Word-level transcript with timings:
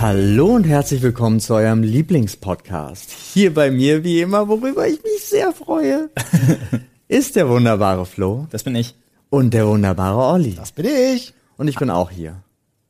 Hallo 0.00 0.54
und 0.54 0.64
herzlich 0.64 1.02
willkommen 1.02 1.40
zu 1.40 1.54
eurem 1.54 1.82
Lieblingspodcast. 1.82 3.10
Hier 3.10 3.52
bei 3.52 3.70
mir, 3.70 4.04
wie 4.04 4.20
immer, 4.20 4.46
worüber 4.48 4.86
ich 4.86 5.02
mich 5.02 5.24
sehr 5.24 5.52
freue, 5.52 6.08
ist 7.08 7.34
der 7.36 7.48
wunderbare 7.48 8.06
Flo 8.06 8.46
Das 8.50 8.62
bin 8.62 8.76
ich. 8.76 8.94
und 9.30 9.52
der 9.54 9.66
wunderbare 9.66 10.18
Olli. 10.34 10.54
Das 10.54 10.72
bin 10.72 10.86
ich. 10.86 11.34
Und 11.56 11.66
ich 11.68 11.76
bin 11.76 11.90
auch 11.90 12.10
hier. 12.10 12.42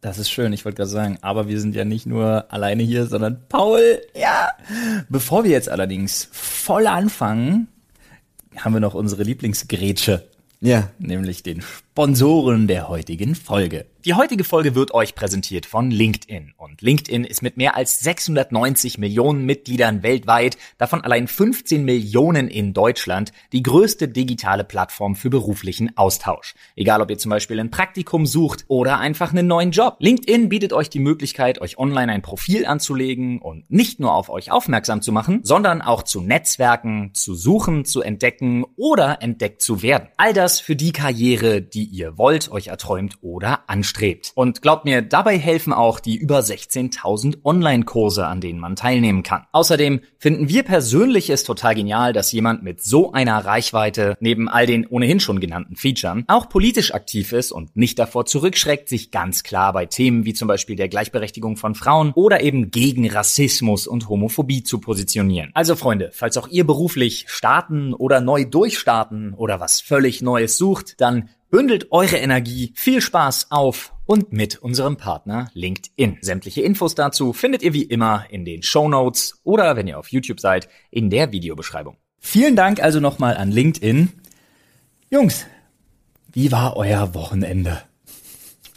Das 0.03 0.19
ist 0.19 0.31
schön, 0.31 0.53
ich 0.53 0.65
wollte 0.65 0.77
gerade 0.77 0.91
sagen. 0.91 1.19
Aber 1.23 1.49
wir 1.49 1.59
sind 1.61 1.75
ja 1.75 1.85
nicht 1.85 2.07
nur 2.07 2.53
alleine 2.53 2.83
hier, 2.83 3.07
sondern 3.07 3.41
Paul, 3.49 4.01
ja. 4.15 4.51
Bevor 5.09 5.45
wir 5.45 5.51
jetzt 5.51 5.69
allerdings 5.71 6.29
voll 6.31 6.87
anfangen, 6.87 7.69
haben 8.57 8.75
wir 8.75 8.81
noch 8.81 8.95
unsere 8.95 9.23
Lieblingsgrätsche, 9.23 10.25
Ja, 10.61 10.91
nämlich 10.99 11.43
den 11.43 11.63
Sponsoren 11.99 12.69
der 12.69 12.89
heutigen 12.89 13.35
Folge. 13.35 13.87
Die 14.05 14.15
heutige 14.15 14.45
Folge 14.45 14.77
wird 14.77 14.95
euch 14.95 15.17
präsentiert 15.17 15.67
von 15.67 15.91
LinkedIn. 15.91 16.55
Und 16.57 16.81
LinkedIn 16.81 17.25
ist 17.25 17.43
mit 17.43 17.57
mehr 17.57 17.75
als 17.75 17.99
690 17.99 18.97
Millionen 18.97 19.45
Mitgliedern 19.45 20.05
weltweit, 20.05 20.57
davon 20.79 21.03
allein 21.03 21.27
15 21.27 21.85
Millionen 21.85 22.47
in 22.47 22.73
Deutschland, 22.73 23.33
die 23.53 23.65
größte 23.65 24.07
digitale 24.07 24.63
Plattform 24.63 25.17
für 25.17 25.29
beruflichen 25.29 25.97
Austausch. 25.97 26.55
Egal, 26.77 27.03
ob 27.03 27.11
ihr 27.11 27.19
zum 27.19 27.31
Beispiel 27.31 27.59
ein 27.59 27.73
Praktikum 27.73 28.25
sucht 28.25 28.65
oder 28.69 29.01
einfach 29.01 29.33
einen 29.33 29.49
neuen 29.49 29.73
Job. 29.73 29.97
LinkedIn 29.99 30.49
bietet 30.49 30.73
euch 30.73 30.91
die 30.91 31.01
Möglichkeit, 31.01 31.61
euch 31.61 31.79
online 31.79 32.13
ein 32.13 32.23
Profil 32.23 32.65
anzulegen 32.65 33.41
und 33.41 33.69
nicht 33.69 33.99
nur 33.99 34.15
auf 34.15 34.31
euch 34.31 34.53
aufmerksam 34.53 35.03
zu 35.03 35.11
machen, 35.11 35.41
sondern 35.43 35.83
auch 35.83 36.05
zu 36.05 36.21
Netzwerken, 36.21 37.11
zu 37.15 37.35
suchen, 37.35 37.85
zu 37.85 38.01
entdecken 38.03 38.65
oder 38.77 39.21
entdeckt 39.21 39.61
zu 39.61 39.83
werden. 39.83 40.09
All 40.17 40.33
das 40.33 40.61
für 40.61 40.77
die 40.77 40.93
Karriere, 40.93 41.61
die 41.61 41.88
ihr 41.91 42.19
wollt, 42.19 42.51
euch 42.51 42.69
erträumt 42.69 43.19
oder 43.21 43.69
anstrebt. 43.69 44.33
Und 44.35 44.63
glaubt 44.63 44.85
mir, 44.85 45.03
dabei 45.03 45.39
helfen 45.39 45.73
auch 45.73 46.01
die 46.01 46.17
über 46.17 46.41
16.000 46.41 47.45
Online-Kurse, 47.45 48.27
an 48.27 48.41
denen 48.41 48.61
man 48.61 48.77
teilnehmen 48.77 49.23
kann. 49.23 49.47
Außerdem 49.53 50.01
finden 50.19 50.49
wir 50.49 50.63
persönlich 50.63 51.31
es 51.31 51.45
total 51.45 51.75
genial, 51.75 52.13
dass 52.13 52.33
jemand 52.33 52.63
mit 52.63 52.83
so 52.83 53.13
einer 53.13 53.45
Reichweite, 53.45 54.17
neben 54.21 54.49
all 54.49 54.67
den 54.67 54.87
ohnehin 54.87 55.21
schon 55.21 55.41
genannten 55.41 55.77
Features, 55.77 56.25
auch 56.27 56.49
politisch 56.49 56.95
aktiv 56.95 57.33
ist 57.33 57.53
und 57.53 57.77
nicht 57.77 57.99
davor 57.99 58.27
zurückschreckt, 58.27 58.89
sich 58.89 59.11
ganz 59.11 59.43
klar 59.43 59.73
bei 59.73 59.87
Themen 59.87 60.25
wie 60.25 60.35
zum 60.35 60.49
Beispiel 60.49 60.77
der 60.77 60.89
Gleichberechtigung 60.89 61.57
von 61.57 61.75
Frauen 61.75 62.13
oder 62.15 62.43
eben 62.43 62.71
gegen 62.71 63.11
Rassismus 63.11 63.87
und 63.87 64.09
Homophobie 64.09 64.63
zu 64.63 64.79
positionieren. 64.81 65.51
Also 65.55 65.77
Freunde, 65.77 66.11
falls 66.13 66.37
auch 66.37 66.49
ihr 66.49 66.67
beruflich 66.67 67.25
starten 67.29 67.95
oder 67.95 68.21
neu 68.21 68.45
durchstarten 68.45 69.35
oder 69.35 69.61
was 69.61 69.81
völlig 69.81 70.23
Neues 70.23 70.57
sucht, 70.57 71.01
dann 71.01 71.29
bündelt 71.51 71.91
eure 71.91 72.17
Energie, 72.17 72.73
viel 72.75 73.01
Spaß 73.01 73.51
auf 73.51 73.93
und 74.07 74.33
mit 74.33 74.59
unserem 74.59 74.97
Partner 74.97 75.51
LinkedIn. 75.55 76.19
Sämtliche 76.21 76.63
Infos 76.63 76.95
dazu 76.95 77.33
findet 77.33 77.63
ihr 77.63 77.75
wie 77.75 77.83
immer 77.83 78.27
in 78.31 78.45
den 78.45 78.63
Show 78.63 78.89
Notes 78.89 79.41
oder 79.45 79.77
wenn 79.77 79.87
ihr 79.87 79.99
auf 79.99 80.09
YouTube 80.09 80.41
seid, 80.41 80.69
in 80.91 81.11
der 81.11 81.33
Videobeschreibung. 81.33 81.97
Vielen 82.19 82.57
Dank 82.57 82.83
also 82.83 83.01
nochmal 83.01 83.37
an 83.37 83.51
LinkedIn. 83.51 84.11
Jungs, 85.11 85.47
wie 86.33 86.53
war 86.53 86.77
euer 86.77 87.15
Wochenende? 87.15 87.83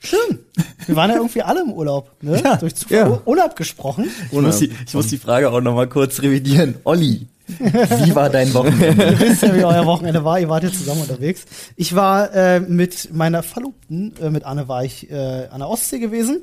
Schön. 0.03 0.39
Wir 0.87 0.95
waren 0.95 1.11
ja 1.11 1.17
irgendwie 1.17 1.43
alle 1.43 1.61
im 1.61 1.71
Urlaub, 1.73 2.11
ne? 2.21 2.41
Ja, 2.43 2.55
Durch 2.57 2.73
Zufall 2.75 2.97
ja. 2.97 3.21
unabgesprochen. 3.25 4.09
Ich 4.31 4.39
muss, 4.39 4.57
die, 4.57 4.71
ich 4.87 4.93
muss 4.95 5.07
die 5.07 5.17
Frage 5.19 5.51
auch 5.51 5.61
nochmal 5.61 5.87
kurz 5.87 6.21
revidieren. 6.23 6.75
Olli, 6.85 7.27
wie 7.47 8.15
war 8.15 8.31
dein 8.31 8.51
Wochenende? 8.53 9.03
Ihr 9.11 9.19
wisst 9.19 9.43
ja, 9.43 9.55
wie 9.55 9.63
euer 9.63 9.85
Wochenende 9.85 10.23
war. 10.23 10.39
Ihr 10.39 10.49
wart 10.49 10.63
ja 10.63 10.71
zusammen 10.71 11.01
unterwegs. 11.01 11.45
Ich 11.75 11.93
war 11.93 12.33
äh, 12.33 12.59
mit 12.59 13.13
meiner 13.13 13.43
Verlobten, 13.43 14.13
äh, 14.19 14.31
mit 14.31 14.43
Anne 14.43 14.67
war 14.67 14.83
ich 14.83 15.11
äh, 15.11 15.47
an 15.51 15.59
der 15.59 15.69
Ostsee 15.69 15.99
gewesen. 15.99 16.41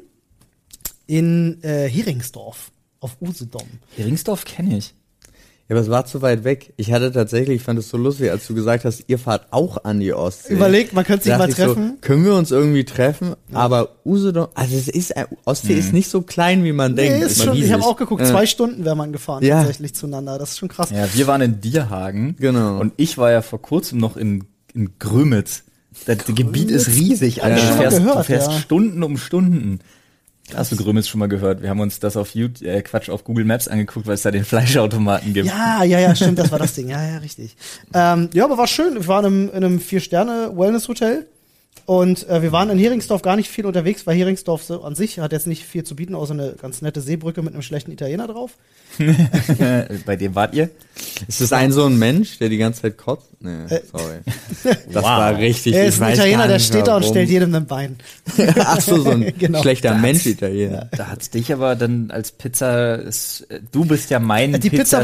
In 1.06 1.62
äh, 1.64 1.88
Heringsdorf 1.88 2.70
auf 3.00 3.16
Usedom. 3.20 3.66
Ringsdorf 3.98 4.44
kenne 4.44 4.78
ich. 4.78 4.94
Ja, 5.68 5.76
aber 5.76 5.80
es 5.80 5.90
war 5.90 6.06
zu 6.06 6.22
weit 6.22 6.44
weg. 6.44 6.72
Ich 6.78 6.92
hatte 6.92 7.12
tatsächlich, 7.12 7.56
ich 7.56 7.62
fand 7.62 7.78
es 7.78 7.90
so 7.90 7.98
lustig, 7.98 8.30
als 8.30 8.46
du 8.46 8.54
gesagt 8.54 8.86
hast, 8.86 9.04
ihr 9.06 9.18
fahrt 9.18 9.48
auch 9.50 9.84
an 9.84 10.00
die 10.00 10.14
Ostsee. 10.14 10.54
Überlegt, 10.54 10.94
man 10.94 11.04
könnte 11.04 11.24
sich 11.24 11.36
mal 11.36 11.48
ich 11.48 11.56
so, 11.56 11.64
treffen. 11.66 11.98
können 12.00 12.24
wir 12.24 12.34
uns 12.34 12.50
irgendwie 12.50 12.84
treffen? 12.84 13.34
Aber 13.52 13.96
Usedom, 14.06 14.48
also 14.54 14.74
es 14.76 14.88
ist, 14.88 15.10
äh, 15.10 15.26
Ostsee 15.44 15.74
ist 15.74 15.92
nicht 15.92 16.08
so 16.08 16.22
klein, 16.22 16.64
wie 16.64 16.72
man 16.72 16.96
denkt. 16.96 17.18
Nee, 17.18 17.24
ist 17.26 17.38
Man 17.38 17.48
schon, 17.48 17.56
ich 17.62 17.70
habe 17.70 17.82
auch 17.84 17.96
geguckt, 17.96 18.26
zwei 18.26 18.46
Stunden 18.46 18.86
wäre 18.86 18.96
man 18.96 19.12
gefahren 19.12 19.44
Ja. 19.44 19.58
tatsächlich 19.58 19.94
zueinander. 19.94 20.38
Das 20.38 20.52
ist 20.52 20.58
schon 20.58 20.68
krass. 20.70 20.88
Ja, 20.90 21.06
wir 21.12 21.26
waren 21.26 21.42
in 21.42 21.60
Dierhagen. 21.60 22.36
Genau. 22.38 22.80
Und 22.80 22.94
ich 22.96 23.18
war 23.18 23.30
ja 23.30 23.42
vor 23.42 23.60
kurzem 23.60 23.98
noch 23.98 24.16
in, 24.16 24.44
in 24.74 24.98
Grömitz. 24.98 25.64
Das 26.06 26.18
Gebiet 26.26 26.70
ist 26.70 26.88
riesig, 26.88 27.42
Alter. 27.42 27.56
Ich 27.58 27.68
Du 27.68 27.74
fährst, 27.74 27.98
du 27.98 28.22
fährst 28.22 28.52
ja. 28.52 28.58
Stunden 28.58 29.02
um 29.02 29.18
Stunden. 29.18 29.80
Hast 30.54 30.72
du 30.72 30.76
Grömitz 30.76 31.08
schon 31.08 31.18
mal 31.20 31.28
gehört? 31.28 31.62
Wir 31.62 31.70
haben 31.70 31.80
uns 31.80 32.00
das 32.00 32.16
auf 32.16 32.34
YouTube, 32.34 32.66
äh, 32.66 32.82
Quatsch, 32.82 33.10
auf 33.10 33.24
Google 33.24 33.44
Maps 33.44 33.68
angeguckt, 33.68 34.06
weil 34.06 34.14
es 34.14 34.22
da 34.22 34.30
den 34.30 34.44
Fleischautomaten 34.44 35.34
gibt. 35.34 35.46
Ja, 35.46 35.84
ja, 35.84 35.98
ja, 35.98 36.14
stimmt, 36.14 36.38
das 36.38 36.50
war 36.50 36.58
das 36.58 36.74
Ding. 36.74 36.88
Ja, 36.88 37.02
ja, 37.06 37.18
richtig. 37.18 37.56
Ähm, 37.94 38.30
ja, 38.32 38.44
aber 38.44 38.58
war 38.58 38.66
schön. 38.66 38.94
Wir 38.94 39.06
waren 39.06 39.24
in, 39.24 39.48
in 39.48 39.64
einem 39.64 39.80
Vier-Sterne-Wellness-Hotel. 39.80 41.26
Und 41.86 42.28
äh, 42.28 42.42
wir 42.42 42.52
waren 42.52 42.70
in 42.70 42.78
Heringsdorf 42.78 43.22
gar 43.22 43.36
nicht 43.36 43.48
viel 43.50 43.66
unterwegs, 43.66 44.06
weil 44.06 44.16
Heringsdorf 44.16 44.62
so 44.62 44.82
an 44.82 44.94
sich 44.94 45.18
hat 45.20 45.32
jetzt 45.32 45.46
nicht 45.46 45.64
viel 45.64 45.84
zu 45.84 45.96
bieten, 45.96 46.14
außer 46.14 46.34
eine 46.34 46.54
ganz 46.60 46.82
nette 46.82 47.00
Seebrücke 47.00 47.42
mit 47.42 47.54
einem 47.54 47.62
schlechten 47.62 47.90
Italiener 47.92 48.26
drauf. 48.26 48.52
Bei 50.06 50.16
dem 50.16 50.34
wart 50.34 50.54
ihr? 50.54 50.70
Ist 51.28 51.40
das 51.40 51.52
ein 51.52 51.72
so 51.72 51.84
ein 51.84 51.98
Mensch, 51.98 52.38
der 52.38 52.48
die 52.48 52.58
ganze 52.58 52.82
Zeit 52.82 52.96
kotzt? 52.98 53.28
Nee, 53.40 53.66
sorry. 53.92 54.18
Das 54.92 55.02
Wow. 55.02 55.04
war 55.04 55.36
richtig. 55.38 55.74
Er 55.74 55.82
ich 55.82 55.88
ist 55.90 56.00
ein 56.02 56.08
weiß 56.10 56.18
Italiener, 56.18 56.48
der 56.48 56.58
steht 56.58 56.86
da 56.86 56.96
und 56.96 57.04
stellt 57.04 57.28
jedem 57.28 57.54
ein 57.54 57.66
Bein. 57.66 57.96
Ach 58.58 58.80
so, 58.80 59.00
so 59.00 59.10
ein 59.10 59.32
Genau. 59.38 59.60
schlechter 59.62 59.94
Mensch 59.94 60.26
Italiener. 60.26 60.88
Da 60.96 61.08
hat's 61.08 61.30
dich 61.30 61.52
aber 61.52 61.76
dann 61.76 62.10
als 62.10 62.32
Pizza, 62.32 62.98
äh, 63.06 63.10
du 63.70 63.84
bist 63.84 64.10
ja 64.10 64.18
mein 64.18 64.58
Die 64.60 64.70
Pizza 64.70 65.02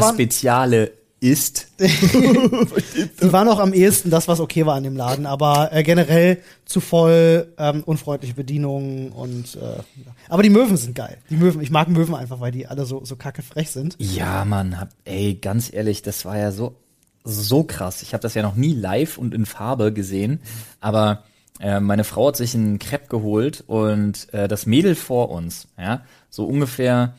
ist. 1.19 1.67
Die 1.79 3.31
war 3.31 3.45
noch 3.45 3.59
am 3.59 3.73
ehesten 3.73 4.09
das, 4.09 4.27
was 4.27 4.39
okay 4.39 4.65
war 4.65 4.75
an 4.75 4.83
dem 4.83 4.95
Laden, 4.95 5.25
aber 5.25 5.69
äh, 5.71 5.83
generell 5.83 6.39
zu 6.65 6.79
voll, 6.81 7.53
ähm, 7.57 7.83
unfreundliche 7.83 8.35
Bedienungen 8.35 9.09
und 9.09 9.55
äh, 9.55 9.81
aber 10.29 10.43
die 10.43 10.49
Möwen 10.49 10.77
sind 10.77 10.95
geil. 10.95 11.17
Die 11.29 11.37
Möwen, 11.37 11.61
ich 11.61 11.71
mag 11.71 11.87
Möwen 11.87 12.15
einfach, 12.15 12.39
weil 12.39 12.51
die 12.51 12.67
alle 12.67 12.85
so 12.85 13.03
so 13.05 13.15
kacke 13.15 13.41
frech 13.41 13.71
sind. 13.71 13.95
Ja, 13.99 14.45
Mann, 14.45 14.79
hab, 14.79 14.89
ey, 15.05 15.35
ganz 15.35 15.71
ehrlich, 15.73 16.01
das 16.01 16.25
war 16.25 16.37
ja 16.37 16.51
so 16.51 16.75
so 17.23 17.63
krass. 17.63 18.01
Ich 18.01 18.13
habe 18.13 18.21
das 18.21 18.33
ja 18.35 18.43
noch 18.43 18.55
nie 18.55 18.73
live 18.73 19.17
und 19.17 19.33
in 19.33 19.45
Farbe 19.45 19.93
gesehen, 19.93 20.41
aber 20.79 21.23
äh, 21.59 21.79
meine 21.79 22.03
Frau 22.03 22.27
hat 22.27 22.37
sich 22.37 22.53
einen 22.53 22.77
Crepe 22.77 23.07
geholt 23.07 23.63
und 23.65 24.31
äh, 24.33 24.47
das 24.47 24.65
Mädel 24.65 24.95
vor 24.95 25.31
uns, 25.31 25.67
ja, 25.77 26.03
so 26.29 26.45
ungefähr 26.45 27.15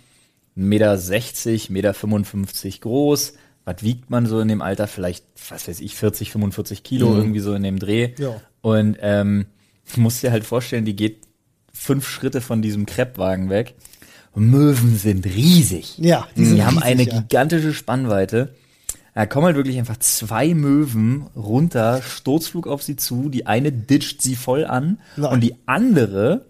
1,60 0.57 1.73
Meter, 1.73 1.93
1,55 1.93 2.65
Meter 2.65 2.78
groß. 2.81 3.34
Was 3.66 3.82
wiegt 3.82 4.10
man 4.10 4.27
so 4.27 4.41
in 4.41 4.49
dem 4.49 4.62
Alter? 4.62 4.87
Vielleicht, 4.87 5.25
was 5.50 5.69
weiß 5.69 5.81
ich, 5.81 5.97
40, 5.97 6.31
45 6.31 6.84
Kilo, 6.84 7.15
irgendwie 7.15 7.41
so 7.41 7.53
in 7.53 7.65
dem 7.65 7.78
Dreh. 7.78 8.15
Ja. 8.16 8.41
Und 8.62 8.97
ähm, 9.00 9.47
du 9.94 10.00
musst 10.00 10.22
dir 10.22 10.31
halt 10.31 10.44
vorstellen, 10.44 10.87
die 10.87 10.97
geht 10.97 11.19
fünf 11.75 12.09
Schritte 12.09 12.41
von 12.41 12.62
diesem 12.62 12.87
Kreppwagen 12.87 13.50
weg. 13.50 13.75
Möwen 14.34 14.97
sind 14.97 15.25
riesig. 15.27 15.99
Ja, 15.99 16.28
die 16.37 16.44
die, 16.44 16.62
haben 16.62 16.78
riesig, 16.78 16.91
eine 16.91 17.03
ja. 17.04 17.21
gigantische 17.21 17.72
Spannweite. 17.72 18.54
Da 19.15 19.25
kommen 19.25 19.47
halt 19.47 19.56
wirklich 19.56 19.78
einfach 19.78 19.97
zwei 19.97 20.53
Möwen 20.53 21.27
runter, 21.34 22.03
Sturzflug 22.03 22.66
auf 22.66 22.83
sie 22.83 22.97
zu. 22.97 23.31
Die 23.31 23.47
eine 23.47 23.72
ditcht 23.72 24.21
sie 24.21 24.37
voll 24.37 24.66
an 24.66 25.00
Nein. 25.16 25.33
und 25.33 25.41
die 25.41 25.54
andere 25.65 26.44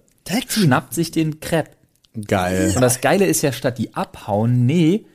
schnappt 0.48 0.93
sich 0.93 1.12
den 1.12 1.38
Crepe. 1.38 1.71
Geil. 2.27 2.72
Und 2.75 2.81
das 2.81 3.00
Geile 3.00 3.27
ist 3.27 3.43
ja, 3.43 3.53
statt 3.53 3.78
die 3.78 3.94
abhauen, 3.94 4.66
nee, 4.66 5.06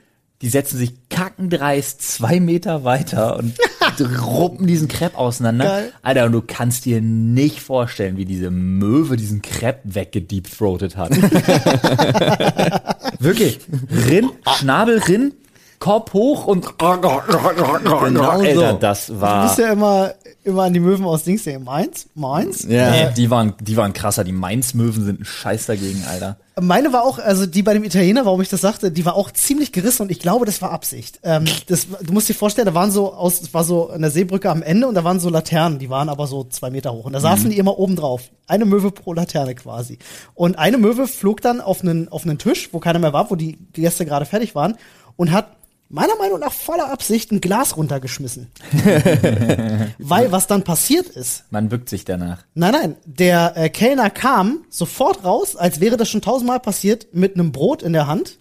die 0.42 0.50
setzen 0.50 0.78
sich 0.78 0.94
kackendreist 1.10 2.02
zwei 2.02 2.40
Meter 2.40 2.84
weiter 2.84 3.38
und 3.38 3.54
ruppen 4.22 4.68
diesen 4.68 4.88
Crepe 4.88 5.18
auseinander. 5.18 5.66
Geil. 5.66 5.92
Alter, 6.02 6.26
und 6.26 6.32
du 6.32 6.42
kannst 6.42 6.86
dir 6.86 7.02
nicht 7.02 7.62
vorstellen, 7.62 8.18
wie 8.18 8.26
diese 8.26 8.52
Möwe 8.52 9.18
diesen 9.18 9.42
Crepe 9.42 9.80
weggedeepthroatet 9.84 10.98
hat. 10.98 11.12
Wirklich. 13.20 13.60
Rin, 14.08 14.30
Schnabel 14.58 15.00
rin, 15.00 15.34
Kopf 15.82 16.14
hoch 16.14 16.46
und 16.48 16.78
Genau 16.78 18.30
Alter, 18.30 18.72
so. 18.72 18.78
das 18.78 19.08
Du 19.08 19.20
war. 19.20 19.48
bist 19.48 19.58
ja 19.58 19.74
immer, 19.74 20.14
immer 20.44 20.64
an 20.64 20.74
die 20.74 20.80
Möwen 20.80 21.04
aus 21.06 21.24
Dings 21.24 21.44
denken. 21.44 21.64
Mainz? 21.66 22.08
Mainz? 22.14 22.64
Ja. 22.70 22.92
Nee, 22.92 23.08
die 23.18 23.30
waren, 23.32 23.56
die 23.60 23.76
waren 23.76 23.92
krasser. 23.92 24.24
Die 24.24 24.32
Mainz-Möwen 24.32 25.04
sind 25.04 25.22
ein 25.22 25.26
Scheiß 25.26 25.66
dagegen, 25.66 26.04
Alter. 26.10 26.38
Meine 26.62 26.94
war 26.94 27.04
auch, 27.04 27.18
also 27.18 27.48
die 27.48 27.64
bei 27.64 27.74
dem 27.74 27.84
Italiener, 27.84 28.26
warum 28.26 28.42
ich 28.42 28.50
das 28.50 28.62
sagte, 28.62 28.92
die 28.92 29.06
war 29.06 29.16
auch 29.16 29.32
ziemlich 29.32 29.72
gerissen 29.72 30.04
und 30.04 30.12
ich 30.12 30.20
glaube, 30.20 30.46
das 30.46 30.62
war 30.62 30.70
Absicht. 30.72 31.20
Ähm, 31.24 31.46
das, 31.68 31.88
du 32.04 32.14
musst 32.14 32.30
dir 32.30 32.36
vorstellen, 32.36 32.68
da 32.68 32.76
waren 32.76 32.92
so 32.92 33.12
aus, 33.14 33.42
es 33.42 33.52
war 33.54 33.64
so 33.64 33.90
an 33.90 34.02
der 34.02 34.12
Seebrücke 34.12 34.52
am 34.52 34.62
Ende 34.62 34.88
und 34.88 34.94
da 34.94 35.04
waren 35.04 35.20
so 35.20 35.30
Laternen, 35.30 35.80
die 35.80 35.90
waren 35.90 36.10
aber 36.10 36.28
so 36.28 36.44
zwei 36.44 36.70
Meter 36.70 36.94
hoch 36.94 37.06
und 37.06 37.14
da 37.14 37.20
saßen 37.20 37.50
die 37.50 37.58
immer 37.58 37.80
oben 37.80 37.96
drauf. 37.96 38.24
Eine 38.48 38.66
Möwe 38.66 38.92
pro 38.92 39.14
Laterne 39.14 39.56
quasi. 39.56 39.98
Und 40.36 40.60
eine 40.60 40.78
Möwe 40.78 41.08
flog 41.08 41.42
dann 41.42 41.60
auf 41.62 41.82
einen, 41.82 42.10
auf 42.10 42.24
einen 42.24 42.38
Tisch, 42.38 42.70
wo 42.72 42.80
keiner 42.80 43.00
mehr 43.00 43.14
war, 43.14 43.32
wo 43.32 43.36
die 43.36 43.58
Gäste 43.74 44.06
gerade 44.06 44.26
fertig 44.26 44.54
waren 44.54 44.76
und 45.16 45.32
hat 45.32 45.48
meiner 45.92 46.16
Meinung 46.16 46.40
nach 46.40 46.54
voller 46.54 46.90
Absicht 46.90 47.32
ein 47.32 47.42
Glas 47.42 47.76
runtergeschmissen. 47.78 48.48
Weil 50.00 50.32
was 50.32 50.48
dann 50.48 50.64
passiert 50.64 51.08
ist, 51.08 51.44
Man 51.52 51.70
bückt 51.70 51.90
sich 51.90 52.06
danach. 52.06 52.44
nein, 52.54 52.72
nein, 52.72 52.96
der 53.06 53.54
äh, 53.58 53.70
Kellner 53.70 54.10
kam 54.10 54.66
sofort 54.70 55.24
raus, 55.24 55.56
als 55.56 55.80
wäre 55.80 55.98
das 55.98 56.10
schon 56.10 56.22
tausendmal 56.22 56.60
passiert, 56.60 57.08
mit 57.14 57.36
einem 57.36 57.52
Brot 57.52 57.84
in 57.84 57.94
der 57.94 58.08
Hand, 58.08 58.38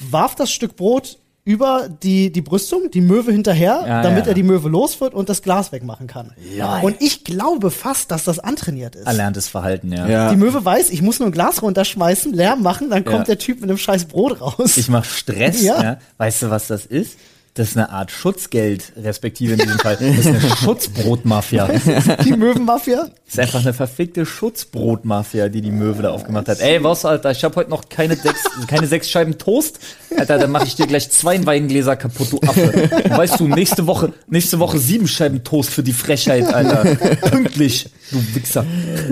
warf 0.00 0.34
das 0.34 0.50
Stück 0.50 0.76
Brot 0.76 1.18
über 1.46 1.88
die, 2.02 2.32
die 2.32 2.42
Brüstung, 2.42 2.90
die 2.92 3.00
Möwe 3.00 3.30
hinterher, 3.30 3.84
Ja, 3.86 4.02
damit 4.02 4.24
ja. 4.24 4.32
er 4.32 4.34
die 4.34 4.42
Möwe 4.42 4.68
los 4.68 5.00
wird 5.00 5.14
und 5.14 5.28
das 5.28 5.42
Glas 5.42 5.70
wegmachen 5.70 6.08
kann. 6.08 6.32
Ja. 6.56 6.80
Und 6.80 6.96
ich 7.00 7.22
glaube 7.22 7.70
fast, 7.70 8.10
dass 8.10 8.24
das 8.24 8.40
antrainiert 8.40 8.96
ist. 8.96 9.06
Erlerntes 9.06 9.46
Verhalten, 9.46 9.92
ja. 9.92 10.08
Ja. 10.08 10.30
Die 10.30 10.36
Möwe 10.36 10.64
weiß, 10.64 10.90
ich 10.90 11.02
muss 11.02 11.20
nur 11.20 11.28
ein 11.28 11.32
Glas 11.32 11.62
runterschmeißen, 11.62 12.32
Lärm 12.34 12.62
machen, 12.62 12.90
dann 12.90 13.04
kommt 13.04 13.18
Ja. 13.20 13.24
der 13.24 13.38
Typ 13.38 13.60
mit 13.60 13.70
einem 13.70 13.78
scheiß 13.78 14.06
Brot 14.06 14.40
raus. 14.40 14.76
Ich 14.76 14.88
mach 14.88 15.04
Stress, 15.04 15.62
Ja. 15.62 15.80
ja. 15.82 15.98
Weißt 16.18 16.42
du, 16.42 16.50
was 16.50 16.66
das 16.66 16.84
ist? 16.84 17.12
Das 17.56 17.68
ist 17.68 17.76
eine 17.78 17.88
Art 17.88 18.10
Schutzgeld, 18.10 18.92
respektive 19.02 19.54
in 19.54 19.58
diesem 19.58 19.78
Fall. 19.78 19.96
Das 19.98 20.18
ist 20.18 20.26
eine 20.26 20.40
Schutzbrotmafia. 20.56 21.70
die 22.22 22.32
Möwenmafia. 22.32 23.06
Das 23.24 23.34
ist 23.34 23.40
einfach 23.40 23.62
eine 23.62 23.72
verfickte 23.72 24.26
Schutzbrotmafia, 24.26 25.48
die 25.48 25.62
die 25.62 25.70
Möwe 25.70 26.02
da 26.02 26.10
aufgemacht 26.10 26.48
hat. 26.48 26.60
Ey, 26.60 26.84
was, 26.84 27.06
Alter, 27.06 27.30
ich 27.30 27.42
habe 27.44 27.56
heute 27.56 27.70
noch 27.70 27.88
keine 27.88 28.14
sechs, 28.14 28.44
keine 28.66 28.86
sechs 28.86 29.08
Scheiben 29.08 29.38
Toast. 29.38 29.78
Alter, 30.18 30.36
dann 30.38 30.50
mache 30.50 30.66
ich 30.66 30.74
dir 30.74 30.86
gleich 30.86 31.10
zwei 31.10 31.44
Weingläser 31.46 31.96
kaputt, 31.96 32.30
du 32.30 32.40
Affe. 32.46 32.90
Und 33.04 33.16
weißt 33.16 33.40
du, 33.40 33.48
nächste 33.48 33.86
Woche, 33.86 34.12
nächste 34.28 34.58
Woche 34.58 34.78
sieben 34.78 35.08
Scheiben 35.08 35.42
Toast 35.42 35.70
für 35.70 35.82
die 35.82 35.94
Frechheit, 35.94 36.52
Alter. 36.52 36.94
Pünktlich, 37.30 37.88
du 38.10 38.18
Wichser. 38.34 38.66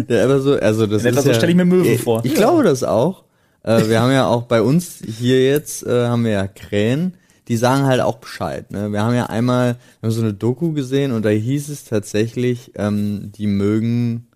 Ja, 0.06 0.22
aber 0.22 0.40
so, 0.40 0.52
also 0.58 0.86
das 0.86 1.00
In 1.02 1.08
etwa 1.08 1.20
ist 1.20 1.24
so 1.24 1.30
ja, 1.30 1.36
stell 1.36 1.48
ich 1.48 1.56
mir 1.56 1.64
Möwen 1.64 1.94
ich, 1.94 2.02
vor. 2.02 2.22
Ich 2.26 2.34
glaube 2.34 2.62
das 2.62 2.84
auch. 2.84 3.24
Äh, 3.62 3.88
wir 3.88 4.02
haben 4.02 4.12
ja 4.12 4.26
auch 4.26 4.42
bei 4.42 4.60
uns 4.60 4.98
hier 5.18 5.42
jetzt, 5.42 5.86
äh, 5.86 6.08
haben 6.08 6.26
wir 6.26 6.32
ja 6.32 6.46
Krähen, 6.46 7.14
die 7.48 7.56
sagen 7.56 7.84
halt 7.84 8.00
auch 8.00 8.16
Bescheid. 8.16 8.70
Ne? 8.70 8.90
Wir 8.92 9.02
haben 9.02 9.14
ja 9.14 9.26
einmal 9.26 9.76
wir 10.00 10.08
haben 10.08 10.14
so 10.14 10.22
eine 10.22 10.34
Doku 10.34 10.72
gesehen 10.72 11.12
und 11.12 11.24
da 11.24 11.28
hieß 11.30 11.68
es 11.68 11.84
tatsächlich, 11.84 12.72
ähm, 12.76 13.32
die 13.36 13.46
mögen 13.46 14.26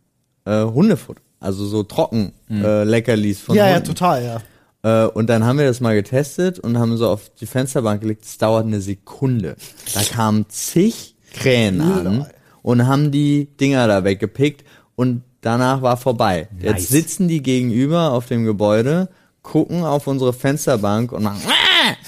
äh, 0.44 0.62
Hundefutter. 0.64 1.20
Also 1.40 1.64
so 1.66 1.84
trocken 1.84 2.32
äh, 2.50 2.82
Leckerlis 2.84 3.40
von 3.40 3.54
Ja, 3.56 3.68
ja, 3.68 3.74
Hunden. 3.76 3.86
total, 3.86 4.24
ja. 4.24 5.04
Äh, 5.04 5.08
und 5.08 5.28
dann 5.28 5.44
haben 5.44 5.58
wir 5.58 5.66
das 5.66 5.80
mal 5.80 5.94
getestet 5.94 6.58
und 6.58 6.78
haben 6.78 6.96
so 6.96 7.08
auf 7.08 7.30
die 7.40 7.46
Fensterbank 7.46 8.00
gelegt. 8.00 8.24
Es 8.24 8.38
dauert 8.38 8.66
eine 8.66 8.80
Sekunde. 8.80 9.56
Da 9.94 10.02
kamen 10.02 10.46
zig 10.48 11.14
Krähen 11.32 11.80
an 11.80 12.26
und 12.62 12.86
haben 12.86 13.10
die 13.12 13.46
Dinger 13.60 13.86
da 13.86 14.02
weggepickt 14.02 14.64
und 14.96 15.22
danach 15.40 15.80
war 15.82 15.96
vorbei. 15.96 16.48
Nice. 16.52 16.64
Jetzt 16.64 16.88
sitzen 16.88 17.28
die 17.28 17.42
gegenüber 17.42 18.10
auf 18.12 18.26
dem 18.26 18.44
Gebäude, 18.44 19.08
gucken 19.42 19.84
auf 19.84 20.06
unsere 20.08 20.32
Fensterbank 20.32 21.12
und 21.12 21.22
machen. 21.22 21.40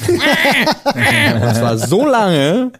und 1.42 1.54
zwar 1.56 1.78
so 1.78 2.06
lange, 2.06 2.72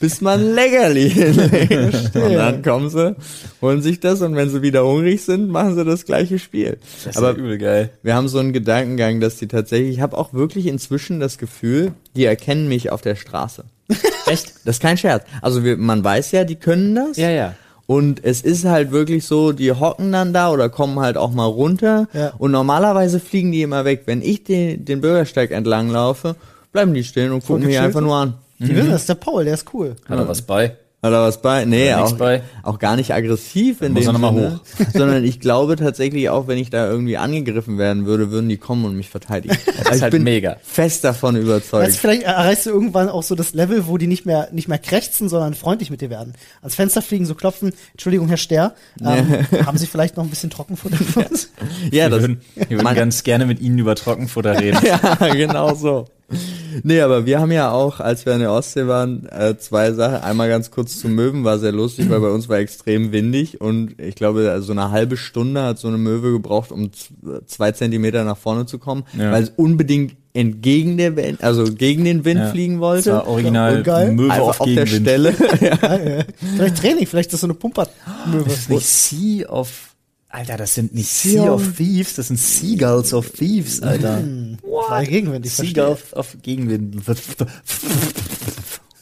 bis 0.00 0.20
man 0.20 0.54
Leckerli 0.54 1.08
hinlegt. 1.10 2.14
Und 2.14 2.34
dann 2.34 2.62
kommen 2.62 2.90
sie, 2.90 3.16
holen 3.62 3.80
sich 3.80 4.00
das 4.00 4.20
und 4.20 4.36
wenn 4.36 4.50
sie 4.50 4.60
wieder 4.62 4.84
hungrig 4.84 5.22
sind, 5.24 5.48
machen 5.48 5.76
sie 5.76 5.84
das 5.84 6.04
gleiche 6.04 6.38
Spiel. 6.38 6.78
Das 7.04 7.16
Aber 7.16 7.32
übel 7.32 7.58
geil. 7.58 7.90
wir 8.02 8.14
haben 8.14 8.28
so 8.28 8.38
einen 8.38 8.52
Gedankengang, 8.52 9.20
dass 9.20 9.36
die 9.36 9.48
tatsächlich, 9.48 9.94
ich 9.96 10.00
habe 10.00 10.18
auch 10.18 10.34
wirklich 10.34 10.66
inzwischen 10.66 11.20
das 11.20 11.38
Gefühl, 11.38 11.92
die 12.16 12.24
erkennen 12.24 12.68
mich 12.68 12.90
auf 12.92 13.02
der 13.02 13.14
Straße. 13.14 13.64
Echt? 14.26 14.52
Das 14.64 14.76
ist 14.76 14.82
kein 14.82 14.98
Scherz. 14.98 15.24
Also 15.42 15.64
wir, 15.64 15.76
man 15.76 16.02
weiß 16.02 16.32
ja, 16.32 16.44
die 16.44 16.56
können 16.56 16.94
das. 16.94 17.16
Ja, 17.16 17.30
ja. 17.30 17.54
Und 17.86 18.24
es 18.24 18.40
ist 18.40 18.64
halt 18.64 18.92
wirklich 18.92 19.26
so, 19.26 19.52
die 19.52 19.72
hocken 19.72 20.10
dann 20.10 20.32
da 20.32 20.50
oder 20.50 20.70
kommen 20.70 21.00
halt 21.00 21.18
auch 21.18 21.32
mal 21.32 21.44
runter. 21.44 22.08
Ja. 22.14 22.32
Und 22.38 22.50
normalerweise 22.50 23.20
fliegen 23.20 23.52
die 23.52 23.60
immer 23.62 23.84
weg. 23.84 24.04
Wenn 24.06 24.22
ich 24.22 24.44
den, 24.44 24.84
den 24.84 25.02
Bürgersteig 25.02 25.50
entlang 25.50 25.90
laufe, 25.90 26.36
bleiben 26.74 26.92
die 26.92 27.04
stehen 27.04 27.32
und 27.32 27.46
gucken 27.46 27.66
mich 27.66 27.78
einfach 27.78 28.00
nur 28.00 28.16
an. 28.16 28.34
Die 28.58 28.74
wissen 28.74 28.90
das, 28.90 29.06
der 29.06 29.14
Paul, 29.14 29.44
der 29.44 29.54
ist 29.54 29.72
cool. 29.72 29.96
Hat 30.08 30.18
er 30.18 30.28
was 30.28 30.42
bei? 30.42 30.76
Hat 31.02 31.12
er 31.12 31.20
was 31.20 31.42
bei? 31.42 31.66
Nee, 31.66 31.92
auch, 31.92 32.12
bei? 32.14 32.42
auch 32.62 32.78
gar 32.78 32.96
nicht 32.96 33.12
aggressiv 33.12 33.82
in 33.82 33.92
muss 33.92 34.06
dem 34.06 34.16
Sinne, 34.16 34.60
sondern 34.94 35.22
ich 35.22 35.38
glaube 35.38 35.76
tatsächlich 35.76 36.30
auch, 36.30 36.48
wenn 36.48 36.56
ich 36.56 36.70
da 36.70 36.88
irgendwie 36.88 37.18
angegriffen 37.18 37.76
werden 37.76 38.06
würde, 38.06 38.30
würden 38.30 38.48
die 38.48 38.56
kommen 38.56 38.86
und 38.86 38.96
mich 38.96 39.10
verteidigen. 39.10 39.54
Also 39.76 39.90
ist 39.90 39.96
ich 39.96 40.02
halt 40.02 40.12
bin 40.12 40.22
mega. 40.22 40.56
fest 40.62 41.04
davon 41.04 41.34
Weißt, 41.34 41.44
überzeugt. 41.44 41.88
du, 41.88 41.92
vielleicht 41.92 42.22
erreichst 42.22 42.64
du 42.64 42.70
irgendwann 42.70 43.10
auch 43.10 43.22
so 43.22 43.34
das 43.34 43.52
Level, 43.52 43.86
wo 43.86 43.98
die 43.98 44.06
nicht 44.06 44.24
mehr, 44.24 44.48
nicht 44.50 44.66
mehr 44.66 44.78
krächzen, 44.78 45.28
sondern 45.28 45.52
freundlich 45.52 45.90
mit 45.90 46.00
dir 46.00 46.08
werden. 46.08 46.32
Ans 46.62 46.74
Fenster 46.74 47.02
fliegen, 47.02 47.26
so 47.26 47.34
klopfen, 47.34 47.74
Entschuldigung, 47.92 48.28
Herr 48.28 48.38
Ster, 48.38 48.74
ähm, 49.02 49.46
haben 49.66 49.76
Sie 49.76 49.86
vielleicht 49.86 50.16
noch 50.16 50.24
ein 50.24 50.30
bisschen 50.30 50.48
Trockenfutter 50.48 50.96
für 50.96 51.28
uns? 51.28 51.50
Ja, 51.90 52.04
Wir 52.04 52.08
das, 52.10 52.20
würden, 52.22 52.40
wir 52.54 52.78
würden 52.78 52.94
ganz 52.94 53.22
gerne 53.24 53.44
mit 53.44 53.60
Ihnen 53.60 53.78
über 53.78 53.94
Trockenfutter 53.94 54.58
reden. 54.58 54.78
ja, 54.86 55.34
genau 55.34 55.74
so. 55.74 56.06
Nee, 56.82 57.00
aber 57.00 57.24
wir 57.26 57.40
haben 57.40 57.52
ja 57.52 57.70
auch, 57.70 58.00
als 58.00 58.26
wir 58.26 58.32
in 58.34 58.40
der 58.40 58.52
Ostsee 58.52 58.86
waren, 58.86 59.26
äh, 59.28 59.56
zwei 59.58 59.92
Sachen. 59.92 60.16
Einmal 60.16 60.48
ganz 60.48 60.70
kurz 60.70 60.98
zum 60.98 61.14
Möwen, 61.14 61.44
war 61.44 61.58
sehr 61.58 61.72
lustig, 61.72 62.10
weil 62.10 62.20
bei 62.20 62.30
uns 62.30 62.48
war 62.48 62.58
extrem 62.58 63.12
windig 63.12 63.60
und 63.60 64.00
ich 64.00 64.14
glaube, 64.16 64.50
also 64.50 64.66
so 64.66 64.72
eine 64.72 64.90
halbe 64.90 65.16
Stunde 65.16 65.62
hat 65.62 65.78
so 65.78 65.88
eine 65.88 65.98
Möwe 65.98 66.32
gebraucht, 66.32 66.72
um 66.72 66.90
zwei 67.46 67.72
Zentimeter 67.72 68.24
nach 68.24 68.36
vorne 68.36 68.66
zu 68.66 68.78
kommen, 68.78 69.04
Ja. 69.18 69.30
weil 69.32 69.44
es 69.44 69.52
unbedingt 69.56 70.16
entgegen 70.32 70.96
der 70.96 71.14
Wind, 71.16 71.44
also 71.44 71.62
gegen 71.72 72.04
den 72.04 72.24
Wind 72.24 72.40
Ja. 72.40 72.50
fliegen 72.50 72.74
Das 72.74 72.80
wollte. 72.80 73.12
war 73.12 73.28
original 73.28 73.76
Und 73.78 73.84
geil. 73.84 74.12
Möwe 74.12 74.32
Einfach 74.32 74.48
auf 74.48 74.60
auf 74.62 74.66
der 74.66 74.84
Gegenwind. 74.84 75.02
Stelle. 75.02 75.34
ja. 75.60 76.24
vielleicht 76.56 76.76
Training, 76.78 77.06
vielleicht 77.06 77.28
ist 77.28 77.34
das 77.34 77.40
so 77.42 77.46
eine 77.46 77.54
Pumpermöwe. 77.54 78.44
Das 78.44 78.52
ist 78.58 78.70
nicht 78.70 78.84
Sea 78.86 79.48
of... 79.48 79.93
Alter, 80.34 80.56
das 80.56 80.74
sind 80.74 80.92
nicht 80.94 81.08
Sea 81.08 81.42
Sea 81.42 81.52
of- 81.52 81.76
Thieves, 81.76 82.14
das 82.16 82.26
sind 82.26 82.38
Seagulls 82.38 83.14
of 83.14 83.30
Thieves, 83.30 83.80
Alter. 83.82 84.20
Weil 84.88 85.06
Gegenwind, 85.06 85.46
ich 85.46 85.52
verstehe. 85.52 85.74
Seagulls 85.84 86.12
of 86.14 86.36
Gegenwind. 86.42 86.96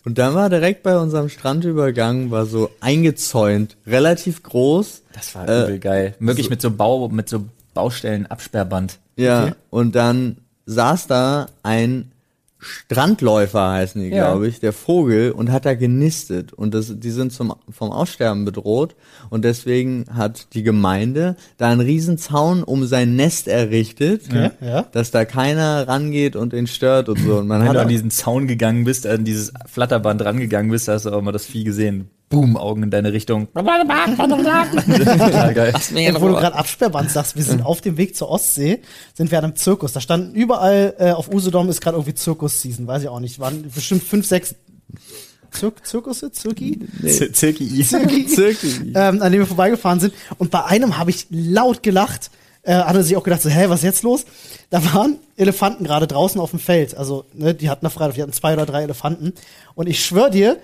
Und 0.04 0.18
dann 0.18 0.34
war 0.34 0.50
direkt 0.50 0.82
bei 0.82 0.98
unserem 0.98 1.28
Strandübergang, 1.30 2.30
war 2.30 2.44
so 2.44 2.70
eingezäunt, 2.80 3.76
relativ 3.86 4.42
groß. 4.42 5.02
Das 5.14 5.34
war 5.34 5.48
Äh, 5.48 5.62
übel 5.64 5.78
geil. 5.78 6.14
Möglich 6.18 6.50
mit 6.50 6.60
so 6.60 6.70
Bau, 6.70 7.08
mit 7.08 7.28
so 7.30 7.46
Baustellen, 7.72 8.26
Absperrband. 8.26 8.98
Ja, 9.16 9.44
Okay. 9.44 9.54
und 9.70 9.94
dann 9.94 10.36
saß 10.66 11.06
da 11.06 11.46
ein 11.62 12.11
Strandläufer, 12.62 13.70
heißen 13.72 14.00
die, 14.00 14.08
Ja. 14.08 14.30
glaube 14.30 14.46
ich, 14.48 14.60
der 14.60 14.72
Vogel, 14.72 15.32
und 15.32 15.50
hat 15.50 15.66
da 15.66 15.74
genistet. 15.74 16.52
Und 16.52 16.72
das, 16.74 16.92
die 16.98 17.10
sind 17.10 17.32
zum, 17.32 17.54
vom 17.70 17.90
Aussterben 17.90 18.44
bedroht. 18.44 18.94
Und 19.30 19.44
deswegen 19.44 20.04
hat 20.14 20.54
die 20.54 20.62
Gemeinde 20.62 21.36
da 21.58 21.68
einen 21.70 21.80
riesen 21.80 22.18
Zaun 22.18 22.62
um 22.62 22.86
sein 22.86 23.16
Nest 23.16 23.48
errichtet, 23.48 24.32
Ja, 24.32 24.52
ja. 24.60 24.82
dass 24.92 25.10
da 25.10 25.24
keiner 25.24 25.88
rangeht 25.88 26.36
und 26.36 26.52
ihn 26.52 26.66
stört 26.66 27.08
und 27.08 27.18
so. 27.18 27.38
Und 27.38 27.48
man 27.48 27.60
Wenn 27.60 27.68
hat 27.68 27.76
du 27.76 27.80
an 27.82 27.88
diesen 27.88 28.10
Zaun 28.10 28.46
gegangen 28.46 28.84
bist, 28.84 29.06
an 29.06 29.24
dieses 29.24 29.52
Flatterband 29.66 30.24
rangegangen 30.24 30.70
bist, 30.70 30.88
hast 30.88 31.06
du 31.06 31.10
auch 31.10 31.22
mal 31.22 31.32
das 31.32 31.44
Vieh 31.46 31.64
gesehen. 31.64 32.10
Boom, 32.32 32.56
Augen 32.56 32.82
in 32.82 32.90
deine 32.90 33.12
Richtung. 33.12 33.48
Total 34.74 35.54
geil. 35.54 35.72
Ey, 35.94 36.14
wo 36.20 36.28
du 36.28 36.34
gerade 36.34 36.56
Absperrband 36.56 37.10
sagst, 37.10 37.36
wir 37.36 37.44
sind 37.44 37.64
auf 37.64 37.80
dem 37.80 37.96
Weg 37.96 38.16
zur 38.16 38.28
Ostsee, 38.30 38.80
sind 39.14 39.30
wir 39.30 39.38
an 39.38 39.44
einem 39.44 39.56
Zirkus. 39.56 39.92
Da 39.92 40.00
standen 40.00 40.34
überall, 40.34 40.94
äh, 40.98 41.10
auf 41.12 41.32
Usedom 41.32 41.68
ist 41.68 41.80
gerade 41.80 41.96
irgendwie 41.96 42.14
Zirkus-Season, 42.14 42.86
weiß 42.86 43.02
ich 43.02 43.08
auch 43.08 43.20
nicht. 43.20 43.38
Waren 43.38 43.70
bestimmt 43.74 44.02
fünf, 44.02 44.26
sechs 44.26 44.54
Zir 45.50 45.72
Zirkusse, 45.82 46.32
Zirki? 46.32 46.80
Z- 47.06 47.36
Zirki. 47.36 47.68
Zirki. 47.84 48.26
Zirkel. 48.26 48.92
ähm, 48.94 49.20
an 49.22 49.30
dem 49.32 49.40
wir 49.42 49.46
vorbeigefahren 49.46 50.00
sind. 50.00 50.14
Und 50.38 50.50
bei 50.50 50.64
einem 50.64 50.96
habe 50.98 51.10
ich 51.10 51.26
laut 51.30 51.82
gelacht. 51.82 52.30
Äh, 52.64 52.74
hat 52.74 52.94
er 52.94 53.02
sich 53.02 53.16
auch 53.16 53.24
gedacht, 53.24 53.42
so, 53.42 53.50
hä, 53.50 53.64
was 53.68 53.80
ist 53.80 53.84
jetzt 53.84 54.02
los? 54.04 54.24
Da 54.70 54.82
waren 54.94 55.18
Elefanten 55.36 55.82
gerade 55.82 56.06
draußen 56.06 56.40
auf 56.40 56.50
dem 56.50 56.60
Feld. 56.60 56.96
Also, 56.96 57.24
ne, 57.34 57.54
die 57.54 57.68
hatten 57.68 57.84
da 57.84 57.90
frei, 57.90 58.08
die 58.12 58.22
hatten 58.22 58.32
zwei 58.32 58.52
oder 58.54 58.66
drei 58.66 58.84
Elefanten. 58.84 59.32
Und 59.74 59.88
ich 59.88 60.04
schwör 60.04 60.30
dir, 60.30 60.58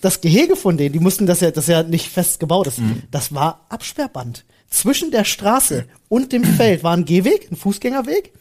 das 0.00 0.20
Gehege 0.20 0.56
von 0.56 0.76
denen, 0.76 0.92
die 0.92 1.00
mussten 1.00 1.26
das 1.26 1.40
ja, 1.40 1.50
das 1.50 1.64
ist 1.64 1.70
ja 1.70 1.82
nicht 1.82 2.08
fest 2.10 2.40
gebaut 2.40 2.66
ist, 2.66 2.80
das 3.10 3.34
war 3.34 3.66
Absperrband. 3.68 4.44
Zwischen 4.68 5.10
der 5.10 5.24
Straße 5.24 5.84
und 6.08 6.32
dem 6.32 6.44
Feld 6.44 6.82
war 6.82 6.96
ein 6.96 7.04
Gehweg, 7.04 7.50
ein 7.50 7.56
Fußgängerweg. 7.56 8.32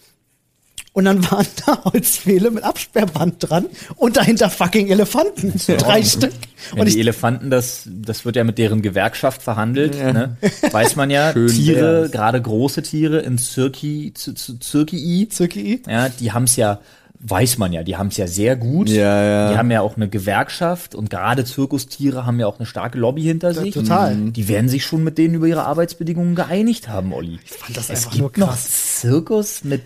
Und 0.94 1.04
dann 1.04 1.30
waren 1.30 1.46
da 1.66 1.84
Holzpfähle 1.84 2.52
mit 2.52 2.64
Absperrband 2.64 3.36
dran 3.40 3.66
und 3.98 4.16
dahinter 4.16 4.50
fucking 4.50 4.88
Elefanten. 4.88 5.54
Drei 5.78 6.02
Stück. 6.02 6.32
Ja, 6.74 6.82
Und 6.82 6.88
die 6.88 7.02
Elefanten, 7.02 7.50
das, 7.50 7.84
das 7.86 8.24
wird 8.24 8.38
ja 8.38 8.46
mit 8.46 8.58
deren 8.58 8.82
Gewerkschaft 8.82 9.42
verhandelt. 9.42 9.96
Ne? 9.96 10.38
Weiß 10.72 10.96
man 10.96 11.10
ja, 11.10 11.32
Schön 11.34 11.50
Tiere, 11.50 12.10
gerade 12.10 12.42
große 12.42 12.82
Tiere 12.82 13.20
in 13.20 13.38
Zirki, 13.38 14.14
Zirki, 14.14 15.28
Zirki. 15.28 15.82
ja, 15.86 16.08
die 16.08 16.32
haben's 16.32 16.56
ja, 16.56 16.80
weiß 17.20 17.58
man 17.58 17.74
ja, 17.74 17.84
die 17.84 17.98
haben's 17.98 18.18
ja 18.18 18.28
sehr 18.28 18.56
gut. 18.56 18.90
Ja, 18.90 19.24
ja. 19.24 19.52
Die 19.52 19.58
haben 19.58 19.72
ja 19.72 19.82
auch 19.82 19.96
eine 19.96 20.08
Gewerkschaft 20.10 20.96
und 20.96 21.10
gerade 21.10 21.46
Zirkustiere 21.46 22.26
haben 22.26 22.40
ja 22.40 22.48
auch 22.48 22.60
eine 22.60 22.66
starke 22.66 22.98
Lobby 22.98 23.24
hinter 23.24 23.54
sich. 23.54 23.74
total. 23.74 24.16
Die 24.32 24.48
werden 24.48 24.70
sich 24.70 24.86
schon 24.86 25.04
mit 25.04 25.18
denen 25.18 25.34
über 25.36 25.48
ihre 25.48 25.66
Arbeitsbedingungen 25.66 26.36
geeinigt 26.36 26.88
haben, 26.90 27.14
Olli. 27.14 27.40
Ich 27.44 27.52
fand 27.52 27.76
das 27.78 27.90
es 27.90 28.06
einfach 28.06 28.12
gibt 28.12 28.38
nur 28.38 28.48
noch 28.48 28.54
krass. 28.54 29.00
Zirkus 29.02 29.64
mit 29.64 29.82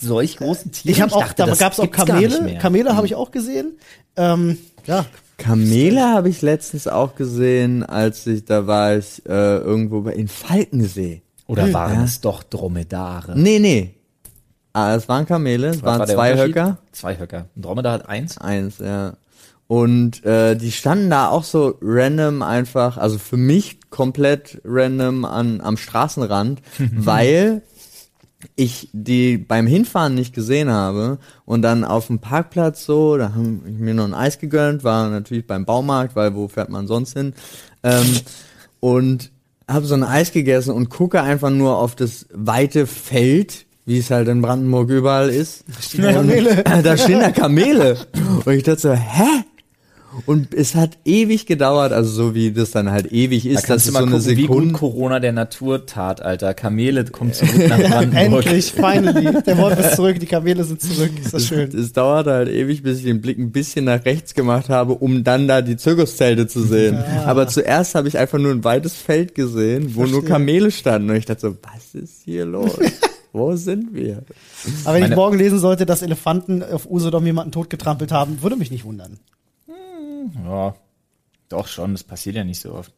solch 0.00 0.36
großen 0.36 0.72
Tieren. 0.72 0.92
Ich 0.92 1.00
habe 1.00 1.14
auch, 1.14 1.20
dachte, 1.22 1.44
da 1.46 1.54
gab 1.54 1.72
es 1.72 1.80
auch 1.80 1.90
Kamele. 1.90 2.58
Kamele 2.58 2.96
habe 2.96 3.06
ich 3.06 3.14
auch 3.14 3.30
gesehen. 3.30 3.78
Ähm, 4.16 4.58
ja, 4.86 5.06
Kamele 5.38 6.02
habe 6.02 6.28
ich 6.28 6.42
letztens 6.42 6.88
auch 6.88 7.14
gesehen, 7.14 7.82
als 7.84 8.26
ich, 8.26 8.44
da 8.44 8.66
war 8.66 8.96
ich 8.96 9.24
äh, 9.26 9.56
irgendwo 9.58 10.00
bei 10.02 10.12
in 10.14 10.28
Falkensee. 10.28 11.22
Oder 11.46 11.72
waren 11.72 11.94
Ja. 12.00 12.04
es 12.04 12.20
doch 12.20 12.42
Dromedare? 12.42 13.38
Nee, 13.38 13.58
nee. 13.58 13.94
Ah, 14.72 14.94
es 14.94 15.08
waren 15.08 15.26
Kamele, 15.26 15.68
es 15.68 15.76
Was 15.76 15.82
waren 15.82 15.98
war 16.00 16.06
der 16.06 16.14
zwei 16.14 16.32
Unterschied? 16.32 16.56
Höcker. 16.56 16.78
Zwei 16.92 17.18
Höcker. 17.18 17.46
Ein 17.56 17.62
Dromedar 17.62 17.92
hat 17.92 18.08
eins. 18.08 18.38
Eins, 18.38 18.78
ja. 18.78 19.14
Und 19.66 20.24
äh, 20.24 20.54
die 20.54 20.72
standen 20.72 21.08
da 21.08 21.28
auch 21.28 21.44
so 21.44 21.78
random 21.80 22.42
einfach, 22.42 22.98
also 22.98 23.18
für 23.18 23.36
mich 23.36 23.80
komplett 23.90 24.60
random 24.64 25.24
an, 25.24 25.60
am 25.60 25.76
Straßenrand, 25.76 26.60
weil 26.92 27.62
ich 28.56 28.90
die 28.92 29.38
beim 29.38 29.66
Hinfahren 29.66 30.14
nicht 30.14 30.34
gesehen 30.34 30.70
habe 30.70 31.18
und 31.44 31.62
dann 31.62 31.84
auf 31.84 32.08
dem 32.08 32.18
Parkplatz 32.18 32.84
so, 32.84 33.16
da 33.16 33.34
haben 33.34 33.62
ich 33.66 33.78
mir 33.78 33.94
noch 33.94 34.04
ein 34.04 34.14
Eis 34.14 34.38
gegönnt, 34.38 34.84
war 34.84 35.08
natürlich 35.08 35.46
beim 35.46 35.64
Baumarkt, 35.64 36.16
weil 36.16 36.34
wo 36.34 36.48
fährt 36.48 36.68
man 36.68 36.86
sonst 36.86 37.12
hin? 37.12 37.34
Ähm, 37.82 38.20
und 38.80 39.30
habe 39.68 39.86
so 39.86 39.94
ein 39.94 40.02
Eis 40.02 40.32
gegessen 40.32 40.72
und 40.72 40.90
gucke 40.90 41.22
einfach 41.22 41.50
nur 41.50 41.78
auf 41.78 41.94
das 41.94 42.26
weite 42.32 42.86
Feld, 42.86 43.66
wie 43.84 43.98
es 43.98 44.10
halt 44.10 44.28
in 44.28 44.42
Brandenburg 44.42 44.90
überall 44.90 45.28
ist. 45.28 45.64
Kamele. 45.96 46.64
Und, 46.64 46.86
da 46.86 46.96
stehen 46.96 47.20
da 47.20 47.30
Kamele. 47.30 47.96
Und 48.44 48.52
ich 48.52 48.62
dachte 48.62 48.80
so, 48.80 48.92
hä? 48.92 49.44
Und 50.26 50.52
es 50.52 50.74
hat 50.74 50.98
ewig 51.06 51.46
gedauert, 51.46 51.90
also 51.92 52.10
so 52.10 52.34
wie 52.34 52.52
das 52.52 52.70
dann 52.72 52.90
halt 52.90 53.12
ewig 53.12 53.44
Da 53.44 53.50
ist, 53.50 53.56
dass 53.56 53.66
kannst 53.66 53.86
es 53.86 53.92
so 53.92 53.98
eine 53.98 54.10
gucken, 54.10 54.36
wie 54.36 54.42
gut 54.42 54.56
Sekunde. 54.56 54.74
Corona 54.74 55.20
der 55.20 55.32
Natur 55.32 55.86
tat, 55.86 56.20
Alter. 56.20 56.52
Kamele 56.52 57.04
kommen 57.06 57.32
zurück 57.32 57.56
nach 57.68 57.78
Brandenburg. 57.78 58.44
Endlich, 58.44 58.72
finally. 58.72 59.42
Der 59.42 59.56
Wolf 59.56 59.78
ist 59.78 59.96
zurück, 59.96 60.20
die 60.20 60.26
Kamele 60.26 60.64
sind 60.64 60.82
zurück. 60.82 61.12
Ist 61.18 61.32
das 61.32 61.46
schön. 61.46 61.74
Es 61.74 61.94
dauerte 61.94 62.30
halt 62.30 62.50
ewig, 62.50 62.82
bis 62.82 62.98
ich 62.98 63.04
den 63.04 63.22
Blick 63.22 63.38
ein 63.38 63.52
bisschen 63.52 63.86
nach 63.86 64.04
rechts 64.04 64.34
gemacht 64.34 64.68
habe, 64.68 64.92
um 64.92 65.24
dann 65.24 65.48
da 65.48 65.62
die 65.62 65.78
Zirkuszelte 65.78 66.46
zu 66.46 66.62
sehen. 66.62 66.98
Aber 67.24 67.48
zuerst 67.48 67.94
habe 67.94 68.06
ich 68.06 68.18
einfach 68.18 68.38
nur 68.38 68.52
ein 68.52 68.64
weites 68.64 68.92
Feld 68.94 69.34
gesehen, 69.34 69.94
wo 69.94 70.00
nur 70.02 70.20
Verstehe. 70.20 70.28
Kamele 70.28 70.70
standen. 70.70 71.08
Und 71.08 71.16
ich 71.16 71.24
dachte 71.24 71.40
so, 71.40 71.56
was 71.62 72.00
ist 72.00 72.20
hier 72.24 72.44
los? 72.44 72.78
Wo 73.32 73.56
sind 73.56 73.94
wir? 73.94 74.22
Aber 74.84 74.94
wenn 74.94 75.10
ich 75.10 75.16
morgen 75.16 75.38
lesen 75.38 75.58
sollte, 75.58 75.86
dass 75.86 76.02
Elefanten 76.02 76.62
auf 76.62 76.88
Usedom 76.90 77.24
jemanden 77.24 77.52
totgetrampelt 77.52 78.12
haben, 78.12 78.42
würde 78.42 78.56
mich 78.56 78.70
nicht 78.70 78.84
wundern. 78.84 79.18
Ja, 80.44 80.74
doch 81.48 81.66
schon, 81.66 81.92
das 81.92 82.04
passiert 82.04 82.36
ja 82.36 82.44
nicht 82.44 82.60
so 82.60 82.74
oft. 82.74 82.92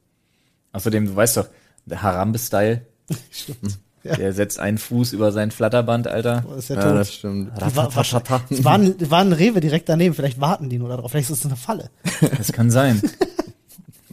Außerdem, 0.73 1.07
du 1.07 1.17
weißt 1.17 1.37
doch, 1.39 1.47
der 1.87 2.03
Harambe-Style, 2.03 2.83
Stimmt. 3.31 3.79
Ja. 4.03 4.17
der 4.17 4.33
setzt 4.35 4.59
einen 4.59 4.77
Fuß 4.77 5.13
über 5.15 5.33
sein 5.33 5.51
Flatterband, 5.51 6.09
Alter. 6.09 6.45
Das 6.49 6.59
ist 6.65 6.69
ja 6.71 6.77
Ja, 6.77 6.83
tot. 6.83 6.97
das 6.97 7.15
stimmt. 7.15 7.53
Die 7.57 7.77
war, 7.77 7.95
war, 7.95 8.03
es 8.51 8.65
war 8.65 8.75
ein, 8.75 9.11
war 9.11 9.21
ein 9.21 9.33
Rewe 9.33 9.61
direkt 9.61 9.89
daneben, 9.89 10.15
vielleicht 10.15 10.41
warten 10.41 10.69
die 10.69 10.79
nur 10.79 10.89
darauf, 10.91 11.11
vielleicht 11.11 11.31
ist 11.31 11.39
es 11.41 11.47
eine 11.47 11.57
Falle. 11.57 11.91
Das 12.37 12.53
kann 12.53 12.71
sein. 12.71 13.01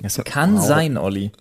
Das 0.03 0.17
kann 0.23 0.59
sein, 0.59 0.97
Olli. 0.97 1.31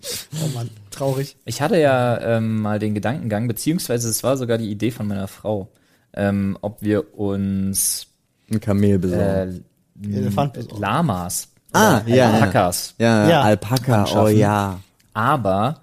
Oh 0.44 0.48
Mann, 0.54 0.68
traurig. 1.00 1.36
Ich 1.44 1.60
hatte 1.60 1.78
ja 1.78 2.20
ähm, 2.20 2.60
mal 2.62 2.78
den 2.78 2.94
Gedankengang, 2.94 3.48
beziehungsweise 3.48 4.08
es 4.08 4.22
war 4.22 4.36
sogar 4.36 4.58
die 4.58 4.70
Idee 4.70 4.90
von 4.90 5.06
meiner 5.06 5.28
Frau, 5.28 5.68
ähm, 6.14 6.56
ob 6.60 6.82
wir 6.82 7.18
uns 7.18 8.06
Ein 8.50 8.60
Kamel 8.60 8.98
besorgen. 8.98 9.64
äh, 10.02 10.16
Elefant 10.16 10.52
besorgen. 10.54 10.80
Lamas 10.80 11.48
Ah, 11.72 12.02
ja, 12.06 12.14
ja. 12.16 12.32
Alpakas 12.32 12.94
ja, 12.98 13.28
ja. 13.28 13.42
Alpaka, 13.42 14.22
oh 14.24 14.28
ja. 14.28 14.80
Aber 15.14 15.82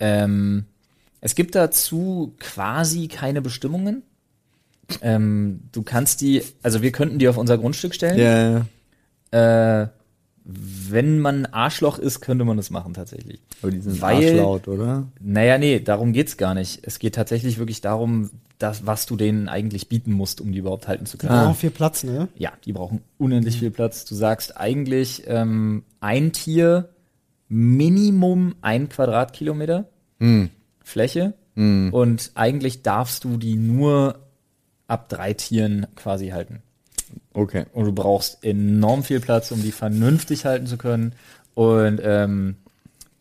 ähm, 0.00 0.64
es 1.20 1.34
gibt 1.34 1.54
dazu 1.54 2.34
quasi 2.40 3.06
keine 3.08 3.40
Bestimmungen. 3.40 4.02
Ähm, 5.02 5.60
du 5.70 5.82
kannst 5.82 6.20
die, 6.20 6.42
also 6.64 6.82
wir 6.82 6.90
könnten 6.90 7.18
die 7.20 7.28
auf 7.28 7.36
unser 7.36 7.58
Grundstück 7.58 7.94
stellen. 7.94 8.18
Ja, 8.18 8.64
ja. 9.32 9.82
Äh, 9.82 9.88
wenn 10.52 11.18
man 11.18 11.44
ein 11.46 11.52
Arschloch 11.54 11.98
ist, 11.98 12.20
könnte 12.20 12.44
man 12.44 12.56
das 12.56 12.70
machen 12.70 12.94
tatsächlich. 12.94 13.40
Aber 13.62 13.70
die 13.70 13.80
sind 13.80 14.00
Weil- 14.00 14.24
arschlaut, 14.26 14.68
oder? 14.68 15.06
Naja, 15.20 15.58
nee, 15.58 15.80
darum 15.80 16.12
geht's 16.12 16.36
gar 16.36 16.54
nicht. 16.54 16.80
Es 16.82 16.98
geht 16.98 17.14
tatsächlich 17.14 17.58
wirklich 17.58 17.80
darum, 17.80 18.30
das, 18.58 18.84
was 18.86 19.06
du 19.06 19.16
denen 19.16 19.48
eigentlich 19.48 19.88
bieten 19.88 20.12
musst, 20.12 20.40
um 20.40 20.52
die 20.52 20.58
überhaupt 20.58 20.86
halten 20.88 21.06
zu 21.06 21.16
Die 21.16 21.26
können. 21.26 21.44
brauchen 21.44 21.54
viel 21.54 21.70
Platz, 21.70 22.04
ne? 22.04 22.28
Ja, 22.36 22.52
die 22.64 22.72
brauchen 22.72 23.00
unendlich 23.18 23.58
viel 23.58 23.70
Platz. 23.70 24.04
Du 24.04 24.14
sagst 24.14 24.56
eigentlich 24.56 25.22
ähm, 25.26 25.82
ein 26.00 26.32
Tier 26.32 26.88
Minimum 27.48 28.54
ein 28.62 28.88
Quadratkilometer 28.88 29.86
Hm. 30.18 30.50
Fläche 30.84 31.34
Hm. 31.56 31.92
und 31.92 32.30
eigentlich 32.34 32.82
darfst 32.82 33.24
du 33.24 33.36
die 33.36 33.56
nur 33.56 34.20
ab 34.86 35.08
drei 35.08 35.34
Tieren 35.34 35.86
quasi 35.96 36.28
halten. 36.28 36.62
Okay. 37.32 37.66
Und 37.72 37.84
du 37.84 37.92
brauchst 37.92 38.44
enorm 38.44 39.04
viel 39.04 39.20
Platz, 39.20 39.50
um 39.52 39.62
die 39.62 39.72
vernünftig 39.72 40.44
halten 40.44 40.66
zu 40.66 40.76
können. 40.76 41.14
Und 41.54 42.00
ähm, 42.02 42.56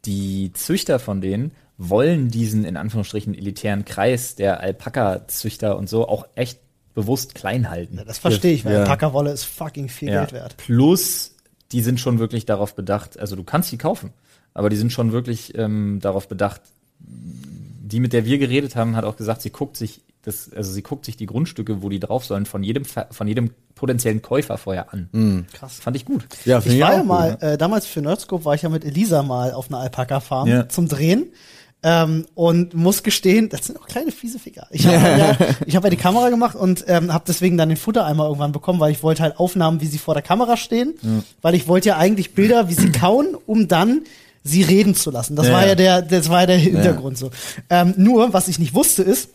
die 0.06 0.52
Züchter 0.54 1.00
von 1.00 1.22
denen 1.22 1.52
wollen 1.78 2.30
diesen 2.30 2.66
in 2.66 2.76
Anführungsstrichen 2.78 3.34
elitären 3.34 3.86
Kreis 3.86 4.36
der 4.36 4.60
Alpaka-Züchter 4.60 5.78
und 5.78 5.88
so 5.90 6.08
auch 6.08 6.26
echt 6.36 6.60
bewusst 6.94 7.36
klein 7.36 7.70
halten. 7.70 7.98
Ja, 7.98 8.04
das 8.04 8.18
verstehe 8.18 8.54
ich, 8.54 8.66
weil 8.66 8.74
Ja. 8.74 8.86
Packerwolle 8.86 9.32
ist 9.32 9.46
fucking 9.46 9.88
viel 9.90 10.10
Ja. 10.10 10.22
Geld 10.22 10.34
wert. 10.34 10.58
Plus, 10.58 11.36
die 11.72 11.82
sind 11.82 12.00
schon 12.00 12.20
wirklich 12.20 12.46
darauf 12.46 12.76
bedacht, 12.76 13.18
also 13.20 13.36
du 13.36 13.44
kannst 13.44 13.72
die 13.72 13.78
kaufen, 13.78 14.12
aber 14.54 14.70
die 14.70 14.76
sind 14.76 14.92
schon 14.92 15.12
wirklich 15.12 15.58
ähm, 15.58 16.00
darauf 16.02 16.28
bedacht. 16.28 16.62
Die, 17.00 18.00
mit 18.00 18.12
der 18.14 18.26
wir 18.26 18.38
geredet 18.40 18.76
haben, 18.76 18.96
hat 18.96 19.06
auch 19.06 19.16
gesagt, 19.16 19.42
sie 19.42 19.52
guckt 19.52 19.78
sich 19.78 20.02
das, 20.30 20.52
also 20.56 20.72
sie 20.72 20.82
guckt 20.82 21.06
sich 21.06 21.18
die 21.18 21.26
Grundstücke, 21.26 21.82
wo 21.82 21.90
die 21.90 22.00
drauf 22.00 22.24
sollen, 22.26 22.46
von 22.46 22.64
jedem, 22.64 22.84
von 22.86 23.28
jedem 23.28 23.52
potenziellen 23.76 24.22
Käufer 24.22 24.58
vorher 24.58 24.94
an. 24.94 25.46
Krass. 25.54 25.80
Fand 25.82 25.96
ich 25.98 26.06
gut. 26.06 26.26
Ja, 26.46 26.60
Ich 26.60 26.68
ich, 26.68 26.80
war 26.80 26.94
ja 26.94 27.04
mal, 27.04 27.32
gut, 27.32 27.44
äh, 27.44 27.58
damals 27.58 27.86
für 27.86 28.02
Nerdscope 28.02 28.46
war 28.46 28.56
ich 28.56 28.62
ja 28.62 28.70
mit 28.70 28.84
Elisa 28.86 29.24
mal 29.24 29.54
auf 29.54 29.68
einer 29.70 29.80
Alpaka-Farm 29.80 30.48
Ja. 30.48 30.70
zum 30.70 30.88
Drehen. 30.88 31.28
Ähm, 31.82 32.26
und 32.36 32.74
muss 32.74 33.04
gestehen, 33.04 33.48
das 33.48 33.68
sind 33.68 33.80
auch 33.80 33.88
kleine 33.88 34.12
fiese 34.12 34.38
Ficker. 34.38 34.68
Ich 34.70 34.86
habe 34.86 34.98
ja, 34.98 35.38
ich 35.66 35.78
hab 35.78 35.84
ja 35.86 35.90
die 35.90 35.96
Kamera 35.96 36.30
gemacht 36.30 36.56
und 36.58 36.84
ähm, 36.88 37.14
habe 37.14 37.24
deswegen 37.26 37.58
dann 37.58 37.70
den 37.70 37.78
Futtereimer 37.78 38.26
irgendwann 38.26 38.52
bekommen, 38.52 38.82
weil 38.82 38.92
ich 38.92 39.02
wollte 39.02 39.24
halt 39.24 39.40
Aufnahmen, 39.40 39.80
wie 39.80 39.88
sie 39.88 39.98
vor 39.98 40.14
der 40.14 40.22
Kamera 40.24 40.58
stehen, 40.58 40.96
weil 41.42 41.56
ich 41.56 41.70
wollte 41.70 41.88
ja 41.88 41.98
eigentlich 41.98 42.34
Bilder, 42.34 42.68
wie 42.68 42.74
sie 42.74 42.92
kauen, 43.00 43.28
um 43.46 43.70
dann 43.70 44.02
sie 44.44 44.62
reden 44.64 44.94
zu 44.94 45.10
lassen. 45.10 45.38
Das 45.38 45.48
Ja, 45.48 45.54
war 45.54 45.62
ja. 45.62 45.68
ja 45.70 45.76
der, 45.76 46.02
das 46.02 46.28
war 46.28 46.42
ja 46.42 46.48
der 46.48 46.58
Hintergrund 46.58 47.18
so. 47.18 47.32
Ähm, 47.70 47.94
nur, 47.96 48.34
was 48.34 48.50
ich 48.50 48.60
nicht 48.60 48.74
wusste, 48.74 49.04
ist, 49.04 49.30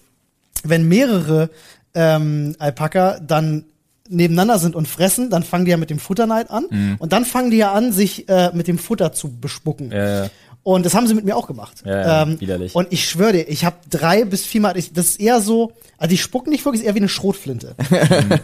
wenn 0.69 0.89
mehrere 0.89 1.51
ähm, 1.95 2.57
Alpaka 2.59 3.19
dann 3.21 3.67
nebeneinander 4.09 4.59
sind 4.59 4.75
und 4.77 4.87
fressen, 4.87 5.31
dann 5.31 5.43
fangen 5.43 5.65
die 5.65 5.71
ja 5.71 5.77
mit 5.79 5.89
dem 5.91 5.99
Futterneid 5.99 6.51
an 6.51 6.67
Mhm. 6.71 6.97
und 6.99 7.13
dann 7.13 7.25
fangen 7.25 7.51
die 7.51 7.57
ja 7.57 7.73
an, 7.73 7.93
sich 7.93 8.29
äh, 8.29 8.51
mit 8.53 8.69
dem 8.69 8.79
Futter 8.79 9.13
zu 9.13 9.31
bespucken. 9.41 9.91
Ja, 9.93 10.25
ja. 10.25 10.31
Und 10.63 10.87
das 10.87 10.95
haben 10.95 11.07
sie 11.07 11.13
mit 11.15 11.27
mir 11.27 11.37
auch 11.37 11.47
gemacht. 11.47 11.83
Ja, 11.85 12.23
ähm, 12.23 12.41
widerlich. 12.41 12.75
Und 12.75 12.89
ich 12.91 13.07
schwöre 13.07 13.33
dir, 13.33 13.49
ich 13.51 13.67
habe 13.67 13.77
drei 13.91 14.25
bis 14.25 14.45
viermal, 14.47 14.79
ich, 14.79 14.95
das 14.95 15.07
ist 15.11 15.21
eher 15.21 15.41
so, 15.43 15.73
also 15.99 16.09
die 16.11 16.17
spucken 16.17 16.51
nicht 16.51 16.65
wirklich, 16.65 16.81
ist 16.83 16.87
eher 16.89 16.95
wie 16.95 17.01
eine 17.01 17.09
Schrotflinte. 17.11 17.75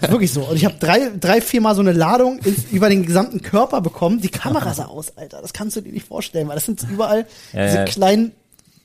ist 0.02 0.10
wirklich 0.10 0.30
so. 0.30 0.42
Und 0.42 0.56
ich 0.56 0.66
habe 0.66 0.74
drei, 0.78 1.10
drei, 1.18 1.40
viermal 1.40 1.74
so 1.74 1.80
eine 1.80 1.92
Ladung 1.92 2.38
ins, 2.40 2.64
über 2.72 2.90
den 2.90 3.06
gesamten 3.06 3.40
Körper 3.40 3.80
bekommen. 3.80 4.20
Die 4.20 4.28
Kamera 4.28 4.74
sah 4.74 4.84
aus, 4.86 5.16
Alter. 5.16 5.40
Das 5.40 5.54
kannst 5.54 5.76
du 5.76 5.80
dir 5.80 5.92
nicht 5.92 6.06
vorstellen, 6.06 6.46
weil 6.48 6.56
das 6.56 6.66
sind 6.66 6.82
überall 6.90 7.26
diese 7.54 7.84
kleinen 7.86 8.32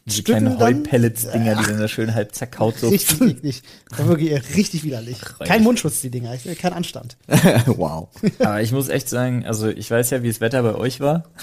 Diese 0.08 0.22
kleinen. 0.22 0.60
Heupellets-Dinger, 0.60 1.56
die 1.56 1.64
dann 1.66 1.80
da 1.80 1.88
schön 1.88 2.14
halb 2.14 2.36
zerkaut 2.36 2.78
so. 2.78 2.90
Richtig 2.90 3.22
eklig. 3.22 3.64
War 3.98 4.08
wirklich 4.08 4.34
richtig 4.56 4.84
widerlich. 4.84 5.18
Kein 5.44 5.64
Mundschutz, 5.64 6.02
die 6.02 6.12
Dinger. 6.12 6.34
Ich- 6.36 6.58
Kein 6.60 6.74
Anstand. 6.74 7.18
wow. 7.66 8.10
Aber 8.40 8.62
ich 8.62 8.72
muss 8.72 8.88
echt 8.90 9.10
sagen, 9.10 9.46
also 9.46 9.68
ich 9.68 9.90
weiß 9.90 10.12
ja, 10.12 10.22
wie 10.22 10.28
das 10.28 10.42
Wetter 10.42 10.62
bei 10.64 10.76
euch 10.76 11.00
war. 11.00 11.24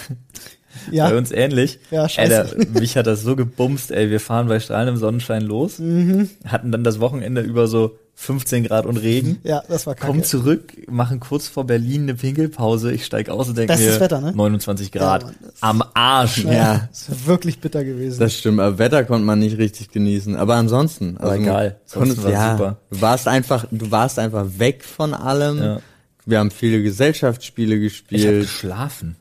Ja. 0.91 1.11
Bei 1.11 1.19
uns 1.19 1.31
ähnlich. 1.31 1.81
Ja, 1.91 2.09
scheiße. 2.09 2.41
Alter, 2.57 2.81
mich 2.81 2.97
hat 2.97 3.07
das 3.07 3.21
so 3.21 3.37
gebumst, 3.37 3.91
ey. 3.91 4.09
Wir 4.09 4.21
fahren 4.21 4.49
bei 4.49 4.59
strahlendem 4.59 4.97
Sonnenschein 4.97 5.43
los, 5.43 5.79
Mhm. 5.79 6.31
hatten 6.47 6.73
dann 6.73 6.83
das 6.83 6.99
Wochenende 6.99 7.43
über 7.43 7.67
so 7.67 7.99
15 8.23 8.65
Grad 8.65 8.87
und 8.87 8.99
Regen. 8.99 9.39
Ja, 9.43 9.63
das 9.69 9.85
war 9.87 9.95
kacke. 9.97 10.07
Kommen 10.07 10.23
zurück, 10.23 10.73
machen 10.89 11.19
kurz 11.19 11.49
vor 11.49 11.65
Berlin 11.67 12.03
eine 12.03 12.15
Pinkelpause. 12.15 12.93
Ich 12.93 13.05
steig 13.05 13.29
aus 13.29 13.49
und 13.49 13.59
denke 13.59 13.73
Bestes 13.73 13.95
mir, 13.95 14.01
Wetter, 14.01 14.21
ne? 14.21 14.33
29 14.33 14.93
Grad. 14.93 15.23
Ja, 15.23 15.29
Mann, 15.29 15.37
am 15.61 15.85
Arsch. 15.95 16.45
Ja. 16.45 16.89
Das 16.89 17.09
ist 17.09 17.27
wirklich 17.27 17.59
bitter 17.59 17.85
gewesen. 17.85 18.21
Das 18.21 18.33
stimmt, 18.35 18.61
aber 18.61 18.79
Wetter 18.79 19.03
konnte 19.05 19.25
man 19.27 19.41
nicht 19.41 19.59
richtig 19.59 19.91
genießen. 19.91 20.37
Aber 20.37 20.55
ansonsten, 20.55 21.17
Aber 21.19 21.33
also 21.33 21.43
egal. 21.43 21.77
konntest, 21.93 21.97
Ansonsten 21.97 22.25
war's 22.25 22.33
ja, 22.33 22.57
super. 22.57 22.77
du 22.91 23.01
warst 23.01 23.29
einfach, 23.29 23.67
du 23.73 23.91
warst 23.91 24.19
einfach 24.21 24.47
weg 24.59 24.85
von 24.85 25.15
allem. 25.15 25.59
Ja. 25.63 25.81
Wir 26.25 26.39
haben 26.39 26.53
viele 26.53 26.81
Gesellschaftsspiele 26.81 27.75
Ich 27.75 27.83
hab 27.83 27.89
gespielt. 27.91 28.41
geschlafen. 28.43 29.17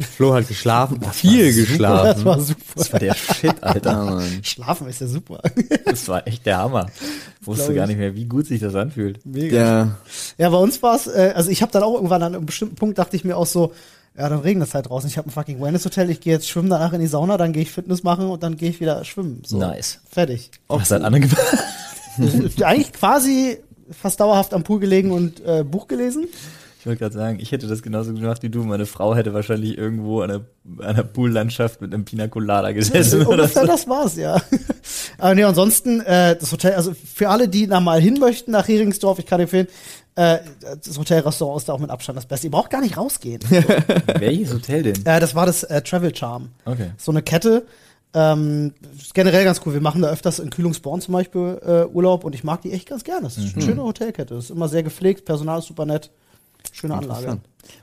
Flo 0.00 0.32
hat 0.34 0.46
geschlafen, 0.46 1.00
viel 1.12 1.46
das 1.46 1.56
geschlafen. 1.56 2.24
war 2.24 2.40
super. 2.40 2.60
Das 2.76 2.92
war 2.92 3.00
der 3.00 3.14
Shit, 3.14 3.62
Alter. 3.62 4.04
Mann. 4.04 4.40
Schlafen 4.42 4.88
ist 4.88 5.00
ja 5.00 5.06
super. 5.08 5.40
Das 5.84 6.06
war 6.08 6.26
echt 6.26 6.46
der 6.46 6.58
Hammer. 6.58 6.86
Wusste 7.42 7.74
gar 7.74 7.84
ich. 7.84 7.88
nicht 7.88 7.98
mehr, 7.98 8.14
wie 8.14 8.26
gut 8.26 8.46
sich 8.46 8.60
das 8.60 8.74
anfühlt. 8.76 9.24
Mega. 9.26 9.56
Ja, 9.56 9.98
Ja, 10.38 10.50
bei 10.50 10.58
uns 10.58 10.82
war 10.82 10.94
es, 10.94 11.06
äh, 11.08 11.32
also 11.34 11.50
ich 11.50 11.62
habe 11.62 11.72
dann 11.72 11.82
auch 11.82 11.94
irgendwann 11.94 12.22
an 12.22 12.34
einem 12.34 12.46
bestimmten 12.46 12.76
Punkt 12.76 12.98
dachte 12.98 13.16
ich 13.16 13.24
mir 13.24 13.36
auch 13.36 13.46
so, 13.46 13.72
ja, 14.16 14.28
dann 14.28 14.40
regnet 14.40 14.68
es 14.68 14.74
halt 14.74 14.88
draußen. 14.88 15.08
Ich 15.08 15.16
habe 15.18 15.28
ein 15.28 15.32
fucking 15.32 15.60
Wellness-Hotel, 15.60 16.10
ich 16.10 16.20
gehe 16.20 16.32
jetzt 16.32 16.48
schwimmen, 16.48 16.70
danach 16.70 16.92
in 16.92 17.00
die 17.00 17.06
Sauna, 17.06 17.36
dann 17.36 17.52
gehe 17.52 17.62
ich 17.62 17.70
Fitness 17.70 18.02
machen 18.02 18.28
und 18.30 18.42
dann 18.42 18.56
gehe 18.56 18.70
ich 18.70 18.80
wieder 18.80 19.04
schwimmen. 19.04 19.42
So. 19.46 19.58
Nice. 19.58 20.00
Fertig. 20.10 20.50
Was 20.68 20.90
hat 20.90 21.02
Anne 21.02 21.20
gemacht? 21.20 21.38
Eigentlich 22.62 22.92
quasi 22.92 23.58
fast 23.90 24.20
dauerhaft 24.20 24.54
am 24.54 24.64
Pool 24.64 24.80
gelegen 24.80 25.12
und 25.12 25.40
äh, 25.44 25.64
Buch 25.64 25.86
gelesen. 25.88 26.26
Ich 26.78 26.86
wollte 26.86 27.00
gerade 27.00 27.14
sagen, 27.14 27.38
ich 27.40 27.50
hätte 27.50 27.66
das 27.66 27.82
genauso 27.82 28.12
gemacht 28.14 28.42
wie 28.42 28.50
du. 28.50 28.62
Meine 28.62 28.86
Frau 28.86 29.14
hätte 29.16 29.34
wahrscheinlich 29.34 29.76
irgendwo 29.76 30.20
an 30.20 30.44
an 30.80 30.96
der 30.96 31.02
Poollandschaft 31.02 31.80
mit 31.80 31.92
einem 31.92 32.04
Pina 32.04 32.28
Colada 32.28 32.72
gesessen 32.72 33.22
oder 33.26 33.42
Ungefähr 33.44 33.62
so. 33.62 33.66
das 33.66 33.88
war's, 33.88 34.16
ja. 34.16 34.40
Aber 35.18 35.34
nee, 35.34 35.42
ansonsten, 35.44 36.00
äh, 36.02 36.36
das 36.36 36.52
Hotel, 36.52 36.74
also 36.74 36.92
für 36.94 37.30
alle, 37.30 37.48
die 37.48 37.66
da 37.66 37.80
mal 37.80 38.00
hin 38.00 38.18
möchten 38.20 38.52
nach 38.52 38.68
Heringsdorf, 38.68 39.18
ich 39.18 39.26
kann 39.26 39.40
empfehlen, 39.40 39.66
äh, 40.14 40.38
das 40.84 40.98
Hotelrestaurant 40.98 41.60
ist 41.60 41.68
da 41.68 41.72
auch 41.72 41.78
mit 41.78 41.90
Abstand 41.90 42.16
das 42.16 42.26
Beste. 42.26 42.46
Ihr 42.46 42.50
braucht 42.50 42.70
gar 42.70 42.80
nicht 42.80 42.96
rausgehen. 42.96 43.40
Welches 44.18 44.52
Hotel 44.54 44.82
denn? 44.82 45.06
äh, 45.06 45.20
das 45.20 45.34
war 45.34 45.46
das 45.46 45.64
äh, 45.64 45.82
Travel 45.82 46.14
Charm. 46.14 46.50
Okay. 46.64 46.90
So 46.96 47.10
eine 47.10 47.22
Kette. 47.22 47.66
Ähm, 48.14 48.72
ist 48.98 49.14
generell 49.14 49.44
ganz 49.44 49.60
cool. 49.66 49.74
Wir 49.74 49.80
machen 49.80 50.00
da 50.02 50.08
öfters 50.08 50.38
in 50.38 50.50
Kühlungsborn 50.50 51.00
zum 51.00 51.12
Beispiel 51.12 51.60
äh, 51.64 51.84
Urlaub 51.94 52.24
und 52.24 52.34
ich 52.34 52.42
mag 52.42 52.62
die 52.62 52.72
echt 52.72 52.88
ganz 52.88 53.04
gerne. 53.04 53.22
Das 53.22 53.36
ist 53.36 53.54
eine 53.54 53.64
schöne 53.64 53.82
Hotelkette. 53.82 54.34
Das 54.34 54.44
ist 54.44 54.50
immer 54.50 54.68
sehr 54.68 54.82
gepflegt, 54.82 55.24
Personal 55.24 55.58
ist 55.58 55.66
super 55.66 55.84
nett. 55.86 56.10
Schöne 56.78 56.94
Anlage. 56.94 57.38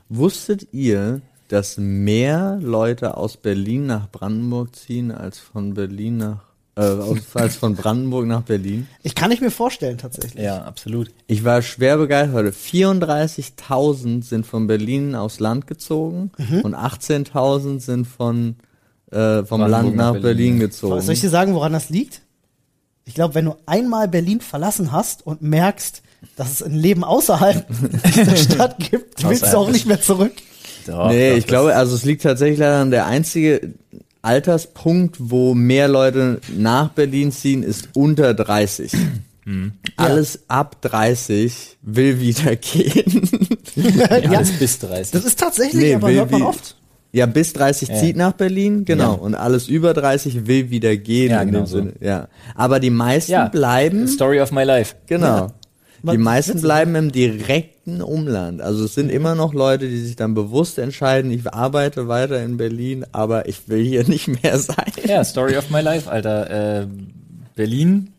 Wusstet 0.08 0.68
ihr, 0.72 1.20
dass 1.48 1.76
mehr 1.76 2.58
Leute 2.62 3.18
aus 3.18 3.36
Berlin 3.36 3.84
nach 3.86 4.10
Brandenburg 4.10 4.74
ziehen 4.74 5.12
als 5.12 5.38
von 5.38 5.74
Berlin 5.74 6.16
nach 6.16 6.40
äh, 6.76 6.96
als 7.34 7.56
von 7.56 7.74
Brandenburg 7.74 8.26
nach 8.26 8.40
Berlin? 8.40 8.86
Ich 9.02 9.14
kann 9.14 9.28
nicht 9.28 9.42
mir 9.42 9.50
vorstellen, 9.50 9.98
tatsächlich. 9.98 10.42
Ja, 10.42 10.62
absolut. 10.62 11.10
Ich 11.26 11.44
war 11.44 11.60
schwer 11.60 11.98
begeistert 11.98 12.34
heute. 12.36 12.52
34.000 12.52 14.24
sind 14.24 14.46
von 14.46 14.66
Berlin 14.66 15.14
aufs 15.14 15.40
Land 15.40 15.66
gezogen 15.66 16.32
und 16.62 16.74
18.000 16.74 17.80
sind 17.80 18.06
von 18.06 18.56
äh, 19.10 19.44
vom 19.44 19.60
Brandenburg 19.60 19.70
Land 19.70 19.96
nach 19.96 20.04
nach 20.04 20.12
Berlin. 20.12 20.22
Berlin, 20.22 20.60
gezogen. 20.60 21.02
Soll 21.02 21.12
ich 21.12 21.20
dir 21.20 21.28
sagen, 21.28 21.52
woran 21.52 21.74
das 21.74 21.90
liegt? 21.90 22.22
Ich 23.04 23.12
glaube, 23.14 23.34
wenn 23.34 23.44
du 23.44 23.56
einmal 23.66 24.08
Berlin 24.08 24.40
verlassen 24.40 24.90
hast 24.90 25.26
und 25.26 25.42
merkst, 25.42 26.02
dass 26.36 26.50
es 26.52 26.62
ein 26.62 26.74
Leben 26.74 27.04
außerhalb 27.04 27.66
der 28.16 28.36
Stadt 28.36 28.76
gibt, 28.78 29.28
willst 29.28 29.52
du 29.52 29.56
auch 29.58 29.70
nicht 29.70 29.86
mehr 29.86 30.00
zurück. 30.00 30.32
Doch, 30.86 31.08
nee, 31.10 31.30
doch, 31.30 31.36
ich 31.38 31.46
glaube, 31.46 31.74
also 31.74 31.94
es 31.94 32.04
liegt 32.04 32.22
tatsächlich 32.22 32.58
daran, 32.58 32.90
der 32.90 33.06
einzige 33.06 33.72
Alterspunkt, 34.22 35.16
wo 35.18 35.54
mehr 35.54 35.88
Leute 35.88 36.40
nach 36.56 36.90
Berlin 36.90 37.30
ziehen, 37.32 37.62
ist 37.62 37.88
unter 37.94 38.34
30. 38.34 38.92
Alles 39.96 40.40
ab 40.48 40.82
30 40.82 41.76
will 41.82 42.20
wieder 42.20 42.56
gehen. 42.56 43.28
das, 43.76 43.84
ja, 43.94 44.18
Ja. 44.18 44.30
alles 44.38 44.52
bis 44.58 44.78
30. 44.80 45.12
Das 45.12 45.24
ist 45.24 45.38
tatsächlich, 45.38 45.82
Nee, 45.84 45.94
aber 45.94 46.08
will 46.08 46.16
hört 46.16 46.30
man 46.32 46.42
oft. 46.42 46.76
Ja, 47.12 47.26
bis 47.26 47.52
30 47.52 47.88
Ja. 47.88 47.94
zieht 47.94 48.16
nach 48.16 48.32
Berlin, 48.32 48.84
genau. 48.84 49.12
Ja. 49.14 49.20
Und 49.20 49.34
alles 49.36 49.68
über 49.68 49.94
30 49.94 50.46
will 50.48 50.70
wieder 50.70 50.96
gehen. 50.96 51.30
Ja, 51.30 51.40
in 51.42 51.48
genau 51.48 51.60
dem 51.60 51.66
so. 51.66 51.76
Sinne. 51.78 51.92
Ja. 52.00 52.26
Aber 52.56 52.80
die 52.80 52.90
meisten 52.90 53.32
ja, 53.32 53.46
bleiben, 53.48 54.08
Story 54.08 54.40
of 54.40 54.50
my 54.50 54.64
life. 54.64 54.96
genau. 55.06 55.52
Die 56.02 56.18
meisten 56.18 56.60
bleiben 56.60 56.94
im 56.94 57.12
direkten 57.12 58.02
Umland. 58.02 58.60
Also 58.60 58.84
es 58.84 58.94
sind 58.94 59.10
immer 59.10 59.34
noch 59.34 59.54
Leute, 59.54 59.88
die 59.88 59.98
sich 59.98 60.16
dann 60.16 60.34
bewusst 60.34 60.78
entscheiden, 60.78 61.30
ich 61.30 61.52
arbeite 61.52 62.08
weiter 62.08 62.42
in 62.42 62.56
Berlin, 62.56 63.04
aber 63.12 63.48
ich 63.48 63.68
will 63.68 63.84
hier 63.84 64.04
nicht 64.08 64.28
mehr 64.42 64.58
sein. 64.58 64.92
Ja, 65.04 65.24
Story 65.24 65.56
of 65.56 65.70
my 65.70 65.80
life, 65.80 66.10
Alter. 66.10 66.82
Äh, 66.82 66.86
Berlin 67.54 68.12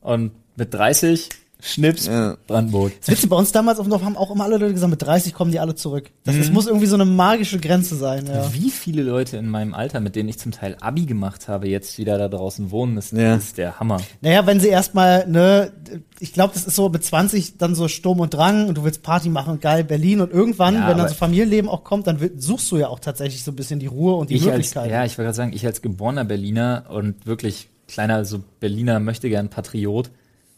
und 0.00 0.32
mit 0.56 0.74
30 0.74 1.28
Schnips 1.64 2.06
Ja. 2.06 2.36
Brandenburg. 2.48 2.92
Das 3.00 3.08
Witze, 3.08 3.28
bei 3.28 3.36
uns 3.36 3.52
damals 3.52 3.78
auf 3.78 3.86
dem 3.86 3.90
Dorf 3.90 4.02
haben 4.02 4.16
auch 4.16 4.32
immer 4.32 4.42
alle 4.44 4.58
Leute 4.58 4.72
gesagt, 4.74 4.90
mit 4.90 5.00
30 5.00 5.32
kommen 5.32 5.52
die 5.52 5.60
alle 5.60 5.76
zurück. 5.76 6.10
Das, 6.24 6.36
das 6.36 6.50
muss 6.50 6.66
irgendwie 6.66 6.86
so 6.86 6.96
eine 6.96 7.04
magische 7.04 7.60
Grenze 7.60 7.94
sein, 7.94 8.26
ja. 8.26 8.52
Wie 8.52 8.70
viele 8.70 9.02
Leute 9.02 9.36
in 9.36 9.48
meinem 9.48 9.72
Alter, 9.72 10.00
mit 10.00 10.16
denen 10.16 10.28
ich 10.28 10.38
zum 10.40 10.50
Teil 10.50 10.76
Abi 10.80 11.06
gemacht 11.06 11.46
habe, 11.46 11.68
jetzt 11.68 11.98
wieder 11.98 12.18
da 12.18 12.28
draußen 12.28 12.72
wohnen, 12.72 12.96
ist, 12.96 13.12
Ja. 13.12 13.36
ist 13.36 13.58
der 13.58 13.78
Hammer. 13.78 13.98
Naja, 14.20 14.44
wenn 14.46 14.58
sie 14.58 14.68
erstmal, 14.68 15.28
ne, 15.28 15.72
ich 16.18 16.32
glaube, 16.32 16.52
das 16.54 16.64
ist 16.66 16.74
so 16.74 16.88
mit 16.88 17.04
20 17.04 17.58
dann 17.58 17.76
so 17.76 17.86
Sturm 17.86 18.18
und 18.18 18.34
Drang 18.34 18.66
und 18.68 18.76
du 18.76 18.82
willst 18.84 19.04
Party 19.04 19.28
machen 19.28 19.52
und 19.52 19.60
geil 19.60 19.84
Berlin 19.84 20.20
und 20.20 20.32
irgendwann, 20.32 20.74
Ja, 20.74 20.88
wenn 20.88 20.98
dann 20.98 21.08
so 21.08 21.14
Familienleben 21.14 21.70
auch 21.70 21.84
kommt, 21.84 22.08
dann 22.08 22.18
suchst 22.38 22.72
du 22.72 22.76
ja 22.78 22.88
auch 22.88 22.98
tatsächlich 22.98 23.44
so 23.44 23.52
ein 23.52 23.56
bisschen 23.56 23.78
die 23.78 23.86
Ruhe 23.86 24.14
und 24.16 24.30
die 24.30 24.34
Ich 24.34 24.42
als, 24.42 24.50
Möglichkeiten. 24.52 24.90
ja, 24.90 25.04
ich 25.04 25.12
wollte 25.12 25.26
gerade 25.26 25.36
sagen, 25.36 25.52
ich 25.54 25.64
als 25.64 25.80
geborener 25.80 26.24
Berliner 26.24 26.86
und 26.90 27.24
wirklich 27.24 27.68
kleiner 27.86 28.24
so 28.24 28.40
Berliner 28.58 28.98
möchte 28.98 29.28
gern 29.28 29.48
Patriot, 29.48 30.10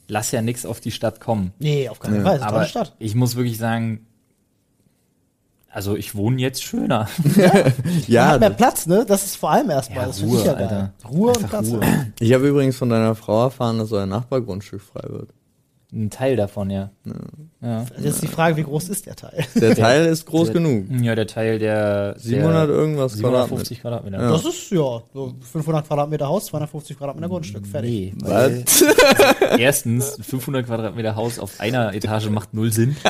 lass 0.09 0.31
ja 0.33 0.43
nix 0.43 0.65
auf 0.67 0.81
die 0.81 0.91
Stadt 0.91 1.21
kommen. 1.21 1.53
nee, 1.59 1.89
auf 1.89 1.99
keinen 2.01 2.23
Fall, 2.23 2.37
ist 2.37 2.43
eine 2.43 2.49
Aber 2.49 2.57
tolle 2.59 2.69
Stadt. 2.69 2.95
ich 2.99 3.15
muss 3.15 3.37
wirklich 3.37 3.59
sagen, 3.59 4.07
also 5.71 5.97
ich 5.97 6.15
wohne 6.15 6.41
jetzt 6.41 6.63
schöner. 6.63 7.09
Man 7.25 7.73
Ja, 8.07 8.29
hat 8.29 8.41
mehr 8.41 8.51
Platz, 8.51 8.87
ne? 8.87 9.05
Das 9.07 9.25
ist 9.25 9.37
vor 9.37 9.51
allem 9.51 9.71
erstmal, 9.71 9.99
Ja, 10.03 10.07
das 10.07 10.21
finde 10.21 10.35
ich 10.37 10.41
Ruhe, 10.41 10.47
ja 10.47 10.53
geil. 10.55 10.63
Alter. 10.63 10.93
Ruhe 11.09 11.33
und 11.33 11.49
Platz. 11.49 11.67
Ruhe. 11.69 12.13
ich 12.21 12.33
habe 12.33 12.49
übrigens 12.49 12.77
von 12.77 12.89
deiner 12.91 13.15
Frau 13.17 13.43
erfahren, 13.45 13.79
dass 13.79 13.91
euer 13.91 14.07
Nachbargrundstück 14.07 14.81
frei 14.83 15.03
wird. 15.09 15.31
Ein 15.95 16.11
Teil 16.11 16.35
davon, 16.35 16.71
ja. 16.71 16.91
Ja, 17.63 17.87
Jetzt 17.97 18.15
ist 18.17 18.23
die 18.25 18.27
Frage, 18.27 18.57
wie 18.57 18.65
groß 18.65 18.89
ist 18.89 19.07
der 19.07 19.15
Teil? 19.15 19.45
Der 19.55 19.77
Teil 19.77 20.07
ist 20.07 20.27
groß 20.27 20.53
genug. 20.53 20.87
ja 21.01 21.15
der 21.15 21.27
Teil 21.29 21.59
der 21.61 22.17
700 22.19 22.69
der 22.69 22.77
irgendwas 22.77 23.13
750 23.13 23.81
Quadratmeter. 23.81 24.21
Ja. 24.21 24.31
Das 24.33 24.45
ist 24.45 24.71
ja 24.71 25.03
so 25.13 25.35
500 25.53 25.87
Quadratmeter 25.87 26.27
Haus, 26.27 26.47
250 26.47 26.99
Quadratmeter 26.99 27.29
Grundstück, 27.29 27.65
fertig. 27.67 27.91
Nee, 27.91 28.15
weil 28.23 28.65
erstens 29.59 30.19
500 30.21 30.67
Quadratmeter 30.67 31.15
Haus 31.15 31.39
auf 31.39 31.61
einer 31.61 31.95
Etage 31.95 32.29
macht 32.29 32.55
null 32.55 32.73
Sinn. 32.73 32.97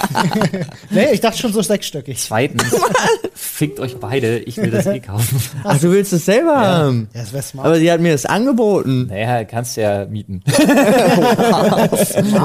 Nee, 0.90 1.12
ich 1.12 1.20
dachte 1.20 1.38
schon 1.38 1.53
so 1.53 1.62
sechsstöckig. 1.62 2.18
Zweitens, 2.18 2.64
fickt 3.35 3.81
euch 3.81 3.97
beide, 3.97 4.38
ich 4.40 4.57
will 4.59 4.70
das 4.70 4.87
eh 4.87 5.01
kaufen. 5.01 5.40
Ach, 5.64 5.79
du 5.81 5.90
willst 5.90 6.12
es 6.12 6.25
selber 6.27 6.57
haben. 6.57 7.09
Ja, 7.14 7.23
das 7.23 7.33
wäre 7.33 7.42
smart. 7.42 7.66
Aber 7.66 7.79
sie 7.79 7.90
hat 7.90 8.01
mir 8.01 8.12
das 8.12 8.27
angeboten. 8.27 9.07
Naja, 9.07 9.44
kannst 9.44 9.77
ja 9.77 10.05
mieten. 10.07 10.42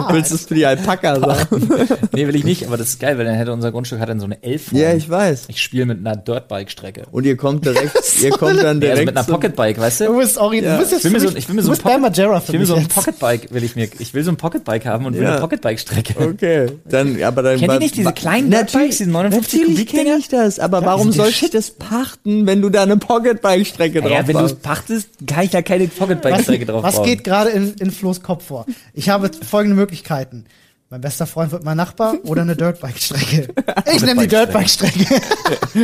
Willst 0.09 0.28
du 0.28 0.28
es 0.31 0.45
für 0.45 0.55
die 0.55 0.65
Alpakas 0.65 1.21
haben? 1.21 1.69
Nee, 2.13 2.27
will 2.27 2.35
ich 2.35 2.43
nicht, 2.43 2.65
aber 2.67 2.77
das 2.77 2.89
ist 2.89 2.99
geil, 2.99 3.17
weil 3.17 3.25
dann 3.25 3.35
hätte 3.35 3.51
unser 3.53 3.71
Grundstück 3.71 3.99
hat 3.99 4.09
dann 4.09 4.19
so 4.19 4.25
eine 4.25 4.41
Elf. 4.43 4.71
ja, 4.71 4.93
ich 4.93 5.09
weiß. 5.09 5.45
Ich 5.47 5.61
spiele 5.61 5.85
mit 5.85 5.99
einer 5.99 6.15
Dirtbike-Strecke. 6.15 7.03
Und 7.11 7.25
ihr 7.25 7.37
kommt 7.37 7.65
direkt, 7.65 7.93
ihr 8.21 8.31
kommt 8.31 8.61
dann 8.61 8.79
direkt 8.79 8.99
also 8.99 9.05
mit 9.11 9.17
einer 9.17 9.25
Pocketbike, 9.27 9.79
weißt 9.79 10.01
Du 10.01 10.05
du? 10.05 10.17
bist 10.19 10.39
auch, 10.39 10.51
du 10.51 10.77
bist 10.77 10.91
jetzt 10.91 10.99
Ich 10.99 11.03
will 11.05 11.11
mir 11.11 11.19
so, 11.19 11.35
ich 11.35 11.47
will 11.47 11.55
mir 11.55 11.63
so 11.63 11.71
ein 11.71 12.01
Majera 12.01 12.37
Ich 12.37 12.43
für 12.43 12.53
will 12.53 12.59
mir 12.59 12.65
mich 12.65 12.67
so 12.69 12.75
ein. 12.75 12.87
Pocketbike, 12.87 13.53
will 13.53 13.63
ich 13.63 13.75
mir, 13.75 13.89
ich 13.99 14.13
will 14.13 14.23
so 14.23 14.31
ein 14.31 14.37
Pocketbike 14.37 14.85
haben 14.85 15.05
und 15.05 15.15
will 15.15 15.23
Ja. 15.23 15.31
eine 15.33 15.39
Pocketbike-Strecke. 15.41 16.15
Okay, 16.19 16.67
dann, 16.85 17.21
aber 17.23 17.43
dann. 17.43 17.59
Kennt 17.59 17.73
ihr 17.73 17.79
nicht 17.79 17.95
diese 17.97 18.13
kleinen 18.13 18.49
natürlich, 18.49 18.71
Dirtbikes, 18.71 18.97
diese 18.99 19.09
59 19.11 19.59
Natürlich 19.61 19.87
kenne 19.87 20.15
ich 20.17 20.27
das, 20.29 20.59
aber 20.59 20.83
warum 20.85 21.11
soll 21.11 21.29
ich 21.29 21.49
das 21.51 21.71
pachten, 21.71 22.45
wenn 22.47 22.61
du 22.61 22.69
da 22.69 22.83
eine 22.83 22.97
Pocketbike-Strecke 22.97 24.01
drauf 24.01 24.11
Ja, 24.11 24.27
wenn 24.27 24.37
du 24.37 24.43
es 24.45 24.51
hast? 24.53 24.61
pachtest, 24.61 25.09
kann 25.27 25.45
ich 25.45 25.53
ja 25.53 25.61
keine 25.61 25.87
Pocketbike-Strecke 25.87 26.65
drauf 26.65 26.83
was 26.83 27.01
geht 27.03 27.23
gerade 27.23 27.49
in, 27.49 27.73
in 27.79 27.91
Flo's 27.91 28.21
Kopf 28.21 28.45
vor? 28.45 28.65
Ich 28.93 29.09
habe 29.09 29.29
folgende 29.47 29.75
Möglichkeiten. 30.09 30.45
Mein 30.91 31.01
bester 31.01 31.27
Freund 31.27 31.51
wird 31.51 31.63
mein 31.63 31.77
Nachbar 31.77 32.15
oder 32.23 32.41
eine 32.41 32.55
Dirtbike-Strecke. 32.55 33.53
Ich 33.93 34.01
nehme 34.01 34.21
die 34.21 34.27
Dirtbike-Strecke. 34.27 35.21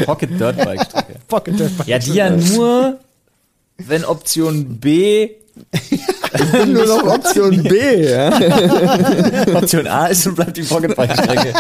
Pocket 0.05 0.39
Dirtbike-Strecke. 0.39 1.15
Pocket 1.27 1.59
Dirtbike. 1.59 1.87
Ja, 1.87 1.99
die 1.99 2.13
ja 2.13 2.29
nur, 2.31 2.99
wenn 3.77 4.03
Option 4.03 4.79
B 4.79 5.29
Nur 6.67 6.85
noch 6.85 7.03
Option 7.03 7.63
B, 7.63 8.09
ja? 8.09 8.29
Option 9.55 9.87
A 9.87 10.07
ist 10.07 10.25
und 10.27 10.35
bleibt 10.35 10.57
die 10.57 10.63
Pocketbike-Strecke. 10.63 11.53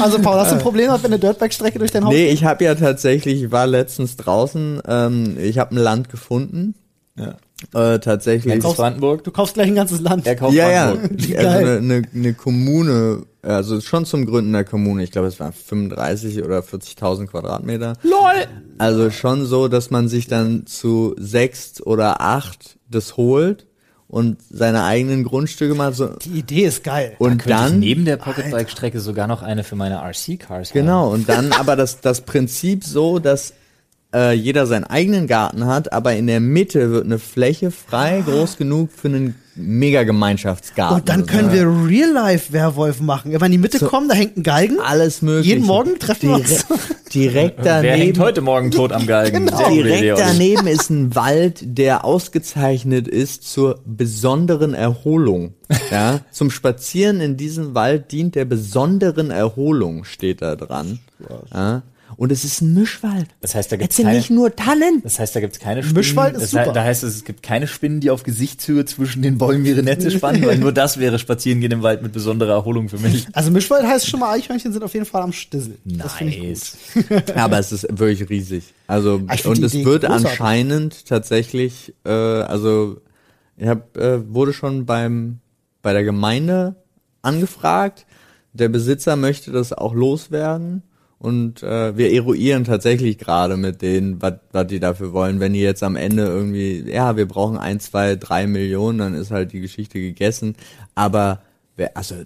Also 0.00 0.20
Paul, 0.20 0.38
hast 0.38 0.52
du 0.52 0.56
ein 0.56 0.62
Problem, 0.62 0.90
wenn 0.90 1.04
eine 1.04 1.18
Dirtbike-Strecke 1.18 1.78
durch 1.80 1.90
dein 1.90 2.04
Haus 2.04 2.12
Nee, 2.12 2.28
ich 2.28 2.44
habe 2.44 2.64
ja 2.64 2.74
tatsächlich, 2.76 3.42
ich 3.42 3.50
war 3.50 3.66
letztens 3.66 4.16
draußen, 4.16 4.82
ähm, 4.86 5.36
ich 5.38 5.58
habe 5.58 5.74
ein 5.74 5.78
Land 5.78 6.10
gefunden. 6.10 6.74
Ja. 7.18 7.36
Äh, 7.74 7.98
tatsächlich. 7.98 8.52
Kennst 8.52 8.66
du 8.66 8.74
Brandenburg? 8.74 9.24
Du 9.24 9.30
kaufst 9.30 9.54
gleich 9.54 9.66
ein 9.68 9.74
ganzes 9.74 10.00
Land. 10.00 10.26
Er 10.26 10.36
kauft 10.36 10.54
Ja, 10.54 10.70
ja. 10.70 10.86
Brandenburg. 10.92 11.28
Wie 11.28 11.36
Also 11.46 11.48
eine, 11.58 11.76
eine, 11.78 12.02
eine 12.14 12.34
Kommune, 12.34 13.22
also 13.42 13.80
schon 13.80 14.04
zum 14.06 14.26
Gründen 14.26 14.52
der 14.52 14.64
Kommune. 14.64 15.02
Ich 15.02 15.10
glaube, 15.10 15.28
es 15.28 15.38
waren 15.40 15.52
35 15.52 16.42
oder 16.42 16.60
40.000 16.60 17.26
Quadratmeter. 17.26 17.94
LOL! 18.02 18.46
Also 18.78 19.10
schon 19.10 19.46
so, 19.46 19.68
dass 19.68 19.90
man 19.90 20.08
sich 20.08 20.26
dann 20.28 20.66
zu 20.66 21.14
sechs 21.18 21.80
oder 21.82 22.20
acht 22.20 22.78
das 22.88 23.16
holt 23.16 23.66
und 24.08 24.38
seine 24.50 24.84
eigenen 24.84 25.24
Grundstücke 25.24 25.74
macht. 25.74 25.94
So. 25.94 26.06
Die 26.24 26.38
Idee 26.38 26.64
ist 26.64 26.84
geil. 26.84 27.16
Und 27.18 27.42
ich 27.42 27.48
dann, 27.48 27.80
neben 27.80 28.04
der 28.04 28.16
Pocketbike-Strecke 28.16 29.00
sogar 29.00 29.26
noch 29.26 29.42
eine 29.42 29.64
für 29.64 29.74
meine 29.76 29.96
RC-Cars 29.96 30.70
haben. 30.70 30.72
genau, 30.72 31.12
und 31.12 31.28
dann 31.28 31.52
aber 31.52 31.74
das, 31.76 32.00
das 32.00 32.20
Prinzip 32.20 32.84
so, 32.84 33.18
dass 33.18 33.52
äh, 34.14 34.32
jeder 34.32 34.66
seinen 34.66 34.84
eigenen 34.84 35.26
Garten 35.26 35.66
hat, 35.66 35.92
aber 35.92 36.14
in 36.14 36.26
der 36.26 36.40
Mitte 36.40 36.90
wird 36.90 37.04
eine 37.04 37.18
Fläche 37.18 37.70
frei, 37.70 38.22
groß 38.26 38.56
genug 38.56 38.90
für 38.92 39.08
einen 39.08 39.34
mega 39.56 40.02
Gemeinschaftsgarten. 40.04 41.00
Und 41.00 41.08
dann 41.08 41.26
können 41.26 41.50
wir 41.52 41.62
Real-Life-Werwolf 41.62 43.00
machen. 43.00 43.32
Wenn 43.32 43.40
wir 43.40 43.46
in 43.46 43.52
die 43.52 43.58
Mitte 43.58 43.78
kommen, 43.84 44.08
da 44.08 44.14
hängt 44.14 44.36
ein 44.36 44.42
Galgen. 44.42 44.76
alles 44.80 45.22
mögliche. 45.22 45.54
Jeden 45.54 45.66
Morgen 45.66 45.98
treffen 45.98 46.28
wir 46.28 46.36
uns. 46.36 46.66
direkt, 47.12 47.14
direkt 47.14 47.64
Wer 47.64 47.74
hängt 47.74 48.16
daneben. 48.16 48.20
heute 48.20 48.40
Morgen 48.42 48.70
tot 48.70 48.92
am 48.92 49.06
Galgen? 49.06 49.46
Genau. 49.56 49.70
Direkt 49.70 50.18
daneben 50.18 50.66
ist 50.66 50.90
ein 50.90 51.14
Wald, 51.14 51.60
der 51.62 52.04
ausgezeichnet 52.04 53.08
ist 53.08 53.50
zur 53.50 53.80
besonderen 53.86 54.74
Erholung. 54.74 55.54
Ja, 55.90 56.20
zum 56.30 56.50
Spazieren 56.50 57.20
in 57.20 57.36
diesem 57.36 57.74
Wald 57.74 58.12
dient 58.12 58.34
der 58.34 58.44
besonderen 58.44 59.30
Erholung, 59.30 60.04
steht 60.04 60.42
da 60.42 60.54
dran. 60.56 61.00
Ja, 61.52 61.82
und 62.16 62.30
es 62.32 62.44
ist 62.44 62.60
ein 62.62 62.72
Mischwald. 62.74 63.26
Das 63.40 63.54
heißt, 63.54 63.72
da 63.72 63.76
sind 63.76 63.96
keine, 64.04 64.16
nicht 64.16 64.30
nur 64.30 64.54
Tannen. 64.54 65.00
das 65.02 65.18
heißt, 65.18 65.34
da 65.36 65.40
gibt's 65.40 65.58
keine 65.58 65.82
Spinnen. 65.82 65.96
Mischwald 65.96 66.34
ist 66.36 66.42
das 66.42 66.50
super. 66.52 66.72
Da 66.72 66.84
heißt 66.84 67.02
es, 67.02 67.16
es 67.16 67.24
gibt 67.24 67.42
keine 67.42 67.66
Spinnen, 67.66 68.00
die 68.00 68.10
auf 68.10 68.22
Gesichtshöhe 68.22 68.84
zwischen 68.84 69.22
den 69.22 69.38
Bäumen 69.38 69.66
ihre 69.66 69.82
Netze 69.82 70.10
spannen, 70.10 70.46
weil 70.46 70.58
nur 70.58 70.72
das 70.72 70.98
wäre 70.98 71.18
Spazierengehen 71.18 71.72
im 71.72 71.82
Wald 71.82 72.02
mit 72.02 72.12
besonderer 72.12 72.52
Erholung 72.52 72.88
für 72.88 72.98
mich. 72.98 73.26
Also 73.32 73.50
Mischwald 73.50 73.84
heißt 73.86 74.08
schon 74.08 74.20
mal, 74.20 74.32
Eichhörnchen 74.34 74.72
sind 74.72 74.82
auf 74.82 74.94
jeden 74.94 75.06
Fall 75.06 75.22
am 75.22 75.32
Stissel. 75.32 75.76
Das 75.84 76.14
finde 76.14 76.32
ich 76.34 76.72
gut. 77.08 77.30
Aber 77.36 77.58
es 77.58 77.72
ist 77.72 77.86
wirklich 77.90 78.28
riesig. 78.30 78.64
Also 78.86 79.20
Ah, 79.26 79.36
und 79.48 79.62
es 79.62 79.74
wird 79.74 80.02
großartig. 80.04 80.26
anscheinend 80.30 81.06
tatsächlich, 81.06 81.92
äh, 82.04 82.10
also 82.10 83.00
Ich 83.58 83.66
hab, 83.66 83.96
äh, 83.96 84.32
wurde 84.32 84.52
schon 84.52 84.86
beim 84.86 85.38
bei 85.82 85.92
der 85.92 86.04
Gemeinde 86.04 86.76
angefragt. 87.22 88.06
Der 88.52 88.68
Besitzer 88.68 89.16
möchte 89.16 89.50
das 89.52 89.72
auch 89.72 89.92
loswerden. 89.94 90.82
Und 91.18 91.62
äh, 91.62 91.96
wir 91.96 92.12
eruieren 92.12 92.64
tatsächlich 92.64 93.16
gerade 93.16 93.56
mit 93.56 93.80
denen, 93.80 94.20
was 94.20 94.66
die 94.66 94.80
dafür 94.80 95.12
wollen. 95.12 95.40
Wenn 95.40 95.54
die 95.54 95.60
jetzt 95.60 95.82
am 95.82 95.96
Ende 95.96 96.24
irgendwie, 96.26 96.84
ja, 96.90 97.16
wir 97.16 97.26
brauchen 97.26 97.56
ein, 97.56 97.80
zwei, 97.80 98.16
drei 98.16 98.46
Millionen, 98.46 98.98
dann 98.98 99.14
ist 99.14 99.30
halt 99.30 99.52
die 99.52 99.60
Geschichte 99.60 99.98
gegessen. 99.98 100.56
Aber 100.94 101.40
wer, 101.76 101.96
also 101.96 102.16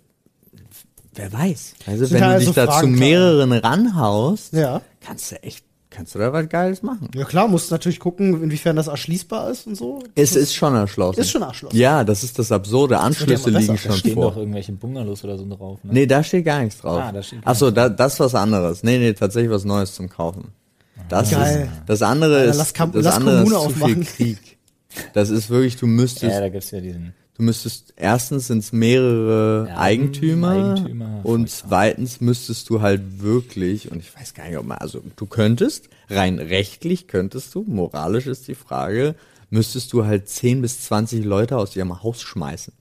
wer 1.14 1.32
weiß. 1.32 1.74
Also 1.86 2.10
wenn 2.10 2.20
du 2.22 2.38
dich 2.38 2.48
also 2.48 2.52
da 2.52 2.80
zu 2.80 2.88
mehreren 2.88 3.52
ranhaust, 3.52 4.52
Ja. 4.54 4.82
kannst 5.00 5.32
du 5.32 5.42
echt, 5.42 5.64
kannst 5.90 6.14
du 6.14 6.18
da 6.20 6.32
was 6.32 6.48
Geiles 6.48 6.82
machen. 6.82 7.08
Ja 7.14 7.24
klar, 7.24 7.48
musst 7.48 7.70
natürlich 7.70 7.98
gucken, 8.00 8.42
inwiefern 8.42 8.76
das 8.76 8.86
erschließbar 8.86 9.50
ist 9.50 9.66
und 9.66 9.74
so. 9.74 9.98
Es 10.14 10.36
ist 10.36 10.54
schon 10.54 10.74
erschlossen. 10.74 11.20
Ist 11.20 11.30
schon 11.30 11.42
erschlossen. 11.42 11.76
Ja, 11.76 12.04
das 12.04 12.22
ist 12.24 12.38
das 12.38 12.50
Absurde. 12.52 12.94
ja 12.94 13.00
Anschlüsse 13.00 13.50
liegen 13.50 13.66
Da 13.66 13.72
Da 13.74 13.78
schon 13.78 13.92
stehen 13.92 14.14
vor. 14.14 14.30
doch 14.30 14.36
irgendwelche 14.36 14.72
Bungalows 14.72 15.24
oder 15.24 15.36
so 15.36 15.46
drauf. 15.48 15.80
Ne? 15.82 15.92
Nee, 15.92 16.06
da 16.06 16.22
steht 16.22 16.44
gar 16.44 16.62
nichts 16.62 16.80
drauf. 16.80 17.00
Ah, 17.02 17.12
da 17.12 17.22
steht 17.22 17.42
gar 17.42 17.52
Ach 17.52 17.56
so, 17.58 17.70
da, 17.70 17.88
das 17.88 18.14
ist 18.14 18.20
was 18.20 18.34
anderes. 18.34 18.82
Nee, 18.82 18.98
nee, 18.98 19.12
tatsächlich 19.12 19.50
was 19.50 19.64
Neues 19.64 19.94
zum 19.94 20.08
Kaufen. 20.08 20.52
Das 21.08 21.30
Geil. 21.30 21.62
ist, 21.72 21.82
das 21.86 22.02
andere 22.02 22.44
ist, 22.44 22.56
lass 22.56 22.72
Kam- 22.72 22.92
das 22.92 23.04
lass 23.04 23.16
andere 23.16 23.42
ist 23.42 23.50
Kommune 23.50 23.68
zu 23.68 23.74
viel 23.74 23.82
aufmachen. 23.84 24.04
Krieg. 24.04 24.58
Das 25.12 25.30
ist 25.30 25.50
wirklich, 25.50 25.76
du 25.76 25.86
müsstest, 25.86 26.32
Ja, 26.32 26.40
da 26.40 26.48
gibt's 26.48 26.70
ja 26.70 26.80
diesen. 26.80 27.14
Du 27.40 27.44
müsstest, 27.44 27.94
erstens 27.96 28.46
sind 28.46 28.58
es 28.58 28.72
mehrere 28.72 29.66
Ja, 29.68 29.78
Eigentümer, 29.78 30.74
Eigentümer, 30.74 31.20
und 31.24 31.48
zweitens 31.50 32.20
müsstest 32.20 32.68
du 32.68 32.80
halt 32.80 33.22
wirklich, 33.22 33.90
und 33.90 33.98
ich 33.98 34.14
weiß 34.14 34.34
gar 34.34 34.46
nicht, 34.46 34.58
ob 34.58 34.66
man, 34.66 34.78
also 34.78 35.02
du 35.16 35.26
könntest, 35.26 35.88
rein 36.08 36.38
rechtlich 36.38 37.08
könntest 37.08 37.54
du, 37.54 37.64
moralisch 37.66 38.26
ist 38.26 38.46
die 38.46 38.54
Frage, 38.54 39.14
müsstest 39.48 39.92
du 39.92 40.04
halt 40.04 40.28
10 40.28 40.62
bis 40.62 40.82
20 40.82 41.24
Leute 41.24 41.56
aus 41.56 41.74
ihrem 41.74 42.02
Haus 42.02 42.20
schmeißen. 42.22 42.74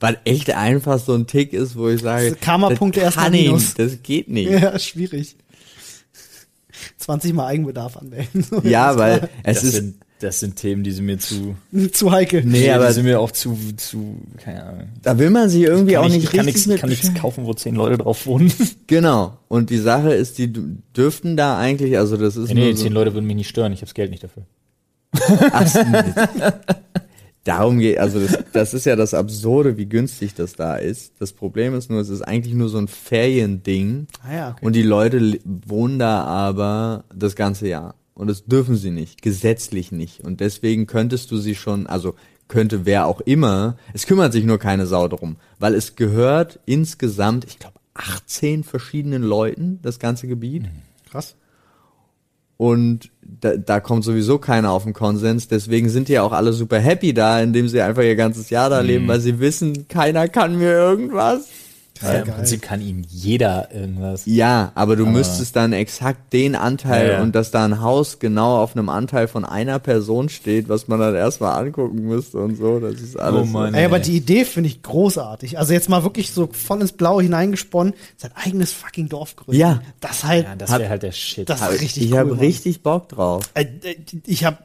Weil 0.00 0.18
echt 0.24 0.50
einfach 0.50 0.98
so 0.98 1.14
ein 1.14 1.28
Tick 1.28 1.52
ist, 1.52 1.76
wo 1.76 1.88
ich 1.88 2.00
sage, 2.00 2.34
Karma-Punkte 2.40 3.00
erstmal 3.00 3.30
minus. 3.30 3.74
das 3.74 4.02
geht 4.02 4.28
nicht. 4.28 4.50
Ja, 4.50 4.76
schwierig. 4.78 5.36
20 6.96 7.34
mal 7.34 7.46
Eigenbedarf 7.46 7.96
anmelden. 7.98 8.44
Ja, 8.64 8.96
weil 8.96 9.28
es 9.44 9.60
das, 9.60 9.74
ist, 9.74 9.94
das 10.22 10.40
sind 10.40 10.56
Themen, 10.56 10.82
die 10.84 10.92
sind 10.92 11.06
mir 11.06 11.18
zu. 11.18 11.56
zu 11.92 12.10
heikel. 12.12 12.44
Nee, 12.44 12.70
aber- 12.70 12.88
die 12.88 12.92
sind 12.94 13.04
mir 13.04 13.20
auch 13.20 13.30
zu, 13.30 13.56
zu, 13.76 14.16
keine 14.38 14.64
Ahnung. 14.64 14.88
da 15.02 15.18
will 15.18 15.30
man 15.30 15.48
sich 15.48 15.62
irgendwie 15.62 15.94
Kann 15.94 16.02
auch 16.04 16.06
ich, 16.08 16.14
nicht 16.14 16.24
ich 16.24 16.30
kann 16.32 16.44
richtig 16.46 16.66
nichts, 16.66 16.80
kann 16.80 16.90
nichts 16.90 17.14
kaufen, 17.14 17.44
wo 17.44 17.54
zehn 17.54 17.74
Leute 17.74 17.98
drauf 17.98 18.26
wohnen. 18.26 18.52
Genau. 18.86 19.38
Und 19.48 19.70
die 19.70 19.78
Sache 19.78 20.12
ist, 20.12 20.38
die 20.38 20.52
dürften 20.96 21.36
da 21.36 21.56
eigentlich, 21.58 21.96
also 21.98 22.16
das 22.16 22.36
ist 22.36 22.48
Nee, 22.52 22.54
nee, 22.60 22.72
so, 22.72 22.82
zehn 22.84 22.92
Leute 22.92 23.14
würden 23.14 23.26
mich 23.26 23.36
nicht 23.36 23.48
stören. 23.48 23.72
Ich 23.72 23.78
habe 23.78 23.86
das 23.86 23.94
Geld 23.94 24.10
nicht 24.10 24.22
dafür. 24.24 24.44
Ach, 25.52 25.66
darum 27.44 27.78
geht, 27.78 27.98
also 27.98 28.20
das, 28.20 28.38
das 28.52 28.74
ist 28.74 28.86
ja 28.86 28.96
das 28.96 29.14
Absurde, 29.14 29.76
wie 29.76 29.86
günstig 29.86 30.34
das 30.34 30.54
da 30.54 30.76
ist. 30.76 31.12
Das 31.18 31.32
Problem 31.32 31.74
ist 31.74 31.90
nur, 31.90 32.00
es 32.00 32.08
ist 32.08 32.22
eigentlich 32.22 32.54
nur 32.54 32.68
so 32.68 32.78
ein 32.78 32.88
Feriending 32.88 34.06
Ah 34.26 34.34
ja, 34.34 34.50
okay. 34.50 34.64
und 34.66 34.74
die 34.74 34.82
Leute 34.82 35.38
wohnen 35.44 35.98
da 35.98 36.22
aber 36.24 37.04
das 37.14 37.34
ganze 37.34 37.68
Jahr. 37.68 37.94
Und 38.14 38.28
das 38.28 38.44
dürfen 38.44 38.76
sie 38.76 38.90
nicht, 38.90 39.22
gesetzlich 39.22 39.90
nicht. 39.92 40.20
Und 40.20 40.40
deswegen 40.40 40.86
könntest 40.86 41.30
du 41.30 41.38
sie 41.38 41.54
schon, 41.54 41.86
also 41.86 42.14
könnte 42.48 42.84
wer 42.84 43.06
auch 43.06 43.20
immer, 43.22 43.76
es 43.94 44.06
kümmert 44.06 44.32
sich 44.32 44.44
nur 44.44 44.58
keine 44.58 44.86
Sau 44.86 45.08
drum, 45.08 45.36
weil 45.58 45.74
es 45.74 45.96
gehört 45.96 46.60
insgesamt, 46.66 47.44
ich 47.46 47.58
glaube, 47.58 47.78
18 47.94 48.64
verschiedenen 48.64 49.22
Leuten, 49.22 49.78
das 49.82 49.98
ganze 49.98 50.26
Gebiet. 50.26 50.64
Krass. 51.10 51.36
Und 52.56 53.10
da, 53.22 53.56
da 53.56 53.80
kommt 53.80 54.04
sowieso 54.04 54.38
keiner 54.38 54.70
auf 54.70 54.84
den 54.84 54.92
Konsens. 54.92 55.48
Deswegen 55.48 55.88
sind 55.88 56.08
die 56.08 56.12
ja 56.12 56.22
auch 56.22 56.32
alle 56.32 56.52
super 56.52 56.78
happy 56.78 57.12
da, 57.12 57.40
indem 57.40 57.68
sie 57.68 57.80
einfach 57.80 58.02
ihr 58.02 58.14
ganzes 58.14 58.50
Jahr 58.50 58.70
da 58.70 58.80
leben, 58.80 59.08
weil 59.08 59.20
sie 59.20 59.40
wissen, 59.40 59.88
keiner 59.88 60.28
kann 60.28 60.58
mir 60.58 60.70
irgendwas. 60.70 61.48
Ja 62.02 62.18
Im 62.20 62.24
geil. 62.26 62.34
Prinzip 62.36 62.62
kann 62.62 62.80
ihnen 62.80 63.04
jeder 63.08 63.68
irgendwas. 63.72 64.22
Ja, 64.26 64.72
aber 64.74 64.96
du 64.96 65.06
müsstest 65.06 65.56
dann 65.56 65.72
exakt 65.72 66.32
den 66.32 66.54
Anteil 66.54 67.06
Ja, 67.08 67.12
ja. 67.14 67.22
und 67.22 67.34
dass 67.34 67.50
da 67.50 67.64
ein 67.64 67.80
Haus 67.80 68.18
genau 68.18 68.58
auf 68.62 68.76
einem 68.76 68.88
Anteil 68.88 69.28
von 69.28 69.44
einer 69.44 69.78
Person 69.78 70.28
steht, 70.28 70.68
was 70.68 70.88
man 70.88 71.00
dann 71.00 71.14
erstmal 71.14 71.58
angucken 71.64 72.02
müsste 72.02 72.38
und 72.38 72.56
so. 72.56 72.80
Das 72.80 72.94
ist 73.00 73.18
alles. 73.18 73.42
Oh 73.42 73.44
Mann. 73.44 73.74
Ey, 73.74 73.84
aber 73.84 73.98
die 73.98 74.16
Idee 74.16 74.44
finde 74.44 74.68
ich 74.68 74.82
großartig. 74.82 75.58
Also 75.58 75.72
jetzt 75.72 75.88
mal 75.88 76.02
wirklich 76.02 76.32
so 76.32 76.48
voll 76.52 76.80
ins 76.80 76.92
Blaue 76.92 77.22
hineingesponnen, 77.22 77.94
sein 78.16 78.30
eigenes 78.34 78.72
fucking 78.72 79.08
Dorf 79.08 79.36
gründen. 79.36 79.60
Ja. 79.60 79.80
Das 80.00 80.24
halt, 80.24 80.44
Ja, 80.46 80.56
das 80.56 80.70
wäre 80.70 80.88
halt 80.88 81.02
der 81.02 81.12
Shit. 81.12 81.48
das 81.48 81.60
so. 81.60 81.66
ist 81.66 81.80
richtig 81.80 82.04
ich 82.04 82.12
cool. 82.12 82.18
habe 82.18 82.40
richtig 82.40 82.82
Bock 82.82 83.08
drauf. 83.08 83.50
Äh, 83.54 83.62
äh, 83.82 83.96
ich 84.26 84.44
habe 84.44 84.58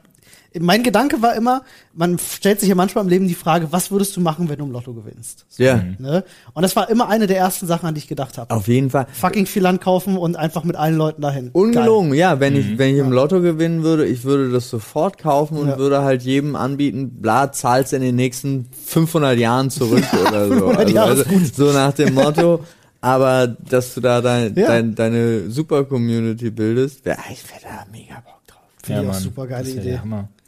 mein 0.58 0.82
Gedanke 0.82 1.20
war 1.22 1.34
immer, 1.36 1.62
man 1.94 2.18
stellt 2.18 2.60
sich 2.60 2.68
ja 2.68 2.74
manchmal 2.74 3.04
im 3.04 3.10
Leben 3.10 3.28
die 3.28 3.34
Frage, 3.34 3.68
was 3.70 3.90
würdest 3.90 4.16
du 4.16 4.20
machen, 4.20 4.48
wenn 4.48 4.58
du 4.58 4.64
im 4.64 4.70
Lotto 4.72 4.94
gewinnst? 4.94 5.44
So, 5.48 5.62
Ja, 5.62 5.82
ne? 5.98 6.24
Und 6.54 6.62
das 6.62 6.74
war 6.74 6.88
immer 6.88 7.08
eine 7.08 7.26
der 7.26 7.36
ersten 7.36 7.66
Sachen, 7.66 7.86
an 7.86 7.94
die 7.94 7.98
ich 7.98 8.08
gedacht 8.08 8.38
habe. 8.38 8.54
auf 8.54 8.66
jeden 8.68 8.88
Fall. 8.90 9.06
Fucking 9.12 9.46
viel 9.46 9.62
Land 9.62 9.80
kaufen 9.80 10.16
und 10.16 10.36
einfach 10.36 10.64
mit 10.64 10.76
allen 10.76 10.96
Leuten 10.96 11.20
dahin. 11.22 11.50
Ungelogen, 11.52 12.14
ja, 12.14 12.40
wenn 12.40 12.56
ich, 12.56 12.78
wenn 12.78 12.94
ich 12.94 12.98
im 13.00 13.12
Lotto 13.12 13.40
gewinnen 13.40 13.82
würde, 13.82 14.06
ich 14.06 14.24
würde 14.24 14.50
das 14.50 14.70
sofort 14.70 15.18
kaufen 15.18 15.58
und 15.58 15.68
Ja. 15.68 15.78
würde 15.78 16.02
halt 16.02 16.22
jedem 16.22 16.56
anbieten, 16.56 17.20
bla, 17.20 17.52
zahlt's 17.52 17.92
in 17.92 18.00
den 18.00 18.16
nächsten 18.16 18.68
500 18.86 19.38
Jahren 19.38 19.70
zurück 19.70 20.04
oder 20.28 20.46
so. 20.48 20.54
500 20.54 20.78
Also, 20.78 20.94
Jahre 20.94 21.10
also, 21.10 21.22
ist 21.24 21.28
gut. 21.28 21.54
so 21.54 21.72
nach 21.72 21.92
dem 21.92 22.14
Motto, 22.14 22.64
aber 23.00 23.46
dass 23.46 23.94
du 23.94 24.00
da 24.00 24.20
dein, 24.20 24.54
Ja. 24.56 24.66
dein, 24.68 24.94
deine 24.94 25.50
Super-Community 25.50 26.50
bildest, 26.50 27.04
wär, 27.04 27.18
ich 27.30 27.44
wäre 27.50 27.60
da 27.62 27.86
mega 27.92 28.14
Bock 28.24 28.37
Finde 28.88 29.02
ich 29.04 29.08
auch 29.08 29.14
super 29.14 29.46
geile 29.46 29.70
Idee. 29.70 30.00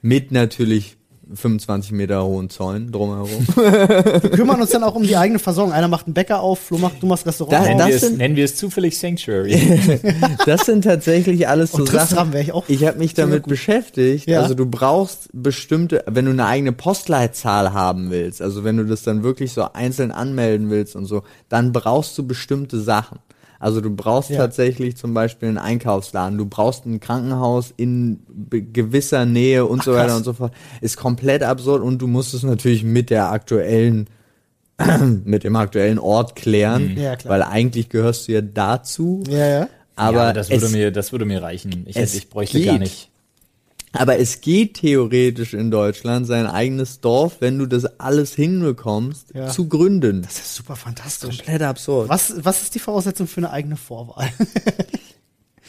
Mit 0.02 0.32
natürlich 0.32 0.96
25 1.32 1.92
Meter 1.92 2.24
hohen 2.24 2.50
Zäunen 2.50 2.90
drumherum. 2.90 3.46
Wir 3.54 4.30
kümmern 4.30 4.60
uns 4.60 4.70
dann 4.70 4.82
auch 4.82 4.96
um 4.96 5.04
die 5.04 5.16
eigene 5.16 5.38
Versorgung. 5.38 5.72
Einer 5.72 5.86
macht 5.86 6.06
einen 6.06 6.14
Bäcker 6.14 6.40
auf, 6.40 6.58
Flo 6.58 6.78
macht, 6.78 7.00
du 7.00 7.06
machst 7.06 7.24
Restaurant 7.24 7.52
Da- 7.52 7.60
auf. 7.60 7.66
Nennen, 7.68 7.78
das 7.78 7.86
wir 7.88 7.94
es, 7.94 8.00
sind- 8.00 8.18
nennen 8.18 8.34
wir 8.34 8.44
es 8.44 8.56
zufällig 8.56 8.98
Sanctuary. 8.98 9.54
Das 10.46 10.66
sind 10.66 10.82
tatsächlich 10.82 11.46
alles 11.46 11.70
so 11.70 11.78
Und 11.78 11.86
Tristan 11.86 12.08
Sachen. 12.08 12.32
wäre 12.32 12.42
ich 12.42 12.52
auch. 12.52 12.64
Ich 12.68 12.84
habe 12.84 12.98
mich 12.98 13.14
damit 13.14 13.44
gut. 13.44 13.50
beschäftigt. 13.50 14.26
Ja. 14.28 14.40
Also 14.42 14.54
du 14.54 14.66
brauchst 14.66 15.28
bestimmte, 15.32 16.02
wenn 16.08 16.24
du 16.24 16.32
eine 16.32 16.46
eigene 16.46 16.72
Postleitzahl 16.72 17.72
haben 17.72 18.10
willst, 18.10 18.42
also 18.42 18.64
wenn 18.64 18.78
du 18.78 18.84
das 18.86 19.02
dann 19.02 19.22
wirklich 19.22 19.52
so 19.52 19.72
einzeln 19.72 20.10
anmelden 20.10 20.68
willst 20.68 20.96
und 20.96 21.04
so, 21.04 21.22
dann 21.48 21.70
brauchst 21.72 22.18
du 22.18 22.26
bestimmte 22.26 22.80
Sachen. 22.80 23.20
Also 23.60 23.80
du 23.80 23.94
brauchst 23.94 24.30
Ja. 24.30 24.38
tatsächlich 24.38 24.96
zum 24.96 25.14
Beispiel 25.14 25.48
einen 25.48 25.58
Einkaufsladen, 25.58 26.36
du 26.38 26.46
brauchst 26.46 26.86
ein 26.86 26.98
Krankenhaus 26.98 27.72
in 27.76 28.20
gewisser 28.50 29.26
Nähe 29.26 29.66
und 29.66 29.84
so 29.84 29.92
weiter 29.92 30.06
krass. 30.06 30.16
und 30.16 30.24
so 30.24 30.32
fort. 30.32 30.52
Ist 30.80 30.96
komplett 30.96 31.42
absurd 31.44 31.82
und 31.82 31.98
du 31.98 32.08
musst 32.08 32.34
es 32.34 32.42
natürlich 32.42 32.82
mit 32.82 33.10
der 33.10 33.30
aktuellen 33.30 34.08
mit 35.24 35.44
dem 35.44 35.56
aktuellen 35.56 35.98
Ort 35.98 36.34
klären, 36.36 36.96
Ja, 36.96 37.14
klar. 37.16 37.34
weil 37.34 37.42
eigentlich 37.42 37.90
gehörst 37.90 38.28
du 38.28 38.32
ja 38.32 38.40
dazu. 38.40 39.22
Ja, 39.28 39.46
ja. 39.46 39.68
Aber, 39.94 40.16
ja, 40.16 40.32
das 40.32 40.48
würde 40.48 40.64
es, 40.66 40.72
mir, 40.72 40.90
das 40.90 41.12
würde 41.12 41.26
mir 41.26 41.42
reichen. 41.42 41.84
Ich, 41.86 41.96
es 41.96 42.12
hätte, 42.12 42.16
ich 42.16 42.30
bräuchte 42.30 42.64
gar 42.64 42.72
geht. 42.72 42.80
nicht. 42.80 43.09
Aber 43.92 44.18
es 44.18 44.40
geht 44.40 44.74
theoretisch 44.74 45.52
in 45.54 45.70
Deutschland, 45.70 46.26
sein 46.26 46.46
eigenes 46.46 47.00
Dorf, 47.00 47.36
wenn 47.40 47.58
du 47.58 47.66
das 47.66 47.98
alles 48.00 48.34
hinbekommst, 48.34 49.34
Ja. 49.34 49.48
zu 49.48 49.68
gründen. 49.68 50.22
Das 50.22 50.34
ist 50.38 50.54
super 50.54 50.76
fantastisch. 50.76 51.38
Komplett 51.38 51.62
absurd. 51.62 52.08
Was, 52.08 52.32
was 52.44 52.62
ist 52.62 52.74
die 52.74 52.78
Voraussetzung 52.78 53.26
für 53.26 53.38
eine 53.38 53.50
eigene 53.50 53.76
Vorwahl? 53.76 54.30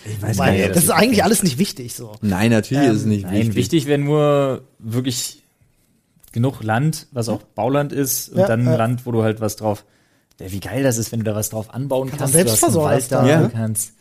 Ich 0.04 0.20
weiß 0.20 0.38
Weil, 0.40 0.54
nicht, 0.54 0.70
das, 0.70 0.74
das 0.76 0.84
ist 0.86 0.90
eigentlich 0.90 1.24
alles 1.24 1.44
nicht 1.44 1.60
wichtig 1.60 1.94
so. 1.94 2.16
Nein, 2.22 2.50
natürlich 2.50 2.84
Ähm, 2.86 2.92
ist 2.92 3.02
es 3.02 3.06
nicht 3.06 3.24
Nein, 3.24 3.34
wichtig. 3.36 3.56
wichtig, 3.56 3.86
wäre 3.86 4.00
nur 4.00 4.64
wirklich 4.80 5.44
genug 6.32 6.64
Land, 6.64 7.06
was 7.12 7.30
auch 7.30 7.44
Bauland 7.44 7.94
ist, 7.94 8.30
und 8.30 8.40
Ja, 8.40 8.48
dann 8.48 8.62
ein 8.62 8.66
ja. 8.66 8.76
Land, 8.78 9.06
wo 9.06 9.12
du 9.12 9.22
halt 9.22 9.42
was 9.42 9.58
drauf. 9.58 9.86
Ja, 10.40 10.52
wie 10.52 10.60
geil 10.60 10.82
das 10.82 10.98
ist, 10.98 11.12
wenn 11.12 11.20
du 11.20 11.26
da 11.26 11.36
was 11.36 11.52
drauf 11.52 11.72
anbauen 11.72 12.10
Kannst 12.10 12.20
kannst. 12.20 12.34
du 12.34 12.40
hast 12.40 12.40
einen 12.40 12.48
Selbstversorger 12.48 12.90
Wald 12.96 13.12
da, 13.12 13.42
ne? 13.42 13.52
kannst. 13.54 13.94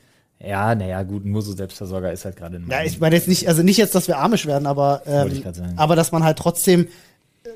Ja, 0.43 0.75
naja, 0.75 1.03
gut, 1.03 1.25
nur 1.27 1.43
so 1.43 1.53
Selbstversorger 1.53 2.13
ist 2.13 2.25
halt 2.25 2.37
gerade 2.37 2.57
in 2.57 2.69
Ja, 2.69 2.83
ich 2.83 2.99
meine 2.99 3.15
jetzt 3.15 3.29
nicht, 3.29 3.47
also 3.49 3.63
nicht 3.63 3.77
jetzt, 3.77 3.95
dass 3.95 4.09
wir 4.09 4.19
armisch 4.19 4.47
werden, 4.47 4.67
aber, 4.67 5.03
ähm, 5.07 5.43
aber 5.77 5.97
dass 5.97 6.13
man 6.13 6.25
halt 6.25 6.39
trotzdem 6.39 6.89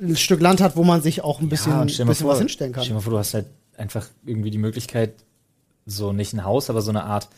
ein 0.03 0.17
Stück 0.17 0.41
Land 0.41 0.61
hat, 0.61 0.77
wo 0.77 0.85
man 0.85 1.01
sich 1.01 1.23
auch 1.23 1.41
ein 1.41 1.49
bisschen, 1.49 1.73
Ja, 1.73 1.85
bisschen 1.85 2.15
vor, 2.15 2.31
was 2.31 2.39
hinstellen 2.39 2.73
kann. 2.73 2.83
Stell 2.83 2.93
dir 2.93 2.97
mal 2.97 3.01
vor, 3.01 3.13
du 3.13 3.19
hast 3.19 3.35
halt 3.35 3.47
einfach 3.77 4.07
irgendwie 4.27 4.51
die 4.51 4.59
Möglichkeit, 4.59 5.15
so 5.87 6.13
nicht 6.13 6.35
ein 6.35 6.45
Haus, 6.45 6.69
aber 6.71 6.83
so 6.83 6.91
eine 6.91 7.05
Art 7.05 7.29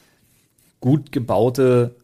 gut 0.80 1.12
gebaute, 1.12 1.94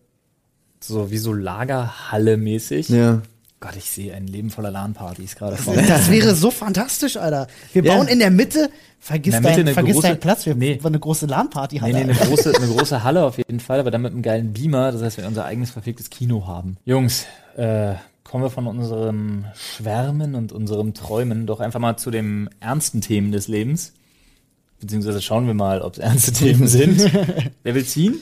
so 0.80 1.10
wie 1.10 1.18
so 1.18 1.32
Lagerhalle 1.32 2.36
mäßig. 2.36 2.88
ja. 2.88 3.22
Gott, 3.62 3.76
ich 3.76 3.84
sehe 3.88 4.12
ein 4.12 4.26
Leben 4.26 4.50
voller 4.50 4.70
LAN-Partys 4.72 5.36
gerade 5.36 5.54
Das, 5.54 5.64
vor 5.64 5.74
mir. 5.74 5.86
das 5.86 6.10
wäre 6.10 6.34
so 6.34 6.50
fantastisch, 6.50 7.16
Alter. 7.16 7.46
Wir 7.72 7.84
Ja. 7.84 7.94
bauen 7.96 8.08
in 8.08 8.18
der 8.18 8.30
Mitte, 8.32 8.68
vergiss, 8.98 9.36
In 9.36 9.42
der 9.42 9.50
Mitte 9.52 9.60
dein, 9.60 9.66
eine 9.68 9.74
vergiss 9.74 9.96
große- 9.96 10.02
deinen 10.02 10.20
Platz, 10.20 10.46
wir 10.46 10.54
Nee. 10.56 10.78
nee. 10.82 10.86
eine 10.86 10.98
große 10.98 11.26
LAN-Party 11.26 11.76
Nee, 11.76 11.80
haben. 11.80 11.92
nee, 11.92 11.98
eine 12.02 12.14
große, 12.14 12.54
eine 12.56 12.66
große 12.66 13.04
Halle 13.04 13.24
auf 13.24 13.38
jeden 13.38 13.60
Fall, 13.60 13.78
aber 13.80 13.90
dann 13.92 14.02
mit 14.02 14.12
einem 14.12 14.22
geilen 14.22 14.52
Beamer, 14.52 14.90
das 14.90 15.00
heißt, 15.02 15.16
wir 15.16 15.26
unser 15.28 15.44
eigenes 15.44 15.70
verficktes 15.70 16.10
Kino 16.10 16.44
haben. 16.46 16.76
Jungs, 16.84 17.24
äh, 17.56 17.94
kommen 18.24 18.42
wir 18.42 18.50
von 18.50 18.66
unserem 18.66 19.44
Schwärmen 19.54 20.34
und 20.34 20.50
unserem 20.52 20.92
Träumen 20.92 21.46
doch 21.46 21.60
einfach 21.60 21.78
mal 21.80 21.96
zu 21.96 22.10
den 22.10 22.50
ernsten 22.58 23.00
Themen 23.00 23.30
des 23.30 23.46
Lebens. 23.46 23.92
Beziehungsweise 24.80 25.22
schauen 25.22 25.46
wir 25.46 25.54
mal, 25.54 25.80
ob 25.82 25.92
es 25.92 25.98
ernste 26.00 26.32
Themen 26.32 26.66
sind. 26.66 27.00
Wer 27.62 27.74
will 27.76 27.86
ziehen? 27.86 28.16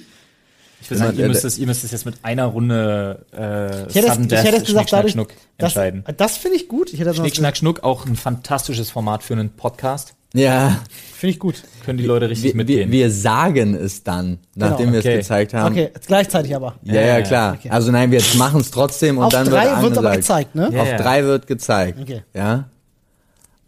Ich 0.83 0.91
würde 0.91 0.99
sagen, 1.05 1.19
ihr 1.19 1.29
müsst, 1.29 1.45
es, 1.45 1.59
ihr 1.59 1.67
müsst 1.67 1.85
es 1.85 1.91
jetzt 1.91 2.07
mit 2.07 2.17
einer 2.23 2.47
Runde 2.47 3.27
äh, 3.33 3.89
Ich 3.89 3.95
hätte, 3.95 4.21
ich 4.23 4.33
hätte 4.33 4.57
es 4.57 4.65
gesagt, 4.65 4.93
dadurch, 4.93 5.13
Schnuck 5.13 5.29
das, 5.59 5.71
entscheiden. 5.77 6.05
das 6.17 6.37
finde 6.39 6.57
ich 6.57 6.69
gut. 6.69 6.93
Ich 6.93 7.01
hätte 7.01 7.15
Schnick, 7.15 7.37
Schnack, 7.37 7.57
Schnuck, 7.57 7.83
auch 7.83 8.07
ein 8.07 8.17
fantastisches 8.17 8.91
Format 8.91 9.23
für 9.23 9.35
einen 9.35 9.51
Podcast. 9.51 10.15
Ja, 10.33 10.81
finde 11.13 11.33
ich 11.33 11.39
gut. 11.41 11.63
Können 11.85 11.99
die 11.99 12.07
Leute 12.07 12.29
richtig 12.29 12.45
wir, 12.45 12.55
wir, 12.55 12.65
mitgehen. 12.65 12.93
wir 12.93 13.11
sagen 13.11 13.75
es 13.75 14.05
dann, 14.05 14.39
nachdem 14.55 14.93
wir 14.93 15.01
okay. 15.01 15.15
es 15.15 15.19
gezeigt 15.23 15.55
haben. 15.55 15.73
Okay, 15.75 15.91
gleichzeitig 16.07 16.55
aber. 16.55 16.77
Ja, 16.85 16.95
ja, 16.95 17.01
Ja, 17.19 17.23
klar. 17.23 17.57
okay. 17.59 17.69
Also 17.71 17.91
nein, 17.91 18.13
wir 18.13 18.23
machen 18.39 18.61
es 18.61 18.71
trotzdem 18.71 19.19
und 19.19 19.25
Auf 19.25 19.33
dann 19.33 19.47
drei 19.49 19.67
wird 19.71 19.83
wird 19.83 19.99
aber 19.99 20.17
gezeigt, 20.17 20.55
ne? 20.55 20.71
Ja, 20.73 20.83
Auf 20.83 20.89
ja. 20.89 20.97
drei 20.99 21.25
wird 21.25 21.47
gezeigt. 21.49 21.99
Okay. 22.01 22.23
Ja. 22.33 22.69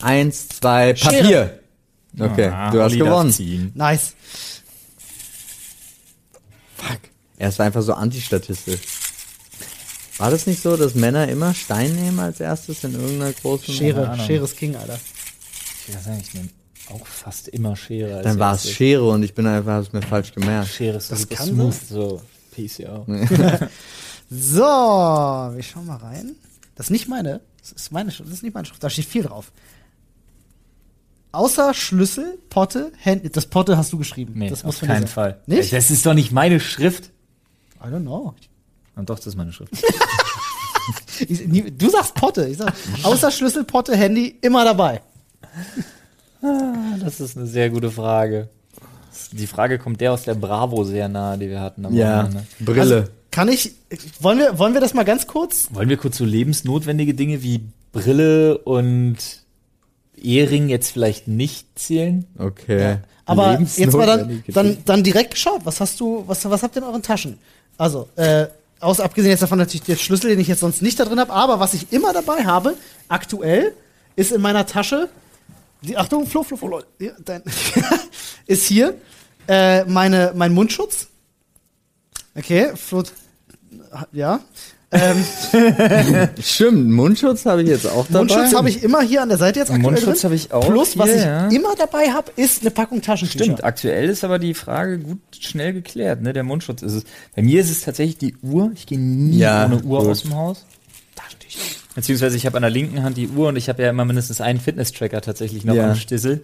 Eins, 0.01 0.48
zwei, 0.48 0.94
Schere. 0.94 1.22
Papier. 1.22 1.59
Okay, 2.20 2.46
Ah, 2.46 2.70
du 2.70 2.83
hast 2.83 2.96
gewonnen. 2.96 3.72
Nice. 3.75 4.14
Fuck. 6.86 7.00
Er 7.38 7.48
ist 7.48 7.60
einfach 7.60 7.82
so 7.82 7.94
antistatistisch. 7.94 8.80
War 10.18 10.30
das 10.30 10.46
nicht 10.46 10.62
so, 10.62 10.76
dass 10.76 10.94
Männer 10.94 11.26
immer 11.28 11.54
Stein 11.54 11.94
nehmen 11.94 12.20
als 12.20 12.38
erstes 12.40 12.84
in 12.84 12.94
irgendeiner 12.94 13.32
großen 13.32 13.74
Schere, 13.74 14.08
Ahnung. 14.10 14.26
Schere 14.26 14.44
ist 14.44 14.56
King, 14.56 14.76
Alter. 14.76 14.98
Ich 15.80 15.94
würde 15.94 16.02
sagen, 16.04 16.20
ich 16.20 16.34
nehme 16.34 16.48
auch 16.90 17.06
fast 17.06 17.48
immer 17.48 17.74
Schere. 17.76 18.16
als 18.16 18.24
Dann 18.24 18.38
war 18.38 18.54
es. 18.54 18.70
Schere 18.70 19.08
und 19.08 19.22
ich 19.22 19.34
bin 19.34 19.46
einfach, 19.46 19.72
hab's 19.72 19.92
mir 19.92 20.02
falsch 20.02 20.32
gemerkt. 20.32 20.68
Schere 20.68 20.98
ist 20.98 21.08
so 21.08 21.14
Das 21.14 21.28
kann 21.28 21.48
smooth, 21.48 21.74
so 21.88 22.22
PCO. 22.54 23.06
So, 24.34 24.62
wir 24.62 25.62
schauen 25.62 25.86
mal 25.86 25.96
rein. 25.96 26.34
Das 26.74 26.86
ist 26.86 26.90
nicht 26.90 27.06
meine. 27.06 27.42
Das 27.60 27.72
ist 27.72 27.92
meine 27.92 28.10
Schrift. 28.10 28.30
Das 28.30 28.38
ist 28.38 28.42
nicht 28.42 28.54
meine 28.54 28.66
Schrift. 28.66 28.82
Da 28.82 28.88
steht 28.88 29.04
viel 29.04 29.22
drauf. 29.24 29.52
Außer 31.32 31.72
Schlüssel, 31.74 32.38
Potte, 32.50 32.92
Handy. 32.98 33.30
Das 33.30 33.46
Potte 33.46 33.76
hast 33.78 33.92
du 33.92 33.98
geschrieben. 33.98 34.34
Nee, 34.36 34.50
das 34.50 34.64
auf 34.64 34.76
von 34.76 34.88
dir 34.88 34.94
keinen. 34.94 35.06
Fall. 35.06 35.40
Nicht? 35.46 35.72
Das 35.72 35.90
ist 35.90 36.04
doch 36.06 36.14
nicht 36.14 36.30
meine 36.32 36.60
Schrift. 36.60 37.10
I 37.82 37.88
don't 37.88 38.02
know. 38.02 38.34
Und 38.96 39.08
doch, 39.08 39.16
das 39.16 39.26
ist 39.28 39.36
meine 39.36 39.52
Schrift. 39.52 39.72
Ich, 41.28 41.46
nie- 41.46 41.70
du 41.70 41.88
sagst 41.88 42.14
Potte. 42.16 42.48
Ich 42.48 42.56
sag, 42.56 42.72
außer 43.04 43.30
Schlüssel, 43.30 43.62
Potte, 43.62 43.96
Handy, 43.96 44.36
immer 44.42 44.64
dabei. 44.64 45.00
Das 47.00 47.20
ist 47.20 47.36
eine 47.36 47.46
sehr 47.46 47.70
gute 47.70 47.90
Frage. 47.90 48.48
Die 49.30 49.46
Frage 49.46 49.78
kommt 49.78 50.00
der 50.00 50.12
aus 50.12 50.24
der 50.24 50.34
Bravo 50.34 50.82
sehr 50.82 51.08
nahe, 51.08 51.38
die 51.38 51.48
wir 51.48 51.60
hatten 51.60 51.86
am 51.86 51.94
Ja, 51.94 52.24
Wochenende. 52.24 52.46
Brille. 52.58 52.80
Also, 52.80 53.04
kann 53.30 53.48
ich, 53.48 53.72
wollen 54.20 54.38
wir, 54.38 54.58
wollen 54.58 54.74
wir 54.74 54.80
das 54.80 54.94
mal 54.94 55.04
ganz 55.04 55.26
kurz? 55.28 55.68
Wollen 55.72 55.88
wir 55.88 55.96
kurz 55.96 56.18
so 56.18 56.24
lebensnotwendige 56.24 57.14
Dinge 57.14 57.42
wie 57.44 57.60
Brille 57.92 58.58
und 58.58 59.16
Ehering 60.24 60.68
jetzt 60.68 60.90
vielleicht 60.90 61.28
nicht 61.28 61.66
zählen? 61.78 62.26
okay. 62.38 62.98
Aber 63.24 63.61
jetzt 63.61 63.92
mal 63.92 64.06
dann, 64.06 64.42
dann, 64.48 64.78
dann 64.85 65.02
direkt 65.04 65.32
geschaut. 65.32 65.61
Was 65.64 65.80
hast 65.80 66.00
du, 66.00 66.24
was, 66.26 66.44
was 66.48 66.62
habt 66.62 66.76
ihr 66.76 66.82
in 66.82 66.88
euren 66.88 67.02
Taschen? 67.02 67.38
Also, 67.78 68.08
äh, 68.16 68.46
aus 68.80 68.98
abgesehen 68.98 69.30
jetzt 69.30 69.42
davon 69.42 69.58
natürlich 69.58 69.82
der 69.82 69.96
Schlüssel, 69.96 70.30
den 70.30 70.40
ich 70.40 70.48
jetzt 70.48 70.61
sonst 70.61 70.82
nicht 70.82 70.98
da 70.98 71.04
drin 71.04 71.20
habe, 71.20 71.32
aber 71.32 71.61
was 71.61 71.72
ich 71.74 71.92
immer 71.92 72.12
dabei 72.12 72.44
habe, 72.44 72.76
aktuell, 73.08 73.74
ist 74.16 74.32
in 74.32 74.40
meiner 74.40 74.66
Tasche, 74.66 75.08
die, 75.82 75.96
Achtung, 75.96 76.26
Flo, 76.26 76.42
Flo, 76.42 76.56
Flo, 76.56 76.68
Leute, 76.68 76.88
ja, 76.98 77.12
dein, 77.24 77.42
ist 78.46 78.66
hier 78.66 78.94
äh, 79.48 79.85
meine, 79.85 80.32
mein 80.35 80.52
Mundschutz. 80.52 81.08
Okay, 82.35 82.72
Flo, 82.74 83.04
ja. 84.12 84.40
Ähm, 84.92 85.24
Stimmt, 86.42 86.90
Mundschutz 86.90 87.46
habe 87.46 87.62
ich 87.62 87.68
jetzt 87.68 87.87
auch 87.87 88.07
dabei. 88.07 88.18
Mundschutz 88.18 88.55
habe 88.55 88.68
ich 88.68 88.83
immer 88.83 89.00
hier 89.00 89.22
an 89.22 89.31
der 89.31 89.38
Seite 89.38 89.61
jetzt 89.61 89.70
aktuell 89.70 89.90
Mundschutz 89.90 90.22
habe 90.24 90.35
ich 90.35 90.52
auch 90.52 90.66
Plus, 90.66 90.98
was 90.98 91.09
hier, 91.11 91.48
ich 91.50 91.57
immer 91.57 91.74
dabei 91.76 92.11
habe, 92.11 92.31
ist 92.37 92.61
eine 92.61 92.70
Packung 92.70 93.00
Taschentücher. 93.00 93.44
Stimmt, 93.44 93.64
aktuell 93.64 94.09
ist 94.11 94.22
aber 94.22 94.38
die 94.38 94.52
Frage 94.52 94.98
gut 94.98 95.18
schnell 95.40 95.72
geklärt, 95.72 96.20
ne? 96.20 96.35
Der 96.35 96.44
Mundschutz 96.44 96.83
ist 96.83 96.92
es. 96.92 97.05
Bei 97.35 97.42
mir 97.42 97.61
ist 97.62 97.70
es 97.70 97.81
tatsächlich 97.81 98.18
die 98.18 98.37
Uhr. 98.42 98.70
Ich 98.74 98.87
gehe 98.87 98.98
nie 98.98 99.38
Ja, 99.38 99.64
ohne 99.64 99.83
Uhr 99.83 100.00
gut. 100.00 100.09
aus 100.11 100.22
dem 100.22 100.37
Haus. 100.37 100.66
Beziehungsweise 101.94 102.37
ich 102.37 102.46
habe 102.46 102.57
an 102.57 102.62
der 102.62 102.70
linken 102.70 103.02
Hand 103.02 103.16
die 103.16 103.28
Uhr 103.28 103.48
und 103.48 103.57
ich 103.57 103.68
habe 103.68 103.83
ja 103.83 103.90
immer 103.90 104.05
mindestens 104.05 104.40
einen 104.40 104.61
Fitness-Tracker 104.61 105.20
tatsächlich 105.20 105.64
noch 105.64 105.74
Ja. 105.74 105.90
am 105.90 105.96
Stissel. 105.96 106.42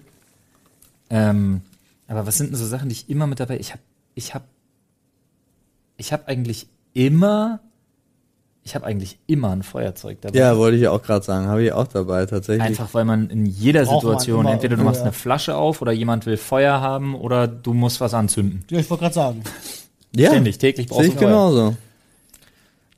Ähm, 1.10 1.62
aber 2.06 2.26
was 2.26 2.36
sind 2.38 2.50
denn 2.50 2.56
so 2.56 2.66
Sachen, 2.66 2.88
die 2.88 2.94
ich 2.94 3.08
immer 3.10 3.26
mit 3.26 3.40
dabei? 3.40 3.58
Ich 3.58 3.70
habe, 3.72 3.80
ich 4.14 4.34
habe, 4.34 4.44
ich 5.96 6.12
habe 6.12 6.28
eigentlich 6.28 6.66
immer, 6.92 7.60
ich 8.68 8.74
habe 8.74 8.84
eigentlich 8.86 9.18
immer 9.26 9.50
ein 9.50 9.62
Feuerzeug 9.62 10.18
dabei. 10.20 10.38
Ja, 10.38 10.56
wollte 10.58 10.76
ich 10.76 10.86
auch 10.88 11.02
gerade 11.02 11.24
sagen, 11.24 11.46
habe 11.48 11.64
ich 11.64 11.72
auch 11.72 11.86
dabei 11.86 12.26
tatsächlich. 12.26 12.62
Einfach 12.62 12.92
weil 12.92 13.04
man 13.06 13.30
in 13.30 13.46
jeder 13.46 13.84
Braucht 13.84 14.04
man 14.04 14.18
Situation, 14.18 14.40
immer 14.40 14.52
entweder 14.52 14.76
du 14.76 14.82
machst 14.82 14.98
ja. 15.00 15.04
eine 15.04 15.12
Flasche 15.12 15.56
auf 15.56 15.80
oder 15.82 15.92
jemand 15.92 16.26
will 16.26 16.36
Feuer 16.36 16.80
haben 16.80 17.14
oder 17.14 17.48
du 17.48 17.72
musst 17.72 18.00
was 18.00 18.12
anzünden. 18.14 18.64
Ja, 18.70 18.78
ich 18.78 18.88
wollte 18.90 19.02
gerade 19.04 19.14
sagen. 19.14 19.42
ja, 20.14 20.28
Ständig, 20.30 20.58
täglich 20.58 20.86
brauchst 20.86 21.00
Sehe 21.02 21.08
du 21.10 21.14
ich 21.14 21.18
Feuer. 21.18 21.28
genauso. 21.30 21.76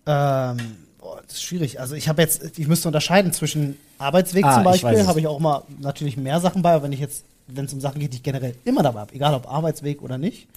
Ähm, 0.06 0.76
boah, 0.98 1.20
das 1.26 1.34
ist 1.36 1.42
schwierig. 1.42 1.78
Also 1.80 1.94
ich 1.94 2.08
habe 2.08 2.20
jetzt, 2.22 2.58
ich 2.58 2.66
müsste 2.66 2.88
unterscheiden 2.88 3.32
zwischen 3.32 3.76
Arbeitsweg 3.98 4.44
Ah, 4.44 4.54
zum 4.54 4.60
ich 4.62 4.66
weiß 4.66 4.80
Beispiel, 4.82 5.00
es. 5.02 5.06
habe 5.06 5.20
ich 5.20 5.26
auch 5.26 5.38
mal 5.38 5.62
natürlich 5.80 6.16
mehr 6.16 6.40
Sachen 6.40 6.62
bei, 6.62 6.72
aber 6.72 6.84
wenn 6.84 6.92
ich 6.92 7.00
jetzt, 7.00 7.24
wenn 7.46 7.66
es 7.66 7.72
um 7.72 7.80
Sachen 7.80 8.00
geht, 8.00 8.12
die 8.12 8.16
ich 8.16 8.22
generell 8.22 8.54
immer 8.64 8.82
dabei 8.82 9.00
habe, 9.00 9.14
egal 9.14 9.34
ob 9.34 9.48
Arbeitsweg 9.48 10.02
oder 10.02 10.18
nicht, 10.18 10.48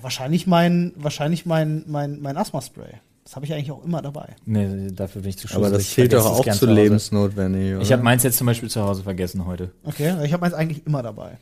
wahrscheinlich 0.00 0.46
mein, 0.46 0.92
wahrscheinlich 0.96 1.46
mein, 1.46 1.84
mein, 1.86 2.20
mein 2.22 2.36
Asthma-Spray. 2.36 2.94
Das 3.24 3.36
habe 3.36 3.46
ich 3.46 3.52
eigentlich 3.52 3.70
auch 3.70 3.84
immer 3.84 4.02
dabei. 4.02 4.34
Nee, 4.44 4.88
dafür 4.92 5.22
bin 5.22 5.30
ich 5.30 5.38
zu 5.38 5.46
Aber 5.48 5.66
schusselig. 5.66 5.72
das 5.72 5.82
Ich 5.82 5.94
fehlt 5.94 6.10
vergesse 6.10 6.28
doch 6.28 6.38
auch 6.40 6.58
zu 6.58 6.66
lebensnotwendig, 6.66 7.74
oder? 7.74 7.82
Ich 7.82 7.92
habe 7.92 8.02
meins 8.02 8.22
jetzt 8.24 8.36
zum 8.36 8.46
Beispiel 8.46 8.68
zu 8.68 8.82
Hause 8.82 9.02
vergessen 9.04 9.46
heute. 9.46 9.70
Okay, 9.84 10.14
ich 10.24 10.32
habe 10.32 10.40
meins 10.40 10.54
eigentlich 10.54 10.84
immer 10.86 11.02
dabei. 11.02 11.38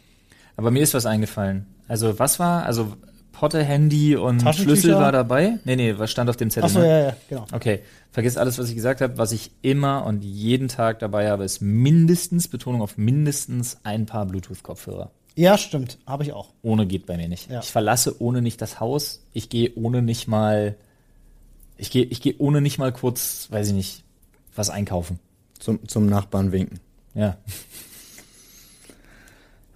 Aber 0.57 0.71
mir 0.71 0.83
ist 0.83 0.93
was 0.93 1.07
eingefallen. 1.07 1.66
Also 1.88 2.19
was 2.19 2.38
war? 2.38 2.64
Also 2.66 2.93
Potte, 3.33 3.64
Handy 3.64 4.16
und? 4.16 4.43
Schlüssel 4.55 4.95
war 4.95 5.12
dabei? 5.12 5.59
Nee, 5.64 5.77
nee, 5.77 5.95
was 5.97 6.11
stand 6.11 6.29
auf 6.29 6.37
dem 6.37 6.51
Zettel? 6.51 6.66
Achso, 6.66 6.81
ne? 6.81 6.87
ja, 6.87 6.99
ja, 7.07 7.16
genau. 7.31 7.47
Okay, 7.53 7.81
vergiss 8.12 8.37
alles, 8.37 8.59
was 8.59 8.69
ich 8.69 8.75
gesagt 8.75 9.01
habe. 9.01 9.16
Was 9.16 9.33
ich 9.33 9.51
immer 9.62 10.05
und 10.05 10.23
jeden 10.23 10.69
Tag 10.69 10.99
dabei 10.99 11.31
habe, 11.31 11.45
ist 11.45 11.62
mindestens, 11.62 12.49
Betonung 12.49 12.83
auf 12.83 12.99
mindestens 12.99 13.79
ein 13.83 14.05
paar 14.05 14.27
Bluetooth-Kopfhörer. 14.27 15.11
Ja, 15.37 15.57
stimmt, 15.57 15.97
habe 16.07 16.25
ich 16.25 16.35
auch. 16.35 16.51
Ohne 16.61 16.87
geht 16.87 17.07
bei 17.07 17.16
mir 17.16 17.29
nicht. 17.29 17.51
Ja. 17.51 17.61
Ich 17.61 17.71
verlasse 17.71 18.21
ohne 18.21 18.43
nicht 18.43 18.61
das 18.61 18.79
Haus. 18.79 19.23
Ich 19.33 19.49
gehe 19.49 19.73
ohne 19.75 20.03
nicht 20.03 20.29
mal, 20.29 20.77
ich 21.81 21.90
gehe, 21.90 22.05
ich 22.05 22.21
gehe 22.21 22.35
ohne 22.38 22.61
nicht 22.61 22.79
mal 22.79 22.93
kurz, 22.93 23.49
weiß 23.51 23.69
ich 23.69 23.75
nicht, 23.75 24.05
was 24.55 24.71
einkaufen. 24.71 25.19
Zum, 25.59 25.87
zum 25.88 26.07
Nachbarn 26.07 26.53
winken. 26.53 26.81
Ja. 27.14 27.37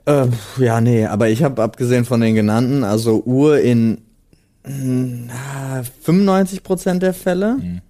Äh, 0.06 0.28
ja, 0.58 0.80
nee, 0.80 1.06
aber 1.06 1.28
ich 1.30 1.42
habe 1.42 1.62
abgesehen 1.62 2.04
von 2.04 2.20
den 2.20 2.34
genannten, 2.34 2.84
also 2.84 3.22
Uhr 3.24 3.60
in 3.60 4.02
ah, 4.64 5.82
95% 6.04 6.98
der 6.98 7.14
Fälle. 7.14 7.56
Mhm. 7.56 7.80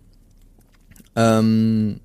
Ähm, 1.17 2.01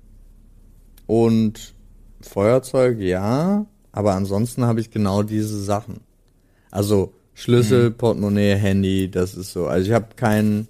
und 1.06 1.74
Feuerzeug, 2.20 2.98
ja, 3.00 3.66
aber 3.92 4.14
ansonsten 4.14 4.64
habe 4.64 4.80
ich 4.80 4.90
genau 4.90 5.22
diese 5.22 5.60
Sachen. 5.60 6.00
Also 6.70 7.12
Schlüssel, 7.34 7.90
Portemonnaie, 7.90 8.54
Handy, 8.56 9.10
das 9.10 9.34
ist 9.34 9.52
so. 9.52 9.66
Also 9.66 9.88
ich 9.88 9.94
habe 9.94 10.08
kein, 10.14 10.68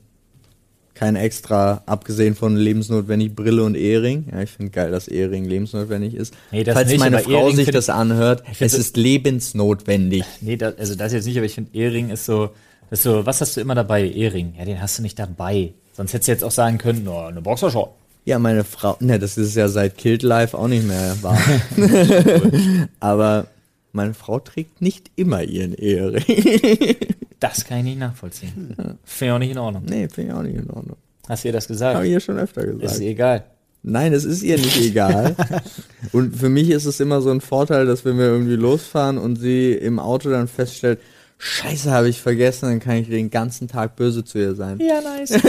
kein 1.01 1.17
extra, 1.17 1.83
abgesehen 1.87 2.35
von 2.35 2.57
lebensnotwendig 2.57 3.35
Brille 3.35 3.65
und 3.65 3.75
Ehering. 3.75 4.27
Ja, 4.31 4.43
ich 4.43 4.51
finde 4.51 4.71
geil, 4.71 4.91
dass 4.91 5.09
Ehering 5.09 5.47
lebensnotwendig 5.47 6.13
ist. 6.15 6.35
Nee, 6.53 6.63
das 6.63 6.75
Falls 6.75 6.91
nicht, 6.91 6.99
meine 7.01 7.21
Frau 7.21 7.31
Ehering 7.31 7.57
sich 7.57 7.71
das 7.71 7.89
anhört, 7.89 8.43
es 8.51 8.59
das- 8.59 8.75
ist 8.75 8.99
lebensnotwendig. 8.99 10.25
Nee, 10.43 10.59
da, 10.59 10.75
also 10.77 10.95
das 10.95 11.15
jetzt 11.15 11.25
nicht, 11.25 11.39
aber 11.39 11.47
ich 11.47 11.55
finde, 11.55 11.71
Ehering 11.75 12.11
ist 12.11 12.27
so, 12.27 12.51
ist 12.91 13.03
so, 13.03 13.25
was 13.25 13.41
hast 13.41 13.57
du 13.57 13.63
immer 13.63 13.75
dabei? 13.75 14.05
Ehering. 14.11 14.53
Ja, 14.59 14.67
den 14.67 14.79
hast 14.83 14.99
du 14.99 15.03
nicht 15.03 15.19
dabei. 15.19 15.73
Sonst 15.95 16.13
hättest 16.13 16.29
du 16.29 16.33
jetzt 16.33 16.45
auch 16.45 16.51
sagen 16.51 16.77
können, 16.77 17.03
no, 17.03 17.19
eine 17.25 17.41
Boxershort. 17.41 17.93
Ja, 18.27 18.39
meine 18.39 18.63
Frau, 18.65 18.99
ne, 19.01 19.19
das 19.19 19.39
ist 19.39 19.57
ja 19.57 19.69
seit 19.69 19.97
Killed 19.97 20.23
Life 20.23 20.57
auch 20.57 20.69
nicht 20.69 20.87
mehr 20.87 21.17
wahr. 21.23 21.39
Aber 23.01 23.47
meine 23.93 24.13
Frau 24.13 24.39
trägt 24.39 24.83
nicht 24.83 25.11
immer 25.17 25.43
ihren 25.45 25.73
Ehering. 25.73 26.25
Das 27.41 27.65
kann 27.65 27.79
ich 27.79 27.85
nicht 27.85 27.99
nachvollziehen. 27.99 28.77
Finde 29.05 29.25
ich 29.27 29.33
auch 29.33 29.39
nicht 29.39 29.51
in 29.53 29.59
Ordnung. 29.59 29.83
nee, 29.89 30.09
finde 30.09 30.31
ich 30.33 30.37
auch 30.39 30.43
nicht 30.43 30.57
in 30.57 30.71
Ordnung. 30.71 30.97
Hast 31.29 31.45
du 31.45 31.49
ihr 31.49 31.53
das 31.53 31.65
Habe 31.65 31.73
gesagt? 31.75 32.05
ich 32.05 32.11
ihr 32.13 32.21
schon 32.21 32.39
öfter 32.39 32.65
Ist 32.65 32.81
gesagt. 32.81 33.01
egal. 33.01 33.45
Nein, 33.83 34.13
es 34.13 34.25
ist 34.25 34.43
ihr 34.43 34.59
nicht 34.59 34.79
egal. 34.79 35.35
und 36.13 36.37
für 36.37 36.51
mich 36.51 36.69
ist 36.71 36.85
es 36.85 37.01
immer 37.01 37.23
so 37.23 37.31
ein 37.31 37.41
Vorteil, 37.41 37.87
dass 37.87 38.05
wenn 38.05 38.19
wir 38.19 38.27
irgendwie 38.27 38.57
losfahren 38.57 39.17
und 39.17 39.37
sie 39.37 39.73
im 39.73 39.99
Auto 39.99 40.29
dann 40.31 40.49
feststellt, 40.49 40.99
Scheiße, 41.43 41.91
habe 41.91 42.11
ich 42.11 42.21
vergessen, 42.21 42.67
dann 42.69 42.81
kann 42.81 42.97
ich 42.97 43.09
den 43.09 43.31
ganzen 43.31 43.67
Tag 43.67 43.97
böse 43.97 44.23
zu 44.23 44.37
ihr 44.39 44.55
sein. 44.55 44.79
Ja, 44.79 45.01
nice. 45.01 45.31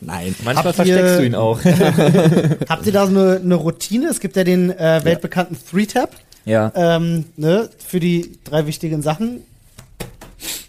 Nein. 0.00 0.34
Manchmal 0.42 0.54
Habt 0.56 0.66
ihr- 0.66 0.72
versteckst 0.72 1.18
du 1.18 1.26
ihn 1.26 1.34
auch. 1.34 1.60
Habt 2.70 2.86
ihr 2.86 2.92
da 2.92 3.06
so 3.06 3.10
eine, 3.10 3.36
eine 3.44 3.54
Routine? 3.56 4.08
Es 4.08 4.20
gibt 4.20 4.34
ja 4.36 4.44
den 4.44 4.70
äh, 4.70 5.02
weltbekannten 5.04 5.58
Three-Tap 5.70 6.10
ja. 6.46 6.72
ähm, 6.74 7.26
ne, 7.36 7.68
für 7.86 8.00
die 8.00 8.38
drei 8.44 8.66
wichtigen 8.66 9.02
Sachen. 9.02 9.42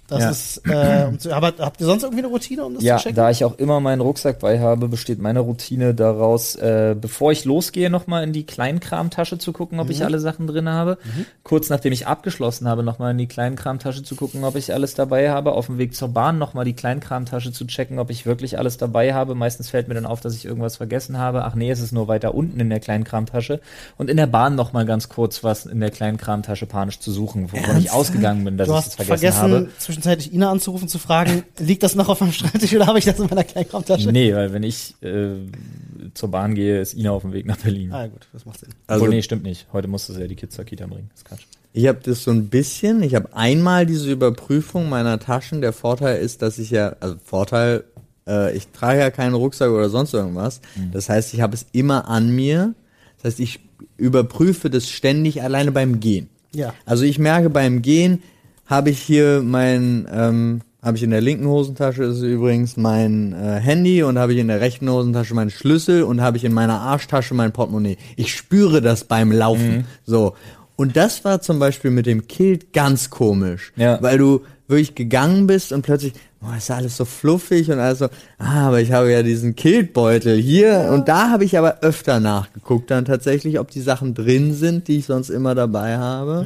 Das 0.07 0.19
Ja. 0.21 0.29
ist, 0.29 0.61
äh, 0.69 1.05
um 1.07 1.17
zu, 1.19 1.33
aber 1.33 1.53
habt 1.57 1.81
ihr 1.81 1.87
sonst 1.87 2.03
irgendwie 2.03 2.21
eine 2.23 2.27
Routine, 2.31 2.63
um 2.63 2.75
das 2.75 2.83
Ja, 2.83 2.97
zu 2.97 3.03
checken? 3.03 3.15
da 3.15 3.31
ich 3.31 3.43
auch 3.43 3.57
immer 3.57 3.79
meinen 3.79 4.01
Rucksack 4.01 4.37
bei 4.39 4.59
habe, 4.59 4.87
besteht 4.87 5.19
meine 5.19 5.39
Routine 5.39 5.95
daraus, 5.95 6.55
äh, 6.55 6.95
bevor 6.99 7.31
ich 7.31 7.43
losgehe, 7.43 7.89
nochmal 7.89 8.23
in 8.23 8.31
die 8.31 8.45
Kleinkramtasche 8.45 9.39
zu 9.39 9.51
gucken, 9.51 9.79
ob 9.79 9.89
ich 9.89 10.03
alle 10.03 10.19
Sachen 10.19 10.45
drin 10.45 10.69
habe. 10.69 10.99
Kurz 11.43 11.69
nachdem 11.69 11.91
ich 11.91 12.05
abgeschlossen 12.05 12.67
habe, 12.67 12.83
nochmal 12.83 13.11
in 13.11 13.17
die 13.17 13.27
Kleinkramtasche 13.27 14.03
zu 14.03 14.15
gucken, 14.15 14.43
ob 14.43 14.55
ich 14.55 14.73
alles 14.73 14.93
dabei 14.93 15.31
habe. 15.31 15.53
Auf 15.53 15.65
dem 15.67 15.77
Weg 15.79 15.95
zur 15.95 16.09
Bahn 16.09 16.37
nochmal 16.37 16.65
die 16.65 16.73
Kleinkramtasche 16.73 17.51
zu 17.51 17.65
checken, 17.65 17.97
ob 17.97 18.11
ich 18.11 18.27
wirklich 18.27 18.59
alles 18.59 18.77
dabei 18.77 19.13
habe. 19.15 19.33
Meistens 19.33 19.69
fällt 19.69 19.87
mir 19.87 19.95
dann 19.95 20.05
auf, 20.05 20.21
dass 20.21 20.35
ich 20.35 20.45
irgendwas 20.45 20.77
vergessen 20.77 21.17
habe. 21.17 21.45
Ach 21.45 21.55
nee, 21.55 21.71
es 21.71 21.79
ist 21.79 21.91
nur 21.93 22.07
weiter 22.07 22.35
unten 22.35 22.59
in 22.59 22.69
der 22.69 22.79
Kleinkramtasche. 22.79 23.59
Und 23.97 24.09
in 24.11 24.17
der 24.17 24.27
Bahn 24.27 24.53
nochmal 24.55 24.85
ganz 24.85 25.09
kurz 25.09 25.43
was 25.43 25.65
in 25.65 25.79
der 25.79 25.89
Kleinkramtasche 25.91 26.67
panisch 26.67 26.99
zu 26.99 27.11
suchen, 27.11 27.51
wovon 27.51 27.77
ich 27.77 27.91
ausgegangen 27.91 28.43
bin, 28.45 28.57
dass 28.57 28.67
du 28.67 28.75
ich 28.75 28.83
das 28.83 28.95
vergessen, 28.95 29.33
vergessen, 29.33 29.41
habe. 29.41 29.69
Zwischenzeitlich 29.95 30.33
Ina 30.33 30.51
anzurufen, 30.51 30.87
zu 30.87 30.99
fragen, 30.99 31.43
liegt 31.59 31.83
das 31.83 31.95
noch 31.95 32.09
auf 32.09 32.21
meinem 32.21 32.33
Schreibtisch 32.33 32.73
oder 32.73 32.87
habe 32.87 32.99
ich 32.99 33.05
das 33.05 33.19
in 33.19 33.27
meiner 33.27 33.43
Kleinkramtasche? 33.43 34.11
Nee, 34.11 34.33
weil 34.33 34.51
wenn 34.53 34.63
ich 34.63 34.95
äh, 35.01 35.35
zur 36.13 36.29
Bahn 36.29 36.55
gehe, 36.55 36.81
ist 36.81 36.93
Ina 36.93 37.11
auf 37.11 37.21
dem 37.21 37.33
Weg 37.33 37.45
nach 37.45 37.57
Berlin. 37.57 37.91
Ah, 37.91 38.07
gut, 38.07 38.27
das 38.33 38.45
macht 38.45 38.59
Sinn. 38.59 38.69
Also 38.87 39.03
Obwohl, 39.03 39.15
nee, 39.15 39.21
stimmt 39.21 39.43
nicht. 39.43 39.67
Heute 39.73 39.87
musste 39.87 40.13
sie 40.13 40.21
ja 40.21 40.27
die 40.27 40.35
Kids 40.35 40.55
zur 40.55 40.65
Kita 40.65 40.85
bringen. 40.85 41.09
Das 41.11 41.21
ist 41.21 41.25
Quatsch. 41.25 41.45
Ich 41.73 41.87
habe 41.87 41.99
das 42.03 42.23
so 42.23 42.31
ein 42.31 42.47
bisschen. 42.47 43.03
Ich 43.03 43.15
habe 43.15 43.35
einmal 43.35 43.85
diese 43.85 44.11
Überprüfung 44.11 44.89
meiner 44.89 45.19
Taschen. 45.19 45.61
Der 45.61 45.73
Vorteil 45.73 46.21
ist, 46.21 46.41
dass 46.41 46.57
ich 46.57 46.69
ja, 46.69 46.95
also 46.99 47.15
Vorteil, 47.23 47.83
äh, 48.27 48.55
ich 48.55 48.67
trage 48.69 48.99
ja 48.99 49.11
keinen 49.11 49.33
Rucksack 49.33 49.71
oder 49.71 49.89
sonst 49.89 50.13
irgendwas. 50.13 50.61
Das 50.93 51.09
heißt, 51.09 51.33
ich 51.33 51.41
habe 51.41 51.53
es 51.53 51.65
immer 51.73 52.07
an 52.07 52.33
mir. 52.33 52.73
Das 53.17 53.25
heißt, 53.25 53.39
ich 53.41 53.59
überprüfe 53.97 54.69
das 54.69 54.89
ständig 54.89 55.41
alleine 55.41 55.71
beim 55.71 55.99
Gehen. 55.99 56.29
Ja. 56.53 56.73
Also 56.85 57.03
ich 57.03 57.19
merke 57.19 57.49
beim 57.49 57.81
Gehen 57.81 58.23
habe 58.65 58.89
ich 58.89 58.99
hier 58.99 59.41
mein, 59.43 60.07
ähm, 60.11 60.61
habe 60.81 60.97
ich 60.97 61.03
in 61.03 61.11
der 61.11 61.21
linken 61.21 61.47
Hosentasche 61.47 62.03
ist 62.03 62.21
übrigens 62.21 62.77
mein 62.77 63.33
äh, 63.33 63.59
Handy 63.59 64.03
und 64.03 64.19
habe 64.19 64.33
ich 64.33 64.39
in 64.39 64.47
der 64.47 64.61
rechten 64.61 64.89
Hosentasche 64.89 65.33
meinen 65.33 65.49
Schlüssel 65.49 66.03
und 66.03 66.21
habe 66.21 66.37
ich 66.37 66.43
in 66.43 66.53
meiner 66.53 66.79
Arschtasche 66.81 67.33
mein 67.33 67.51
Portemonnaie. 67.51 67.97
Ich 68.15 68.33
spüre 68.33 68.81
das 68.81 69.03
beim 69.03 69.31
Laufen. 69.31 69.85
So. 70.05 70.35
Und 70.75 70.97
das 70.97 71.23
war 71.23 71.41
zum 71.41 71.57
Beispiel 71.57 71.91
mit 71.91 72.05
dem 72.05 72.27
Kilt 72.27 72.73
ganz 72.73 73.09
komisch. 73.09 73.71
Ja. 73.77 74.01
Weil 74.01 74.17
du 74.17 74.41
wirklich 74.67 74.95
gegangen 74.95 75.47
bist 75.47 75.71
und 75.71 75.83
plötzlich, 75.83 76.13
boah, 76.41 76.55
ist 76.57 76.71
alles 76.71 76.97
so 76.97 77.05
fluffig 77.05 77.71
und 77.71 77.79
alles 77.79 77.99
so, 77.99 78.05
ah, 78.37 78.67
aber 78.67 78.81
ich 78.81 78.91
habe 78.91 79.11
ja 79.11 79.23
diesen 79.23 79.55
Kiltbeutel 79.55 80.37
hier 80.37 80.89
und 80.91 81.07
da 81.07 81.29
habe 81.29 81.45
ich 81.45 81.57
aber 81.57 81.81
öfter 81.81 82.19
nachgeguckt 82.19 82.89
dann 82.89 83.05
tatsächlich, 83.05 83.59
ob 83.59 83.69
die 83.69 83.81
Sachen 83.81 84.15
drin 84.15 84.53
sind, 84.53 84.87
die 84.87 84.97
ich 84.97 85.05
sonst 85.05 85.29
immer 85.29 85.55
dabei 85.55 85.97
habe, 85.97 86.45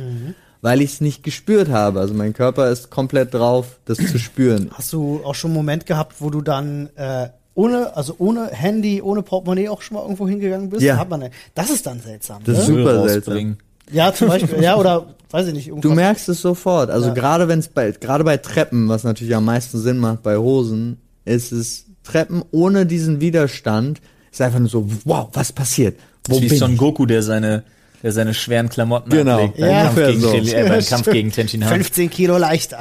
weil 0.61 0.81
ich 0.81 0.93
es 0.93 1.01
nicht 1.01 1.23
gespürt 1.23 1.69
habe. 1.69 1.99
Also 1.99 2.13
mein 2.13 2.33
Körper 2.33 2.69
ist 2.69 2.89
komplett 2.89 3.33
drauf, 3.33 3.79
das 3.85 3.97
zu 3.97 4.19
spüren. 4.19 4.69
Hast 4.73 4.91
du 4.93 5.21
auch 5.23 5.35
schon 5.35 5.51
einen 5.51 5.57
Moment 5.57 5.85
gehabt, 5.85 6.15
wo 6.19 6.29
du 6.29 6.41
dann 6.41 6.89
äh, 6.95 7.29
ohne, 7.55 7.95
also 7.95 8.15
ohne 8.19 8.47
Handy, 8.47 9.01
ohne 9.01 9.21
Portemonnaie 9.21 9.69
auch 9.69 9.81
schon 9.81 9.95
mal 9.95 10.01
irgendwo 10.03 10.27
hingegangen 10.27 10.69
bist? 10.69 10.81
Ja. 10.81 10.97
Hat 10.97 11.09
man, 11.09 11.29
das 11.55 11.69
ist 11.69 11.85
dann 11.85 11.99
seltsam. 11.99 12.43
Das 12.43 12.55
ne? 12.55 12.61
ist 12.61 12.67
super 12.67 13.07
seltsam. 13.07 13.57
Ja, 13.91 14.13
zum 14.13 14.27
Beispiel, 14.27 14.61
ja, 14.61 14.75
oder 14.75 15.07
weiß 15.31 15.47
ich 15.47 15.53
nicht, 15.53 15.67
Du 15.67 15.71
irgendwas. 15.75 15.95
merkst 15.95 16.29
es 16.29 16.41
sofort. 16.41 16.89
Also 16.91 17.07
Ja. 17.07 17.13
gerade 17.13 17.47
wenn 17.47 17.59
es 17.59 17.67
bei 17.67 17.91
gerade 17.91 18.23
bei 18.23 18.37
Treppen, 18.37 18.87
was 18.87 19.03
natürlich 19.03 19.35
am 19.35 19.45
meisten 19.45 19.79
Sinn 19.79 19.97
macht 19.97 20.23
bei 20.23 20.37
Hosen, 20.37 20.97
ist 21.25 21.51
es 21.51 21.85
Treppen 22.03 22.43
ohne 22.51 22.85
diesen 22.85 23.19
Widerstand. 23.21 23.99
Ist 24.31 24.41
einfach 24.41 24.59
nur 24.59 24.69
so, 24.69 24.87
wow, 25.05 25.27
was 25.33 25.51
passiert? 25.51 25.97
Wo 26.27 26.33
Das 26.33 26.37
ist 26.37 26.43
wie 26.43 26.49
bin 26.49 26.57
Son? 26.59 26.77
Goku, 26.77 27.05
der 27.07 27.23
seine, 27.23 27.63
der 28.03 28.11
seine 28.11 28.33
schweren 28.33 28.69
Klamotten 28.69 29.09
Genau. 29.09 29.35
ablegt 29.45 29.57
beim, 29.59 29.69
Ja. 29.69 29.83
Kampf 29.85 29.95
gegen, 29.97 30.21
so. 30.21 30.31
Chili- 30.31 30.51
äh, 30.53 30.63
beim 30.69 30.79
Ja, 30.79 30.85
Kampf 30.87 31.01
stimmt. 31.01 31.13
gegen 31.13 31.31
Tenshin 31.31 31.65
Han. 31.65 31.73
15 31.73 32.09
Kilo 32.09 32.37
leichter. 32.37 32.79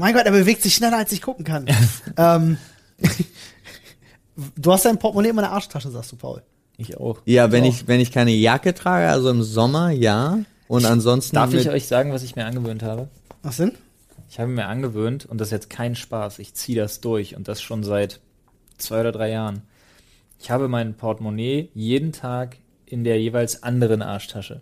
Mein 0.00 0.14
Gott, 0.14 0.24
er 0.26 0.32
bewegt 0.32 0.62
sich 0.62 0.74
schneller, 0.74 0.98
als 0.98 1.12
ich 1.12 1.20
gucken 1.22 1.44
kann. 1.44 1.66
ähm, 2.16 2.56
du 4.56 4.72
hast 4.72 4.84
dein 4.84 4.98
Portemonnaie 4.98 5.30
in 5.30 5.36
meiner 5.36 5.52
Arschtasche, 5.52 5.90
sagst 5.90 6.12
du, 6.12 6.16
Paul. 6.16 6.42
Ich 6.76 6.96
auch. 6.98 7.18
Ja, 7.24 7.52
wenn 7.52 7.64
Ja. 7.64 7.70
ich 7.70 7.86
wenn 7.86 8.00
ich 8.00 8.10
keine 8.10 8.32
Jacke 8.32 8.74
trage, 8.74 9.08
also 9.08 9.30
im 9.30 9.42
Sommer, 9.42 9.90
ja. 9.90 10.38
Und 10.66 10.84
ansonsten 10.86 11.36
Darf 11.36 11.52
ich 11.52 11.68
euch 11.68 11.86
sagen, 11.86 12.12
was 12.12 12.22
ich 12.22 12.34
mir 12.36 12.46
angewöhnt 12.46 12.82
habe? 12.82 13.08
Was 13.42 13.58
denn? 13.58 13.72
Ich 14.30 14.40
habe 14.40 14.50
mir 14.50 14.66
angewöhnt, 14.66 15.26
und 15.26 15.38
das 15.40 15.48
ist 15.48 15.52
jetzt 15.52 15.70
kein 15.70 15.94
Spaß, 15.94 16.38
ich 16.40 16.54
ziehe 16.54 16.80
das 16.80 17.00
durch 17.00 17.36
und 17.36 17.46
das 17.46 17.62
schon 17.62 17.84
seit 17.84 18.20
zwei 18.78 19.00
oder 19.00 19.12
drei 19.12 19.30
Jahren. 19.30 19.62
Ich 20.40 20.50
habe 20.50 20.66
mein 20.66 20.94
Portemonnaie 20.94 21.68
jeden 21.74 22.10
Tag 22.12 22.56
in 22.94 23.04
der 23.04 23.20
jeweils 23.20 23.62
anderen 23.64 24.00
Arschtasche. 24.02 24.60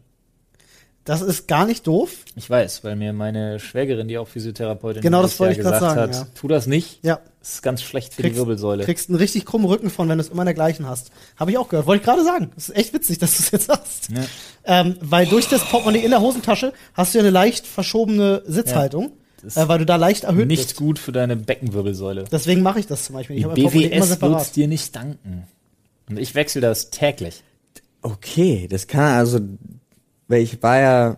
Das 1.04 1.20
ist 1.20 1.48
gar 1.48 1.66
nicht 1.66 1.86
doof. 1.88 2.10
Ich 2.36 2.48
weiß, 2.48 2.84
weil 2.84 2.94
mir 2.96 3.12
meine 3.12 3.58
Schwägerin, 3.58 4.06
die 4.08 4.18
auch 4.18 4.28
Physiotherapeutin 4.28 5.02
Genau, 5.02 5.22
ist, 5.22 5.32
das 5.32 5.40
wollte 5.40 5.54
ja 5.54 5.58
ich 5.58 5.64
grad 5.64 5.74
gesagt 5.80 5.96
sagen, 5.96 6.12
hat, 6.14 6.20
ja. 6.20 6.26
tu 6.34 6.46
das 6.48 6.66
nicht. 6.68 7.00
Ja. 7.04 7.20
Das 7.40 7.54
ist 7.54 7.62
ganz 7.62 7.82
schlecht 7.82 8.14
für 8.14 8.22
die 8.22 8.36
Wirbelsäule. 8.36 8.84
kriegst 8.84 9.08
einen 9.10 9.18
richtig 9.18 9.44
krummen 9.44 9.66
Rücken 9.66 9.90
von, 9.90 10.08
wenn 10.08 10.18
du 10.18 10.22
es 10.24 10.30
immer 10.30 10.42
in 10.42 10.46
der 10.46 10.54
gleichen 10.54 10.86
hast. 10.88 11.10
Habe 11.36 11.50
ich 11.50 11.58
auch 11.58 11.68
gehört. 11.68 11.86
Wollte 11.88 12.00
ich 12.02 12.06
gerade 12.06 12.24
sagen. 12.24 12.52
Das 12.54 12.68
ist 12.68 12.76
echt 12.76 12.94
witzig, 12.94 13.18
dass 13.18 13.36
du 13.36 13.42
es 13.42 13.50
jetzt 13.50 13.66
sagst. 13.66 14.08
Ja. 14.10 14.22
Ähm, 14.64 14.94
weil 15.00 15.26
durch 15.26 15.48
das 15.48 15.64
Portemonnaie 15.68 16.04
in 16.04 16.10
der 16.12 16.20
Hosentasche 16.20 16.72
hast 16.94 17.12
du 17.14 17.18
ja 17.18 17.22
eine 17.24 17.30
leicht 17.30 17.66
verschobene 17.66 18.42
Sitzhaltung, 18.46 19.10
Das 19.42 19.56
äh, 19.56 19.66
weil 19.68 19.80
du 19.80 19.86
da 19.86 19.96
leicht 19.96 20.22
erhöht 20.22 20.46
Nicht 20.46 20.68
bist. 20.68 20.76
gut 20.76 21.00
für 21.00 21.10
deine 21.10 21.34
Beckenwirbelsäule. 21.34 22.24
Deswegen 22.30 22.62
mache 22.62 22.78
ich 22.78 22.86
das 22.86 23.06
zum 23.06 23.16
Beispiel. 23.16 23.36
Ich 23.38 23.44
Die 23.44 23.62
BWS 23.66 24.08
separat. 24.08 24.54
dir 24.54 24.68
nicht 24.68 24.94
danken. 24.94 25.48
Und 26.08 26.16
ich 26.16 26.36
wechsle 26.36 26.60
das 26.60 26.90
täglich. 26.90 27.42
Okay, 28.02 28.66
das 28.70 28.86
kann 28.86 29.14
also, 29.14 29.40
weil 30.28 30.42
ich 30.42 30.62
war 30.62 30.78
ja 30.78 31.16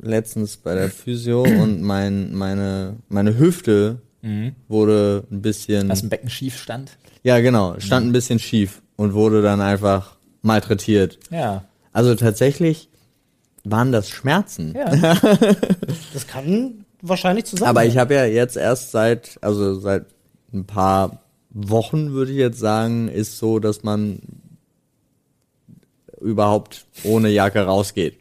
letztens 0.00 0.56
bei 0.56 0.74
der 0.74 0.88
Physio 0.90 1.42
und 1.62 1.82
mein 1.82 2.32
meine 2.34 2.96
meine 3.08 3.38
Hüfte 3.38 4.00
wurde 4.68 5.24
ein 5.32 5.42
bisschen 5.42 5.90
Hast 5.90 6.04
ein 6.04 6.08
Becken 6.08 6.30
schief 6.30 6.56
stand? 6.56 6.96
ja 7.24 7.40
genau 7.40 7.74
stand 7.80 8.06
ein 8.06 8.12
bisschen 8.12 8.38
schief 8.38 8.80
und 8.94 9.14
wurde 9.14 9.42
dann 9.42 9.60
einfach 9.60 10.16
malträtiert. 10.42 11.18
Ja. 11.30 11.64
Also 11.92 12.14
tatsächlich 12.14 12.88
waren 13.64 13.92
das 13.92 14.08
Schmerzen. 14.08 14.74
Ja. 14.76 15.16
Das 16.14 16.26
kann 16.26 16.84
wahrscheinlich 17.00 17.46
zusammen. 17.46 17.70
Aber 17.70 17.84
ich 17.84 17.96
habe 17.98 18.14
ja 18.14 18.24
jetzt 18.24 18.56
erst 18.56 18.90
seit, 18.92 19.38
also 19.40 19.78
seit 19.80 20.06
ein 20.52 20.64
paar 20.66 21.22
Wochen 21.50 22.12
würde 22.12 22.32
ich 22.32 22.38
jetzt 22.38 22.58
sagen, 22.58 23.08
ist 23.08 23.38
so, 23.38 23.58
dass 23.58 23.82
man 23.82 24.20
überhaupt 26.22 26.86
ohne 27.04 27.28
Jacke 27.28 27.60
rausgeht. 27.60 28.18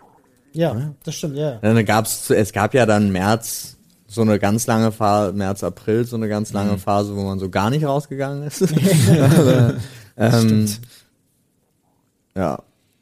Ja, 0.54 0.94
das 1.04 1.16
stimmt, 1.16 1.38
ja. 1.38 1.60
Dann 1.62 1.86
gab's, 1.86 2.30
es 2.30 2.52
gab 2.52 2.74
ja 2.74 2.86
dann 2.86 3.12
März 3.12 3.78
so 4.08 4.22
eine 4.22 4.40
ganz 4.40 4.68
lange 4.68 4.92
Phase, 4.92 5.32
März, 5.32 5.64
April, 5.64 6.04
so 6.06 6.18
eine 6.18 6.28
ganz 6.28 6.52
lange 6.52 6.78
Phase, 6.78 7.16
wo 7.16 7.22
man 7.24 7.40
so 7.40 7.50
gar 7.50 7.70
nicht 7.70 7.86
rausgegangen 7.86 8.44
ist. 8.44 8.62
Aber, 8.62 9.76
ähm, 10.18 10.68
ja. 12.36 12.62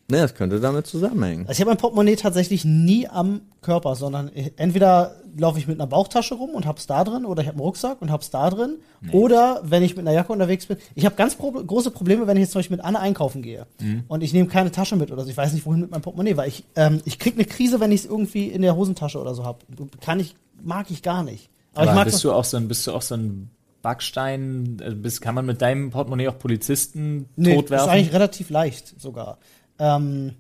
Ne, 0.10 0.18
das 0.18 0.34
könnte 0.34 0.60
damit 0.60 0.88
zusammenhängen. 0.88 1.42
Also 1.42 1.54
ich 1.54 1.62
habe 1.62 1.70
mein 1.70 1.78
Portemonnaie 1.78 2.16
tatsächlich 2.16 2.66
nie 2.66 3.08
am 3.08 3.42
Körper, 3.62 3.96
sondern 3.96 4.30
entweder 4.58 5.16
laufe 5.38 5.60
ich 5.60 5.68
mit 5.68 5.80
einer 5.80 5.86
Bauchtasche 5.86 6.34
rum 6.34 6.52
und 6.52 6.66
hab's 6.66 6.88
da 6.88 7.04
drin, 7.04 7.26
oder 7.26 7.44
ich 7.44 7.48
habe 7.48 7.58
einen 7.58 7.66
Rucksack 7.66 8.02
und 8.02 8.12
hab's 8.12 8.32
da 8.32 8.50
drin, 8.50 8.78
oder 9.12 9.62
wenn 9.64 9.84
ich 9.84 9.96
mit 9.96 10.08
einer 10.08 10.16
Jacke 10.16 10.34
unterwegs 10.34 10.66
bin. 10.66 10.78
Ich 10.96 11.06
habe 11.06 11.16
ganz 11.16 11.36
prob 11.36 11.66
große 11.66 11.92
Probleme, 11.92 12.26
wenn 12.26 12.38
ich 12.38 12.42
jetzt 12.42 12.54
zum 12.54 12.60
Beispiel 12.60 12.78
mit 12.78 12.86
Anne 12.86 13.00
einkaufen 13.00 13.44
gehe 13.44 13.68
und 14.08 14.24
ich 14.24 14.34
nehme 14.34 14.48
keine 14.48 14.72
Tasche 14.72 14.96
mit 14.96 15.12
oder 15.12 15.24
so. 15.24 15.30
Ich 15.30 15.38
weiß 15.38 15.54
nicht, 15.54 15.66
wohin 15.68 15.82
mit 15.82 15.92
meinem 15.92 16.02
Portemonnaie, 16.02 16.38
weil 16.38 16.50
ich 16.50 16.64
ähm, 16.76 17.02
ich 17.06 17.20
krieg 17.20 17.36
eine 17.36 17.46
Krise, 17.46 17.80
wenn 17.80 17.92
ich 17.92 18.02
es 18.02 18.06
irgendwie 18.08 18.48
in 18.48 18.64
der 18.64 18.76
Hosentasche 18.76 19.20
oder 19.20 19.36
so 19.36 19.46
habe. 19.46 19.60
Kann 20.02 20.20
ich, 20.20 20.36
mag 20.64 20.90
ich 20.90 21.04
gar 21.04 21.24
nicht. 21.24 21.50
Aber, 21.74 21.84
Aber 21.84 21.92
ich 21.92 21.96
mag 21.96 22.06
bist 22.06 22.24
du 22.24 22.32
auch 22.32 22.44
so 22.44 22.58
ein, 22.58 22.68
bist 22.68 22.88
du 22.88 22.94
auch 22.94 23.04
so 23.04 23.16
ein 23.16 23.52
Backstein, 23.82 24.78
äh, 24.84 24.92
bist, 24.92 25.22
kann 25.22 25.36
man 25.36 25.46
mit 25.46 25.62
deinem 25.62 25.92
Portemonnaie 25.92 26.28
auch 26.28 26.38
Polizisten 26.38 27.30
nee, 27.36 27.46
das 27.46 27.48
ist 27.48 27.56
totwerfen? 27.56 27.90
eigentlich 27.90 28.14
relativ 28.14 28.50
leicht 28.50 29.00
sogar. 29.00 29.38
Ähm, 29.80 30.34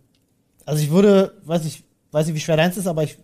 also 0.65 0.82
ich 0.84 0.89
würde, 0.91 1.34
weiß 1.45 1.65
ich, 1.65 1.84
weiß 2.12 2.25
nicht, 2.28 2.36
wie 2.36 2.39
schwer 2.39 2.58
deins 2.58 2.78
ist, 2.78 2.88
aber 2.88 3.04
ich 3.04 3.17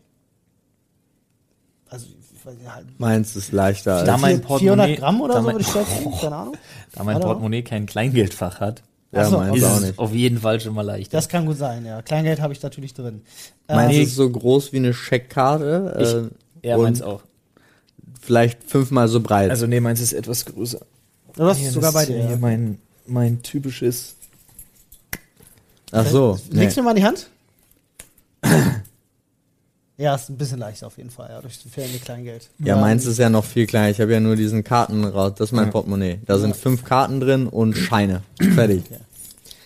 also 1.90 2.08
ich 2.34 2.46
weiß 2.46 2.56
nicht, 2.58 2.74
halt 2.74 3.00
Meins 3.00 3.36
ist 3.36 3.52
leichter 3.52 4.04
Da 4.04 4.14
als. 4.14 4.22
mein 4.22 4.44
vier- 4.44 4.58
400 4.60 4.88
Portemonnaie- 4.90 4.96
Gramm 4.98 5.22
oder 5.22 5.42
so 5.42 5.46
würde 5.46 5.62
ich 5.62 5.68
schätzen, 5.68 6.12
keine 6.22 6.36
Ahnung. 6.36 6.58
da 6.94 7.04
mein. 7.04 7.20
Portemonnaie 7.20 7.62
kein 7.64 7.86
Kleingeldfach 7.86 8.60
hat, 8.60 8.84
Ja, 9.12 9.26
so, 9.30 9.38
meins 9.38 9.58
ist 9.58 9.64
auch 9.64 9.80
nicht. 9.82 10.00
auf 10.00 10.14
jeden 10.14 10.40
Fall 10.40 10.60
schon 10.60 10.74
mal 10.74 10.82
leichter. 10.84 11.18
Das 11.18 11.30
kann 11.30 11.46
gut 11.46 11.58
sein, 11.58 11.86
ja. 11.86 12.02
Kleingeld 12.02 12.42
habe 12.42 12.54
ich 12.54 12.62
natürlich 12.62 12.94
drin. 12.94 13.22
Meins 13.68 13.96
Ähm, 13.96 14.02
ist 14.04 14.16
so 14.16 14.30
groß 14.30 14.74
wie 14.74 14.78
eine 14.78 14.94
Scheckkarte 14.94 16.32
äh, 16.64 16.68
ja, 16.68 16.76
und 16.78 16.84
meins 16.84 17.02
auch. 17.02 17.22
vielleicht 18.22 18.64
fünfmal 18.64 19.08
so 19.08 19.20
breit. 19.22 19.50
Also 19.52 19.68
nee, 19.68 19.80
meins 19.80 20.00
ist 20.02 20.14
etwas 20.14 20.46
größer. 20.46 20.80
du 21.36 21.44
hast 21.44 21.64
sogar 21.72 21.92
das 21.92 21.94
bei 21.94 22.02
ist 22.04 22.10
dir. 22.10 22.22
Hier 22.22 22.32
Ja. 22.32 22.38
mein, 22.38 22.80
mein 23.06 23.42
typisches. 23.44 24.16
Ach 25.96 26.06
so. 26.08 26.40
Nee. 26.52 26.62
Legst 26.62 26.78
du 26.78 26.82
mir 26.82 26.86
mal 26.86 26.92
in 26.92 26.98
die 26.98 27.06
Hand? 27.06 27.28
ja, 29.98 30.16
ist 30.16 30.30
ein 30.30 30.38
bisschen 30.38 30.60
leichter 30.60 30.88
auf 30.88 30.98
jeden 30.98 31.10
Fall, 31.10 31.30
ja, 31.30 31.42
durch 31.42 31.62
das 31.64 31.72
fehlende 31.72 32.00
Kleingeld. 32.00 32.50
Ja, 32.60 32.76
Ähm, 32.76 32.82
meins 32.82 33.06
ist 33.06 33.18
ja 33.18 33.30
noch 33.30 33.46
viel 33.46 33.66
kleiner. 33.66 33.90
Ich 33.90 34.02
habe 34.02 34.12
ja 34.12 34.20
nur 34.20 34.36
diesen 34.36 34.64
Karten 34.64 35.06
raus. 35.06 35.34
Das 35.38 35.50
ist 35.50 35.54
mein 35.54 35.66
Ja. 35.66 35.72
Portemonnaie. 35.72 36.20
Da 36.26 36.38
sind 36.38 36.56
fünf 36.56 36.84
Karten 36.84 37.20
drin 37.20 37.48
und 37.48 37.76
Scheine. 37.78 38.22
Fertig. 38.56 38.84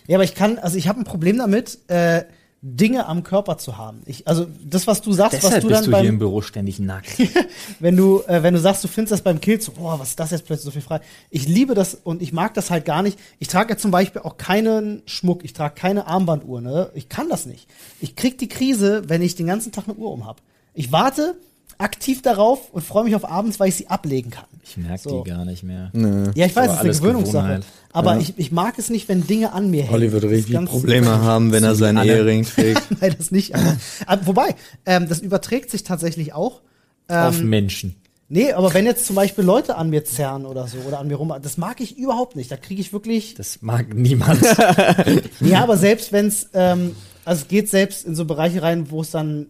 Ja, 0.08 0.18
aber 0.18 0.24
ich 0.24 0.36
kann, 0.36 0.58
also 0.60 0.78
ich 0.78 0.88
habe 0.88 1.00
ein 1.00 1.04
Problem 1.04 1.38
damit, 1.38 1.80
äh, 1.88 2.24
Dinge 2.62 3.06
am 3.06 3.24
Körper 3.24 3.58
zu 3.58 3.78
haben. 3.78 4.02
Ich, 4.06 4.28
also 4.28 4.46
das, 4.64 4.86
was 4.86 5.02
du 5.02 5.14
sagst, 5.14 5.36
was 5.36 5.42
Deshalb 5.44 5.62
du 5.62 5.70
bist 5.70 5.80
dann 5.80 5.86
du 5.86 5.92
beim, 5.92 6.02
hier 6.02 6.10
im 6.10 6.20
Büro 6.20 6.42
ständig 6.42 6.80
nackt. 6.80 7.10
wenn 7.80 7.96
du, 7.96 8.22
äh, 8.28 8.44
wenn 8.44 8.54
du 8.54 8.60
sagst, 8.60 8.84
du 8.84 8.90
findest 8.90 9.14
das 9.14 9.22
beim 9.22 9.40
Kill 9.40 9.62
so, 9.62 9.72
boah, 9.72 9.98
was 10.00 10.10
ist 10.10 10.20
das 10.20 10.32
jetzt 10.32 10.46
plötzlich 10.46 10.66
so 10.66 10.72
viel 10.72 10.82
frei? 10.82 11.00
Ich 11.30 11.48
liebe 11.48 11.74
das 11.74 11.96
und 11.96 12.22
ich 12.22 12.34
mag 12.34 12.54
das 12.56 12.70
halt 12.70 12.84
gar 12.84 13.02
nicht. 13.02 13.18
Ich 13.40 13.48
trage 13.48 13.72
ja 13.74 13.78
zum 13.78 13.92
Beispiel 13.92 14.22
auch 14.24 14.36
keinen 14.36 15.04
Schmuck, 15.06 15.46
ich 15.46 15.54
trage 15.54 15.76
keine 15.76 16.08
Armbanduhr, 16.08 16.60
ne? 16.60 16.92
Ich 16.96 17.08
kann 17.08 17.30
das 17.30 17.46
nicht. 17.46 17.68
Ich 18.02 18.18
krieg 18.18 18.38
die 18.38 18.50
Krise, 18.50 19.04
wenn 19.08 19.22
ich 19.22 19.36
den 19.36 19.48
ganzen 19.48 19.72
Tag 19.72 19.86
eine 19.88 19.96
Uhr 19.96 20.12
um 20.12 20.26
hab. 20.26 20.42
Ich 20.74 20.92
warte 20.92 21.38
aktiv 21.80 22.22
darauf 22.22 22.70
und 22.72 22.84
freue 22.84 23.06
mich 23.06 23.16
auf 23.16 23.28
abends, 23.30 23.60
weil 23.60 23.70
ich 23.70 23.76
sie 23.76 23.88
ablegen 23.88 24.30
kann. 24.30 24.46
Ich 24.64 24.78
merke 24.78 25.02
So. 25.10 25.24
die 25.24 25.30
gar 25.32 25.46
nicht 25.46 25.64
mehr. 25.64 25.92
Ja, 26.36 26.46
ich 26.46 26.56
weiß, 26.56 26.68
es 26.70 26.74
ist 26.76 26.80
eine 26.82 26.92
Gewöhnungssache. 26.94 27.42
Gewohnheit. 27.48 27.64
Aber 27.92 28.14
Ja. 28.16 28.20
ich, 28.22 28.34
ich 28.38 28.52
mag 28.52 28.78
es 28.78 28.90
nicht, 28.90 29.08
wenn 29.10 29.26
Dinge 29.26 29.54
an 29.54 29.72
mir 29.72 29.84
hängen. 29.84 29.94
Olli 29.96 30.12
wird 30.12 30.26
richtig 30.26 30.64
Probleme 30.66 31.22
haben, 31.22 31.52
wenn 31.52 31.64
er 31.64 31.74
seinen. 31.76 32.06
Ehering 32.06 32.44
trägt. 32.44 32.84
Nein, 33.02 33.16
das 33.18 33.32
nicht. 33.32 33.56
Aber, 33.56 33.78
aber 34.06 34.28
wobei, 34.28 34.56
ähm, 34.86 35.08
das 35.10 35.20
überträgt 35.22 35.72
sich 35.72 35.84
tatsächlich 35.84 36.34
auch. 36.34 36.62
Auf 37.08 37.40
Ähm, 37.40 37.50
Menschen. 37.50 37.96
nee, 38.28 38.52
aber 38.52 38.74
wenn 38.76 38.86
jetzt 38.86 39.06
zum 39.08 39.16
Beispiel 39.16 39.44
Leute 39.44 39.76
an 39.78 39.90
mir 39.90 40.06
zerren 40.06 40.46
oder 40.46 40.68
so 40.68 40.78
oder 40.88 41.00
an 41.00 41.08
mir 41.08 41.16
rum, 41.16 41.34
das 41.42 41.58
mag 41.58 41.80
ich 41.82 41.98
überhaupt 41.98 42.36
nicht. 42.36 42.52
Da 42.52 42.58
kriege 42.58 42.82
ich 42.82 42.94
wirklich. 42.94 43.34
Das 43.36 43.62
mag 43.62 43.94
niemand. 43.96 44.40
Ja, 45.40 45.64
aber 45.64 45.78
selbst 45.78 46.12
wenn 46.12 46.28
es, 46.28 46.50
ähm, 46.54 46.96
also 47.26 47.42
es 47.44 47.48
geht 47.48 47.70
selbst 47.70 48.06
in 48.06 48.16
so 48.16 48.26
Bereiche 48.26 48.62
rein, 48.62 48.92
wo 48.92 49.02
es 49.02 49.12
dann, 49.12 49.48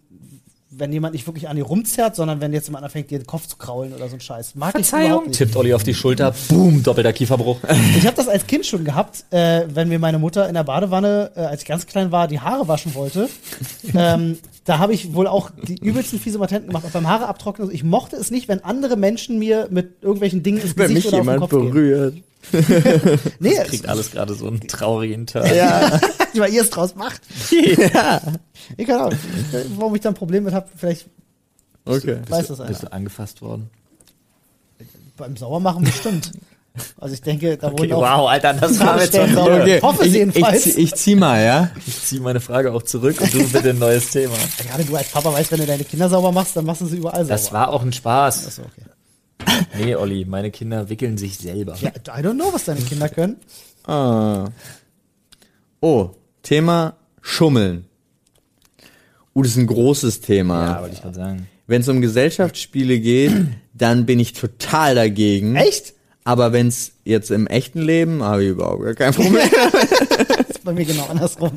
wenn 0.72 0.93
jemand 0.93 1.13
nicht 1.13 1.26
wirklich 1.26 1.49
an 1.49 1.55
dir 1.55 1.63
rumzerrt, 1.63 2.15
sondern 2.15 2.41
wenn 2.41 2.53
jetzt 2.53 2.67
jemand 2.67 2.84
anfängt, 2.84 3.09
dir 3.09 3.17
den 3.17 3.26
Kopf 3.26 3.47
zu 3.47 3.57
kraulen 3.57 3.93
oder 3.93 4.07
so 4.07 4.15
ein 4.15 4.20
Scheiß. 4.20 4.55
Mag 4.55 4.78
ich 4.78 4.88
überhaupt 4.89 5.28
nicht. 5.28 5.38
Tippt 5.38 5.55
Olli 5.55 5.74
auf 5.74 5.84
die 5.84 5.95
Schulter. 5.95 6.34
Boom, 6.49 6.84
doppelter 6.84 7.13
Kieferbruch. 7.13 7.59
Ich 7.97 8.05
habe 8.05 8.15
das 8.15 8.28
als 8.28 8.45
Kind 8.45 8.65
schon 8.65 8.84
gehabt, 8.84 9.26
äh, 9.32 9.65
wenn 9.74 9.89
mir 9.89 9.99
meine 9.99 10.20
Mutter 10.20 10.47
in 10.47 10.53
der 10.53 10.63
Badewanne, 10.63 11.32
äh, 11.36 11.41
als 11.41 11.61
ich 11.61 11.67
ganz 11.67 11.86
klein 11.86 12.11
war, 12.11 12.28
die 12.28 12.39
Haare 12.39 12.67
waschen 12.67 12.93
wollte. 12.93 13.30
ähm, 13.95 14.38
da 14.65 14.78
habe 14.78 14.93
ich 14.93 15.13
wohl 15.13 15.28
auch 15.28 15.49
die 15.67 15.80
übelsten 15.80 16.20
fiese 16.20 16.38
Matenten 16.38 16.70
gemacht, 16.70 16.86
auch 16.86 16.91
beim 16.91 17.07
Haare 17.07 17.28
abtrocknen. 17.28 17.67
Also 17.67 17.74
ich 17.74 17.84
mochte 17.84 18.15
es 18.15 18.32
nicht, 18.32 18.47
wenn 18.47 18.63
andere 18.63 18.95
Menschen 18.95 19.39
mir 19.39 19.67
mit 19.72 20.01
irgendwelchen 20.01 20.43
Dingen 20.43 20.61
ins 20.61 20.78
Wenn 20.78 20.93
Gesicht 20.93 21.05
mich 21.05 21.13
oder 21.13 21.22
auf 21.22 21.26
den 21.26 21.34
jemand 21.34 21.51
Kopf 21.51 21.74
gehen. 21.74 22.24
Nee, 23.40 23.56
Kriegt 23.66 23.88
alles 23.88 24.12
gerade 24.12 24.34
so 24.34 24.48
einen 24.48 24.62
traurigen 24.68 25.28
Turn. 25.28 25.54
Ja. 25.54 26.00
weil 26.36 26.54
ihr 26.54 26.62
es 26.62 26.70
draus 26.70 26.96
macht. 26.96 27.22
ja. 27.52 28.22
Ich 28.78 28.88
kann 28.88 29.02
auch. 29.02 29.14
Warum 29.78 29.96
ich 29.96 30.02
da 30.02 30.10
ein 30.10 30.16
Problem 30.16 30.44
mit 30.46 30.54
habe, 30.54 30.68
vielleicht 30.76 31.08
Okay. 31.86 32.18
weiß 32.28 32.48
das 32.48 32.60
einer. 32.60 32.70
Bist 32.70 32.84
du 32.84 32.92
angefasst 32.92 33.42
worden? 33.42 33.70
Beim 35.18 35.36
Sauermachen 35.36 35.84
bestimmt. 35.84 36.32
Also 37.00 37.14
ich 37.16 37.22
denke, 37.22 37.58
da 37.58 37.68
Okay, 37.68 37.80
wurden 37.80 37.94
auch 37.94 38.20
wow, 38.20 38.30
Alter, 38.30 38.54
das 38.54 38.80
war 38.80 39.02
jetzt 39.02 39.16
schon 39.16 39.36
okay. 39.38 39.78
Ich 39.78 39.84
hoffe 39.84 40.02
es 40.04 40.08
ich, 40.08 40.14
jedenfalls. 40.14 40.66
Ich, 40.66 40.74
zieh- 40.76 40.80
ich 40.82 40.96
zieh 40.96 41.16
mal, 41.16 41.44
ja? 41.44 41.72
Ich 41.86 42.02
ziehe 42.04 42.22
meine 42.22 42.40
Frage 42.40 42.72
auch 42.72 42.84
zurück 42.84 43.20
und 43.20 43.34
du 43.34 43.40
bitte 43.50 43.72
ein 43.72 43.80
neues 43.80 44.12
Thema. 44.12 44.36
Gerade 44.66 44.86
du 44.86 44.96
als 44.96 45.10
Papa 45.10 45.34
weißt, 45.34 45.52
wenn 45.52 45.60
du 45.60 45.66
deine 45.66 45.84
Kinder 45.84 46.08
sauber 46.08 46.32
machst, 46.32 46.56
dann 46.56 46.66
machst 46.66 46.82
du 46.82 46.86
sie 46.86 46.98
überall 46.98 47.24
sauber. 47.24 47.30
Das 47.34 47.52
war 47.52 47.70
auch 47.74 47.82
ein 47.82 47.92
Spaß. 47.92 48.48
Achso, 48.48 48.62
okay. 48.62 48.84
Nee, 49.78 49.96
Olli, 49.96 50.26
meine 50.26 50.52
Kinder 50.52 50.90
wickeln 50.90 51.18
sich 51.18 51.38
selber. 51.38 51.76
Ja, 51.80 51.90
I 51.90 52.22
don't 52.22 52.34
know, 52.34 52.54
was 52.54 52.66
deine 52.66 52.82
Kinder 52.82 53.10
können. 53.10 53.38
Ah. 53.86 54.50
Oh, 55.80 56.12
Thema 56.44 56.98
Schummeln. 57.22 57.86
Uh, 59.34 59.44
das 59.44 59.52
ist 59.52 59.58
ein 59.58 59.68
großes 59.68 60.22
Thema. 60.22 60.66
Ja, 60.66 60.82
wollte 60.82 60.96
ich 60.96 61.02
gerade 61.02 61.16
sagen. 61.16 61.48
Wenn 61.68 61.82
es 61.82 61.88
um 61.88 62.02
Gesellschaftsspiele 62.02 63.00
geht, 63.00 63.32
dann 63.74 64.06
bin 64.06 64.20
ich 64.20 64.34
total 64.34 64.96
dagegen. 64.96 65.56
Echt? 65.56 65.94
Aber 66.24 66.52
wenn 66.52 66.68
es 66.68 66.94
jetzt 67.06 67.32
im 67.32 67.48
echten 67.48 67.82
Leben, 67.82 68.24
habe 68.24 68.44
ich 68.44 68.50
überhaupt 68.50 68.84
gar 68.84 68.94
kein 68.94 69.14
Problem. 69.14 69.48
Das 70.28 70.58
ist 70.58 70.64
bei 70.64 70.74
mir 70.74 70.84
genau 70.86 71.06
andersrum. 71.06 71.52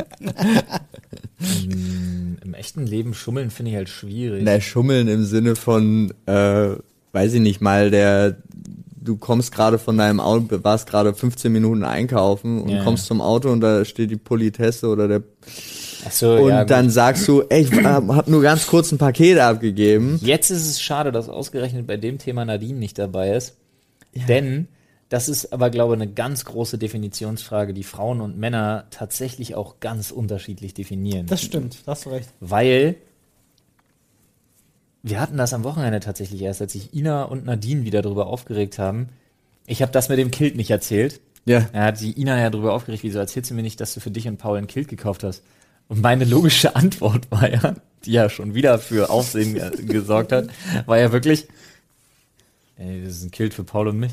Im 1.41 2.55
echten 2.55 2.87
Leben 2.87 3.15
schummeln 3.15 3.51
finde 3.51 3.71
ich 3.73 3.77
halt 3.77 3.89
schwierig. 3.89 4.43
Na, 4.45 4.61
Schummeln 4.61 5.09
im 5.09 5.25
Sinne 5.25 5.57
von, 5.57 6.13
äh, 6.27 6.77
weiß 7.13 7.35
ich 7.35 7.41
nicht 7.41 7.61
mal, 7.61 7.91
der, 7.91 8.37
du 8.97 9.17
kommst 9.17 9.53
gerade 9.53 9.79
von 9.79 9.97
deinem 9.99 10.21
Auto, 10.21 10.63
warst 10.63 10.89
gerade 10.89 11.15
15 11.15 11.53
Minuten 11.53 11.85
einkaufen 11.85 12.63
und 12.63 12.71
Ja. 12.71 12.85
kommst 12.85 13.07
zum 13.07 13.21
Auto 13.21 13.51
und 13.51 13.61
da 13.61 13.85
steht 13.85 14.11
die 14.11 14.17
Politesse 14.17 14.89
oder 14.89 15.09
der 15.09 15.23
Ach 16.07 16.11
so, 16.11 16.35
und 16.35 16.49
ja, 16.51 16.63
gut. 16.63 16.71
dann 16.71 16.91
sagst 16.91 17.29
du, 17.29 17.43
ey, 17.49 17.63
ich 17.63 17.73
hab 17.85 18.27
nur 18.29 18.43
ganz 18.43 18.67
kurz 18.67 18.91
ein 18.93 18.99
Paket 18.99 19.39
abgegeben. 19.39 20.19
Jetzt 20.23 20.51
ist 20.51 20.67
es 20.69 20.81
schade, 20.83 21.13
dass 21.13 21.29
ausgerechnet 21.29 21.87
bei 21.87 21.97
dem 21.97 22.19
Thema 22.19 22.45
Nadine 22.45 22.79
nicht 22.79 22.99
dabei 22.99 23.35
ist. 23.37 23.57
Denn 24.29 24.69
das 25.09 25.29
ist 25.29 25.53
aber, 25.53 25.71
glaube 25.71 25.95
ich, 25.95 26.01
eine 26.03 26.11
ganz 26.11 26.45
große 26.45 26.79
Definitionsfrage, 26.79 27.73
die 27.75 27.83
Frauen 27.83 28.21
und 28.21 28.39
Männer 28.39 28.85
tatsächlich 28.91 29.55
auch 29.55 29.79
ganz 29.81 30.11
unterschiedlich 30.11 30.75
definieren. 30.75 31.27
Das 31.27 31.43
stimmt, 31.43 31.79
da 31.87 31.93
hast 31.93 32.07
du 32.07 32.11
recht. 32.11 32.29
Weil 32.41 32.97
wir 35.03 35.21
hatten 35.21 35.37
das 35.37 35.53
am 35.53 35.65
Wochenende 35.65 36.01
tatsächlich 36.01 36.43
erst, 36.43 36.61
als 36.63 36.73
sich 36.73 36.95
Ina 36.95 37.25
und 37.25 37.45
Nadine 37.45 37.85
wieder 37.85 38.03
darüber 38.03 38.27
aufgeregt 38.29 38.79
haben. 38.79 39.09
Ich 39.67 39.83
habe 39.83 39.93
das 39.93 40.09
mit 40.09 40.19
dem 40.19 40.31
Kilt 40.31 40.57
nicht 40.57 40.71
erzählt. 40.71 41.21
Ja. 41.45 41.69
Er 41.73 41.85
hat 41.87 42.01
die 42.01 42.21
Ina 42.21 42.39
ja 42.39 42.51
darüber 42.51 42.73
aufgeregt, 42.73 43.03
wieso 43.03 43.19
erzählst 43.19 43.51
du 43.51 43.55
mir 43.55 43.63
nicht, 43.63 43.81
dass 43.81 43.95
du 43.95 44.01
für 44.01 44.13
dich 44.13 44.29
und 44.29 44.37
Paul 44.39 44.59
ein 44.59 44.69
Kilt 44.69 44.89
gekauft 44.89 45.25
hast? 45.25 45.43
Und 45.89 46.01
meine 46.03 46.25
logische 46.25 46.77
Antwort 46.77 47.31
war 47.31 47.51
ja, 47.51 47.75
die 48.05 48.13
ja 48.13 48.31
schon 48.31 48.55
wieder 48.55 48.79
für 48.79 49.11
Aufsehen 49.11 49.61
gesorgt 49.87 50.31
hat, 50.31 50.49
war 50.87 50.99
ja 50.99 51.11
wirklich, 51.11 51.49
ey, 52.77 53.03
das 53.05 53.17
ist 53.17 53.25
ein 53.25 53.33
Kilt 53.33 53.55
für 53.55 53.65
Paul 53.65 53.89
und 53.89 53.99
mich. 53.99 54.13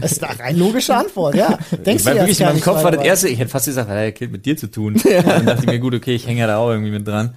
Das 0.00 0.12
ist 0.12 0.22
eine 0.24 0.38
rein 0.38 0.56
logische 0.56 0.94
Antwort, 0.94 1.34
ja. 1.34 1.58
Denkst 1.70 2.04
ich 2.04 2.10
du 2.10 2.14
wirklich 2.14 2.40
in 2.40 2.46
meinem 2.46 2.54
nicht 2.56 2.64
Kopf 2.64 2.82
war 2.82 2.92
das 2.92 3.04
erste, 3.04 3.28
ich 3.28 3.38
hätte 3.38 3.50
fast 3.50 3.66
gesagt, 3.66 3.88
hat 3.88 3.96
ja 3.96 4.10
Kilt 4.10 4.32
mit 4.32 4.46
dir 4.46 4.56
zu 4.56 4.70
tun. 4.70 4.94
Und 4.94 5.04
dann 5.04 5.46
dachte 5.46 5.60
ich 5.62 5.66
mir, 5.66 5.78
gut, 5.78 5.94
okay, 5.94 6.14
ich 6.14 6.26
hänge 6.26 6.40
ja 6.40 6.46
da 6.46 6.58
auch 6.58 6.70
irgendwie 6.70 6.92
mit 6.92 7.06
dran. 7.06 7.34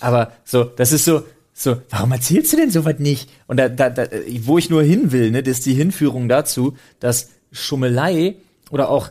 Aber 0.00 0.32
so, 0.44 0.64
das 0.64 0.92
ist 0.92 1.04
so, 1.04 1.22
so, 1.52 1.82
warum 1.90 2.12
erzählst 2.12 2.52
du 2.52 2.56
denn 2.56 2.70
sowas 2.70 2.98
nicht? 2.98 3.28
Und 3.46 3.56
da, 3.56 3.68
da, 3.68 3.90
da, 3.90 4.06
wo 4.42 4.58
ich 4.58 4.70
nur 4.70 4.82
hin 4.82 5.10
will, 5.12 5.30
ne, 5.30 5.42
das 5.42 5.58
ist 5.58 5.66
die 5.66 5.74
Hinführung 5.74 6.28
dazu, 6.28 6.76
dass 7.00 7.30
Schummelei 7.50 8.36
oder 8.70 8.88
auch 8.90 9.10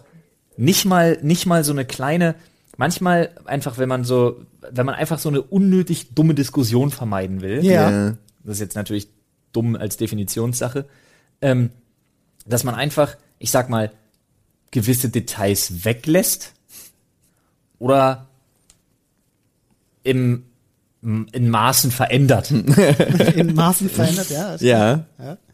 nicht 0.56 0.86
mal, 0.86 1.18
nicht 1.22 1.46
mal 1.46 1.64
so 1.64 1.72
eine 1.74 1.86
kleine, 1.86 2.36
manchmal 2.78 3.32
einfach, 3.46 3.78
wenn 3.78 3.90
man 3.90 4.04
so, 4.04 4.42
wenn 4.72 4.86
man 4.86 4.96
einfach 4.96 5.20
so 5.20 5.30
eine 5.30 5.42
unnötig 5.42 6.14
dumme 6.16 6.34
Diskussion 6.36 6.90
vermeiden 6.92 7.42
will, 7.42 7.64
Ja. 7.64 8.12
das 8.44 8.56
ist 8.56 8.60
jetzt 8.60 8.76
natürlich 8.76 9.08
dumm 9.52 9.76
als 9.76 9.98
Definitionssache, 9.98 10.86
ähm, 11.42 11.70
dass 12.46 12.64
man 12.64 12.76
einfach, 12.76 13.16
ich 13.40 13.52
sag 13.52 13.70
mal, 13.70 13.92
gewisse 14.72 15.10
Details 15.10 15.86
weglässt 15.86 16.54
oder 17.80 18.28
im, 20.04 20.44
in 21.32 21.50
Maßen 21.50 21.92
verändert. 21.92 22.52
In 23.36 23.54
Maßen 23.56 23.90
verändert, 23.90 24.30
ja. 24.30 24.54
ist- 24.56 24.62
Ja. 24.62 25.06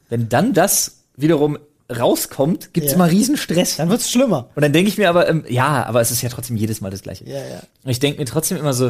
Wenn 0.10 0.28
dann 0.30 0.54
das 0.54 1.04
wiederum 1.16 1.58
rauskommt, 1.96 2.74
gibt's 2.74 2.92
Ja. 2.92 2.96
immer 2.96 3.10
Riesenstress. 3.12 3.78
Dann 3.78 3.90
wird's 3.90 4.10
schlimmer. 4.10 4.50
Und 4.56 4.62
dann 4.64 4.74
denke 4.74 4.90
ich 4.90 4.98
mir 4.98 5.10
aber, 5.10 5.30
ähm, 5.30 5.44
ja, 5.48 5.86
aber 5.86 6.02
es 6.02 6.12
ist 6.12 6.22
ja 6.22 6.30
trotzdem 6.30 6.58
jedes 6.58 6.82
Mal 6.82 6.90
das 6.90 7.02
Gleiche. 7.04 7.26
Ja, 7.26 7.38
ja. 7.46 7.62
Und 7.84 7.92
ich 7.92 8.00
denke 8.00 8.20
mir 8.20 8.26
trotzdem 8.26 8.58
immer 8.58 8.74
so, 8.74 8.86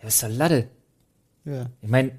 ja, 0.00 0.06
ist 0.06 0.22
doch 0.22 0.28
Latte. 0.28 0.68
ja. 1.44 1.66
Ich 1.82 1.88
meine, 1.88 2.12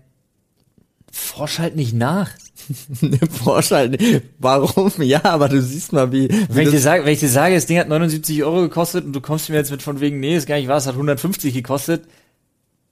forsch 1.11 1.59
halt 1.59 1.75
nicht 1.75 1.93
nach. 1.93 2.31
Porsche 3.43 3.75
halt. 3.75 4.01
Warum? 4.37 4.91
Ja, 5.01 5.23
aber 5.23 5.47
du 5.49 5.61
siehst 5.61 5.93
mal, 5.93 6.11
wie. 6.11 6.29
wie 6.29 6.45
Wenn 6.49 6.65
ich, 6.67 6.71
dir 6.71 6.79
sage, 6.81 7.05
wenn 7.05 7.13
ich 7.13 7.19
dir 7.21 7.29
sage, 7.29 7.55
das 7.55 7.65
Ding 7.65 7.79
hat 7.79 7.87
79 7.87 8.43
Euro 8.43 8.61
gekostet 8.61 9.05
und 9.05 9.13
du 9.13 9.21
kommst 9.21 9.49
mir 9.49 9.55
jetzt 9.55 9.71
mit 9.71 9.81
von 9.81 10.01
wegen, 10.01 10.19
nee, 10.19 10.35
ist 10.35 10.45
gar 10.47 10.57
nicht 10.57 10.67
wahr, 10.67 10.77
es 10.77 10.85
hat 10.85 10.93
150 10.95 11.53
gekostet. 11.53 12.03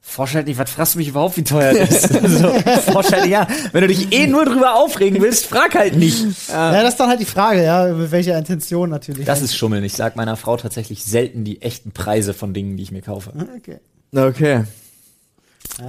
Forsch 0.10 0.36
halt 0.36 0.47
nicht, 0.47 0.58
was 0.58 0.70
fragst 0.72 0.93
du 0.95 0.99
mich 0.99 1.10
überhaupt, 1.10 1.36
wie 1.36 1.43
teuer 1.43 1.74
das 1.74 2.05
ist? 2.05 2.16
also, 2.24 2.53
forsch 2.91 3.12
halt, 3.12 3.28
ja. 3.28 3.45
Wenn 3.74 3.82
du 3.82 3.88
dich 3.89 4.14
eh 4.14 4.26
nur 4.26 4.45
drüber 4.45 4.76
aufregen 4.76 5.22
willst, 5.22 5.45
frag 5.47 5.76
halt 5.76 5.97
nicht. 5.97 6.24
ja, 6.47 6.72
das 6.82 6.93
ist 6.93 6.99
dann 6.99 7.10
halt 7.10 7.20
die 7.20 7.26
Frage, 7.26 7.62
ja, 7.62 7.86
mit 7.88 8.10
welcher 8.12 8.38
Intention 8.38 8.89
natürlich. 8.89 9.26
Das 9.26 9.41
ist 9.41 9.55
Schummeln. 9.55 9.84
Ich 9.84 9.93
sag 9.93 10.16
meiner 10.16 10.38
Frau 10.38 10.55
tatsächlich 10.55 11.03
selten 11.03 11.43
die 11.43 11.62
echten 11.62 11.91
Preise 11.91 12.34
von 12.34 12.53
Dingen, 12.53 12.78
die 12.78 12.84
ich 12.84 12.91
mir 12.91 13.01
kaufe. 13.01 13.34
Okay. 13.58 13.80
okay. 14.16 14.64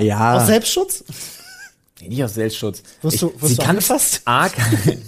Ja. 0.00 0.34
Aus 0.36 0.46
Selbstschutz? 0.48 1.04
Nee, 2.00 2.08
nicht 2.08 2.24
aus 2.24 2.34
Selbstschutz. 2.34 2.82
Wirst 3.02 3.22
du- 3.22 3.32
wirst 3.40 3.48
sie 3.48 3.54
du 3.56 3.62
kann 3.62 3.70
angefasst? 3.70 4.22
A, 4.24 4.48
kann, 4.48 4.64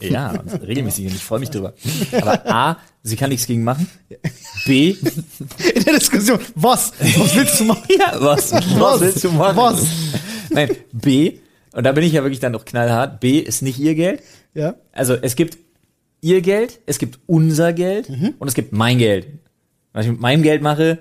ja, 0.00 0.30
regelmäßig 0.66 1.06
und 1.06 1.14
ich 1.14 1.22
freue 1.24 1.40
mich 1.40 1.50
drüber. 1.50 1.74
Aber 2.12 2.46
A, 2.46 2.76
sie 3.02 3.16
kann 3.16 3.30
nichts 3.30 3.46
gegen 3.46 3.64
machen. 3.64 3.88
B, 4.66 4.90
In 5.74 5.84
der 5.84 5.94
Diskussion. 5.98 6.38
Was? 6.54 6.92
Was 6.98 7.34
willst 7.36 7.60
du 7.60 7.64
machen? 7.64 7.84
ja, 7.98 8.12
was, 8.20 8.52
was 8.52 9.00
willst 9.00 9.24
du 9.24 9.30
machen? 9.32 9.56
Was? 9.56 9.86
Nein, 10.50 10.70
B, 10.92 11.38
und 11.72 11.84
da 11.84 11.92
bin 11.92 12.04
ich 12.04 12.12
ja 12.12 12.22
wirklich 12.22 12.40
dann 12.40 12.52
noch 12.52 12.64
knallhart, 12.64 13.20
B 13.20 13.38
ist 13.38 13.62
nicht 13.62 13.78
ihr 13.78 13.94
Geld. 13.94 14.22
Ja. 14.54 14.74
Also 14.92 15.14
es 15.14 15.36
gibt 15.36 15.58
ihr 16.20 16.40
Geld, 16.40 16.80
es 16.86 16.98
gibt 16.98 17.18
unser 17.26 17.72
Geld 17.72 18.08
Mhm. 18.08 18.34
und 18.38 18.48
es 18.48 18.54
gibt 18.54 18.72
mein 18.72 18.98
Geld. 18.98 19.26
Was 19.92 20.04
ich 20.06 20.12
mit 20.12 20.20
meinem 20.20 20.42
Geld 20.42 20.62
mache, 20.62 20.98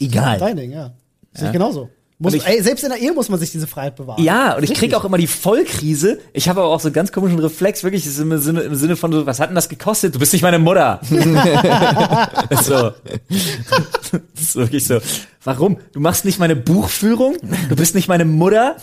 egal. 0.00 0.38
Dein 0.38 0.56
Ding, 0.56 0.72
ja. 0.72 0.94
Sehe 1.32 1.46
Ja. 1.46 1.52
genauso. 1.52 1.90
Muss, 2.18 2.32
ich- 2.32 2.46
ey, 2.46 2.62
selbst 2.62 2.82
in 2.82 2.88
der 2.90 2.98
Ehe 2.98 3.12
muss 3.12 3.28
man 3.28 3.38
sich 3.38 3.50
diese 3.52 3.66
Freiheit 3.66 3.94
bewahren. 3.96 4.22
Ja, 4.22 4.56
und 4.56 4.62
ich 4.62 4.70
krieg 4.70 4.84
Richtig. 4.84 4.94
auch 4.96 5.04
immer 5.04 5.18
die 5.18 5.26
Vollkrise. 5.26 6.18
Ich 6.32 6.48
habe 6.48 6.60
aber 6.62 6.70
auch 6.70 6.80
so 6.80 6.88
einen 6.88 6.94
ganz 6.94 7.12
komischen 7.12 7.38
Reflex, 7.38 7.84
wirklich, 7.84 8.06
im 8.06 8.38
Sinne, 8.38 8.60
im 8.62 8.74
Sinne 8.74 8.96
von 8.96 9.12
so, 9.12 9.26
was 9.26 9.38
hat 9.38 9.50
denn 9.50 9.54
das 9.54 9.68
gekostet? 9.68 10.14
Du 10.14 10.18
bist 10.18 10.32
nicht 10.32 10.40
meine 10.42 10.58
Mutter. 10.58 11.00
so. 12.62 12.92
Das 13.28 14.40
ist 14.40 14.56
wirklich 14.56 14.86
so. 14.86 14.98
Warum? 15.44 15.76
Du 15.92 16.00
machst 16.00 16.24
nicht 16.24 16.38
meine 16.38 16.56
Buchführung? 16.56 17.36
Du 17.68 17.76
bist 17.76 17.94
nicht 17.94 18.08
meine 18.08 18.24
Mutter? 18.24 18.76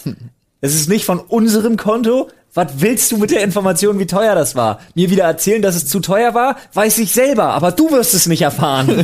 Es 0.62 0.76
ist 0.76 0.88
nicht 0.88 1.06
von 1.06 1.20
unserem 1.20 1.76
Konto? 1.78 2.30
Was 2.56 2.68
willst 2.76 3.12
du 3.12 3.18
mit 3.18 3.32
der 3.32 3.42
Information, 3.42 3.98
wie 3.98 4.06
teuer 4.06 4.36
das 4.36 4.56
war? 4.56 4.80
Mir 4.94 5.10
wieder 5.10 5.24
erzählen, 5.24 5.62
dass 5.62 5.76
es 5.76 5.88
zu 5.88 6.00
teuer 6.00 6.36
war? 6.36 6.58
Weiß 6.74 7.00
ich 7.00 7.12
selber, 7.12 7.46
aber 7.46 7.72
du 7.72 7.90
wirst 7.92 8.14
es 8.14 8.28
nicht 8.28 8.42
erfahren. 8.42 8.84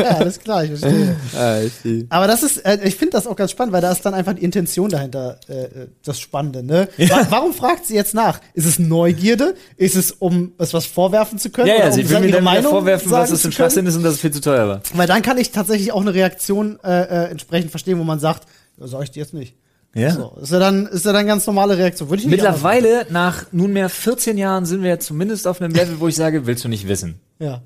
Ja, 0.00 0.16
alles 0.16 0.40
klar, 0.40 0.64
ich 0.64 0.70
verstehe. 0.70 1.16
Ah, 1.36 1.58
ich. 1.60 2.06
Aber 2.08 2.26
das 2.26 2.42
ist, 2.42 2.58
äh, 2.64 2.78
ich 2.84 2.96
finde 2.96 3.12
das 3.12 3.26
auch 3.26 3.36
ganz 3.36 3.50
spannend, 3.50 3.72
weil 3.72 3.80
da 3.80 3.92
ist 3.92 4.02
dann 4.04 4.14
einfach 4.14 4.34
die 4.34 4.42
Intention 4.42 4.88
dahinter 4.90 5.38
äh, 5.48 5.64
äh, 5.64 5.88
das 6.04 6.18
Spannende. 6.20 6.62
Ne? 6.62 6.88
Wa 6.96 7.26
warum 7.30 7.52
fragt 7.52 7.86
sie 7.86 7.94
jetzt 7.94 8.14
nach? 8.14 8.40
Ist 8.54 8.66
es 8.66 8.78
Neugierde? 8.78 9.54
Ist 9.76 9.96
es, 9.96 10.12
um 10.12 10.52
es 10.58 10.74
was 10.74 10.86
vorwerfen 10.86 11.38
zu 11.38 11.50
können? 11.50 11.68
ja, 11.68 11.76
ja, 11.76 11.92
sie 11.92 12.02
um 12.02 12.10
will 12.10 12.16
mir 12.16 12.20
dann 12.20 12.28
wieder 12.28 12.40
Meinung 12.40 12.72
vorwerfen, 12.72 13.10
was 13.10 13.30
es 13.30 13.42
können? 13.42 13.52
Schwachsinn 13.52 13.86
ist 13.86 13.96
und 13.96 14.02
dass 14.02 14.14
es 14.14 14.20
viel 14.20 14.32
zu 14.32 14.40
teuer 14.40 14.68
war. 14.68 14.80
Weil 14.94 15.06
dann 15.06 15.22
kann 15.22 15.38
ich 15.38 15.50
tatsächlich 15.52 15.92
auch 15.92 16.00
eine 16.00 16.14
Reaktion 16.14 16.78
äh, 16.82 17.02
äh, 17.02 17.30
entsprechend 17.30 17.70
verstehen, 17.70 17.98
wo 17.98 18.04
man 18.04 18.18
sagt, 18.18 18.46
ja, 18.78 18.86
sag 18.86 19.02
ich 19.02 19.10
dir 19.10 19.20
jetzt 19.20 19.34
nicht. 19.34 19.54
Ja. 19.94 20.10
So, 20.12 20.38
ist 20.40 20.52
ja 20.52 20.58
dann, 20.58 20.86
ist 20.86 21.04
ja 21.04 21.12
dann 21.12 21.26
ganz 21.26 21.46
normale 21.46 21.76
Reaktion. 21.76 22.08
Würde 22.08 22.20
ich 22.20 22.26
nicht 22.28 22.36
Mittlerweile, 22.36 23.06
nach 23.10 23.46
nunmehr 23.50 23.88
14 23.88 24.38
Jahren, 24.38 24.64
sind 24.64 24.82
wir 24.82 24.90
ja 24.90 24.98
zumindest 24.98 25.46
auf 25.48 25.60
einem 25.60 25.74
Level, 25.74 25.98
wo 25.98 26.08
ich 26.08 26.14
sage, 26.14 26.46
willst 26.46 26.64
du 26.64 26.68
nicht 26.68 26.86
wissen? 26.86 27.20
Ja. 27.40 27.62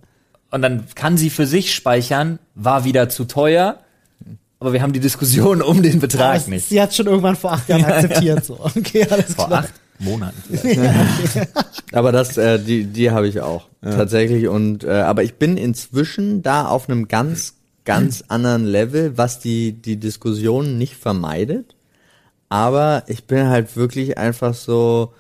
Und 0.51 0.63
dann 0.63 0.87
kann 0.95 1.17
sie 1.17 1.31
für 1.31 1.47
sich 1.47 1.75
speichern, 1.75 2.39
war 2.55 2.85
wieder 2.85 3.09
zu 3.09 3.25
teuer, 3.25 3.81
aber 4.61 4.73
wir 4.73 4.81
haben 4.81 4.93
die 4.95 5.01
Diskussion 5.01 5.61
um 5.61 5.83
den 5.83 6.01
Betrag 6.01 6.41
Aber 6.41 6.51
nicht. 6.51 6.69
Sie 6.69 6.81
hat 6.81 6.95
schon 6.95 7.07
irgendwann 7.07 7.37
vor 7.37 7.53
acht 7.53 7.69
Jahren 7.69 7.83
Ja, 7.83 7.89
ja. 7.89 7.95
akzeptiert. 7.97 8.45
So. 8.45 8.59
Okay, 8.77 9.07
alles 9.11 9.35
Vor 9.35 9.49
klar. 9.49 9.65
acht 9.65 9.73
Monaten. 9.99 10.41
Aber 11.93 12.13
das, 12.13 12.39
äh, 12.39 12.59
die, 12.59 12.85
die 12.85 13.11
habe 13.11 13.29
ich 13.29 13.41
auch 13.41 13.67
tatsächlich. 13.83 14.49
Und 14.49 14.85
äh, 14.85 14.91
aber 14.93 15.23
ich 15.23 15.35
bin 15.35 15.57
inzwischen 15.59 16.43
da 16.43 16.67
auf 16.67 16.89
einem 16.89 17.09
ganz, 17.09 17.55
ganz 17.85 18.25
anderen 18.29 18.65
Level, 18.65 19.19
was 19.19 19.41
die 19.41 19.73
die 19.73 19.97
Diskussion 19.97 20.79
nicht 20.79 20.97
vermeidet. 20.97 21.75
Aber 22.49 23.05
ich 23.07 23.25
bin 23.25 23.49
halt 23.49 23.77
wirklich 23.77 24.19
einfach 24.19 24.55
so. 24.55 25.13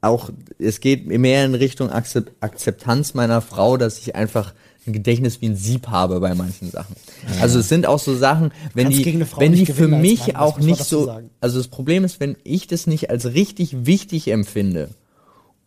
Auch 0.00 0.30
es 0.58 0.80
geht 0.80 1.06
mehr 1.06 1.44
in 1.44 1.54
Richtung 1.54 1.90
Akzep 1.90 2.32
Akzeptanz 2.40 3.14
meiner 3.14 3.40
Frau, 3.40 3.76
dass 3.76 3.98
ich 3.98 4.16
einfach 4.16 4.52
ein 4.86 4.92
Gedächtnis 4.92 5.40
wie 5.40 5.46
ein 5.46 5.56
Sieb 5.56 5.88
habe 5.88 6.18
bei 6.18 6.34
manchen 6.34 6.70
Sachen. 6.70 6.96
Also 7.40 7.60
es 7.60 7.68
sind 7.68 7.86
auch 7.86 8.00
so 8.00 8.16
Sachen, 8.16 8.52
wenn 8.74 8.86
Kannst 8.86 8.98
die, 8.98 9.26
wenn 9.36 9.52
die 9.52 9.66
für 9.66 9.86
mich 9.86 10.28
Mann, 10.28 10.36
auch 10.36 10.58
nicht 10.58 10.84
so, 10.84 11.04
sagen. 11.06 11.30
also 11.40 11.58
das 11.58 11.68
Problem 11.68 12.04
ist, 12.04 12.18
wenn 12.18 12.36
ich 12.42 12.66
das 12.66 12.88
nicht 12.88 13.10
als 13.10 13.26
richtig 13.26 13.86
wichtig 13.86 14.28
empfinde 14.28 14.90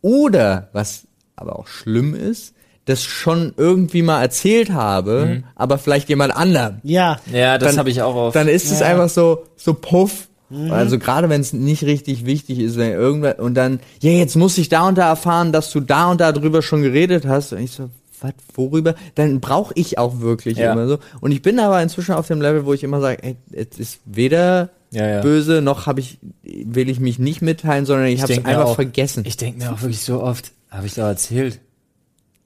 oder 0.02 0.68
was 0.72 1.06
aber 1.34 1.58
auch 1.58 1.66
schlimm 1.66 2.14
ist, 2.14 2.54
das 2.86 3.02
schon 3.04 3.52
irgendwie 3.56 4.00
mal 4.02 4.22
erzählt 4.22 4.70
habe, 4.70 5.42
aber 5.54 5.76
vielleicht 5.78 6.08
jemand 6.08 6.34
anderem. 6.34 6.78
Ja. 6.82 7.18
Ja, 7.32 7.58
das 7.58 7.76
habe 7.78 7.90
ich 7.90 8.00
auch 8.02 8.14
oft. 8.14 8.34
Dann 8.36 8.48
ist 8.48 8.70
es 8.72 8.80
Ja. 8.80 8.86
einfach 8.86 9.08
so 9.10 9.44
so 9.56 9.74
puff. 9.74 10.28
Mhm. 10.48 10.70
Also 10.70 10.98
gerade 10.98 11.28
wenn 11.28 11.40
es 11.40 11.52
nicht 11.52 11.82
richtig 11.82 12.24
wichtig 12.24 12.60
ist, 12.60 12.76
wenn 12.78 12.92
irgendwer 12.92 13.40
und 13.40 13.54
dann 13.54 13.80
ja, 14.00 14.12
jetzt 14.12 14.36
muss 14.36 14.56
ich 14.58 14.68
da 14.68 14.86
und 14.88 14.96
da 14.96 15.08
erfahren, 15.08 15.52
dass 15.52 15.70
du 15.72 15.80
da 15.80 16.10
und 16.10 16.20
da 16.20 16.32
drüber 16.32 16.62
schon 16.62 16.82
geredet 16.82 17.26
hast 17.26 17.52
und 17.52 17.58
ich 17.58 17.72
so 17.72 17.90
was, 18.20 18.32
worüber? 18.54 18.94
Dann 19.16 19.40
brauche 19.40 19.72
ich 19.76 19.98
auch 19.98 20.20
wirklich 20.20 20.56
Ja. 20.56 20.72
immer 20.72 20.86
so. 20.88 20.98
Und 21.20 21.32
ich 21.32 21.42
bin 21.42 21.58
aber 21.58 21.82
inzwischen 21.82 22.12
auf 22.14 22.28
dem 22.28 22.40
Level, 22.40 22.64
wo 22.64 22.72
ich 22.72 22.82
immer 22.84 23.00
sage, 23.02 23.22
ey, 23.22 23.36
es 23.52 23.78
ist 23.78 23.98
weder 24.06 24.70
Ja, 24.92 25.06
ja. 25.06 25.20
böse, 25.20 25.60
noch 25.60 25.86
habe 25.86 26.00
ich, 26.00 26.18
will 26.44 26.88
ich 26.88 26.98
mich 27.00 27.18
nicht 27.18 27.42
mitteilen, 27.42 27.84
sondern 27.84 28.06
ich, 28.06 28.22
habe 28.22 28.32
es 28.32 28.38
einfach 28.44 28.64
auch- 28.66 28.74
vergessen. 28.76 29.24
Ich 29.26 29.36
denke 29.36 29.58
mir 29.58 29.72
auch 29.72 29.82
wirklich 29.82 30.00
so 30.00 30.22
oft, 30.22 30.52
habe 30.70 30.86
ich 30.86 30.94
doch 30.94 31.02
erzählt. 31.04 31.58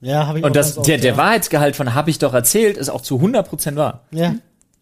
Ja, 0.01 0.25
habe 0.27 0.39
ich 0.39 0.43
auch 0.43 0.47
Und 0.47 0.55
das, 0.55 0.67
ganz 0.67 0.77
oft, 0.79 0.87
der, 0.87 0.97
der 0.97 1.11
ja. 1.11 1.17
Wahrheitsgehalt 1.17 1.75
von 1.75 1.93
habe 1.93 2.09
ich 2.09 2.17
doch 2.19 2.33
erzählt 2.33 2.77
ist 2.77 2.89
auch 2.89 3.01
zu 3.01 3.17
100% 3.19 3.75
wahr. 3.75 4.05
Ja. 4.11 4.35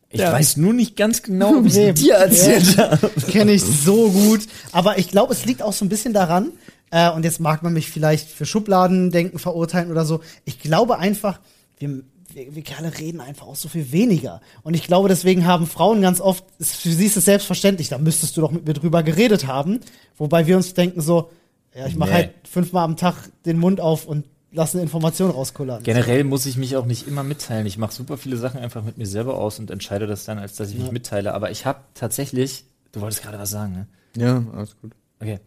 Ich 0.10 0.22
Ja. 0.22 0.32
weiß 0.32 0.58
nur 0.58 0.74
nicht 0.74 0.96
ganz 0.96 1.22
genau, 1.22 1.62
ich 1.64 1.76
Nee. 1.76 1.94
dir 1.94 2.16
erzählt 2.16 2.78
Ja. 2.78 2.92
habe. 2.92 3.10
Kenne 3.30 3.52
ich 3.52 3.62
so 3.64 4.10
gut. 4.10 4.42
Aber 4.72 4.98
ich 4.98 5.10
glaube, 5.10 5.34
es 5.34 5.46
liegt 5.46 5.62
auch 5.62 5.74
so 5.74 5.86
ein 5.86 5.90
bisschen 5.90 6.14
daran, 6.14 6.52
äh, 6.92 7.12
und 7.12 7.24
jetzt 7.26 7.40
mag 7.40 7.62
man 7.62 7.74
mich 7.74 7.90
vielleicht 7.92 8.30
für 8.30 8.46
Schubladendenken 8.46 9.38
verurteilen 9.40 9.92
oder 9.92 10.06
so. 10.06 10.22
Ich 10.46 10.60
glaube 10.60 10.98
einfach, 10.98 11.40
wir, 11.78 12.02
wir, 12.34 12.56
wir 12.56 12.64
Kerle 12.64 12.98
reden 12.98 13.20
einfach 13.22 13.46
auch 13.46 13.56
so 13.56 13.68
viel 13.70 13.92
weniger. 13.92 14.42
Und 14.64 14.74
ich 14.74 14.84
glaube, 14.84 15.10
deswegen 15.10 15.46
haben 15.46 15.68
Frauen 15.68 16.02
ganz 16.02 16.22
oft, 16.22 16.44
es- 16.60 16.76
für 16.76 16.90
sie 16.90 17.06
ist 17.06 17.18
es 17.18 17.26
selbstverständlich, 17.26 17.90
da 17.90 17.98
müsstest 18.00 18.36
du 18.38 18.42
doch 18.42 18.52
mit 18.52 18.66
mir 18.66 18.74
drüber 18.74 19.04
geredet 19.04 19.46
haben. 19.48 19.82
Wobei 20.18 20.48
wir 20.48 20.56
uns 20.58 20.74
denken 20.74 21.02
so, 21.02 21.30
ja, 21.76 21.86
ich 21.86 21.96
mache 21.96 22.10
Nee. 22.10 22.16
halt 22.16 22.30
fünfmal 22.50 22.86
am 22.86 22.96
Tag 22.98 23.16
den 23.46 23.60
Mund 23.60 23.80
auf 23.82 24.06
und 24.06 24.26
lass 24.52 24.74
eine 24.74 24.84
Information 24.84 25.32
rauskullern. 25.32 25.84
Generell 25.84 26.24
muss 26.24 26.46
ich 26.46 26.58
mich 26.58 26.76
auch 26.76 26.86
nicht 26.86 27.08
immer 27.08 27.24
mitteilen. 27.24 27.66
Ich 27.66 27.78
mache 27.78 27.94
super 27.94 28.18
viele 28.18 28.38
Sachen 28.38 28.60
einfach 28.60 28.84
mit 28.84 28.98
mir 28.98 29.06
selber 29.06 29.36
aus 29.36 29.60
und 29.60 29.72
entscheide 29.72 30.08
das 30.08 30.26
dann, 30.26 30.40
als 30.40 30.56
dass 30.56 30.70
ich 30.70 30.78
mich 30.78 30.92
mitteile. 30.92 31.34
Aber 31.34 31.52
ich 31.52 31.66
habe 31.66 31.80
tatsächlich, 31.94 32.66
du 32.92 33.02
wolltest 33.02 33.22
gerade 33.22 33.40
was 33.40 33.50
sagen, 33.50 33.74
ne? 33.74 33.88
Ja, 34.16 34.44
alles 34.54 34.76
gut. 34.82 34.92
Okay. 35.20 35.40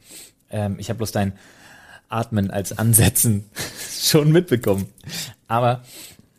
Ähm, 0.50 0.76
ich 0.78 0.88
habe 0.88 0.98
bloß 0.98 1.12
dein 1.12 1.32
Atmen 2.08 2.50
als 2.50 2.78
Ansetzen 2.78 3.44
schon 4.00 4.30
mitbekommen. 4.30 4.86
Aber 5.48 5.82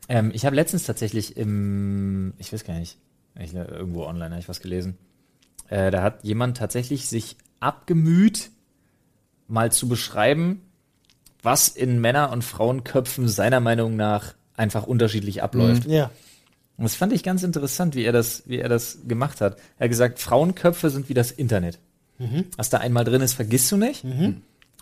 ähm, 0.08 0.32
ich 0.34 0.46
habe 0.46 0.56
letztens 0.56 0.84
tatsächlich 0.84 1.36
im, 1.36 2.34
ich 2.38 2.54
weiß 2.54 2.64
gar 2.64 2.78
nicht, 2.78 2.98
ich, 3.40 3.54
äh, 3.54 3.64
irgendwo 3.64 4.06
online 4.06 4.32
habe 4.32 4.40
ich 4.40 4.50
was 4.50 4.62
gelesen. 4.62 4.98
Äh, 5.70 5.92
da 5.92 6.04
hat 6.04 6.24
jemand 6.24 6.58
tatsächlich 6.58 7.08
sich 7.08 7.38
abgemüht, 7.60 8.52
mal 9.48 9.72
zu 9.72 9.88
beschreiben, 9.88 10.62
was 11.44 11.68
in 11.68 12.02
Männer- 12.02 12.32
und 12.32 12.44
Frauenköpfen 12.44 13.28
seiner 13.28 13.60
Meinung 13.60 13.96
nach 13.96 14.34
einfach 14.56 14.88
unterschiedlich 14.88 15.44
abläuft. 15.44 15.86
Ja. 15.86 16.10
Und 16.78 16.86
das 16.86 16.96
fand 16.96 17.14
ich 17.14 17.24
ganz 17.24 17.44
interessant, 17.44 17.96
wie 17.96 18.04
er 18.04 18.12
das, 18.12 18.44
wie 18.48 18.58
er 18.58 18.70
das 18.70 19.00
gemacht 19.08 19.42
hat. 19.42 19.58
Er 19.78 19.86
hat 19.86 19.90
gesagt, 19.90 20.20
Frauenköpfe 20.20 20.90
sind 20.90 21.10
wie 21.10 21.14
das 21.14 21.32
Internet. 21.32 21.80
Was 22.58 22.70
da 22.70 22.78
einmal 22.78 23.04
drin 23.04 23.22
ist, 23.22 23.34
vergisst 23.34 23.72
du 23.72 23.78
nicht. 23.78 24.04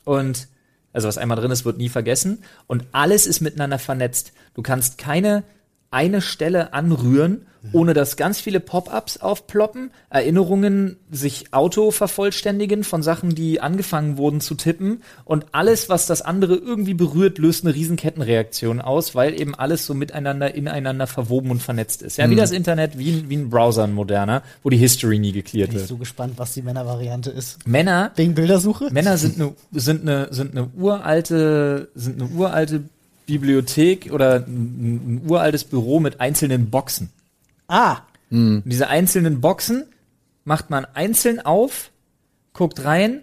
Und 0.04 0.48
also 0.94 1.08
was 1.08 1.18
einmal 1.18 1.38
drin 1.38 1.52
ist, 1.52 1.66
wird 1.66 1.78
nie 1.78 1.90
vergessen. 1.90 2.44
Und 2.68 2.86
alles 2.92 3.26
ist 3.26 3.42
miteinander 3.42 3.80
vernetzt. 3.80 4.34
Du 4.54 4.62
kannst 4.62 4.98
keine 4.98 5.44
eine 5.92 6.22
Stelle 6.22 6.74
anrühren, 6.74 7.46
ohne 7.74 7.94
dass 7.94 8.18
ganz 8.18 8.40
viele 8.40 8.60
Pop-ups 8.60 9.18
aufploppen, 9.18 9.92
Erinnerungen 10.10 10.96
sich 11.12 11.54
auto 11.54 11.92
vervollständigen 11.92 12.84
von 12.84 13.04
Sachen, 13.04 13.36
die 13.36 13.62
angefangen 13.62 14.18
wurden 14.18 14.42
zu 14.42 14.56
tippen 14.56 15.04
und 15.26 15.46
alles, 15.52 15.88
was 15.88 16.08
das 16.08 16.24
andere 16.24 16.56
irgendwie 16.56 16.96
berührt, 16.96 17.38
löst 17.38 17.64
eine 17.64 17.76
Riesenkettenreaktion 17.76 18.82
aus, 18.82 19.14
weil 19.14 19.40
eben 19.40 19.54
alles 19.54 19.86
so 19.86 19.94
miteinander, 19.94 20.56
ineinander 20.56 21.06
verwoben 21.06 21.52
und 21.52 21.62
vernetzt 21.62 22.02
ist. 22.02 22.18
Ja, 22.18 22.28
wie 22.32 22.36
das 22.36 22.52
Internet, 22.52 22.98
wie, 22.98 23.12
ein- 23.12 23.30
wie 23.30 23.36
ein 23.38 23.50
Browser, 23.52 23.84
ein 23.84 23.94
moderner, 23.94 24.42
wo 24.64 24.70
die 24.72 24.78
History 24.78 25.20
nie 25.20 25.32
geklärt 25.34 25.70
Bin 25.70 25.76
ich 25.78 25.82
wird. 25.84 25.90
so 25.90 25.98
gespannt, 25.98 26.34
was 26.38 26.54
die 26.56 26.64
Männervariante 26.64 27.30
ist. 27.30 27.68
Männer 27.68 28.12
Wegen 28.16 28.34
Bildersuche? 28.34 28.90
Männer 28.92 29.18
sind 29.18 29.36
eine 29.40 29.54
sind 29.74 30.02
eine 30.02 30.30
sind 30.32 30.58
eine 30.58 30.68
uralte 30.76 31.90
sind 31.94 32.22
eine 32.22 32.32
uralte 32.32 32.84
Bibliothek 33.40 34.12
oder 34.12 34.46
ein, 34.46 35.22
ein 35.24 35.30
uraltes 35.30 35.64
Büro 35.64 36.00
mit 36.00 36.20
einzelnen 36.20 36.70
Boxen. 36.70 37.10
Ah, 37.68 37.98
Und 38.30 38.64
diese 38.66 38.88
einzelnen 38.88 39.42
Boxen 39.42 39.86
macht 40.44 40.70
man 40.70 40.86
einzeln 40.86 41.40
auf, 41.40 41.92
guckt 42.54 42.84
rein, 42.84 43.22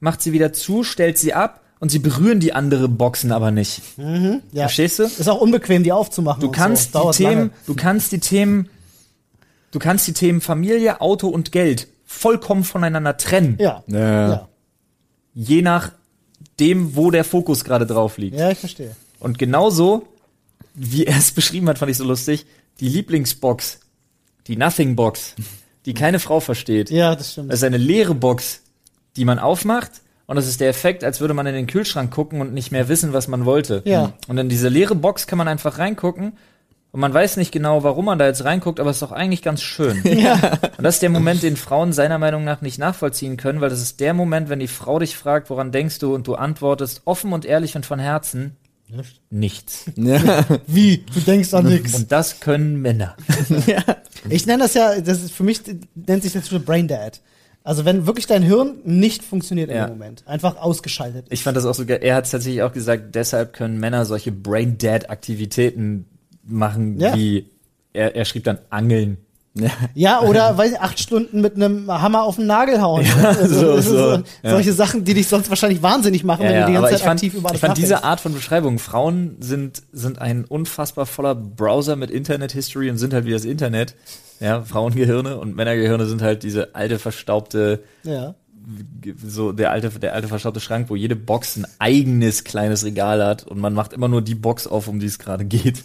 macht 0.00 0.22
sie 0.22 0.32
wieder 0.32 0.52
zu, 0.52 0.82
stellt 0.84 1.18
sie 1.18 1.34
ab 1.34 1.60
und 1.80 1.90
sie 1.90 1.98
berühren 1.98 2.40
die 2.40 2.52
andere 2.54 2.88
Boxen 2.88 3.32
aber 3.32 3.50
nicht. 3.50 3.82
ja. 4.52 4.62
Verstehst 4.62 4.98
du? 4.98 5.04
Ist 5.04 5.28
auch 5.28 5.40
unbequem, 5.40 5.82
die 5.82 5.92
aufzumachen. 5.92 6.40
Du 6.40 6.50
kannst 6.50 6.92
so. 6.92 6.98
die 6.98 7.02
Dauert 7.02 7.16
Themen, 7.16 7.32
lange. 7.38 7.50
du 7.66 7.74
kannst 7.74 8.12
die 8.12 8.20
Themen, 8.20 8.68
du 9.72 9.78
kannst 9.78 10.06
die 10.06 10.12
Themen 10.14 10.40
Familie, 10.40 11.00
Auto 11.00 11.28
und 11.28 11.52
Geld 11.52 11.88
vollkommen 12.06 12.64
voneinander 12.64 13.16
trennen. 13.16 13.56
Ja. 13.60 13.82
Ja. 13.86 14.28
Ja. 14.30 14.48
Je 15.34 15.62
nach 15.62 15.92
dem, 16.58 16.96
wo 16.96 17.10
der 17.10 17.24
Fokus 17.24 17.64
gerade 17.64 17.86
drauf 17.86 18.18
liegt. 18.18 18.38
ja, 18.38 18.50
ich 18.50 18.58
verstehe. 18.58 18.94
Und 19.20 19.38
genauso, 19.38 20.08
wie 20.74 21.04
er 21.04 21.16
es 21.16 21.30
beschrieben 21.32 21.68
hat, 21.68 21.78
fand 21.78 21.90
ich 21.90 21.96
so 21.96 22.04
lustig, 22.04 22.46
die 22.80 22.88
Lieblingsbox, 22.88 23.80
die 24.48 24.56
Nothing 24.56 24.96
Box, 24.96 25.36
die 25.86 25.94
keine 25.94 26.18
Frau 26.18 26.40
versteht. 26.40 26.90
Ja, 26.90 27.14
das 27.14 27.32
stimmt. 27.32 27.52
Das 27.52 27.60
ist 27.60 27.64
eine 27.64 27.76
leere 27.76 28.14
Box, 28.14 28.62
die 29.16 29.24
man 29.24 29.38
aufmacht 29.38 29.92
und 30.26 30.36
das 30.36 30.46
ist 30.46 30.60
der 30.60 30.68
Effekt, 30.68 31.04
als 31.04 31.20
würde 31.20 31.34
man 31.34 31.46
in 31.46 31.54
den 31.54 31.66
Kühlschrank 31.66 32.10
gucken 32.10 32.40
und 32.40 32.54
nicht 32.54 32.72
mehr 32.72 32.88
wissen, 32.88 33.12
was 33.12 33.28
man 33.28 33.44
wollte. 33.44 33.82
Ja. 33.84 34.12
Und 34.28 34.38
in 34.38 34.48
diese 34.48 34.68
leere 34.68 34.94
Box 34.94 35.26
kann 35.26 35.38
man 35.38 35.48
einfach 35.48 35.78
reingucken 35.78 36.32
und 36.92 37.00
man 37.00 37.14
weiß 37.14 37.36
nicht 37.36 37.52
genau, 37.52 37.84
warum 37.84 38.06
man 38.06 38.18
da 38.18 38.26
jetzt 38.26 38.44
reinguckt, 38.44 38.80
aber 38.80 38.90
es 38.90 38.96
ist 38.96 39.02
doch 39.02 39.12
eigentlich 39.12 39.42
ganz 39.42 39.62
schön. 39.62 40.02
Und 40.04 40.82
das 40.82 40.96
ist 40.96 41.02
der 41.02 41.10
Moment, 41.10 41.42
den 41.42 41.56
Frauen 41.56 41.92
seiner 41.92 42.18
Meinung 42.18 42.42
nach 42.42 42.62
nicht 42.62 42.78
nachvollziehen 42.78 43.36
können, 43.36 43.60
weil 43.60 43.70
das 43.70 43.80
ist 43.80 44.00
der 44.00 44.12
Moment, 44.12 44.48
wenn 44.48 44.58
die 44.58 44.66
Frau 44.66 44.98
dich 44.98 45.16
fragt, 45.16 45.50
woran 45.50 45.70
denkst 45.70 46.00
du 46.00 46.14
und 46.14 46.26
du 46.26 46.34
antwortest 46.34 47.02
offen 47.04 47.32
und 47.32 47.44
ehrlich 47.44 47.76
und 47.76 47.86
von 47.86 48.00
Herzen, 48.00 48.56
nichts. 49.30 49.84
Ja. 49.96 50.46
Wie? 50.66 51.04
Du 51.12 51.20
denkst 51.20 51.52
an 51.54 51.66
nichts. 51.66 51.94
Und 51.94 52.10
das 52.12 52.40
können 52.40 52.80
Männer. 52.80 53.16
Ich 54.28 54.44
nenne 54.46 54.64
das 54.64 54.74
ja, 54.74 55.00
das 55.00 55.22
ist 55.22 55.32
für 55.32 55.44
mich 55.44 55.62
nennt 55.94 56.22
sich 56.22 56.34
das 56.34 56.48
Brain 56.48 56.86
Dead. 56.88 57.12
Also 57.64 57.84
wenn 57.86 58.06
wirklich 58.06 58.26
dein 58.26 58.42
Hirn 58.42 58.76
nicht 58.84 59.22
funktioniert 59.24 59.70
Ja. 59.70 59.84
im 59.84 59.90
Moment, 59.92 60.26
einfach 60.26 60.56
ausgeschaltet. 60.56 61.26
Ich 61.30 61.42
fand 61.42 61.56
das 61.56 61.64
auch 61.64 61.74
so 61.74 61.86
geil. 61.86 62.00
Er 62.02 62.16
hat 62.16 62.30
tatsächlich 62.30 62.62
auch 62.62 62.72
gesagt, 62.72 63.14
deshalb 63.14 63.52
können 63.54 63.78
Männer 63.80 64.04
solche 64.04 64.32
Brain-Dead-Aktivitäten 64.32 66.06
machen, 66.44 66.98
Ja. 67.00 67.14
wie 67.14 67.46
er, 67.92 68.14
er 68.14 68.24
schrieb 68.24 68.44
dann 68.44 68.58
Angeln. 68.70 69.18
Ja, 69.94 70.20
oder 70.22 70.56
weiß 70.56 70.72
ich, 70.72 70.80
acht 70.80 71.00
Stunden 71.00 71.40
mit 71.40 71.56
einem 71.56 71.90
Hammer 71.90 72.22
auf 72.22 72.36
den 72.36 72.46
Nagel 72.46 72.80
hauen. 72.80 73.04
Also, 73.24 73.80
so, 73.80 73.80
so, 73.80 74.16
so, 74.16 74.22
Solche 74.44 74.72
Sachen, 74.72 75.04
die 75.04 75.14
dich 75.14 75.26
sonst 75.26 75.50
wahrscheinlich 75.50 75.82
wahnsinnig 75.82 76.22
machen, 76.24 76.44
wenn 76.44 76.60
du 76.60 76.66
die 76.66 76.72
ganze 76.72 76.90
Zeit 76.90 77.00
fand, 77.00 77.18
aktiv 77.20 77.34
über 77.34 77.48
alles 77.48 77.56
ich 77.56 77.66
fand 77.66 77.76
diese. 77.78 78.04
Art 78.04 78.20
von 78.20 78.32
Beschreibung, 78.32 78.78
Frauen 78.78 79.36
sind, 79.40 79.82
sind 79.92 80.20
ein 80.20 80.44
unfassbar 80.44 81.04
voller 81.06 81.34
Browser 81.34 81.96
mit 81.96 82.10
Internet-History 82.10 82.90
und 82.90 82.98
sind 82.98 83.12
halt 83.12 83.24
wie 83.26 83.32
das 83.32 83.44
Internet. 83.44 83.96
Ja, 84.38 84.62
Frauengehirne 84.62 85.36
und 85.38 85.56
Männergehirne 85.56 86.06
sind 86.06 86.22
halt 86.22 86.44
diese 86.44 86.74
alte, 86.74 86.98
verstaubte, 86.98 87.82
Ja. 88.04 88.34
so 89.22 89.52
der 89.52 89.70
alte, 89.72 89.90
der 89.90 90.14
alte 90.14 90.28
verstaubte 90.28 90.60
Schrank, 90.60 90.88
wo 90.90 90.96
jede 90.96 91.16
Box 91.16 91.56
ein 91.56 91.66
eigenes 91.78 92.44
kleines 92.44 92.84
Regal 92.84 93.24
hat 93.24 93.42
und 93.44 93.58
man 93.58 93.74
macht 93.74 93.92
immer 93.92 94.08
nur 94.08 94.22
die 94.22 94.34
Box 94.36 94.66
auf, 94.66 94.86
um 94.88 95.00
die 95.00 95.06
es 95.06 95.18
gerade 95.18 95.44
geht. 95.44 95.84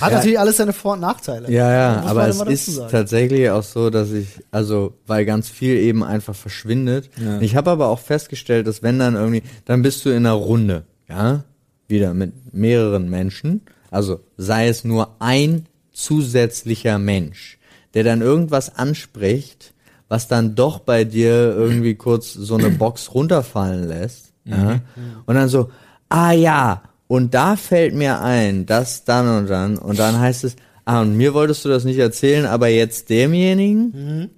Hat 0.00 0.12
natürlich 0.12 0.38
alles 0.38 0.56
seine 0.56 0.72
Vor- 0.72 0.94
und 0.94 1.00
Nachteile. 1.00 1.50
Ja, 1.50 1.72
ja, 1.72 2.02
aber 2.02 2.28
es 2.28 2.40
ist 2.40 2.76
sagen. 2.76 2.90
tatsächlich 2.90 3.50
auch 3.50 3.62
so, 3.62 3.90
dass 3.90 4.12
ich, 4.12 4.26
also, 4.50 4.94
weil 5.06 5.24
ganz 5.24 5.48
viel 5.48 5.76
eben 5.76 6.04
einfach 6.04 6.34
verschwindet. 6.34 7.10
Ich 7.40 7.56
habe 7.56 7.70
aber 7.70 7.88
auch 7.88 7.98
festgestellt, 7.98 8.66
dass 8.66 8.82
wenn 8.82 8.98
dann 8.98 9.14
irgendwie, 9.14 9.42
dann 9.64 9.82
bist 9.82 10.04
du 10.04 10.10
in 10.10 10.18
einer 10.18 10.32
Runde, 10.32 10.84
ja, 11.08 11.44
wieder 11.88 12.14
mit 12.14 12.54
mehreren 12.54 13.08
Menschen, 13.08 13.62
also 13.90 14.20
sei 14.36 14.68
es 14.68 14.84
nur 14.84 15.16
ein 15.20 15.66
zusätzlicher 15.92 16.98
Mensch, 16.98 17.58
der 17.94 18.04
dann 18.04 18.20
irgendwas 18.20 18.76
anspricht, 18.76 19.74
was 20.08 20.28
dann 20.28 20.54
doch 20.54 20.78
bei 20.80 21.04
dir 21.04 21.32
irgendwie 21.56 21.94
kurz 21.94 22.32
so 22.32 22.56
eine 22.56 22.70
Box 22.70 23.14
runterfallen 23.14 23.88
lässt, 23.88 24.32
ja, 24.44 24.80
und 25.26 25.34
dann 25.34 25.48
so, 25.48 25.70
ah 26.08 26.32
ja, 26.32 26.82
und 27.08 27.34
da 27.34 27.56
fällt 27.56 27.94
mir 27.94 28.20
ein, 28.20 28.66
das 28.66 29.04
dann 29.04 29.38
und 29.38 29.48
dann, 29.48 29.78
und 29.78 29.98
dann 29.98 30.20
heißt 30.20 30.44
es, 30.44 30.56
ah, 30.84 31.00
und 31.02 31.16
mir 31.16 31.34
wolltest 31.34 31.64
du 31.64 31.68
das 31.68 31.84
nicht 31.84 31.98
erzählen, 31.98 32.46
aber 32.46 32.68
jetzt 32.68 33.10
demjenigen? 33.10 34.30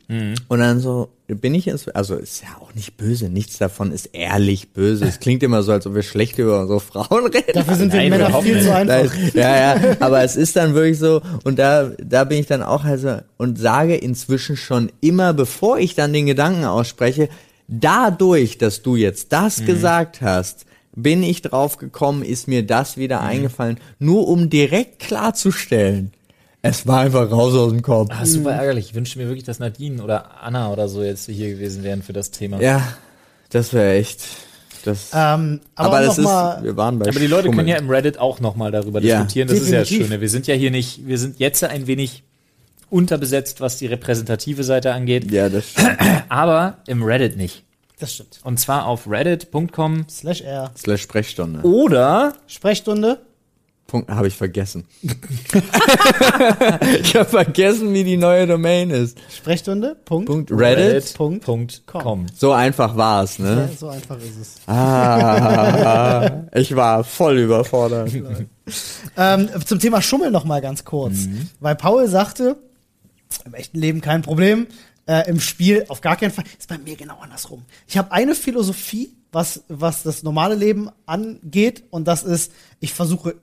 Und 0.48 0.58
dann 0.58 0.80
so, 0.80 1.10
bin 1.26 1.54
ich 1.54 1.66
jetzt, 1.66 1.94
also 1.94 2.16
ist 2.16 2.42
ja 2.42 2.48
auch 2.60 2.74
nicht 2.74 2.96
böse, 2.96 3.28
nichts 3.28 3.58
davon 3.58 3.92
ist 3.92 4.10
ehrlich 4.12 4.72
böse. 4.72 5.04
Es 5.04 5.20
klingt 5.20 5.44
immer 5.44 5.62
so, 5.62 5.70
als 5.70 5.86
ob 5.86 5.94
wir 5.94 6.02
schlecht 6.02 6.38
über 6.38 6.60
unsere 6.60 6.80
Frauen 6.80 7.26
reden. 7.26 7.52
Dafür 7.54 7.76
sind 7.76 7.92
wir 7.92 8.08
Männer 8.08 8.42
viel 8.42 8.54
nicht. 8.54 8.66
zu 8.66 8.74
einfach. 8.74 9.14
Nein, 9.14 9.30
ja, 9.34 9.76
ja, 9.76 9.96
aber 10.00 10.24
es 10.24 10.34
ist 10.34 10.56
dann 10.56 10.74
wirklich 10.74 10.98
so, 10.98 11.22
und 11.44 11.58
da, 11.58 11.90
da 12.02 12.24
bin 12.24 12.38
ich 12.38 12.46
dann 12.46 12.62
auch 12.62 12.82
halt 12.82 13.00
so, 13.00 13.18
und 13.36 13.58
sage 13.58 13.96
inzwischen 13.96 14.56
schon 14.56 14.90
immer, 15.00 15.32
bevor 15.32 15.78
ich 15.78 15.94
dann 15.94 16.12
den 16.12 16.26
Gedanken 16.26 16.64
ausspreche, 16.64 17.28
dadurch, 17.68 18.58
dass 18.58 18.82
du 18.82 18.96
jetzt 18.96 19.32
das 19.32 19.64
gesagt 19.64 20.20
hast, 20.20 20.66
bin 20.94 21.22
ich 21.22 21.42
drauf 21.42 21.76
gekommen, 21.76 22.22
ist 22.22 22.48
mir 22.48 22.66
das 22.66 22.96
wieder 22.96 23.20
eingefallen, 23.20 23.78
nur 23.98 24.26
um 24.28 24.50
direkt 24.50 24.98
klarzustellen. 24.98 26.12
Es 26.62 26.86
war 26.86 27.00
einfach 27.00 27.30
raus 27.30 27.54
aus 27.54 27.70
dem 27.70 27.80
Kopf. 27.82 28.10
Ah, 28.12 28.26
super 28.26 28.52
ärgerlich. 28.52 28.86
Ich 28.90 28.94
wünschte 28.94 29.18
mir 29.18 29.26
wirklich, 29.26 29.44
dass 29.44 29.58
Nadine 29.60 30.02
oder 30.02 30.42
Anna 30.42 30.70
oder 30.70 30.88
so 30.88 31.02
jetzt 31.02 31.26
hier 31.26 31.48
gewesen 31.50 31.82
wären 31.84 32.02
für 32.02 32.12
das 32.12 32.30
Thema. 32.32 32.60
Ja, 32.60 32.82
das 33.48 33.72
wäre 33.72 33.94
echt. 33.94 34.20
Das, 34.84 35.10
Ähm, 35.14 35.60
aber 35.74 35.96
aber 35.98 36.00
das 36.06 36.16
noch 36.16 36.18
ist, 36.18 36.24
mal, 36.24 36.64
wir 36.64 36.76
waren 36.76 36.98
bei 36.98 37.08
Aber 37.08 37.18
die 37.20 37.26
Leute 37.26 37.44
Schummeln. 37.44 37.56
können 37.58 37.68
ja 37.68 37.76
im 37.76 37.88
Reddit 37.90 38.18
auch 38.18 38.40
nochmal 38.40 38.70
darüber 38.72 39.00
Ja, 39.00 39.16
diskutieren. 39.18 39.48
Das 39.48 39.58
ist 39.60 39.70
ja 39.70 39.78
das 39.80 39.88
definitiv. 39.88 40.08
Schöne. 40.08 40.20
Wir 40.22 40.28
sind 40.30 40.46
ja 40.46 40.54
hier 40.54 40.70
nicht, 40.70 41.06
wir 41.06 41.18
sind 41.18 41.38
jetzt 41.38 41.62
ein 41.64 41.86
wenig 41.86 42.22
unterbesetzt, 42.90 43.60
was 43.60 43.76
die 43.78 43.86
repräsentative 43.86 44.64
Seite 44.64 44.92
angeht, 44.92 45.30
Ja, 45.30 45.48
das 45.48 45.70
stimmt. 45.70 45.96
aber 46.28 46.78
im 46.86 47.02
Reddit 47.02 47.36
nicht. 47.36 47.62
Das 48.00 48.14
stimmt. 48.14 48.40
Und 48.42 48.58
zwar 48.58 48.86
auf 48.86 49.08
reddit.com 49.08 50.06
Slash 50.08 50.40
R. 50.42 50.72
Slash 50.76 51.02
Sprechstunde. 51.02 51.60
oder 51.62 52.34
Sprechstunde. 52.46 53.20
Punkt 53.86 54.08
habe 54.08 54.28
ich 54.28 54.36
vergessen. 54.36 54.86
ich 57.02 57.16
habe 57.16 57.28
vergessen, 57.28 57.92
wie 57.92 58.04
die 58.04 58.16
neue 58.16 58.46
Domain 58.46 58.90
ist. 58.90 59.18
Sprechstunde. 59.36 59.96
Punkt. 60.04 60.28
Punkt 60.28 60.50
Reddit. 60.52 61.12
Punkt. 61.14 61.44
Punkt 61.44 61.82
com. 61.86 62.26
So 62.36 62.52
einfach 62.52 62.96
war's, 62.96 63.38
Ja, 63.38 63.44
ne? 63.44 63.68
so 63.76 63.88
einfach 63.88 64.16
ist 64.18 64.36
es. 64.40 64.54
Ah, 64.68 66.44
ich 66.54 66.74
war 66.76 67.02
voll 67.04 67.38
überfordert. 67.38 68.10
Ähm, 69.16 69.48
zum 69.66 69.80
Thema 69.80 70.00
Schummel 70.00 70.30
noch 70.30 70.44
mal 70.44 70.60
ganz 70.60 70.84
kurz. 70.84 71.26
Weil 71.58 71.74
Paul 71.74 72.06
sagte, 72.06 72.56
im 73.44 73.52
echten 73.54 73.80
Leben 73.80 74.00
kein 74.00 74.22
Problem, 74.22 74.68
äh, 75.10 75.28
im 75.28 75.40
Spiel 75.40 75.84
auf 75.88 76.00
gar 76.00 76.16
keinen 76.16 76.30
Fall. 76.30 76.44
Ist 76.56 76.68
bei 76.68 76.78
mir 76.78 76.94
genau 76.94 77.18
andersrum. 77.18 77.64
Ich 77.88 77.98
habe 77.98 78.12
eine 78.12 78.36
Philosophie, 78.36 79.12
was, 79.32 79.64
was 79.66 80.04
das 80.04 80.22
normale 80.22 80.54
Leben 80.54 80.88
angeht, 81.04 81.82
und 81.90 82.06
das 82.06 82.22
ist, 82.22 82.52
ich 82.78 82.94
versuche 82.94 83.34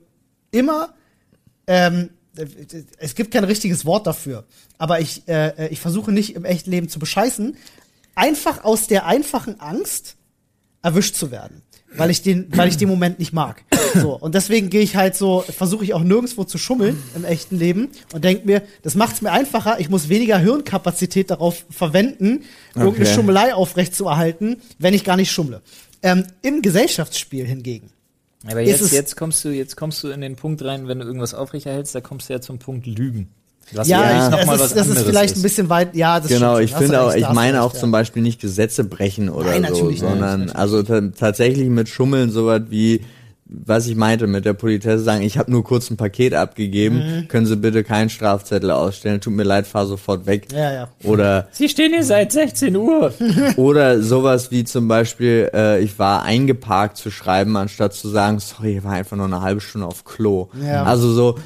immer, 0.50 0.94
ähm, 1.66 2.08
es 2.98 3.14
gibt 3.14 3.32
kein 3.32 3.44
richtiges 3.44 3.84
Wort 3.84 4.06
dafür, 4.06 4.46
aber 4.78 5.00
ich, 5.00 5.28
äh, 5.28 5.68
ich 5.68 5.80
versuche 5.80 6.10
nicht 6.10 6.36
im 6.36 6.46
echten 6.46 6.70
Leben 6.70 6.88
zu 6.88 6.98
bescheißen, 6.98 7.56
einfach 8.14 8.64
aus 8.64 8.86
der 8.86 9.04
einfachen 9.04 9.60
Angst, 9.60 10.16
erwischt 10.80 11.16
zu 11.16 11.30
werden. 11.30 11.62
Weil 11.96 12.10
ich 12.10 12.22
den, 12.22 12.46
weil 12.56 12.68
ich 12.68 12.76
den 12.76 12.88
Moment 12.88 13.18
nicht 13.18 13.32
mag. 13.32 13.64
So. 13.94 14.14
Und 14.18 14.34
deswegen 14.34 14.68
gehe 14.68 14.82
ich 14.82 14.96
halt 14.96 15.16
so, 15.16 15.42
versuche 15.48 15.84
ich 15.84 15.94
auch 15.94 16.02
nirgendwo 16.02 16.44
zu 16.44 16.58
schummeln 16.58 17.02
im 17.16 17.24
echten 17.24 17.56
Leben 17.56 17.88
und 18.12 18.24
denke 18.24 18.46
mir, 18.46 18.62
das 18.82 18.94
macht 18.94 19.14
es 19.14 19.22
mir 19.22 19.32
einfacher, 19.32 19.80
ich 19.80 19.88
muss 19.88 20.08
weniger 20.08 20.38
Hirnkapazität 20.38 21.30
darauf 21.30 21.64
verwenden, 21.70 22.44
irgendeine 22.74 23.06
Okay. 23.06 23.14
Schummelei 23.14 23.54
aufrechtzuerhalten, 23.54 24.60
wenn 24.78 24.92
ich 24.92 25.04
gar 25.04 25.16
nicht 25.16 25.32
schummle. 25.32 25.62
Ähm, 26.02 26.26
Im 26.42 26.62
Gesellschaftsspiel 26.62 27.46
hingegen. 27.46 27.90
Aber 28.46 28.60
jetzt, 28.60 28.92
jetzt 28.92 29.16
kommst 29.16 29.44
du, 29.44 29.48
jetzt 29.48 29.76
kommst 29.76 30.04
du 30.04 30.08
in 30.08 30.20
den 30.20 30.36
Punkt 30.36 30.62
rein, 30.62 30.86
wenn 30.86 31.00
du 31.00 31.06
irgendwas 31.06 31.34
aufrechterhältst, 31.34 31.94
da 31.94 32.00
kommst 32.00 32.28
du 32.28 32.34
ja 32.34 32.40
zum 32.40 32.58
Punkt 32.58 32.86
Lügen. 32.86 33.28
Was 33.72 33.86
Ja, 33.88 34.00
eigentlich 34.00 34.24
ich, 34.24 34.30
noch 34.30 34.38
das, 34.38 34.46
mal 34.46 34.54
ist, 34.54 34.60
was 34.62 34.74
das 34.74 34.86
ist 34.88 35.02
vielleicht 35.02 35.36
ein 35.36 35.42
bisschen 35.42 35.68
weit, 35.68 35.94
ja, 35.94 36.20
das 36.20 36.28
Genau, 36.28 36.58
ich 36.58 36.72
finde 36.74 37.02
auch, 37.02 37.14
ich 37.14 37.28
meine 37.30 37.62
auch 37.62 37.74
ja. 37.74 37.80
zum 37.80 37.90
Beispiel 37.90 38.22
nicht 38.22 38.40
Gesetze 38.40 38.84
brechen 38.84 39.28
oder 39.28 39.58
Nein, 39.58 39.74
so, 39.74 39.88
nicht, 39.88 40.00
sondern 40.00 40.40
natürlich. 40.46 40.56
also 40.56 40.82
ta- 40.82 41.02
tatsächlich 41.18 41.68
mit 41.68 41.88
Schummeln 41.88 42.30
sowas 42.30 42.62
wie 42.70 43.02
was 43.50 43.86
ich 43.86 43.96
meinte 43.96 44.26
mit 44.26 44.44
der 44.44 44.52
Politesse 44.52 45.02
sagen, 45.02 45.22
ich 45.22 45.38
habe 45.38 45.50
nur 45.50 45.64
kurz 45.64 45.90
ein 45.90 45.96
Paket 45.96 46.34
abgegeben, 46.34 46.98
Mhm. 46.98 47.28
können 47.28 47.46
Sie 47.46 47.56
bitte 47.56 47.82
keinen 47.84 48.10
Strafzettel 48.10 48.70
ausstellen, 48.70 49.20
tut 49.20 49.32
mir 49.32 49.42
leid, 49.44 49.66
fahr 49.66 49.86
sofort 49.86 50.26
weg. 50.26 50.48
Ja, 50.52 50.72
ja. 50.72 50.88
Oder 51.04 51.48
Sie 51.52 51.68
stehen 51.68 51.92
hier 51.92 52.04
seit 52.04 52.32
16 52.32 52.76
Uhr. 52.76 53.12
Oder 53.56 54.02
sowas 54.02 54.50
wie 54.50 54.64
zum 54.64 54.86
Beispiel, 54.88 55.50
äh, 55.54 55.80
ich 55.82 55.98
war 55.98 56.22
eingeparkt 56.24 56.96
zu 56.98 57.10
schreiben, 57.10 57.56
anstatt 57.56 57.94
zu 57.94 58.08
sagen, 58.08 58.38
sorry, 58.38 58.78
ich 58.78 58.84
war 58.84 58.92
einfach 58.92 59.16
nur 59.16 59.26
eine 59.26 59.40
halbe 59.40 59.60
Stunde 59.60 59.86
auf 59.86 60.04
Klo. 60.04 60.48
Ja. 60.62 60.84
Also 60.84 61.12
so, 61.12 61.38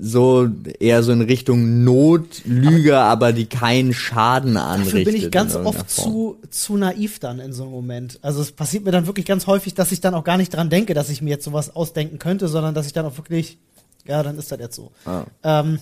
so 0.00 0.48
eher 0.78 1.02
so 1.02 1.12
in 1.12 1.22
Richtung 1.22 1.84
Notlüge, 1.84 2.96
aber 2.98 3.32
die 3.32 3.46
keinen 3.46 3.92
Schaden 3.92 4.56
anrichtet. 4.56 5.00
Dafür 5.06 5.12
bin 5.12 5.16
ich 5.16 5.30
ganz 5.30 5.56
oft 5.56 5.90
Form. 5.90 6.12
zu, 6.12 6.36
zu 6.50 6.76
naiv 6.76 7.18
dann 7.18 7.38
in 7.40 7.52
so 7.52 7.64
einem 7.64 7.72
Moment. 7.72 8.18
Also 8.22 8.40
es 8.40 8.52
passiert 8.52 8.84
mir 8.84 8.90
dann 8.92 9.06
wirklich 9.06 9.26
ganz 9.26 9.46
häufig, 9.46 9.74
dass 9.74 9.92
ich 9.92 10.00
dann 10.00 10.14
auch 10.14 10.24
gar 10.24 10.36
nicht 10.36 10.54
dran 10.54 10.70
denke, 10.70 10.94
dass 10.94 11.08
ich 11.10 11.22
mir 11.22 11.30
jetzt 11.30 11.39
sowas 11.42 11.74
ausdenken 11.74 12.18
könnte, 12.18 12.48
sondern 12.48 12.74
dass 12.74 12.86
ich 12.86 12.92
dann 12.92 13.06
auch 13.06 13.16
wirklich, 13.16 13.58
ja, 14.06 14.22
dann 14.22 14.38
ist 14.38 14.50
das 14.52 14.58
jetzt 14.58 14.76
so. 14.76 14.92
Ah. 15.04 15.24
Ähm, 15.42 15.78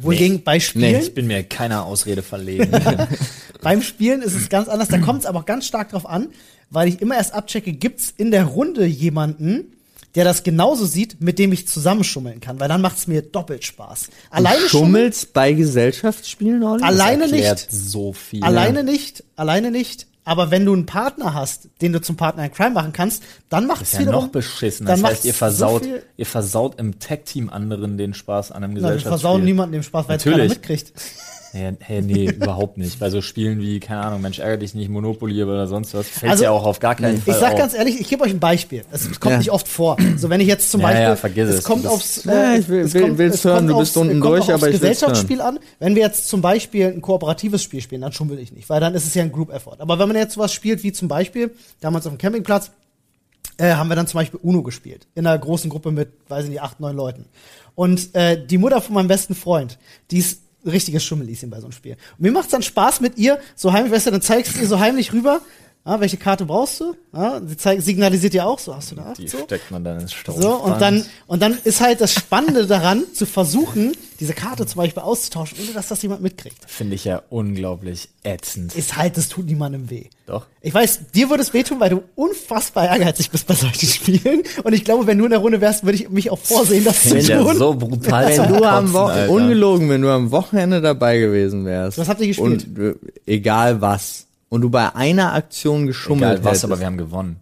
wohingegen 0.00 0.42
bei 0.42 0.60
Spielen, 0.60 1.00
Ich 1.00 1.14
bin 1.14 1.26
mir 1.26 1.42
keiner 1.42 1.84
Ausrede 1.84 2.22
verlegen. 2.22 2.70
beim 3.62 3.82
Spielen 3.82 4.22
ist 4.22 4.34
es 4.34 4.48
ganz 4.48 4.68
anders, 4.68 4.88
da 4.88 4.98
kommt 4.98 5.20
es 5.20 5.26
aber 5.26 5.40
auch 5.40 5.46
ganz 5.46 5.66
stark 5.66 5.90
drauf 5.90 6.06
an, 6.06 6.28
weil 6.70 6.88
ich 6.88 7.00
immer 7.00 7.16
erst 7.16 7.34
abchecke, 7.34 7.72
gibt's 7.72 8.12
in 8.16 8.30
der 8.30 8.44
Runde 8.44 8.84
jemanden, 8.84 9.72
der 10.16 10.24
das 10.24 10.42
genauso 10.42 10.86
sieht, 10.86 11.20
mit 11.20 11.38
dem 11.38 11.52
ich 11.52 11.68
zusammenschummeln 11.68 12.40
kann, 12.40 12.58
weil 12.58 12.68
dann 12.68 12.80
macht's 12.80 13.06
mir 13.06 13.20
doppelt 13.20 13.64
Spaß. 13.64 14.08
Alleine 14.30 14.62
du 14.62 14.68
schummelst 14.68 15.34
bei 15.34 15.52
Gesellschaftsspielen, 15.52 16.62
Olli? 16.62 16.82
Alleine 16.82 17.28
nicht. 17.28 17.70
so 17.70 18.14
viel. 18.14 18.42
Alleine 18.42 18.82
nicht, 18.82 19.24
alleine 19.36 19.70
nicht. 19.70 20.06
Aber 20.26 20.50
wenn 20.50 20.66
du 20.66 20.72
einen 20.72 20.86
Partner 20.86 21.34
hast, 21.34 21.68
den 21.80 21.92
du 21.92 22.00
zum 22.00 22.16
Partner 22.16 22.44
in 22.44 22.52
Crime 22.52 22.72
machen 22.72 22.92
kannst, 22.92 23.22
dann 23.48 23.68
macht's 23.68 23.92
ist 23.92 24.00
ja 24.00 24.10
noch 24.10 24.26
beschissen. 24.26 24.84
dann 24.84 25.00
Das 25.00 25.10
heißt, 25.10 25.24
ihr 25.24 25.32
versaut, 25.32 25.84
so 25.84 25.90
ihr 26.16 26.26
versaut 26.26 26.80
im 26.80 26.98
Tag-Team 26.98 27.48
anderen 27.48 27.96
den 27.96 28.12
Spaß 28.12 28.50
an 28.50 28.64
einem 28.64 28.72
Na, 28.72 28.80
wir 28.80 28.82
Gesellschaftsspiel. 28.82 29.10
versauen 29.10 29.44
niemanden 29.44 29.72
dem 29.74 29.82
Spaß, 29.84 30.08
weil 30.08 30.16
es 30.16 30.24
keiner 30.24 30.44
mitkriegt. 30.48 30.92
Hey, 31.56 31.72
hey, 31.80 32.02
nee, 32.02 32.26
überhaupt 32.30 32.76
nicht. 32.76 32.98
Bei 32.98 33.08
so 33.08 33.22
Spielen 33.22 33.60
wie, 33.60 33.80
keine 33.80 34.02
Ahnung, 34.02 34.20
Mensch, 34.20 34.38
ärgere 34.38 34.58
dich 34.58 34.74
nicht, 34.74 34.90
Monopoly 34.90 35.42
oder 35.42 35.66
sonst 35.66 35.94
was, 35.94 36.06
fällt 36.08 36.30
Also, 36.32 36.44
ja 36.44 36.50
auch 36.50 36.64
auf 36.66 36.80
gar 36.80 36.94
keinen 36.94 37.20
Fall 37.22 37.34
Ich 37.34 37.40
sag 37.40 37.52
auf. 37.54 37.58
ganz 37.58 37.74
ehrlich, 37.74 37.98
ich 38.00 38.08
gebe 38.08 38.22
euch 38.24 38.30
ein 38.32 38.40
Beispiel. 38.40 38.84
Es 38.92 39.08
kommt 39.18 39.32
Ja. 39.32 39.38
nicht 39.38 39.50
oft 39.50 39.66
vor. 39.66 39.96
So 40.16 40.28
wenn 40.28 40.40
ich 40.40 40.48
jetzt 40.48 40.70
zum 40.70 40.80
Ja, 40.82 40.88
Beispiel, 40.88 41.02
ja, 41.04 41.16
vergiss 41.16 41.48
es. 41.48 41.64
kommt 41.64 41.84
Das- 41.86 41.92
aufs, 41.92 42.24
Ja, 42.24 42.54
ich 42.56 42.68
will- 42.68 42.80
es 42.80 42.92
will- 42.94 43.02
kommt, 43.02 43.18
will's 43.18 43.34
es 43.36 43.44
hören, 43.44 43.56
kommt 43.58 43.70
du 43.70 43.78
bist 43.78 43.96
aufs, 43.96 44.06
unten 44.08 44.20
kommt 44.20 44.34
durch, 44.34 44.52
aber 44.52 44.66
ich 44.68 44.72
Gesellschaftsspiel 44.74 45.40
an. 45.40 45.58
Wenn 45.78 45.94
wir 45.94 46.02
jetzt 46.02 46.28
zum 46.28 46.42
Beispiel 46.42 46.86
ein 46.88 47.00
kooperatives 47.00 47.62
Spiel 47.62 47.80
spielen, 47.80 48.02
dann 48.02 48.12
schummel 48.12 48.38
ich 48.38 48.52
nicht, 48.52 48.68
weil 48.68 48.80
dann 48.80 48.94
ist 48.94 49.06
es 49.06 49.14
ja 49.14 49.22
ein 49.22 49.32
Group 49.32 49.50
Effort. 49.52 49.76
Aber 49.78 49.98
wenn 49.98 50.08
man 50.08 50.16
jetzt 50.16 50.34
sowas 50.34 50.52
spielt 50.52 50.82
wie 50.82 50.92
zum 50.92 51.08
Beispiel 51.08 51.50
damals 51.80 52.06
auf 52.06 52.12
dem 52.12 52.18
Campingplatz, 52.18 52.70
äh, 53.58 53.72
haben 53.72 53.88
wir 53.88 53.96
dann 53.96 54.06
zum 54.06 54.18
Beispiel 54.20 54.38
Uno 54.42 54.62
gespielt. 54.62 55.06
In 55.14 55.26
einer 55.26 55.38
großen 55.38 55.70
Gruppe 55.70 55.90
mit, 55.90 56.10
weiß 56.28 56.44
ich 56.44 56.50
nicht, 56.50 56.60
acht, 56.60 56.80
neun 56.80 56.94
Leuten. 56.94 57.24
Und 57.74 58.14
äh, 58.14 58.44
die 58.46 58.58
Mutter 58.58 58.80
von 58.82 58.94
meinem 58.94 59.08
besten 59.08 59.34
Freund, 59.34 59.78
die 60.10 60.18
ist 60.18 60.42
richtiges 60.66 61.04
Schummelieschen 61.04 61.50
bei 61.50 61.58
so 61.58 61.66
einem 61.66 61.72
Spiel. 61.72 61.92
Und 61.92 62.20
mir 62.20 62.32
macht's 62.32 62.50
dann 62.50 62.62
Spaß 62.62 63.00
mit 63.00 63.16
ihr, 63.18 63.38
so 63.54 63.72
heimlich, 63.72 63.92
weißt 63.92 64.06
du, 64.06 64.10
dann 64.12 64.22
zeigst 64.22 64.56
du 64.56 64.60
ihr 64.60 64.66
so 64.66 64.78
heimlich 64.78 65.12
rüber, 65.12 65.40
ah, 65.86 66.00
welche 66.00 66.16
Karte 66.18 66.44
brauchst 66.44 66.80
du? 66.80 66.94
Ah, 67.12 67.40
sie 67.46 67.56
zeigt, 67.56 67.82
signalisiert 67.82 68.34
dir 68.34 68.44
auch 68.46 68.58
so, 68.58 68.74
hast 68.76 68.90
du 68.90 68.96
da 68.96 69.04
acht, 69.12 69.18
Die 69.18 69.28
so. 69.28 69.38
steckt 69.44 69.70
man 69.70 69.82
dann 69.84 70.00
ins 70.00 70.12
Stau. 70.12 70.38
So, 70.38 70.54
und 70.56 70.80
dann, 70.82 71.04
und 71.26 71.40
dann 71.40 71.56
ist 71.64 71.80
halt 71.80 72.00
das 72.02 72.12
Spannende 72.12 72.66
daran, 72.66 73.04
zu 73.14 73.24
versuchen, 73.24 73.92
diese 74.20 74.32
Karte 74.34 74.66
zum 74.66 74.78
Beispiel 74.78 75.02
auszutauschen, 75.02 75.58
ohne 75.62 75.72
dass 75.72 75.88
das 75.88 76.02
jemand 76.02 76.22
mitkriegt. 76.22 76.58
Finde 76.66 76.94
ich 76.94 77.04
ja 77.04 77.22
unglaublich 77.30 78.08
ätzend. 78.24 78.74
Ist 78.74 78.96
halt, 78.96 79.16
das 79.16 79.28
tut 79.28 79.46
niemandem 79.46 79.88
weh. 79.88 80.04
Doch. 80.26 80.46
Ich 80.60 80.74
weiß, 80.74 81.12
dir 81.14 81.30
würde 81.30 81.42
es 81.42 81.52
wehtun, 81.54 81.78
weil 81.80 81.90
du 81.90 82.02
unfassbar 82.16 82.86
ehrgeizig 82.88 83.30
bist 83.30 83.46
bei 83.46 83.54
solchen 83.54 83.86
Spielen. 83.86 84.42
Und 84.64 84.72
ich 84.72 84.84
glaube, 84.84 85.06
wenn 85.06 85.18
du 85.18 85.24
in 85.24 85.30
der 85.30 85.38
Runde 85.38 85.60
wärst, 85.60 85.84
würde 85.84 85.96
ich 85.98 86.08
mich 86.10 86.30
auch 86.30 86.38
vorsehen, 86.38 86.84
das 86.84 87.02
zu 87.04 87.16
ich 87.16 87.28
ja 87.28 87.40
tun. 87.42 87.56
so 87.56 87.74
brutal. 87.74 88.26
Wenn 88.36 88.48
du 88.48 88.64
am 88.64 88.84
Kotzen, 88.86 88.94
Wo 88.94 88.98
Alter. 89.04 89.30
ungelogen, 89.32 89.88
wenn 89.88 90.02
du 90.02 90.10
am 90.10 90.30
Wochenende 90.32 90.80
dabei 90.80 91.18
gewesen 91.18 91.64
wärst. 91.64 91.98
Was 91.98 92.08
habt 92.08 92.20
ihr 92.20 92.26
gespielt? 92.28 92.66
Und, 92.66 92.78
äh, 92.78 92.94
egal 93.26 93.80
was. 93.80 94.25
Und 94.48 94.60
du 94.62 94.70
bei 94.70 94.94
einer 94.94 95.32
Aktion 95.34 95.86
geschummelt 95.86 96.32
Egal 96.40 96.44
was, 96.44 96.48
hättest. 96.50 96.64
aber 96.64 96.78
wir 96.78 96.86
haben 96.86 96.98
gewonnen. 96.98 97.40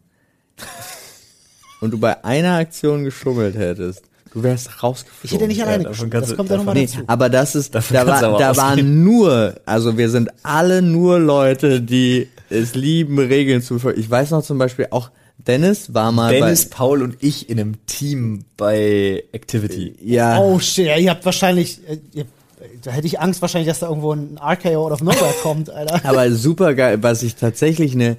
und 1.80 1.90
du 1.92 1.98
bei 1.98 2.24
einer 2.24 2.54
Aktion 2.56 3.04
geschummelt 3.04 3.56
hättest. 3.56 4.02
Du 4.32 4.42
wärst 4.42 4.82
rausgeflogen. 4.82 5.20
Ich 5.22 5.32
hätte 5.32 5.46
nicht 5.46 5.62
alleine 5.62 5.84
davon 5.84 6.10
kannst 6.10 6.24
Das 6.24 6.30
du- 6.30 6.36
kommt 6.36 6.50
ja 6.50 6.56
nochmal 6.56 6.74
Nee, 6.74 6.86
dazu. 6.86 7.04
aber 7.06 7.28
das 7.28 7.54
ist, 7.54 7.74
Davon 7.74 7.94
da, 7.94 8.06
war, 8.06 8.38
da 8.38 8.56
waren 8.56 9.04
nur, 9.04 9.54
also 9.64 9.96
wir 9.96 10.10
sind 10.10 10.30
alle 10.42 10.82
nur 10.82 11.20
Leute, 11.20 11.80
die 11.80 12.28
es 12.50 12.74
lieben, 12.74 13.18
Regeln 13.18 13.62
zu 13.62 13.74
befolgen. 13.74 14.00
Ich 14.00 14.10
weiß 14.10 14.30
noch 14.30 14.42
zum 14.42 14.58
Beispiel 14.58 14.88
auch, 14.90 15.10
Dennis 15.38 15.92
war 15.94 16.10
mal 16.10 16.32
Dennis, 16.32 16.68
Paul 16.68 17.02
und 17.02 17.16
ich 17.20 17.48
in 17.48 17.60
einem 17.60 17.86
Team 17.86 18.44
bei 18.56 19.22
Activity. 19.32 19.90
bei, 19.90 20.04
ja, 20.04 20.38
Oh 20.40 20.58
shit, 20.58 20.86
ja, 20.86 20.96
ihr 20.96 21.10
habt 21.10 21.24
wahrscheinlich, 21.24 21.80
ihr, 22.12 22.24
da 22.82 22.90
hätte 22.90 23.06
ich 23.06 23.20
Angst 23.20 23.40
wahrscheinlich, 23.42 23.68
dass 23.68 23.80
da 23.80 23.88
irgendwo 23.88 24.12
ein 24.12 24.38
RKO 24.42 24.86
out 24.86 24.92
of 24.92 25.02
nowhere 25.02 25.34
kommt, 25.42 25.70
Alter. 25.70 26.00
aber 26.08 26.30
super 26.32 26.74
geil, 26.74 27.02
was 27.02 27.22
ich 27.22 27.36
tatsächlich 27.36 27.92
eine, 27.94 28.16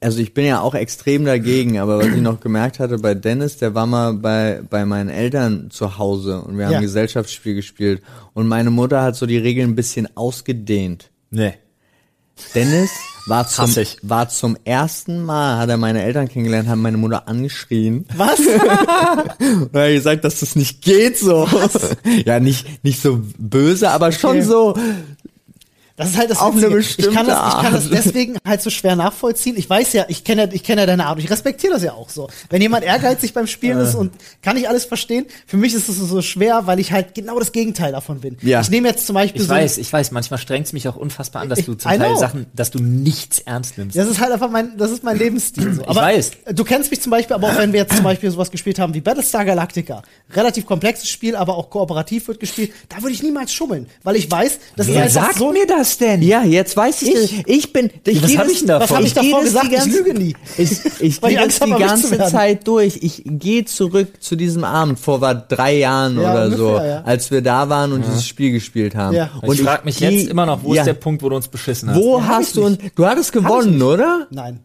also 0.00 0.18
ich 0.20 0.34
bin 0.34 0.44
ja 0.44 0.60
auch 0.60 0.74
extrem 0.74 1.24
dagegen, 1.24 1.78
aber 1.78 1.98
was 1.98 2.06
ich 2.08 2.20
noch 2.20 2.40
gemerkt 2.40 2.78
hatte 2.80 2.98
bei 2.98 3.14
Dennis, 3.14 3.56
der 3.56 3.74
war 3.74 3.86
mal 3.86 4.12
bei, 4.14 4.60
bei 4.68 4.84
meinen 4.84 5.08
Eltern 5.08 5.68
zu 5.70 5.98
Hause 5.98 6.40
und 6.42 6.58
wir 6.58 6.66
haben 6.66 6.72
Ja. 6.72 6.78
ein 6.78 6.84
Gesellschaftsspiel 6.84 7.54
gespielt 7.54 8.02
und 8.34 8.46
meine 8.46 8.70
Mutter 8.70 9.02
hat 9.02 9.16
so 9.16 9.26
die 9.26 9.38
Regeln 9.38 9.70
ein 9.70 9.74
bisschen 9.76 10.08
ausgedehnt. 10.16 11.10
Nee. 11.30 11.54
Dennis 12.54 12.90
war 13.26 13.48
zum, 13.48 13.74
war 14.02 14.28
zum 14.28 14.56
ersten 14.64 15.24
Mal, 15.24 15.58
hat 15.58 15.68
er 15.68 15.76
meine 15.76 16.02
Eltern 16.02 16.28
kennengelernt, 16.28 16.68
haben 16.68 16.82
meine 16.82 16.96
Mutter 16.96 17.26
angeschrien. 17.26 18.06
Was? 18.16 18.38
Und 19.40 19.74
er 19.74 19.82
hat 19.88 19.92
gesagt, 19.94 20.24
dass 20.24 20.40
das 20.40 20.54
nicht 20.54 20.80
geht 20.82 21.18
so. 21.18 21.48
Ja, 22.24 22.38
nicht, 22.38 22.84
nicht 22.84 23.02
so 23.02 23.20
böse, 23.36 23.90
aber 23.90 24.12
schon 24.12 24.36
Okay. 24.36 24.42
so. 24.42 24.78
Das 25.96 26.10
ist 26.10 26.18
halt 26.18 26.30
das 26.30 26.38
Auf 26.40 26.54
eine 26.54 26.70
Witzige. 26.70 27.08
ich 27.08 27.14
kann 27.14 27.26
bestimmte 27.26 27.30
das, 27.30 27.54
ich 27.54 27.62
kann 27.62 27.72
das 27.72 27.88
deswegen 27.90 28.36
halt 28.46 28.60
so 28.60 28.68
schwer 28.68 28.96
nachvollziehen. 28.96 29.56
Ich 29.56 29.68
weiß 29.70 29.94
ja, 29.94 30.04
ich 30.08 30.24
kenne 30.24 30.42
ja, 30.44 30.48
ich 30.52 30.62
kenne 30.62 30.82
ja 30.82 30.86
deine 30.86 31.06
Art 31.06 31.16
und 31.16 31.24
ich 31.24 31.30
respektiere 31.30 31.72
das 31.72 31.82
ja 31.82 31.94
auch 31.94 32.10
so. 32.10 32.28
Wenn 32.50 32.60
jemand 32.60 32.84
ehrgeizig 32.84 33.32
beim 33.32 33.46
Spielen 33.46 33.78
ist 33.78 33.94
und 33.94 34.12
kann 34.42 34.58
ich 34.58 34.68
alles 34.68 34.84
verstehen, 34.84 35.24
für 35.46 35.56
mich 35.56 35.72
ist 35.72 35.88
es 35.88 35.96
so 35.96 36.20
schwer, 36.20 36.66
weil 36.66 36.80
ich 36.80 36.92
halt 36.92 37.14
genau 37.14 37.38
das 37.38 37.50
Gegenteil 37.52 37.92
davon 37.92 38.20
bin. 38.20 38.36
Ja. 38.42 38.60
Ich 38.60 38.68
nehme 38.68 38.88
jetzt 38.88 39.06
zum 39.06 39.14
Beispiel 39.14 39.40
Ich 39.40 39.48
so 39.48 39.54
weiß, 39.54 39.78
ich 39.78 39.90
weiß, 39.90 40.10
manchmal 40.12 40.38
strengt 40.38 40.66
es 40.66 40.74
mich 40.74 40.86
auch 40.86 40.96
unfassbar 40.96 41.40
an, 41.40 41.48
dass 41.48 41.60
Ich- 41.60 41.64
du 41.66 41.74
zum 41.74 41.90
I 41.90 41.96
Teil 41.96 42.10
know. 42.10 42.18
Sachen, 42.20 42.46
dass 42.54 42.70
du 42.70 42.78
nichts 42.78 43.38
ernst 43.38 43.78
nimmst. 43.78 43.96
Das 43.96 44.06
ist 44.06 44.20
halt 44.20 44.32
einfach 44.32 44.50
mein, 44.50 44.76
das 44.76 44.90
ist 44.90 45.02
mein 45.02 45.16
Lebensstil. 45.18 45.72
So. 45.76 45.82
Aber 45.86 46.02
weiß. 46.02 46.32
Du 46.52 46.64
kennst 46.64 46.90
mich 46.90 47.00
zum 47.00 47.10
Beispiel, 47.10 47.34
aber 47.34 47.48
auch 47.48 47.56
wenn 47.56 47.72
wir 47.72 47.80
jetzt 47.80 47.94
zum 47.94 48.04
Beispiel 48.04 48.30
sowas 48.30 48.50
gespielt 48.50 48.78
haben 48.78 48.92
wie 48.92 49.00
Battlestar 49.00 49.46
Galactica, 49.46 50.02
relativ 50.34 50.66
komplexes 50.66 51.08
Spiel, 51.08 51.36
aber 51.36 51.56
auch 51.56 51.70
kooperativ 51.70 52.28
wird 52.28 52.38
gespielt, 52.40 52.72
da 52.90 52.98
würde 53.00 53.12
ich 53.14 53.22
niemals 53.22 53.50
schummeln, 53.52 53.86
weil 54.02 54.16
ich 54.16 54.30
weiß, 54.30 54.58
das 54.76 54.88
ist 54.88 54.94
Wer 54.94 55.04
einfach 55.04 55.22
sagt 55.28 55.38
so. 55.38 55.52
mir 55.52 55.66
das 55.66 55.85
denn? 55.98 56.22
Ja, 56.22 56.42
jetzt 56.44 56.76
weiß 56.76 57.02
ich, 57.02 57.14
Ich- 57.14 57.38
ich, 57.40 57.48
ich 57.48 57.72
bin, 57.72 57.90
ich 58.06 58.22
was 58.22 58.28
gehe 58.30 58.38
hab 58.38 58.44
das- 58.44 58.52
ich 58.52 58.58
denn 58.60 58.68
davon? 58.68 58.82
Was 58.88 58.96
habe 58.96 59.06
ich 59.06 59.14
gehe 59.14 59.22
davor 59.30 59.40
das 59.40 59.48
gesagt? 59.52 59.66
die 59.66 59.70
ganze- 59.76 59.88
ich 59.90 59.94
lüge 59.96 60.14
nie. 60.18 60.36
Ich, 60.58 60.70
ich 61.00 61.20
gehe 61.20 61.30
ich 61.30 61.36
das 61.58 61.58
die 61.60 61.70
ganze. 61.70 62.18
Zeit 62.30 62.66
durch. 62.68 62.98
Ich 63.02 63.22
gehe 63.24 63.64
zurück 63.64 64.08
zu 64.20 64.36
diesem 64.36 64.64
Abend 64.64 64.98
vor 64.98 65.20
war 65.20 65.34
drei 65.34 65.76
Jahren 65.78 66.20
Ja, 66.20 66.32
oder 66.32 66.50
so, 66.56 66.68
ungefähr, 66.68 66.88
ja. 66.88 67.02
als 67.04 67.30
wir 67.30 67.42
da 67.42 67.68
waren 67.68 67.92
und 67.92 68.04
dieses 68.04 68.26
Spiel 68.26 68.52
gespielt 68.52 68.94
haben. 68.94 69.14
Ja. 69.16 69.30
Und 69.42 69.54
ich 69.54 69.62
frage 69.62 69.84
mich 69.84 70.00
jetzt 70.00 70.28
immer 70.28 70.46
noch, 70.46 70.62
wo 70.64 70.74
ja, 70.74 70.82
ist 70.82 70.86
der 70.86 70.94
Punkt, 70.94 71.22
wo 71.22 71.28
du 71.28 71.36
uns 71.36 71.48
beschissen 71.48 71.90
hast? 71.90 71.96
Wo 72.00 72.18
Ja, 72.18 72.24
ich 72.24 72.28
hast 72.28 72.56
du 72.56 72.64
und 72.66 72.82
nicht. 72.82 72.98
du 72.98 73.06
hattest 73.06 73.32
gewonnen, 73.32 73.80
oder? 73.82 74.26
Nein. 74.30 74.60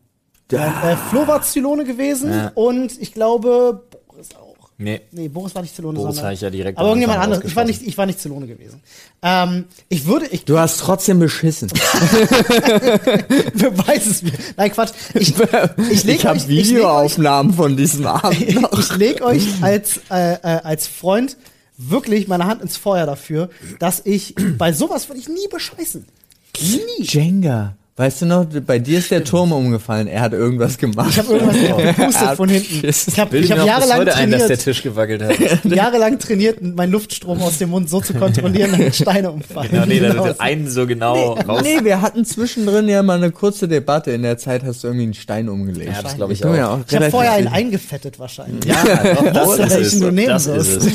Nein 0.52 0.74
äh, 0.84 0.98
Flo 1.10 1.26
war 1.28 1.42
Zylone 1.42 1.86
gewesen 1.86 2.30
Ja. 2.32 2.52
und 2.56 3.00
ich 3.00 3.14
glaube. 3.14 3.84
Nee. 4.82 5.02
Nee, 5.12 5.28
Boris 5.28 5.54
war 5.54 5.62
nicht 5.62 5.76
Zylone, 5.76 6.00
Boris 6.00 6.16
sondern. 6.16 6.34
ich 6.34 6.42
ja 6.42 6.50
direkt 6.50 6.80
aber 6.80 6.88
irgendjemand 6.88 7.20
anderes. 7.20 7.46
Ich 7.46 7.56
war 7.56 7.66
nicht, 7.66 7.84
ich 7.84 7.96
war 7.98 8.08
nicht 8.08 8.20
Zylone 8.20 8.48
gewesen. 8.48 8.82
Ähm, 9.22 9.66
ich 9.90 10.08
würde, 10.08 10.26
ich 10.28 10.44
Du 10.44 10.58
hast 10.58 10.80
trotzdem 10.80 11.20
beschissen. 11.20 11.68
beweise 13.54 14.10
es 14.10 14.24
mir. 14.24 14.32
Nein, 14.58 14.72
Quatsch. 14.72 14.94
Ich, 15.14 15.36
ich 15.92 16.04
leg 16.04 16.16
ich 16.18 16.26
habe 16.26 16.48
Videoaufnahmen 16.48 17.54
von 17.54 17.78
diesem 17.78 18.08
Abend 18.08 18.60
noch. 18.62 18.80
ich 18.80 18.96
leg 18.98 19.22
euch 19.22 19.62
als, 19.62 19.98
äh, 20.10 20.34
äh, 20.34 20.62
als 20.64 20.88
Freund 20.88 21.38
wirklich 21.78 22.28
meine 22.28 22.46
Hand 22.46 22.64
ins 22.64 22.76
Feuer 22.78 23.06
dafür, 23.06 23.50
dass 23.78 24.02
ich 24.04 24.34
bei 24.58 24.74
sowas 24.74 25.10
würde 25.10 25.20
ich 25.20 25.30
nie 25.30 25.48
bescheißen. 25.50 26.08
Nie. 26.60 27.04
Jenga. 27.04 27.76
Weißt 27.98 28.22
du 28.22 28.26
noch, 28.26 28.46
bei 28.46 28.80
dir 28.80 29.00
ist 29.00 29.12
der 29.12 29.24
Turm 29.26 29.52
umgefallen. 29.52 30.08
Er 30.08 30.22
hat 30.22 30.32
irgendwas 30.32 30.78
gemacht. 30.78 31.10
Ich 31.12 31.20
habe 31.20 31.34
irgendwas 31.34 31.58
gepustet 31.98 32.30
von 32.38 32.50
hinten. 32.50 32.82
Ich 33.12 33.20
habe 33.20 33.38
ich 33.38 33.52
hab 33.52 33.66
jahrelang 33.66 34.00
heute 34.00 34.16
ein, 34.16 34.32
dass 34.32 34.48
der 34.48 34.58
trainiert, 34.58 34.64
Tisch 34.64 34.82
gewackelt 34.82 35.22
hat. 35.22 35.66
jahrelang 35.66 36.18
trainiert, 36.18 36.62
meinen 36.62 36.92
Luftstrom 36.94 37.42
aus 37.42 37.58
dem 37.58 37.70
Mund 37.72 37.90
so 37.90 38.00
zu 38.00 38.14
kontrollieren, 38.14 38.72
damit 38.72 38.96
Steine 38.96 39.30
umfallen. 39.32 39.70
genau, 39.72 39.86
nee, 39.86 40.00
Genau. 40.00 40.26
da 40.26 40.36
einen 40.40 40.70
so 40.70 40.88
genau 40.88 41.34
raus. 41.34 41.62
Nee, 41.64 41.84
wir 41.84 42.02
hatten 42.02 42.24
zwischendrin 42.24 42.88
ja 42.88 43.04
mal 43.04 43.18
eine 43.18 43.32
kurze 43.32 43.68
Debatte. 43.68 44.12
In 44.12 44.24
der 44.24 44.38
Zeit 44.38 44.64
hast 44.64 44.84
du 44.84 44.88
irgendwie 44.88 45.04
einen 45.04 45.14
Stein 45.14 45.50
umgelegt. 45.50 45.92
Ja, 45.94 46.02
das 46.02 46.16
glaube 46.16 46.32
ich 46.34 46.44
mir 46.44 46.70
auch. 46.70 46.80
auch 46.80 46.86
Ich 46.88 46.96
habe 46.96 47.12
vorher 47.12 47.34
einen 47.34 47.50
eingefettet 47.50 48.18
wahrscheinlich. 48.20 48.66
Ja, 48.66 48.84
doch, 49.14 49.34
das 49.34 49.48
Oder 49.50 49.78
ist 49.78 50.02
du 50.02 50.12
nehmen 50.12 50.28
Das 50.30 50.46
ist 50.48 50.78
es. 50.78 50.88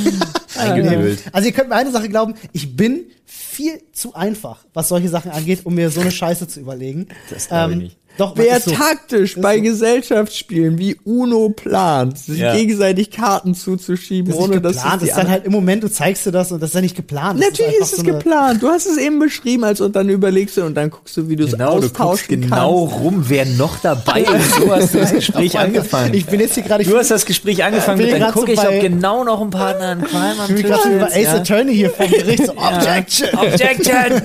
Eingewühlt. 0.59 1.23
Also 1.33 1.49
ihr 1.49 1.53
könnt 1.55 1.69
mir 1.69 1.77
eine 1.77 1.91
Sache 1.91 2.09
glauben, 2.09 2.35
ich 2.53 2.77
bin 2.77 3.07
viel 3.25 3.81
zu 3.93 4.15
einfach, 4.15 4.65
was 4.75 4.89
solche 4.89 5.09
Sachen 5.09 5.31
angeht, 5.31 5.65
um 5.65 5.75
mir 5.75 5.91
so 5.91 6.01
eine 6.01 6.11
Scheiße 6.11 6.49
zu 6.49 6.61
überlegen. 6.61 7.09
Das 7.31 7.49
glaub 7.49 7.71
ich 7.71 7.77
nicht. 7.77 7.97
Doch, 8.19 8.33
Wer 8.37 8.57
ist 8.57 8.65
so. 8.67 8.71
taktisch 8.73 9.37
Ist 9.37 9.43
bei 9.43 9.57
so. 9.59 9.63
Gesellschaftsspielen 9.65 10.79
wie 10.79 10.97
Uno 11.05 11.51
plant, 11.51 12.19
sich 12.19 12.39
Ja. 12.39 12.55
gegenseitig 12.55 13.11
Karten 13.11 13.55
zuzuschieben, 13.55 14.31
Das 14.33 14.39
ist 14.39 14.45
ohne 14.49 14.61
dass 14.61 14.77
das 14.83 15.03
ist 15.03 15.17
dann 15.17 15.29
halt 15.31 15.45
im 15.45 15.53
Moment, 15.53 15.83
du 15.83 15.91
zeigst 15.91 16.25
dir 16.27 16.33
das 16.33 16.51
und 16.53 16.63
das 16.63 16.71
ist 16.71 16.75
ja 16.75 16.81
nicht 16.81 16.97
geplant. 16.97 17.39
Natürlich 17.41 17.75
einfach 17.75 17.81
ist 17.87 17.93
es 17.93 17.99
so 17.99 18.05
geplant. 18.05 18.63
Du 18.63 18.69
hast 18.69 18.87
es 18.87 18.97
eben 18.97 19.19
beschrieben, 19.19 19.65
als 19.65 19.81
und 19.81 19.95
dann 19.97 20.09
überlegst 20.09 20.57
du 20.57 20.63
und 20.65 20.75
dann 20.75 20.91
guckst 20.91 21.17
du, 21.17 21.29
wie 21.29 21.37
du 21.37 21.45
es 21.45 21.53
Genau, 21.53 21.77
du 21.77 21.83
guckst 21.89 22.01
austauschen 22.01 22.41
genau 22.43 22.87
kannst. 22.87 23.05
rum, 23.05 23.25
wer 23.29 23.47
noch 23.47 23.79
dabei 23.83 24.21
ist. 24.39 24.55
So 24.57 24.71
hast 24.75 24.95
du 24.95 24.99
das 24.99 25.13
Gespräch 25.13 25.59
angefangen. 25.59 26.15
Ich 26.15 26.27
bin 26.27 26.41
jetzt 26.41 26.55
hier 26.55 26.63
gerade, 26.63 26.85
Du 26.85 26.97
hast 26.97 27.11
das 27.11 27.27
Gespräch 27.27 27.63
angefangen 27.65 27.99
mit, 27.99 28.13
dann 28.21 28.33
gucke 28.33 28.53
ich, 28.53 28.59
ob 28.61 28.81
genau 28.81 29.25
noch 29.25 29.41
ein 29.41 29.51
Partner 29.51 29.93
in 29.93 30.03
Crime 30.03 30.35
am 30.39 30.47
Tisch 30.57 30.67
sitzt, 30.67 31.17
Ace 31.17 31.23
ja. 31.23 31.35
Attorney 31.35 31.75
hier 31.75 31.91
vom 31.91 32.11
Gericht. 32.11 32.47
So, 32.47 32.53
Objection! 32.57 33.29
Objection! 33.39 34.23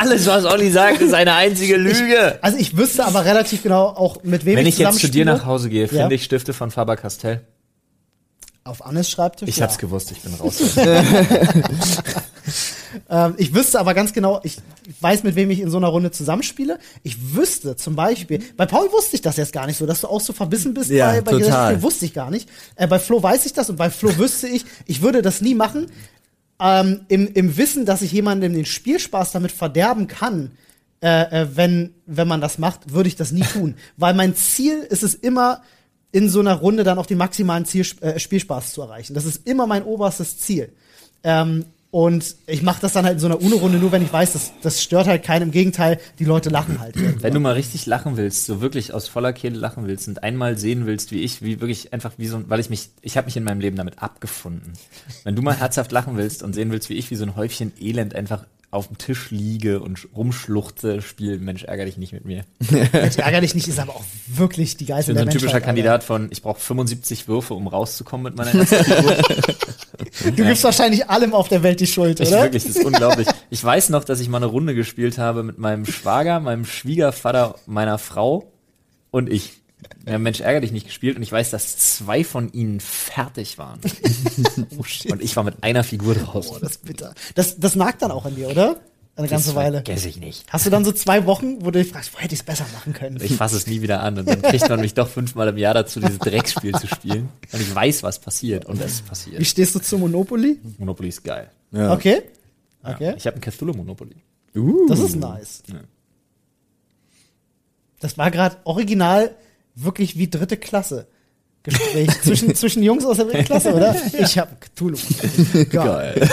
Alles, 0.00 0.26
was 0.26 0.44
Olli 0.44 0.70
sagt, 0.70 1.00
ist 1.00 1.14
eine 1.14 1.34
einzige 1.34 1.76
Lüge. 1.76 2.38
Also 2.40 2.58
ich 2.58 2.76
wüsste 2.76 3.03
aber 3.04 3.24
relativ 3.24 3.62
genau 3.62 3.86
auch, 3.86 4.22
mit 4.22 4.44
wem 4.44 4.56
Wenn 4.56 4.66
ich 4.66 4.78
jetzt 4.78 4.98
zu 4.98 5.08
dir 5.08 5.24
nach 5.24 5.44
Hause 5.46 5.68
gehe, 5.68 5.88
finde 5.88 6.02
Ja. 6.02 6.10
ich 6.10 6.24
Stifte 6.24 6.52
von 6.52 6.70
Faber-Castell. 6.70 7.42
Auf 8.64 8.84
Annes 8.86 9.10
Schreibtisch. 9.10 9.48
Ich 9.48 9.58
ja. 9.58 9.64
hab's 9.64 9.76
gewusst, 9.78 10.10
ich 10.10 10.20
bin 10.20 10.34
raus. 10.34 10.58
Ähm, 13.10 13.34
ich 13.38 13.54
wüsste 13.54 13.80
aber 13.80 13.94
ganz 13.94 14.12
genau, 14.12 14.40
ich 14.44 14.58
weiß, 15.00 15.24
mit 15.24 15.34
wem 15.34 15.50
ich 15.50 15.60
in 15.60 15.70
so 15.70 15.78
einer 15.78 15.88
Runde 15.88 16.10
zusammenspiele. 16.10 16.78
Ich 17.02 17.34
wüsste 17.34 17.76
zum 17.76 17.96
Beispiel, 17.96 18.40
bei 18.56 18.66
Paul 18.66 18.92
wusste 18.92 19.16
ich 19.16 19.22
das 19.22 19.36
jetzt 19.36 19.52
gar 19.52 19.66
nicht 19.66 19.78
so, 19.78 19.86
dass 19.86 20.02
du 20.02 20.08
auch 20.08 20.20
so 20.20 20.32
verbissen 20.32 20.74
bist 20.74 20.90
Ja, 20.90 21.06
bei, 21.06 21.12
bei 21.12 21.18
total. 21.22 21.38
Gesellschaftsspielen, 21.38 21.82
wusste 21.82 22.04
ich 22.04 22.14
gar 22.14 22.30
nicht. 22.30 22.48
Äh, 22.76 22.86
bei 22.86 22.98
Flo 22.98 23.22
weiß 23.22 23.46
ich 23.46 23.52
das 23.52 23.70
und 23.70 23.76
bei 23.76 23.90
Flo 23.90 24.16
wüsste 24.16 24.46
ich, 24.48 24.64
ich 24.86 25.02
würde 25.02 25.22
das 25.22 25.40
nie 25.40 25.54
machen, 25.54 25.86
ähm, 26.60 27.00
im, 27.08 27.32
im 27.34 27.56
Wissen, 27.56 27.84
dass 27.84 28.02
ich 28.02 28.12
jemandem 28.12 28.52
den 28.52 28.66
Spielspaß 28.66 29.32
damit 29.32 29.50
verderben 29.52 30.06
kann, 30.06 30.52
äh, 31.04 31.42
äh, 31.42 31.48
wenn, 31.54 31.92
wenn 32.06 32.26
man 32.26 32.40
das 32.40 32.56
macht, 32.56 32.94
würde 32.94 33.08
ich 33.08 33.16
das 33.16 33.30
nie 33.30 33.42
tun. 33.42 33.74
Weil 33.98 34.14
mein 34.14 34.34
Ziel 34.34 34.78
ist 34.78 35.02
es 35.02 35.14
immer, 35.14 35.60
in 36.12 36.30
so 36.30 36.40
einer 36.40 36.54
Runde 36.54 36.82
dann 36.82 36.96
auch 36.96 37.06
den 37.06 37.18
maximalen 37.18 37.66
Ziel, 37.66 37.84
äh, 38.00 38.18
Spielspaß 38.18 38.72
zu 38.72 38.80
erreichen. 38.80 39.12
Das 39.12 39.26
ist 39.26 39.46
immer 39.46 39.66
mein 39.66 39.82
oberstes 39.82 40.38
Ziel. 40.38 40.72
Ähm, 41.22 41.66
und 41.90 42.36
ich 42.46 42.62
mache 42.62 42.80
das 42.80 42.94
dann 42.94 43.04
halt 43.04 43.14
in 43.14 43.20
so 43.20 43.26
einer 43.26 43.40
UNO-Runde 43.40 43.78
nur, 43.78 43.92
wenn 43.92 44.02
ich 44.02 44.12
weiß, 44.12 44.32
das, 44.32 44.52
das 44.62 44.82
stört 44.82 45.06
halt 45.06 45.22
keinen. 45.22 45.42
Im 45.42 45.50
Gegenteil, 45.50 46.00
die 46.18 46.24
Leute 46.24 46.48
lachen 46.48 46.80
halt. 46.80 46.96
Wenn 47.22 47.34
du 47.34 47.38
mal 47.38 47.52
richtig 47.52 47.86
lachen 47.86 48.16
willst, 48.16 48.46
so 48.46 48.60
wirklich 48.60 48.92
aus 48.94 49.06
voller 49.06 49.32
Kehle 49.32 49.58
lachen 49.58 49.86
willst 49.86 50.08
und 50.08 50.22
einmal 50.22 50.58
sehen 50.58 50.86
willst, 50.86 51.12
wie 51.12 51.20
ich, 51.20 51.42
wie 51.42 51.60
wirklich 51.60 51.92
einfach 51.92 52.12
wie 52.16 52.26
so 52.26 52.38
ein, 52.38 52.48
weil 52.48 52.58
ich 52.58 52.70
mich, 52.70 52.90
ich 53.02 53.16
habe 53.16 53.26
mich 53.26 53.36
in 53.36 53.44
meinem 53.44 53.60
Leben 53.60 53.76
damit 53.76 54.02
abgefunden. 54.02 54.72
Wenn 55.22 55.36
du 55.36 55.42
mal 55.42 55.56
herzhaft 55.56 55.92
lachen 55.92 56.16
willst 56.16 56.42
und 56.42 56.54
sehen 56.54 56.72
willst, 56.72 56.88
wie 56.88 56.94
ich 56.94 57.10
wie 57.10 57.16
so 57.16 57.24
ein 57.24 57.36
Häufchen 57.36 57.72
Elend 57.80 58.16
einfach 58.16 58.44
auf 58.74 58.88
dem 58.88 58.98
Tisch 58.98 59.30
liege 59.30 59.80
und 59.80 59.98
sch- 59.98 60.06
rumschluchze, 60.14 61.00
spiel 61.02 61.38
Mensch, 61.38 61.64
ärger 61.64 61.84
dich 61.84 61.96
nicht 61.96 62.12
mit 62.12 62.24
mir. 62.24 62.44
Mensch, 62.92 63.16
ärgerlich 63.16 63.54
nicht, 63.54 63.68
ist 63.68 63.78
aber 63.78 63.94
auch 63.96 64.04
wirklich 64.26 64.76
die 64.76 64.84
Ich 64.84 64.88
Geisel 64.90 65.14
bin 65.14 65.22
so 65.22 65.28
ein 65.28 65.30
typischer 65.30 65.46
Menschheit, 65.46 65.64
Kandidat 65.64 66.04
von, 66.04 66.28
ich 66.30 66.42
brauche 66.42 66.60
75 66.60 67.28
Würfe, 67.28 67.54
um 67.54 67.66
rauszukommen 67.66 68.24
mit 68.24 68.36
meiner 68.36 68.54
ersten. 68.54 68.76
Du 70.36 70.44
gibst 70.44 70.64
wahrscheinlich 70.64 71.08
allem 71.08 71.34
auf 71.34 71.48
der 71.48 71.62
Welt 71.62 71.80
die 71.80 71.86
Schuld, 71.86 72.20
Ich 72.20 72.28
oder? 72.28 72.42
wirklich, 72.42 72.64
das 72.64 72.76
ist 72.76 72.84
unglaublich. 72.84 73.28
Ich 73.50 73.62
weiß 73.62 73.90
noch, 73.90 74.04
dass 74.04 74.20
ich 74.20 74.28
mal 74.28 74.38
eine 74.38 74.46
Runde 74.46 74.74
gespielt 74.74 75.18
habe 75.18 75.42
mit 75.42 75.58
meinem 75.58 75.86
Schwager, 75.86 76.40
meinem 76.40 76.64
Schwiegervater, 76.64 77.56
meiner 77.66 77.98
Frau 77.98 78.50
und 79.10 79.28
ich. 79.30 79.60
Wir 80.04 80.14
haben 80.14 80.22
Mensch 80.22 80.40
ärger 80.40 80.60
dich 80.60 80.72
nicht 80.72 80.86
gespielt 80.86 81.16
und 81.16 81.22
ich 81.22 81.32
weiß, 81.32 81.50
dass 81.50 81.78
zwei 81.78 82.24
von 82.24 82.52
ihnen 82.52 82.80
fertig 82.80 83.56
waren. 83.56 83.80
und 85.10 85.22
ich 85.22 85.34
war 85.36 85.44
mit 85.44 85.62
einer 85.62 85.82
Figur 85.82 86.14
Oh, 86.20 86.24
draußen. 86.24 86.58
das 86.60 86.72
ist 86.72 86.84
bitter. 86.84 87.14
Das, 87.34 87.58
das 87.58 87.74
nagt 87.74 88.02
dann 88.02 88.10
auch 88.10 88.26
an 88.26 88.34
dir, 88.36 88.48
oder? 88.48 88.76
Eine 89.16 89.28
ganze 89.28 89.46
das 89.48 89.54
Weile. 89.54 89.76
Vergesse 89.78 90.08
ich 90.08 90.16
nicht. 90.18 90.44
Hast 90.52 90.66
du 90.66 90.70
dann 90.70 90.84
so 90.84 90.90
zwei 90.92 91.24
Wochen, 91.24 91.64
wo 91.64 91.70
du 91.70 91.78
dich 91.82 91.90
fragst, 91.92 92.12
wo 92.14 92.18
hätte 92.18 92.34
ich 92.34 92.40
es 92.40 92.44
besser 92.46 92.66
machen 92.74 92.92
können? 92.92 93.18
Ich 93.22 93.36
fasse 93.36 93.56
es 93.56 93.66
nie 93.66 93.80
wieder 93.80 94.02
an 94.02 94.18
und 94.18 94.28
dann 94.28 94.42
kriegt 94.42 94.68
man 94.68 94.80
mich 94.80 94.92
doch 94.94 95.08
fünfmal 95.08 95.48
im 95.48 95.56
Jahr 95.56 95.72
dazu, 95.72 96.00
dieses 96.00 96.18
Drecksspiel 96.18 96.72
zu 96.74 96.88
spielen. 96.88 97.28
Und 97.52 97.60
ich 97.62 97.72
weiß, 97.74 98.02
was 98.02 98.18
passiert 98.18 98.64
und 98.66 98.80
es 98.82 99.04
Wie 99.04 99.08
passiert. 99.08 99.46
stehst 99.46 99.74
du 99.74 99.78
zu 99.78 99.98
Monopoly? 99.98 100.58
Monopoly 100.78 101.08
ist 101.10 101.22
geil. 101.22 101.48
Ja. 101.70 101.92
Okay. 101.92 102.22
Ja. 102.82 102.94
Okay. 102.94 103.14
Ich 103.16 103.26
habe 103.26 103.36
ein 103.36 103.40
Cthulhu-Monopoly. 103.40 104.16
Uh. 104.56 104.86
Das 104.88 104.98
ist 104.98 105.14
nice. 105.16 105.62
Ja. 105.68 105.76
Das 108.00 108.18
war 108.18 108.30
gerade 108.30 108.56
original 108.64 109.34
wirklich 109.74 110.16
wie 110.18 110.28
dritte 110.28 110.56
Klasse. 110.56 111.06
Gespräch 111.64 112.10
zwischen, 112.22 112.54
zwischen 112.54 112.82
Jungs 112.82 113.04
aus 113.04 113.16
der 113.16 113.26
dritten 113.26 113.44
Klasse, 113.44 113.74
oder? 113.74 113.96
Ich 114.18 114.38
habe 114.38 114.54
Cthulhu. 114.60 114.98
Geil. 115.70 116.28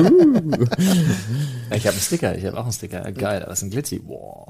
Ja, 1.70 1.76
Ich 1.76 1.86
habe 1.86 1.94
einen 1.94 2.02
Sticker, 2.02 2.36
ich 2.36 2.44
habe 2.44 2.58
auch 2.58 2.64
einen 2.64 2.72
Sticker. 2.72 3.00
Geil, 3.12 3.42
aber 3.42 3.52
es 3.52 3.58
ist 3.58 3.64
ein 3.64 3.70
Glitzy. 3.70 4.02
Wow. 4.06 4.48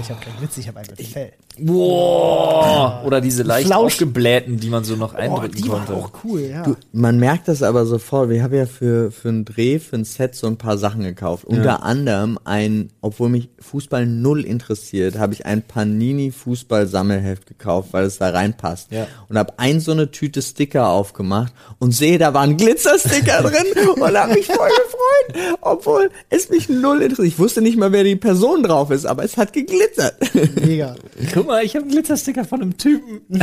Ich 0.00 0.10
habe 0.10 0.20
kein 0.20 0.40
Witz, 0.40 0.56
ich 0.58 0.68
habe 0.68 0.80
ein 0.80 0.86
Fell. 0.96 1.32
Wow. 1.58 3.04
Oder 3.04 3.20
diese 3.20 3.42
leicht 3.42 3.66
Flausch. 3.68 3.92
aufgeblähten, 3.94 4.58
die 4.58 4.68
man 4.68 4.84
so 4.84 4.96
noch 4.96 5.14
Oh, 5.14 5.18
eindrücken 5.18 5.52
die 5.62 5.68
war 5.68 5.84
konnte. 5.84 5.94
auch 5.94 6.10
cool, 6.24 6.40
ja. 6.40 6.62
Du, 6.62 6.76
man 6.92 7.18
merkt 7.18 7.48
das 7.48 7.62
aber 7.62 7.84
sofort. 7.86 8.30
Wir 8.30 8.42
haben 8.42 8.54
ja 8.54 8.66
für, 8.66 9.10
für 9.12 9.28
einen 9.28 9.44
Dreh, 9.44 9.78
für 9.78 9.96
ein 9.96 10.04
Set 10.04 10.34
so 10.34 10.46
ein 10.46 10.56
paar 10.56 10.78
Sachen 10.78 11.02
gekauft. 11.02 11.44
Unter 11.44 11.82
anderem 11.82 12.38
ein, 12.44 12.90
obwohl 13.02 13.28
mich 13.28 13.50
Fußball 13.60 14.06
null 14.06 14.44
interessiert, 14.44 15.18
habe 15.18 15.34
ich 15.34 15.44
ein 15.46 15.62
Panini-Fußball-Sammelheft 15.62 17.46
gekauft, 17.46 17.88
weil 17.92 18.04
es 18.06 18.18
da 18.18 18.30
reinpasst. 18.30 18.90
Ja. 18.90 19.06
Und 19.28 19.36
habe 19.38 19.52
ein 19.58 19.80
so 19.80 19.92
eine 19.92 20.10
Tüte 20.10 20.40
Sticker 20.42 20.88
aufgemacht 20.88 21.52
und 21.78 21.92
sehe, 21.92 22.18
da 22.18 22.32
waren 22.34 22.56
Glitzersticker 22.56 23.42
drin 23.42 23.88
und 24.00 24.16
habe 24.18 24.34
mich 24.34 24.46
voll 24.46 24.56
gefreut, 24.68 25.56
obwohl 25.60 25.91
es 26.30 26.48
mich 26.50 26.68
null 26.68 27.02
interessiert. 27.02 27.28
Ich 27.28 27.38
wusste 27.38 27.62
nicht 27.62 27.76
mal, 27.76 27.92
wer 27.92 28.04
die 28.04 28.16
Person 28.16 28.62
drauf 28.62 28.90
ist, 28.90 29.04
aber 29.06 29.24
es 29.24 29.36
hat 29.36 29.52
geglitzert. 29.52 30.16
Mega. 30.60 30.96
Guck 31.32 31.46
mal, 31.46 31.64
ich 31.64 31.74
habe 31.74 31.84
einen 31.84 31.92
Glitzersticker 31.92 32.44
von 32.44 32.62
einem 32.62 32.76
Typen. 32.76 33.22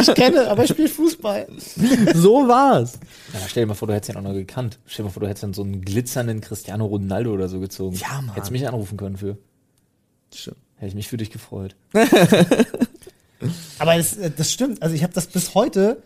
Ich 0.00 0.14
kenne, 0.14 0.48
aber 0.48 0.64
ich 0.64 0.70
spiele 0.70 0.88
Fußball. 0.88 1.48
so 2.14 2.48
war's. 2.48 2.98
Ja, 3.32 3.40
stell 3.46 3.64
dir 3.64 3.68
mal 3.68 3.74
vor, 3.74 3.88
du 3.88 3.94
hättest 3.94 4.10
ihn 4.10 4.16
auch 4.16 4.22
noch 4.22 4.32
gekannt. 4.32 4.78
Stell 4.86 5.02
dir 5.02 5.08
mal 5.08 5.12
vor, 5.12 5.20
du 5.20 5.28
hättest 5.28 5.42
dann 5.42 5.54
so 5.54 5.62
einen 5.62 5.82
glitzernden 5.82 6.40
Cristiano 6.40 6.86
Ronaldo 6.86 7.32
oder 7.32 7.48
so 7.48 7.60
gezogen. 7.60 7.96
Ja, 7.96 8.20
Mann. 8.22 8.34
Hättest 8.34 8.52
mich 8.52 8.66
anrufen 8.66 8.96
können 8.96 9.16
für. 9.16 9.38
Stimmt. 10.32 10.58
Hätte 10.76 10.88
ich 10.88 10.94
mich 10.94 11.08
für 11.08 11.16
dich 11.16 11.30
gefreut. 11.30 11.74
Aber 13.78 13.96
das, 13.96 14.16
äh, 14.16 14.30
das 14.36 14.52
stimmt. 14.52 14.82
Also 14.82 14.94
ich 14.94 15.02
habe 15.02 15.12
das 15.12 15.26
bis 15.26 15.54
heute, 15.54 16.02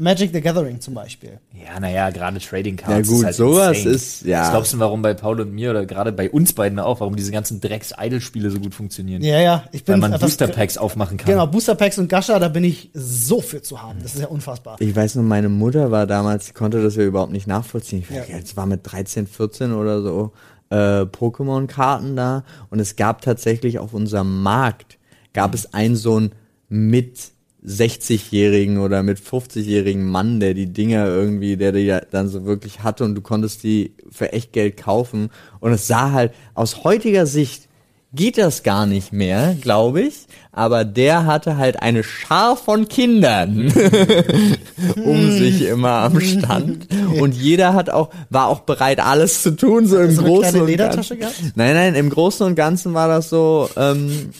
Magic 0.00 0.30
the 0.32 0.40
Gathering 0.40 0.80
zum 0.80 0.94
Beispiel. 0.94 1.38
Ja, 1.52 1.78
naja, 1.78 2.10
gerade 2.10 2.38
Trading 2.40 2.76
Cards. 2.76 3.08
Ja, 3.08 3.14
gut, 3.14 3.18
ist 3.20 3.24
halt 3.26 3.34
sowas 3.36 3.76
insane. 3.78 3.94
ist- 3.94 4.22
ja. 4.24 4.42
Was 4.42 4.50
glaubst 4.50 4.72
du, 4.72 4.78
warum 4.78 5.02
bei 5.02 5.14
Paul 5.14 5.40
und 5.40 5.52
mir 5.52 5.70
oder 5.70 5.84
gerade 5.86 6.10
bei 6.12 6.30
uns 6.30 6.52
beiden 6.54 6.78
auch, 6.78 7.00
warum 7.00 7.16
diese 7.16 7.30
ganzen 7.32 7.60
Drecks-Idle-Spiele 7.60 8.50
so 8.50 8.58
gut 8.60 8.74
funktionieren? 8.74 9.22
Ja, 9.22 9.38
ja. 9.40 9.64
Ich 9.72 9.84
bin 9.84 10.00
Weil 10.00 10.10
man 10.10 10.18
Booster 10.18 10.48
Packs 10.48 10.78
aufmachen 10.78 11.16
kann. 11.18 11.30
Genau, 11.30 11.46
Booster 11.46 11.74
Packs 11.74 11.98
und 11.98 12.08
Gascha, 12.08 12.38
da 12.38 12.48
bin 12.48 12.64
ich 12.64 12.90
so 12.94 13.40
für 13.40 13.62
zu 13.62 13.82
haben. 13.82 13.98
Das 14.02 14.14
ist 14.14 14.20
ja 14.20 14.28
unfassbar. 14.28 14.76
Ich 14.80 14.96
weiß 14.96 15.16
nur, 15.16 15.24
meine 15.24 15.48
Mutter 15.48 15.90
war 15.90 16.06
damals, 16.06 16.46
die 16.46 16.52
konnte 16.52 16.82
das 16.82 16.96
ja 16.96 17.04
überhaupt 17.04 17.32
nicht 17.32 17.46
nachvollziehen. 17.46 18.00
Ich 18.00 18.10
Ja. 18.14 18.24
ja. 18.24 18.36
jetzt 18.38 18.56
war 18.56 18.66
mit 18.66 18.80
13, 18.84 19.26
14 19.26 19.72
oder 19.72 20.02
so 20.02 20.32
äh, 20.70 21.02
Pokémon-Karten 21.04 22.16
da 22.16 22.44
und 22.70 22.78
es 22.80 22.96
gab 22.96 23.22
tatsächlich 23.22 23.78
auf 23.78 23.92
unserem 23.92 24.42
Markt 24.42 24.98
gab 25.32 25.54
es 25.54 25.74
einen 25.74 25.96
so 25.96 26.16
einen 26.16 26.32
mit 26.68 27.32
60-jährigen 27.66 28.78
oder 28.78 29.02
mit 29.02 29.18
50-jährigen 29.18 30.08
Mann, 30.08 30.40
der 30.40 30.54
die 30.54 30.72
Dinger 30.72 31.06
irgendwie, 31.06 31.56
der 31.56 31.72
die 31.72 31.80
ja 31.80 32.00
dann 32.10 32.28
so 32.28 32.44
wirklich 32.44 32.82
hatte 32.82 33.04
und 33.04 33.14
du 33.14 33.20
konntest 33.20 33.62
die 33.62 33.92
für 34.10 34.32
echt 34.32 34.52
Geld 34.52 34.76
kaufen 34.76 35.30
und 35.60 35.72
es 35.72 35.86
sah 35.86 36.12
halt 36.12 36.32
aus 36.54 36.84
heutiger 36.84 37.26
Sicht 37.26 37.68
geht 38.12 38.38
das 38.38 38.62
gar 38.62 38.86
nicht 38.86 39.12
mehr, 39.12 39.56
glaube 39.60 40.02
ich. 40.02 40.26
Aber 40.52 40.84
der 40.84 41.26
hatte 41.26 41.56
halt 41.56 41.80
eine 41.80 42.02
Schar 42.02 42.56
von 42.56 42.88
Kindern 42.88 43.72
um 45.04 45.30
sich 45.30 45.62
immer 45.62 45.90
am 45.90 46.20
Stand. 46.20 46.88
Und 47.20 47.36
jeder 47.36 47.74
hat 47.74 47.88
auch, 47.88 48.10
war 48.28 48.48
auch 48.48 48.60
bereit, 48.60 48.98
alles 48.98 49.42
zu 49.42 49.54
tun, 49.54 49.86
so 49.86 49.98
im 49.98 50.10
so 50.10 50.22
Großen 50.24 50.60
und 50.60 50.76
Ganzen. 50.76 51.20
gehabt? 51.20 51.34
Nein, 51.54 51.74
nein, 51.74 51.94
im 51.94 52.10
Großen 52.10 52.44
und 52.44 52.56
Ganzen 52.56 52.94
war 52.94 53.08
das 53.08 53.30
so, 53.30 53.70
ähm, 53.76 54.30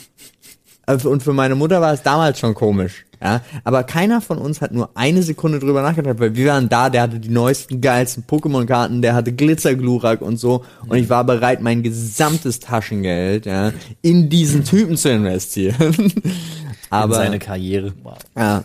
äh, 0.86 0.96
und 1.06 1.22
für 1.22 1.32
meine 1.32 1.54
Mutter 1.54 1.80
war 1.80 1.92
es 1.92 2.02
damals 2.02 2.40
schon 2.40 2.54
komisch. 2.54 3.04
Ja, 3.22 3.42
aber 3.64 3.84
keiner 3.84 4.22
von 4.22 4.38
uns 4.38 4.62
hat 4.62 4.72
nur 4.72 4.90
eine 4.94 5.22
Sekunde 5.22 5.58
drüber 5.58 5.82
nachgedacht, 5.82 6.18
weil 6.20 6.34
wir 6.34 6.52
waren 6.52 6.70
da, 6.70 6.88
der 6.88 7.02
hatte 7.02 7.20
die 7.20 7.28
neuesten, 7.28 7.82
geilsten 7.82 8.24
Pokémon-Karten, 8.26 9.02
der 9.02 9.14
hatte 9.14 9.32
Glitzerglurak 9.32 10.22
und 10.22 10.38
so, 10.38 10.64
und 10.88 10.96
ich 10.96 11.10
war 11.10 11.24
bereit, 11.24 11.60
mein 11.60 11.82
gesamtes 11.82 12.60
Taschengeld, 12.60 13.44
ja, 13.44 13.72
in 14.00 14.30
diesen 14.30 14.64
Typen 14.64 14.96
zu 14.96 15.10
investieren. 15.10 15.94
in 15.94 16.22
aber, 16.88 17.14
seine 17.14 17.38
Karriere. 17.38 17.92
ja. 18.36 18.64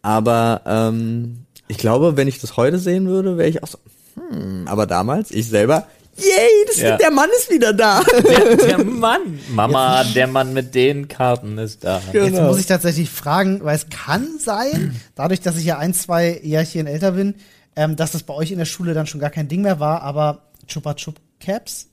Aber, 0.00 0.62
ähm, 0.64 1.40
ich 1.66 1.76
glaube, 1.76 2.16
wenn 2.16 2.28
ich 2.28 2.40
das 2.40 2.56
heute 2.56 2.78
sehen 2.78 3.08
würde, 3.08 3.36
wäre 3.36 3.50
ich 3.50 3.62
auch 3.62 3.68
so, 3.68 3.78
hm, 4.14 4.66
aber 4.66 4.86
damals, 4.86 5.30
ich 5.30 5.46
selber, 5.46 5.86
yay, 6.18 6.48
das, 6.66 6.76
Ja. 6.78 6.96
der 6.96 7.10
Mann 7.10 7.28
ist 7.38 7.50
wieder 7.50 7.72
da. 7.72 8.02
Der, 8.28 8.56
der 8.56 8.78
Mann. 8.84 9.38
Mama, 9.50 10.04
der 10.14 10.26
Mann 10.26 10.52
mit 10.52 10.74
den 10.74 11.08
Karten 11.08 11.58
ist 11.58 11.84
da. 11.84 12.00
Jetzt 12.12 12.12
Genau. 12.34 12.48
muss 12.48 12.58
ich 12.60 12.66
tatsächlich 12.66 13.08
fragen, 13.10 13.60
weil 13.64 13.76
es 13.76 13.88
kann 13.88 14.26
sein, 14.38 15.00
dadurch, 15.14 15.40
dass 15.40 15.56
ich 15.56 15.64
ja 15.64 15.78
ein, 15.78 15.94
zwei 15.94 16.40
Jährchen 16.42 16.86
älter 16.86 17.12
bin, 17.12 17.34
ähm, 17.76 17.96
dass 17.96 18.12
das 18.12 18.22
bei 18.24 18.34
euch 18.34 18.50
in 18.50 18.58
der 18.58 18.64
Schule 18.64 18.94
dann 18.94 19.06
schon 19.06 19.20
gar 19.20 19.30
kein 19.30 19.48
Ding 19.48 19.62
mehr 19.62 19.80
war, 19.80 20.02
aber 20.02 20.42
Chupa 20.66 20.94
Chup 20.94 21.16
Caps, 21.40 21.86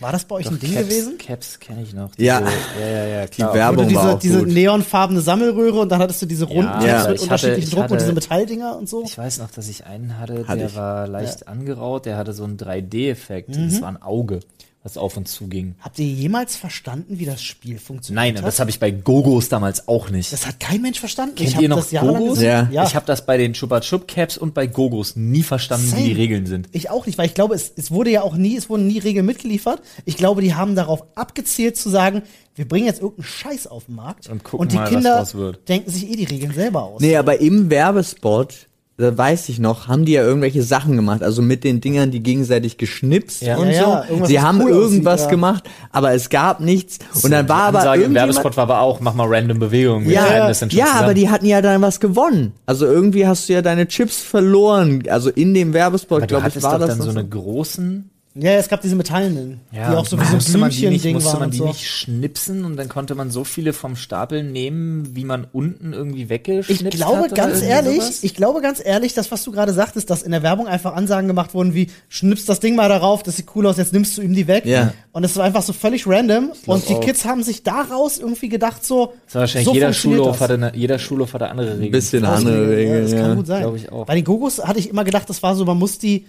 war 0.00 0.12
das 0.12 0.24
bei 0.24 0.36
euch 0.36 0.46
ein 0.48 0.58
Ding 0.58 0.72
Caps, 0.74 0.88
gewesen? 0.88 1.18
Caps 1.18 1.58
kenne 1.58 1.82
ich 1.82 1.92
noch. 1.94 2.10
Ja. 2.18 2.40
Diese- 2.40 2.50
ja, 2.80 2.86
ja, 2.88 3.06
ja, 3.20 3.26
klar. 3.26 3.52
Die 3.52 3.58
Werbung 3.58 3.88
du 3.88 3.94
war 3.94 4.02
diese, 4.04 4.14
auch 4.14 4.18
diese 4.18 4.38
gut. 4.40 4.48
neonfarbene 4.48 5.20
Sammelröhre 5.20 5.80
und 5.80 5.88
dann 5.90 6.00
hattest 6.00 6.22
du 6.22 6.26
diese 6.26 6.44
runden 6.44 6.64
Ja, 6.64 6.78
Caps 6.80 7.04
Ja. 7.04 7.10
mit 7.10 7.20
unterschiedlichen 7.22 7.62
ich 7.64 7.70
Druck 7.74 7.90
und 7.90 8.00
diese 8.00 8.12
Metalldinger 8.12 8.76
und 8.76 8.88
so. 8.88 9.04
Ich 9.04 9.16
weiß 9.16 9.38
noch, 9.38 9.50
dass 9.50 9.68
ich 9.68 9.86
einen 9.86 10.18
hatte, 10.18 10.46
Hatte 10.46 10.58
der 10.58 10.66
ich. 10.68 10.76
war 10.76 11.06
leicht 11.08 11.48
angeraut, 11.48 12.06
der 12.06 12.16
hatte 12.16 12.32
so 12.32 12.44
einen 12.44 12.56
3D-Effekt. 12.58 13.50
Mhm. 13.56 13.70
Das 13.70 13.80
war 13.80 13.88
ein 13.88 14.00
Auge, 14.02 14.40
was 14.86 14.96
auf 14.96 15.16
und 15.16 15.26
zu 15.26 15.48
ging. 15.48 15.74
Habt 15.80 15.98
ihr 15.98 16.06
jemals 16.06 16.54
verstanden, 16.54 17.18
wie 17.18 17.24
das 17.24 17.42
Spiel 17.42 17.78
funktioniert? 17.78 18.24
Nein, 18.24 18.36
hat? 18.38 18.46
das 18.46 18.60
habe 18.60 18.70
ich 18.70 18.78
bei 18.78 18.92
Gogos 18.92 19.48
damals 19.48 19.88
auch 19.88 20.10
nicht. 20.10 20.32
Das 20.32 20.46
hat 20.46 20.60
kein 20.60 20.80
Mensch 20.80 21.00
verstanden. 21.00 21.34
Kennt 21.34 21.50
ich 21.50 21.60
ihr 21.60 21.68
noch 21.68 21.90
Gogos? 21.90 22.40
Ja. 22.40 22.68
ja. 22.70 22.84
Ich 22.84 22.94
habe 22.94 23.04
das 23.04 23.26
bei 23.26 23.36
den 23.36 23.52
Chupa 23.52 23.80
Chup 23.80 24.06
Caps 24.06 24.38
und 24.38 24.54
bei 24.54 24.68
Gogos 24.68 25.16
nie 25.16 25.42
verstanden, 25.42 25.90
wie 25.96 26.02
die 26.02 26.08
Same. 26.10 26.16
Regeln 26.16 26.46
sind. 26.46 26.68
Ich 26.70 26.88
auch 26.88 27.04
nicht, 27.04 27.18
weil 27.18 27.26
ich 27.26 27.34
glaube, 27.34 27.56
es, 27.56 27.72
es 27.74 27.90
wurde 27.90 28.10
ja 28.10 28.22
auch 28.22 28.36
nie, 28.36 28.56
es 28.56 28.70
wurden 28.70 28.86
nie 28.86 29.00
Regeln 29.00 29.26
mitgeliefert. 29.26 29.82
Ich 30.04 30.16
glaube, 30.16 30.40
die 30.40 30.54
haben 30.54 30.76
darauf 30.76 31.02
abgezielt 31.16 31.76
zu 31.76 31.90
sagen, 31.90 32.22
wir 32.54 32.68
bringen 32.68 32.86
jetzt 32.86 33.02
irgendeinen 33.02 33.26
Scheiß 33.26 33.66
auf 33.66 33.86
den 33.86 33.96
Markt 33.96 34.28
Und 34.28 34.44
gucken 34.44 34.68
die 34.68 34.76
mal, 34.76 34.88
Kinder 34.88 35.26
denken 35.68 35.90
sich 35.90 36.08
eh 36.08 36.14
die 36.14 36.24
Regeln 36.24 36.54
selber 36.54 36.84
aus. 36.84 37.00
Nee, 37.00 37.16
aber 37.16 37.40
im 37.40 37.70
Werbespot, 37.70 38.68
da 38.98 39.16
weiß 39.16 39.50
ich 39.50 39.58
noch, 39.58 39.88
haben 39.88 40.06
die 40.06 40.12
ja 40.12 40.22
irgendwelche 40.22 40.62
Sachen 40.62 40.96
gemacht, 40.96 41.22
also 41.22 41.42
mit 41.42 41.64
den 41.64 41.82
Dingern, 41.82 42.10
die 42.10 42.22
gegenseitig 42.22 42.78
geschnipst 42.78 43.42
Ja. 43.42 43.56
und 43.58 43.66
Ja, 43.68 43.72
ja, 43.72 43.84
so. 43.84 44.08
irgendwas, 44.08 44.28
Sie 44.28 44.40
haben 44.40 44.62
cool 44.62 44.70
irgendwas 44.70 45.12
aussieht, 45.14 45.24
ja. 45.26 45.30
gemacht, 45.32 45.64
aber 45.92 46.12
es 46.12 46.30
gab 46.30 46.60
nichts. 46.60 46.98
Und 47.22 47.30
dann 47.30 47.46
war 47.48 47.64
aber 47.64 47.78
Ansage 47.80 47.96
im 48.02 48.02
irgendjemand, 48.14 48.34
Werbespot 48.36 48.56
war 48.56 48.62
aber 48.62 48.80
auch, 48.80 49.00
mach 49.00 49.14
mal 49.14 49.26
random 49.28 49.58
Bewegungen. 49.58 50.06
Wir 50.06 50.14
ja, 50.14 50.26
ja, 50.26 50.48
ja 50.48 50.54
zusammen. 50.54 50.80
aber 50.94 51.12
die 51.14 51.28
hatten 51.28 51.44
ja 51.46 51.60
dann 51.60 51.82
was 51.82 52.00
gewonnen. 52.00 52.52
Also 52.64 52.86
irgendwie 52.86 53.26
hast 53.26 53.48
du 53.48 53.52
ja 53.52 53.60
deine 53.60 53.86
Chips 53.86 54.22
verloren. 54.22 55.02
Also 55.08 55.28
in 55.28 55.52
dem 55.52 55.74
Werbespot, 55.74 56.26
glaube 56.28 56.48
ich, 56.48 56.62
war 56.62 56.78
doch 56.78 56.86
das 56.86 56.96
dann 56.96 57.02
so 57.06 57.10
eine 57.10 57.28
großen 57.28 58.10
Ja, 58.38 58.52
es 58.52 58.68
gab 58.68 58.82
diese 58.82 58.96
metallenen, 58.96 59.60
Ja, 59.72 59.90
die 59.90 59.96
auch 59.96 60.06
so 60.06 60.18
wie 60.20 60.24
so 60.24 60.30
ein 60.30 60.34
musste 60.36 60.58
man 60.58 60.70
Blümchen-Ding 60.70 61.14
musste 61.14 61.30
waren 61.30 61.38
man 61.40 61.46
und 61.48 61.54
die 61.54 61.58
so. 61.58 61.66
nicht 61.66 61.86
schnipsen 61.88 62.64
und 62.64 62.76
dann 62.76 62.88
konnte 62.88 63.14
man 63.14 63.30
so 63.30 63.44
viele 63.44 63.72
vom 63.72 63.96
Stapel 63.96 64.42
nehmen, 64.42 65.14
wie 65.16 65.24
man 65.24 65.46
unten 65.52 65.92
irgendwie 65.92 66.22
Ich 66.24 66.28
weggeschnipst 66.28 66.98
glaube 66.98 67.18
hat 67.18 67.32
oder 67.32 67.34
ganz 67.34 67.62
ehrlich, 67.62 68.02
sowas? 68.02 68.22
ich 68.22 68.34
glaube 68.34 68.60
ganz 68.60 68.80
ehrlich, 68.84 69.14
das, 69.14 69.30
was 69.30 69.42
du 69.44 69.52
gerade 69.52 69.72
sagtest, 69.72 70.10
dass 70.10 70.22
in 70.22 70.32
der 70.32 70.42
Werbung 70.42 70.66
einfach 70.66 70.94
Ansagen 70.94 71.28
gemacht 71.28 71.54
wurden 71.54 71.74
wie, 71.74 71.88
schnippst 72.08 72.48
das 72.48 72.60
Ding 72.60 72.74
mal 72.76 72.88
darauf, 72.88 73.22
das 73.22 73.36
sieht 73.36 73.46
cool 73.54 73.66
aus, 73.66 73.76
jetzt 73.78 73.92
nimmst 73.92 74.16
du 74.18 74.22
ihm 74.22 74.34
die 74.34 74.46
weg. 74.46 74.64
Ja. 74.66 74.92
Und 75.12 75.24
es 75.24 75.34
war 75.36 75.44
einfach 75.44 75.62
so 75.62 75.72
völlig 75.72 76.06
random. 76.06 76.52
Und 76.66 76.88
die 76.88 76.94
auch. 76.94 77.00
Kids 77.00 77.24
haben 77.24 77.42
sich 77.42 77.62
daraus 77.62 78.18
irgendwie 78.18 78.48
gedacht, 78.48 78.84
so, 78.84 79.14
Das 79.26 79.34
war 79.34 79.40
wahrscheinlich 79.42 79.66
so 79.68 79.74
jeder 79.74 79.92
Schulhof, 79.92 80.32
das. 80.32 80.40
hatte 80.40 80.54
eine, 80.54 80.72
jeder 80.76 80.98
Schulhof 80.98 81.32
hatte 81.32 81.48
andere 81.48 81.68
Regeln. 81.72 81.84
ein 81.84 81.90
bisschen 81.90 82.24
andere 82.24 82.62
ja, 82.70 82.76
Regeln. 82.76 83.02
das 83.02 83.12
Ja, 83.12 83.20
kann 83.22 83.36
gut 83.36 83.46
sein. 83.46 83.60
Glaube 83.62 83.76
ich 83.78 83.90
auch. 83.90 84.04
Bei 84.06 84.14
den 84.14 84.24
Gogos 84.24 84.62
hatte 84.62 84.78
ich 84.78 84.90
immer 84.90 85.04
gedacht, 85.04 85.28
das 85.30 85.42
war 85.42 85.54
so, 85.56 85.64
man 85.64 85.78
muss 85.78 85.98
die 85.98 86.26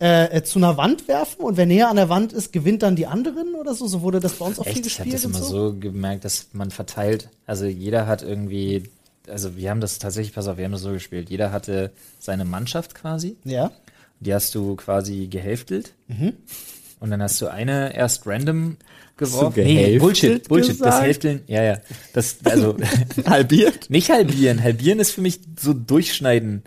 äh, 0.00 0.36
äh, 0.38 0.42
zu 0.42 0.58
einer 0.58 0.76
Wand 0.76 1.08
werfen 1.08 1.42
und 1.44 1.56
wer 1.56 1.66
näher 1.66 1.88
an 1.90 1.96
der 1.96 2.08
Wand 2.08 2.32
ist, 2.32 2.52
gewinnt 2.52 2.82
dann 2.82 2.96
die 2.96 3.06
anderen 3.06 3.54
oder 3.54 3.74
so. 3.74 3.86
So 3.86 4.00
wurde 4.02 4.20
das 4.20 4.32
bei 4.34 4.46
uns 4.46 4.58
auch 4.58 4.64
viel 4.64 4.76
Echt, 4.78 4.86
ich 4.86 4.98
habe 4.98 5.10
gespielt 5.10 5.14
das 5.14 5.24
immer 5.24 5.38
so. 5.46 5.70
so 5.72 5.78
gemerkt, 5.78 6.24
dass 6.24 6.48
man 6.52 6.70
verteilt, 6.70 7.28
also 7.46 7.66
jeder 7.66 8.06
hat 8.06 8.22
irgendwie, 8.22 8.84
also 9.28 9.56
wir 9.56 9.68
haben 9.70 9.80
das 9.80 9.98
tatsächlich, 9.98 10.34
pass 10.34 10.48
auf, 10.48 10.56
wir 10.56 10.64
haben 10.64 10.72
das 10.72 10.80
so 10.82 10.92
gespielt. 10.92 11.28
Jeder 11.30 11.52
hatte 11.52 11.90
seine 12.18 12.44
Mannschaft 12.46 12.94
quasi, 12.94 13.36
Ja. 13.44 13.70
die 14.20 14.32
hast 14.34 14.54
du 14.54 14.74
quasi 14.76 15.26
gehälftelt. 15.28 15.92
Mhm. 16.08 16.32
Und 16.98 17.10
dann 17.10 17.22
hast 17.22 17.40
du 17.40 17.48
eine 17.48 17.94
erst 17.96 18.26
random 18.26 18.76
geworfen. 19.16 19.54
gehälftet 19.54 20.00
Bullshit, 20.00 20.48
Bullshit. 20.48 20.70
Das 20.72 20.78
gesagt? 20.78 21.02
Hälfteln, 21.04 21.42
ja, 21.46 21.62
ja. 21.62 21.78
Das, 22.14 22.36
also, 22.44 22.76
Halbiert? 23.26 23.88
nicht 23.90 24.10
halbieren. 24.10 24.62
Halbieren 24.62 24.98
ist 24.98 25.10
für 25.12 25.20
mich 25.20 25.40
so 25.58 25.72
durchschneiden. 25.74 26.62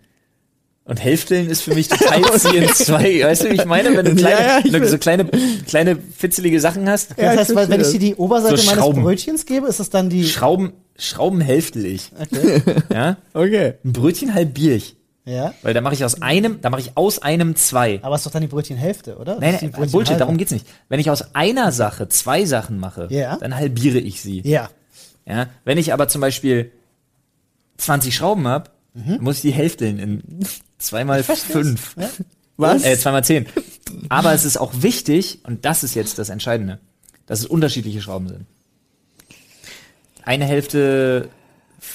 Und 0.85 1.01
Hälfteln 1.01 1.49
ist 1.49 1.61
für 1.61 1.73
mich, 1.73 1.89
in 2.53 2.67
zwei. 2.73 3.23
Weißt 3.23 3.43
du, 3.45 3.49
wie 3.51 3.55
ich 3.55 3.65
meine? 3.65 3.95
Wenn 3.95 4.05
du 4.05 4.15
kleine, 4.15 4.39
Ja, 4.41 4.59
ja, 4.59 4.73
wenn 4.73 4.85
so 4.85 4.97
kleine, 4.97 5.25
kleine 5.65 5.95
fitzelige 5.97 6.59
Sachen 6.59 6.89
hast, 6.89 7.11
Das 7.17 7.37
heißt, 7.37 7.55
weil, 7.55 7.69
wenn 7.69 7.79
ich 7.79 7.89
dir 7.91 7.99
die 7.99 8.15
Oberseite 8.15 8.57
So 8.57 8.75
meines. 8.75 9.01
Brötchens 9.01 9.45
gebe, 9.45 9.67
ist 9.67 9.79
das 9.79 9.89
dann 9.89 10.09
die. 10.09 10.25
Schrauben, 10.25 10.73
Schrauben 10.97 11.39
hälftel 11.41 11.85
ich. 11.85 12.11
Ja? 12.93 13.15
Okay. 13.33 13.75
Ein 13.85 13.93
Brötchen 13.93 14.33
halbier 14.33 14.75
ich. 14.75 14.97
Ja. 15.25 15.53
Weil 15.61 15.73
da 15.73 15.79
mache 15.79 15.93
ich 15.93 16.03
aus 16.03 16.21
einem, 16.21 16.59
da 16.61 16.69
mache 16.69 16.81
ich 16.81 16.97
aus 16.97 17.19
einem 17.19 17.55
zwei. 17.55 17.99
Aber 18.01 18.15
ist 18.15 18.25
doch 18.25 18.31
dann 18.31 18.41
die 18.41 18.47
Brötchenhälfte, 18.49 19.15
oder? 19.15 19.39
Nein, 19.39 19.57
nein, 19.61 19.71
Brötchen 19.71 19.91
Bullshit, 19.93 20.09
halbe. 20.09 20.19
darum 20.19 20.35
geht's 20.37 20.51
nicht. 20.51 20.67
Wenn 20.89 20.99
ich 20.99 21.09
aus 21.09 21.33
einer 21.33 21.71
Sache 21.71 22.09
zwei 22.09 22.43
Sachen 22.43 22.77
mache, 22.77 23.07
Ja. 23.09 23.37
dann 23.37 23.55
halbiere 23.55 23.99
ich 23.99 24.21
sie. 24.21 24.41
Ja. 24.41 24.69
Ja? 25.25 25.47
Wenn 25.63 25.77
ich 25.77 25.93
aber 25.93 26.09
zum 26.09 26.19
Beispiel 26.19 26.71
20 27.77 28.13
Schrauben 28.13 28.47
habe, 28.49 28.69
muss 29.21 29.37
ich 29.37 29.41
die 29.41 29.51
hälfteln 29.51 29.97
in 29.97 30.23
zweimal 30.83 31.23
fünf. 31.23 31.95
Ja. 31.97 32.09
Was? 32.57 32.83
Äh, 32.83 32.97
zweimal 32.97 33.23
zehn. 33.23 33.47
Aber 34.09 34.33
es 34.33 34.45
ist 34.45 34.57
auch 34.57 34.71
wichtig, 34.81 35.39
und 35.43 35.65
das 35.65 35.83
ist 35.83 35.95
jetzt 35.95 36.19
das 36.19 36.29
Entscheidende, 36.29 36.79
dass 37.25 37.39
es 37.39 37.45
unterschiedliche 37.45 38.01
Schrauben 38.01 38.27
sind. 38.27 38.45
Eine 40.23 40.45
Hälfte 40.45 41.29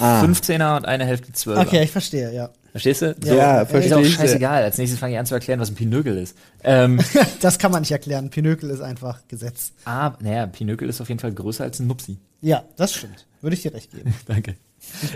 Ah. 0.01 0.23
15er 0.23 0.77
und 0.77 0.85
eine 0.85 1.07
Hälfte 1.07 1.33
12er. 1.33 1.61
Okay, 1.63 1.83
ich 1.85 1.91
verstehe, 1.91 2.33
ja. 2.33 2.51
Verstehst 2.73 3.01
du? 3.01 3.17
Ja, 3.25 3.63
Ist 3.63 3.71
verstehe 3.71 3.97
auch 3.97 4.01
ich. 4.03 4.15
scheißegal. 4.15 4.63
Als 4.63 4.77
nächstes 4.77 5.01
fange 5.01 5.15
ich 5.15 5.19
an 5.19 5.25
zu 5.25 5.35
erklären, 5.35 5.59
was 5.61 5.71
ein 5.71 5.75
Pinökel 5.77 6.19
ist. 6.19 6.37
Ähm, 6.63 7.01
Das 7.41 7.59
kann 7.59 7.73
man 7.73 7.81
nicht 7.81 7.91
erklären. 7.91 8.29
Pinökel 8.29 8.69
ist 8.71 8.83
einfach 8.83 9.21
Gesetz. 9.29 9.73
aber, 9.87 10.19
naja, 10.23 10.47
Pinökel 10.47 10.89
ist 10.91 11.01
auf 11.01 11.09
jeden 11.09 11.21
Fall 11.21 11.33
größer 11.33 11.65
als 11.65 11.81
ein 11.81 11.87
Nupsi. 11.87 12.19
Ja, 12.43 12.65
das 12.77 12.95
stimmt. 12.95 13.27
Würde 13.41 13.57
ich 13.57 13.63
dir 13.63 13.73
recht 13.73 13.91
geben. 13.91 14.15
Danke. 14.27 14.57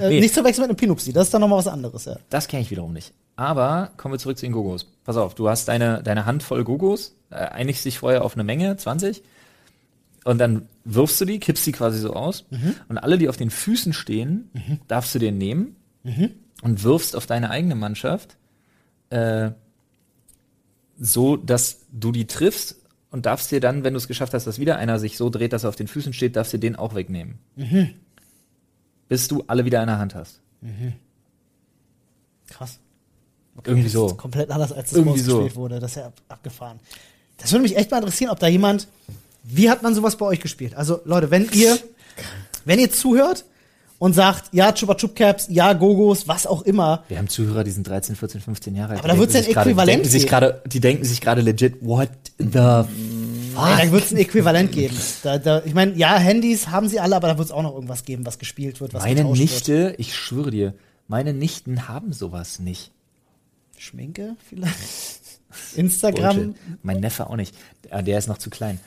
Äh, 0.01 0.09
Nee. 0.09 0.21
Nicht 0.21 0.35
zu 0.35 0.45
wechseln 0.45 0.63
mit 0.63 0.71
einem 0.71 0.77
Pinupsi, 0.77 1.13
das 1.13 1.25
ist 1.29 1.35
dann 1.35 1.41
nochmal 1.41 1.59
was 1.59 1.67
anderes, 1.69 2.05
ja. 2.05 2.17
Das 2.31 2.49
kenne 2.49 2.63
ich 2.63 2.71
wiederum 2.71 2.93
nicht. 2.93 3.13
Aber 3.37 3.91
kommen 3.97 4.15
wir 4.15 4.19
zurück 4.19 4.37
zu 4.39 4.45
den 4.47 4.53
Gogos. 4.53 4.87
Pass 5.05 5.17
auf, 5.17 5.35
du 5.35 5.49
hast 5.49 5.69
deine, 5.69 6.03
deine 6.03 6.27
Handvoll 6.27 6.65
Gogos, 6.65 7.15
äh, 7.31 7.37
einigst 7.37 7.85
dich 7.85 7.99
vorher 7.99 8.25
auf 8.25 8.35
eine 8.35 8.45
Menge, 8.45 8.77
20. 8.77 9.23
Und 10.25 10.39
dann 10.39 10.69
wirfst 10.85 11.21
du 11.21 11.25
die, 11.25 11.41
kippst 11.41 11.67
die 11.67 11.73
quasi 11.73 11.99
so 11.99 12.13
aus. 12.13 12.45
Und 12.89 12.99
alle, 12.99 13.19
die 13.19 13.29
auf 13.29 13.37
den 13.37 13.51
Füßen 13.51 13.93
stehen, 13.93 14.51
darfst 14.87 15.15
du 15.15 15.19
den 15.19 15.37
nehmen 15.39 15.75
und 16.63 16.85
wirfst 16.85 17.17
auf 17.17 17.27
deine 17.27 17.51
eigene 17.51 17.75
Mannschaft, 17.75 18.37
äh, 19.11 19.51
so 20.99 21.37
dass 21.37 21.81
du 21.91 22.13
die 22.13 22.27
triffst 22.27 22.77
und 23.11 23.27
darfst 23.27 23.51
dir 23.51 23.61
dann, 23.61 23.83
wenn 23.85 23.95
du 23.95 23.99
es 23.99 24.07
geschafft 24.09 24.35
hast, 24.35 24.47
dass 24.47 24.59
wieder 24.61 24.77
einer 24.77 24.99
sich 24.99 25.17
so 25.17 25.29
dreht, 25.31 25.53
dass 25.53 25.65
er 25.65 25.71
auf 25.71 25.77
den 25.77 25.89
Füßen 25.89 26.13
steht, 26.13 26.37
darfst 26.37 26.53
du 26.53 26.59
den 26.59 26.77
auch 26.77 26.95
wegnehmen. 26.95 27.39
Bis 29.13 29.29
du 29.29 29.45
alle 29.47 29.67
wieder 29.67 29.83
in 29.83 29.89
der 29.89 29.99
Hand 29.99 30.15
hast. 30.15 30.41
Krass. 32.49 32.79
Irgendwie 33.65 33.83
Das 33.85 33.93
so. 33.93 34.07
ist 34.07 34.17
komplett 34.17 34.51
anders, 34.51 34.73
als 34.73 34.91
es 34.91 34.97
Irgendwie 34.97 35.21
ausgespielt 35.21 35.53
so. 35.53 35.61
wurde. 35.61 35.81
Das 35.81 35.91
ist 35.91 35.97
ja 35.99 36.07
ab, 36.07 36.15
abgefahren. 36.29 36.81
Das 37.37 37.53
würde 37.53 37.63
mich 37.65 37.77
echt 37.77 37.91
mal 37.91 37.99
interessieren, 37.99 38.31
ob 38.31 38.39
da 38.39 38.47
jemand. 38.47 38.89
Wie 39.45 39.69
hat 39.69 39.83
man 39.83 39.95
sowas 39.95 40.17
bei 40.17 40.25
euch 40.25 40.41
gespielt? 40.41 40.75
Also, 40.75 41.01
Leute, 41.05 41.31
wenn 41.31 41.47
ihr, 41.53 41.77
wenn 42.65 42.79
ihr 42.79 42.91
zuhört 42.91 43.45
und 43.99 44.15
sagt, 44.15 44.45
ja, 44.55 44.73
Chupa 44.73 44.95
Chup 44.95 45.15
Caps, 45.15 45.49
ja, 45.51 45.75
Gogos, 45.75 46.27
was 46.27 46.47
auch 46.47 46.63
immer, 46.63 47.05
Wir 47.09 47.19
haben 47.19 47.29
Zuhörer, 47.29 47.65
die 47.65 47.71
sind 47.73 47.87
13, 47.87 48.17
14, 48.17 48.41
15 48.41 48.75
Jahre 48.75 48.93
alt. 48.95 49.01
Aber 49.01 49.09
da 49.09 49.19
wird's 49.19 49.35
denken 49.35 49.51
ja 49.51 49.61
ein 49.61 49.67
Äquivalent 49.69 49.89
denken 49.99 50.09
sich 50.09 50.27
gerade, 50.27 50.63
Die 50.69 50.81
denken 50.81 51.05
sich 51.05 51.21
gerade 51.21 51.43
legit, 51.43 51.85
what 51.85 52.09
the 52.39 52.85
ey, 53.57 53.86
da 53.86 53.92
wird 53.92 54.05
es 54.05 54.12
ein 54.12 54.18
Äquivalent 54.18 54.72
geben. 54.72 54.96
Da, 55.22 55.38
da, 55.38 55.62
ich 55.64 55.74
meine, 55.74 55.94
ja, 55.94 56.16
Handys 56.16 56.68
haben 56.68 56.88
sie 56.88 57.00
alle, 57.00 57.16
aber 57.16 57.28
da 57.28 57.38
wird 57.38 57.46
es 57.46 57.53
auch 57.53 57.62
noch 57.62 57.74
irgendwas 57.74 58.05
geben, 58.05 58.26
was 58.26 58.38
gespielt 58.38 58.80
wird, 58.80 58.94
was 58.94 59.03
Meine 59.03 59.24
Nichte, 59.24 59.94
ich 59.98 60.14
schwöre 60.16 60.50
dir, 60.50 60.74
meine 61.09 61.32
Nichten 61.32 61.88
haben 61.88 62.12
sowas 62.12 62.59
nicht. 62.59 62.92
Wird. 63.74 63.82
Schminke 63.82 64.36
vielleicht? 64.48 65.20
Instagram? 65.76 66.36
Bullshit. 66.36 66.57
Mein 66.82 67.00
Neffe 67.00 67.28
auch 67.28 67.36
nicht. 67.36 67.55
Äh, 67.90 68.03
Der 68.03 68.18
ist 68.18 68.28
noch 68.28 68.38
zu 68.38 68.48
klein. 68.48 68.78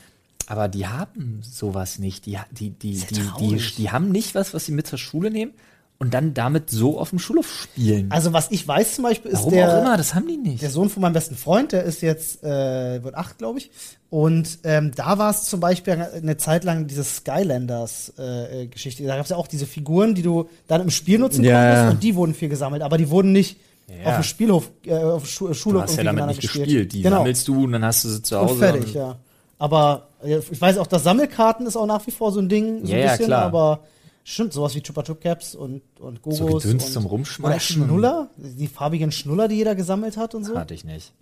Aber 0.48 0.68
die 0.68 0.88
haben 0.88 1.42
sowas 1.42 2.00
nicht. 2.00 2.26
Die, 2.26 2.38
die, 2.52 2.70
die, 2.70 2.94
die, 2.94 3.32
die, 3.40 3.58
die 3.78 3.92
haben 3.92 4.12
nicht 4.12 4.36
was, 4.36 4.54
was 4.54 4.66
sie 4.66 4.72
mit 4.72 4.88
zur 4.88 5.00
Schule 5.00 5.32
nehmen 5.32 5.54
und 5.98 6.14
dann 6.14 6.34
damit 6.34 6.70
so 6.70 7.00
auf 7.00 7.10
dem 7.12 7.20
Schulhof 7.20 7.48
spielen. 7.50 8.12
Also, 8.12 8.34
was 8.34 8.52
ich 8.52 8.68
weiß 8.68 8.96
zum 8.96 9.06
Beispiel, 9.06 9.32
ist 9.32 9.40
Warum 9.40 9.54
der. 9.54 9.74
auch 9.74 9.82
immer, 9.82 9.98
das 9.98 10.14
haben 10.14 10.28
die 10.28 10.38
nicht. 10.38 10.62
der 10.62 10.70
Sohn 10.70 10.90
von 10.90 11.02
meinem 11.02 11.14
besten 11.14 11.36
Freund, 11.36 11.72
der 11.72 11.84
ist 11.84 12.02
jetzt, 12.02 12.44
äh, 12.44 13.02
wird 13.04 13.16
acht, 13.16 13.38
glaube 13.38 13.60
ich. 13.60 13.72
Und 14.10 14.60
ähm, 14.64 14.92
da 14.96 15.18
war 15.18 15.30
es 15.32 15.44
zum 15.46 15.60
Beispiel 15.60 15.94
eine 15.94 16.38
Zeit 16.38 16.64
lang 16.64 16.88
diese 16.88 17.04
Skylanders-Geschichte. 17.04 19.04
da 19.06 19.16
gab 19.16 19.26
es 19.26 19.30
ja 19.30 19.38
auch 19.38 19.48
diese 19.48 19.66
Figuren, 19.66 20.16
die 20.16 20.22
du 20.22 20.50
dann 20.68 20.82
im 20.82 20.90
Spiel 20.90 21.20
nutzen 21.20 21.44
Ja, 21.44 21.60
konntest 21.62 21.84
ja. 21.84 21.90
und 21.92 22.04
die 22.04 22.16
wurden 22.16 22.34
viel 22.34 22.50
gesammelt, 22.50 22.82
aber 22.82 22.98
die 22.98 23.10
wurden 23.10 23.32
nicht 23.32 23.58
Ja. 23.88 24.10
auf 24.10 24.16
dem 24.16 24.24
Spielhof, 24.24 24.72
äh, 24.86 24.96
auf 24.98 25.24
dem 25.24 25.28
Schu 25.28 25.48
du 25.48 25.54
Schulhof 25.54 25.84
hast 25.84 25.98
ja 25.98 26.04
damit 26.04 26.26
nicht 26.28 26.42
gespielt. 26.42 26.92
Die 26.94 27.02
genau. 27.04 27.18
sammelst 27.18 27.48
du 27.48 27.64
und 27.66 27.72
dann 27.74 27.86
hast 27.86 28.04
du 28.04 28.10
sie 28.10 28.22
zu 28.22 28.38
Hause. 28.38 28.54
Und 28.54 28.60
fertig, 28.60 28.86
und- 28.88 28.94
ja. 28.96 29.16
Aber 29.60 30.08
äh, 30.24 30.40
ich 30.52 30.60
weiß 30.60 30.78
auch, 30.80 30.88
dass 30.88 31.04
Sammelkarten 31.04 31.66
ist 31.68 31.76
auch 31.78 31.86
nach 31.86 32.06
wie 32.08 32.12
vor 32.12 32.32
so 32.32 32.40
ein 32.40 32.50
Ding, 32.50 32.84
so 32.86 32.92
Ja, 32.92 32.98
ein 32.98 33.04
ja, 33.04 33.10
bisschen, 33.12 33.26
klar. 33.28 33.44
aber 33.46 33.80
stimmt, 34.26 34.52
sowas 34.52 34.76
wie 34.76 34.82
Chupa 34.82 35.04
Chup 35.04 35.22
Caps 35.22 35.56
und, 35.56 35.82
und 36.00 36.22
Gogos. 36.22 36.64
Gedöns 36.64 36.86
und, 36.86 36.92
zum 36.92 37.06
Rumschmeißen. 37.06 37.46
Oder 37.46 37.60
Schnuller, 37.88 38.30
die 38.36 38.68
farbigen 38.68 39.14
Schnuller, 39.14 39.48
die 39.48 39.56
jeder 39.56 39.76
gesammelt 39.76 40.18
hat 40.18 40.36
und 40.36 40.44
so. 40.44 40.58
Hatte 40.58 40.74
ich 40.74 40.84
nicht. 40.84 41.14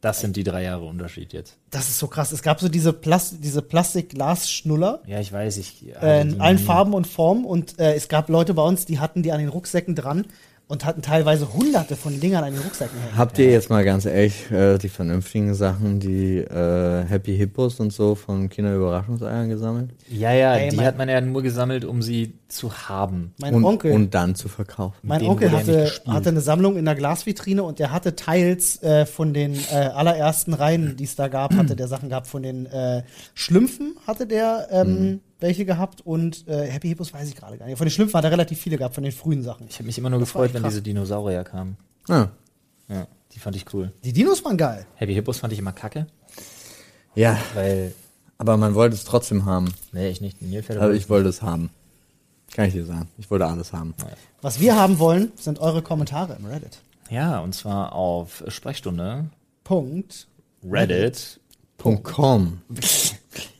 Das 0.00 0.20
sind 0.20 0.36
die 0.36 0.44
drei 0.44 0.62
Jahre 0.62 0.84
Unterschied 0.84 1.32
jetzt. 1.32 1.56
Das 1.70 1.88
ist 1.88 1.98
so 1.98 2.06
krass. 2.06 2.30
Es 2.30 2.42
gab 2.42 2.60
so 2.60 2.68
diese, 2.68 2.92
Plas 2.92 3.34
diese 3.40 3.62
Plastik-Glas-Schnuller 3.62 5.02
Ja, 5.06 5.20
ich 5.20 5.32
weiß, 5.32 5.56
ich. 5.56 5.84
äh, 6.00 6.20
in 6.20 6.40
allen. 6.40 6.58
Farben 6.58 6.94
und 6.94 7.06
Formen 7.06 7.44
und 7.44 7.78
äh, 7.78 7.94
es 7.94 8.08
gab 8.08 8.28
Leute 8.28 8.54
bei 8.54 8.62
uns, 8.62 8.84
die 8.86 9.00
hatten 9.00 9.22
die 9.22 9.32
an 9.32 9.40
den 9.40 9.48
Rucksäcken 9.48 9.94
dran 9.94 10.26
und 10.68 10.84
hatten 10.84 11.00
teilweise 11.00 11.52
hunderte 11.54 11.94
von 11.94 12.18
Dingern 12.18 12.42
an 12.42 12.52
den 12.52 12.60
Rucksäcken 12.62 12.98
hängen. 13.00 13.16
Habt 13.16 13.38
ihr 13.38 13.50
jetzt 13.50 13.70
mal 13.70 13.84
ganz 13.84 14.04
ehrlich 14.04 14.50
äh, 14.50 14.78
die 14.78 14.88
vernünftigen 14.88 15.54
Sachen, 15.54 16.00
die 16.00 16.38
äh, 16.38 17.04
Happy 17.04 17.36
Hippos 17.36 17.78
und 17.78 17.92
so 17.92 18.16
von 18.16 18.48
Kinderüberraschungseiern 18.48 19.48
gesammelt? 19.48 19.90
Ja, 20.10 20.32
ja, 20.32 20.56
Ey, 20.56 20.70
die 20.70 20.76
mein- 20.76 20.86
hat 20.86 20.98
man 20.98 21.08
ja 21.08 21.20
nur 21.20 21.42
gesammelt, 21.42 21.84
um 21.84 22.02
sie 22.02 22.34
zu 22.48 22.72
haben. 22.88 23.32
Mein 23.38 23.54
und, 23.54 23.64
Onkel, 23.64 23.92
und 23.92 24.14
dann 24.14 24.34
zu 24.34 24.48
verkaufen. 24.48 24.96
mein 25.02 25.22
Onkel 25.24 25.50
hatte, 25.52 25.90
hatte 26.06 26.28
eine 26.30 26.40
Sammlung 26.40 26.76
in 26.76 26.84
der 26.84 26.94
Glasvitrine 26.96 27.62
und 27.62 27.78
der 27.78 27.92
hatte 27.92 28.16
teils 28.16 28.82
äh, 28.82 29.06
von 29.06 29.34
den 29.34 29.54
äh, 29.54 29.74
allerersten 29.76 30.52
Reihen, 30.54 30.96
die 30.96 31.04
es 31.04 31.14
da 31.16 31.28
gab, 31.28 31.54
hatte 31.54 31.76
der 31.76 31.86
Sachen 31.88 32.08
gehabt. 32.08 32.26
Von 32.26 32.42
den 32.42 32.66
äh, 32.66 33.02
Schlümpfen 33.34 33.94
hatte 34.06 34.26
der 34.26 34.66
ähm, 34.70 34.86
Mhm. 34.86 35.20
Welche 35.40 35.64
gehabt 35.64 36.00
und 36.00 36.46
äh, 36.48 36.66
Happy 36.70 36.88
Hippos 36.88 37.12
weiß 37.12 37.28
ich 37.28 37.36
gerade 37.36 37.58
gar 37.58 37.66
nicht. 37.66 37.78
Von 37.78 37.86
den 37.86 37.90
Schlümpfen 37.90 38.16
hat 38.18 38.24
er 38.24 38.30
relativ 38.30 38.58
viele 38.60 38.78
gehabt, 38.78 38.94
von 38.94 39.04
den 39.04 39.12
frühen 39.12 39.42
Sachen. 39.42 39.66
Ich 39.68 39.76
habe 39.76 39.84
mich 39.84 39.98
immer 39.98 40.10
nur 40.10 40.18
war 40.20 40.24
gefreut, 40.26 40.54
wenn 40.54 40.62
krass. 40.62 40.72
diese 40.72 40.82
Dinosaurier 40.82 41.44
kamen. 41.44 41.76
Ah, 42.08 42.28
Ja, 42.88 43.06
die 43.32 43.38
fand 43.38 43.56
ich 43.56 43.72
cool. 43.74 43.92
Die 44.04 44.12
Dinos 44.12 44.44
waren 44.44 44.56
geil. 44.56 44.86
Happy 44.94 45.14
Hippos 45.14 45.38
fand 45.38 45.52
ich 45.52 45.58
immer 45.58 45.72
kacke, 45.72 46.06
ja, 47.14 47.38
weil, 47.54 47.94
aber 48.38 48.56
man 48.58 48.74
wollte 48.74 48.94
es 48.94 49.04
trotzdem 49.04 49.44
haben. 49.46 49.72
nee, 49.92 50.08
ich 50.10 50.20
nicht. 50.20 50.40
Nilpferde 50.42 50.80
Also 50.82 50.94
ich 50.94 51.08
wollte 51.08 51.28
es 51.30 51.40
haben. 51.42 51.70
Kann 52.54 52.66
ich 52.66 52.74
dir 52.74 52.84
sagen. 52.86 53.08
Ich 53.18 53.30
wollte 53.30 53.46
alles 53.46 53.72
haben. 53.72 53.94
Was 54.42 54.60
wir 54.60 54.76
haben 54.76 54.98
wollen, 54.98 55.32
sind 55.36 55.58
eure 55.58 55.82
Kommentare 55.82 56.36
im 56.38 56.46
Reddit. 56.46 56.78
Ja, 57.10 57.40
und 57.40 57.54
zwar 57.54 57.92
auf 57.94 58.42
Sprechstunde, 58.48 59.26
Punkt. 59.64 60.26
Reddit. 60.64 61.40
Punkt 61.78 62.04
.com. 62.04 62.60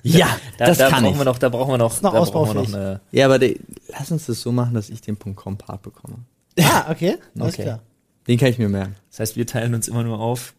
Ja, 0.08 0.28
da, 0.58 0.66
das 0.66 0.78
da 0.78 0.88
kann 0.90 1.02
brauchen 1.02 1.12
ich. 1.14 1.18
wir 1.20 1.24
noch, 1.24 1.38
da 1.38 1.48
brauchen 1.48 1.70
wir 1.72 1.78
noch, 1.78 2.02
noch 2.02 2.12
da 2.12 2.20
brauchen 2.20 2.54
wir 2.56 2.62
noch 2.62 2.68
eine, 2.74 3.00
Ja, 3.12 3.26
aber 3.26 3.38
die, 3.38 3.60
lass 3.88 4.10
uns 4.10 4.26
das 4.26 4.40
so 4.40 4.52
machen, 4.52 4.74
dass 4.74 4.90
ich 4.90 5.00
den 5.00 5.16
Punkt 5.16 5.38
.com 5.38 5.56
Part 5.56 5.82
bekomme. 5.82 6.18
Ah, 6.60 6.90
okay. 6.90 7.16
Alles 7.38 7.54
Okay. 7.54 7.62
klar. 7.64 7.80
Den 8.26 8.38
kann 8.38 8.48
ich 8.48 8.58
mir 8.58 8.68
merken. 8.68 8.96
das 9.10 9.20
heißt, 9.20 9.36
wir 9.36 9.46
teilen 9.46 9.74
uns 9.74 9.88
immer 9.88 10.02
nur 10.02 10.18
auf, 10.20 10.54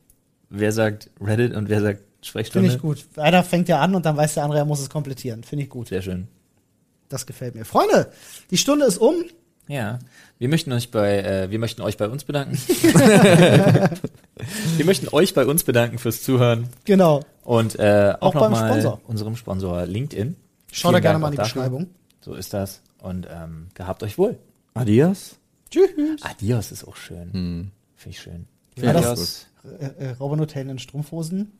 wer 0.49 0.71
sagt 0.71 1.09
Reddit 1.21 1.53
und 1.55 1.67
wer 1.69 1.81
sagt 1.81 2.01
Sprechstunde. 2.21 2.69
Finde 2.69 2.75
ich 2.77 2.81
gut. 2.81 3.05
Einer 3.19 3.43
fängt 3.43 3.67
ja 3.69 3.79
an 3.79 3.93
und 3.95 4.05
dann 4.05 4.15
weiß 4.17 4.35
der 4.35 4.43
andere, 4.43 4.59
er 4.59 4.65
muss 4.65 4.79
es 4.79 4.89
komplettieren. 4.89 5.43
Finde 5.43 5.63
ich 5.65 5.69
gut. 5.69 5.89
Sehr 5.89 6.01
schön. 6.01 6.27
Das 7.09 7.25
gefällt 7.25 7.55
mir. 7.55 7.63
Freunde, 7.65 8.11
die 8.51 8.57
Stunde 8.57 8.85
ist 8.85 8.97
um. 8.97 9.15
Ja, 9.67 9.99
wir 10.39 10.47
möchten 10.49 10.71
euch 10.71 10.91
bei, 10.91 11.17
äh, 11.19 11.51
wir 11.51 11.59
möchten 11.59 11.81
euch 11.81 11.97
bei 11.97 12.07
uns 12.07 12.23
bedanken. 12.23 12.57
wir 14.77 14.85
möchten 14.85 15.07
euch 15.11 15.33
bei 15.33 15.45
uns 15.45 15.63
bedanken 15.63 15.97
fürs 15.99 16.21
Zuhören 16.23 16.69
Genau. 16.85 17.23
und 17.43 17.77
äh, 17.79 18.13
auch, 18.19 18.27
Auch 18.29 18.33
beim 18.39 18.51
nochmal 18.51 18.69
Sponsor. 18.79 19.01
unserem 19.07 19.35
Sponsor 19.35 19.85
LinkedIn. 19.85 20.35
Schaut 20.71 20.93
da 20.93 20.99
gerne 20.99 21.19
mal 21.19 21.27
in 21.27 21.31
die 21.31 21.37
dafür. 21.37 21.63
Beschreibung. 21.63 21.87
So 22.21 22.33
ist 22.33 22.53
das 22.53 22.81
und 23.01 23.27
ähm, 23.29 23.67
gehabt 23.73 24.03
euch 24.03 24.17
wohl. 24.17 24.37
Adios. 24.73 25.35
Tschüss. 25.69 26.21
Adios 26.21 26.71
ist 26.71 26.87
auch 26.87 26.95
schön. 26.95 27.33
Hm. 27.33 27.71
Finde 27.95 28.15
ich 28.15 28.21
schön. 28.21 28.47
Ja, 28.75 28.93
das- 28.93 29.05
Adios, 29.05 29.47
äh, 29.99 30.05
äh, 30.05 30.11
Robin 30.19 30.39
Hotel 30.39 30.69
in 30.69 30.79
Strumpfhosen. 30.79 31.51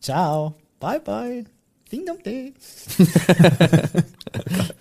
Ciao. 0.00 0.54
Bye 0.80 1.00
bye. 1.00 1.44
Ding 1.90 2.06
dong 2.06 2.22
day. 2.22 2.52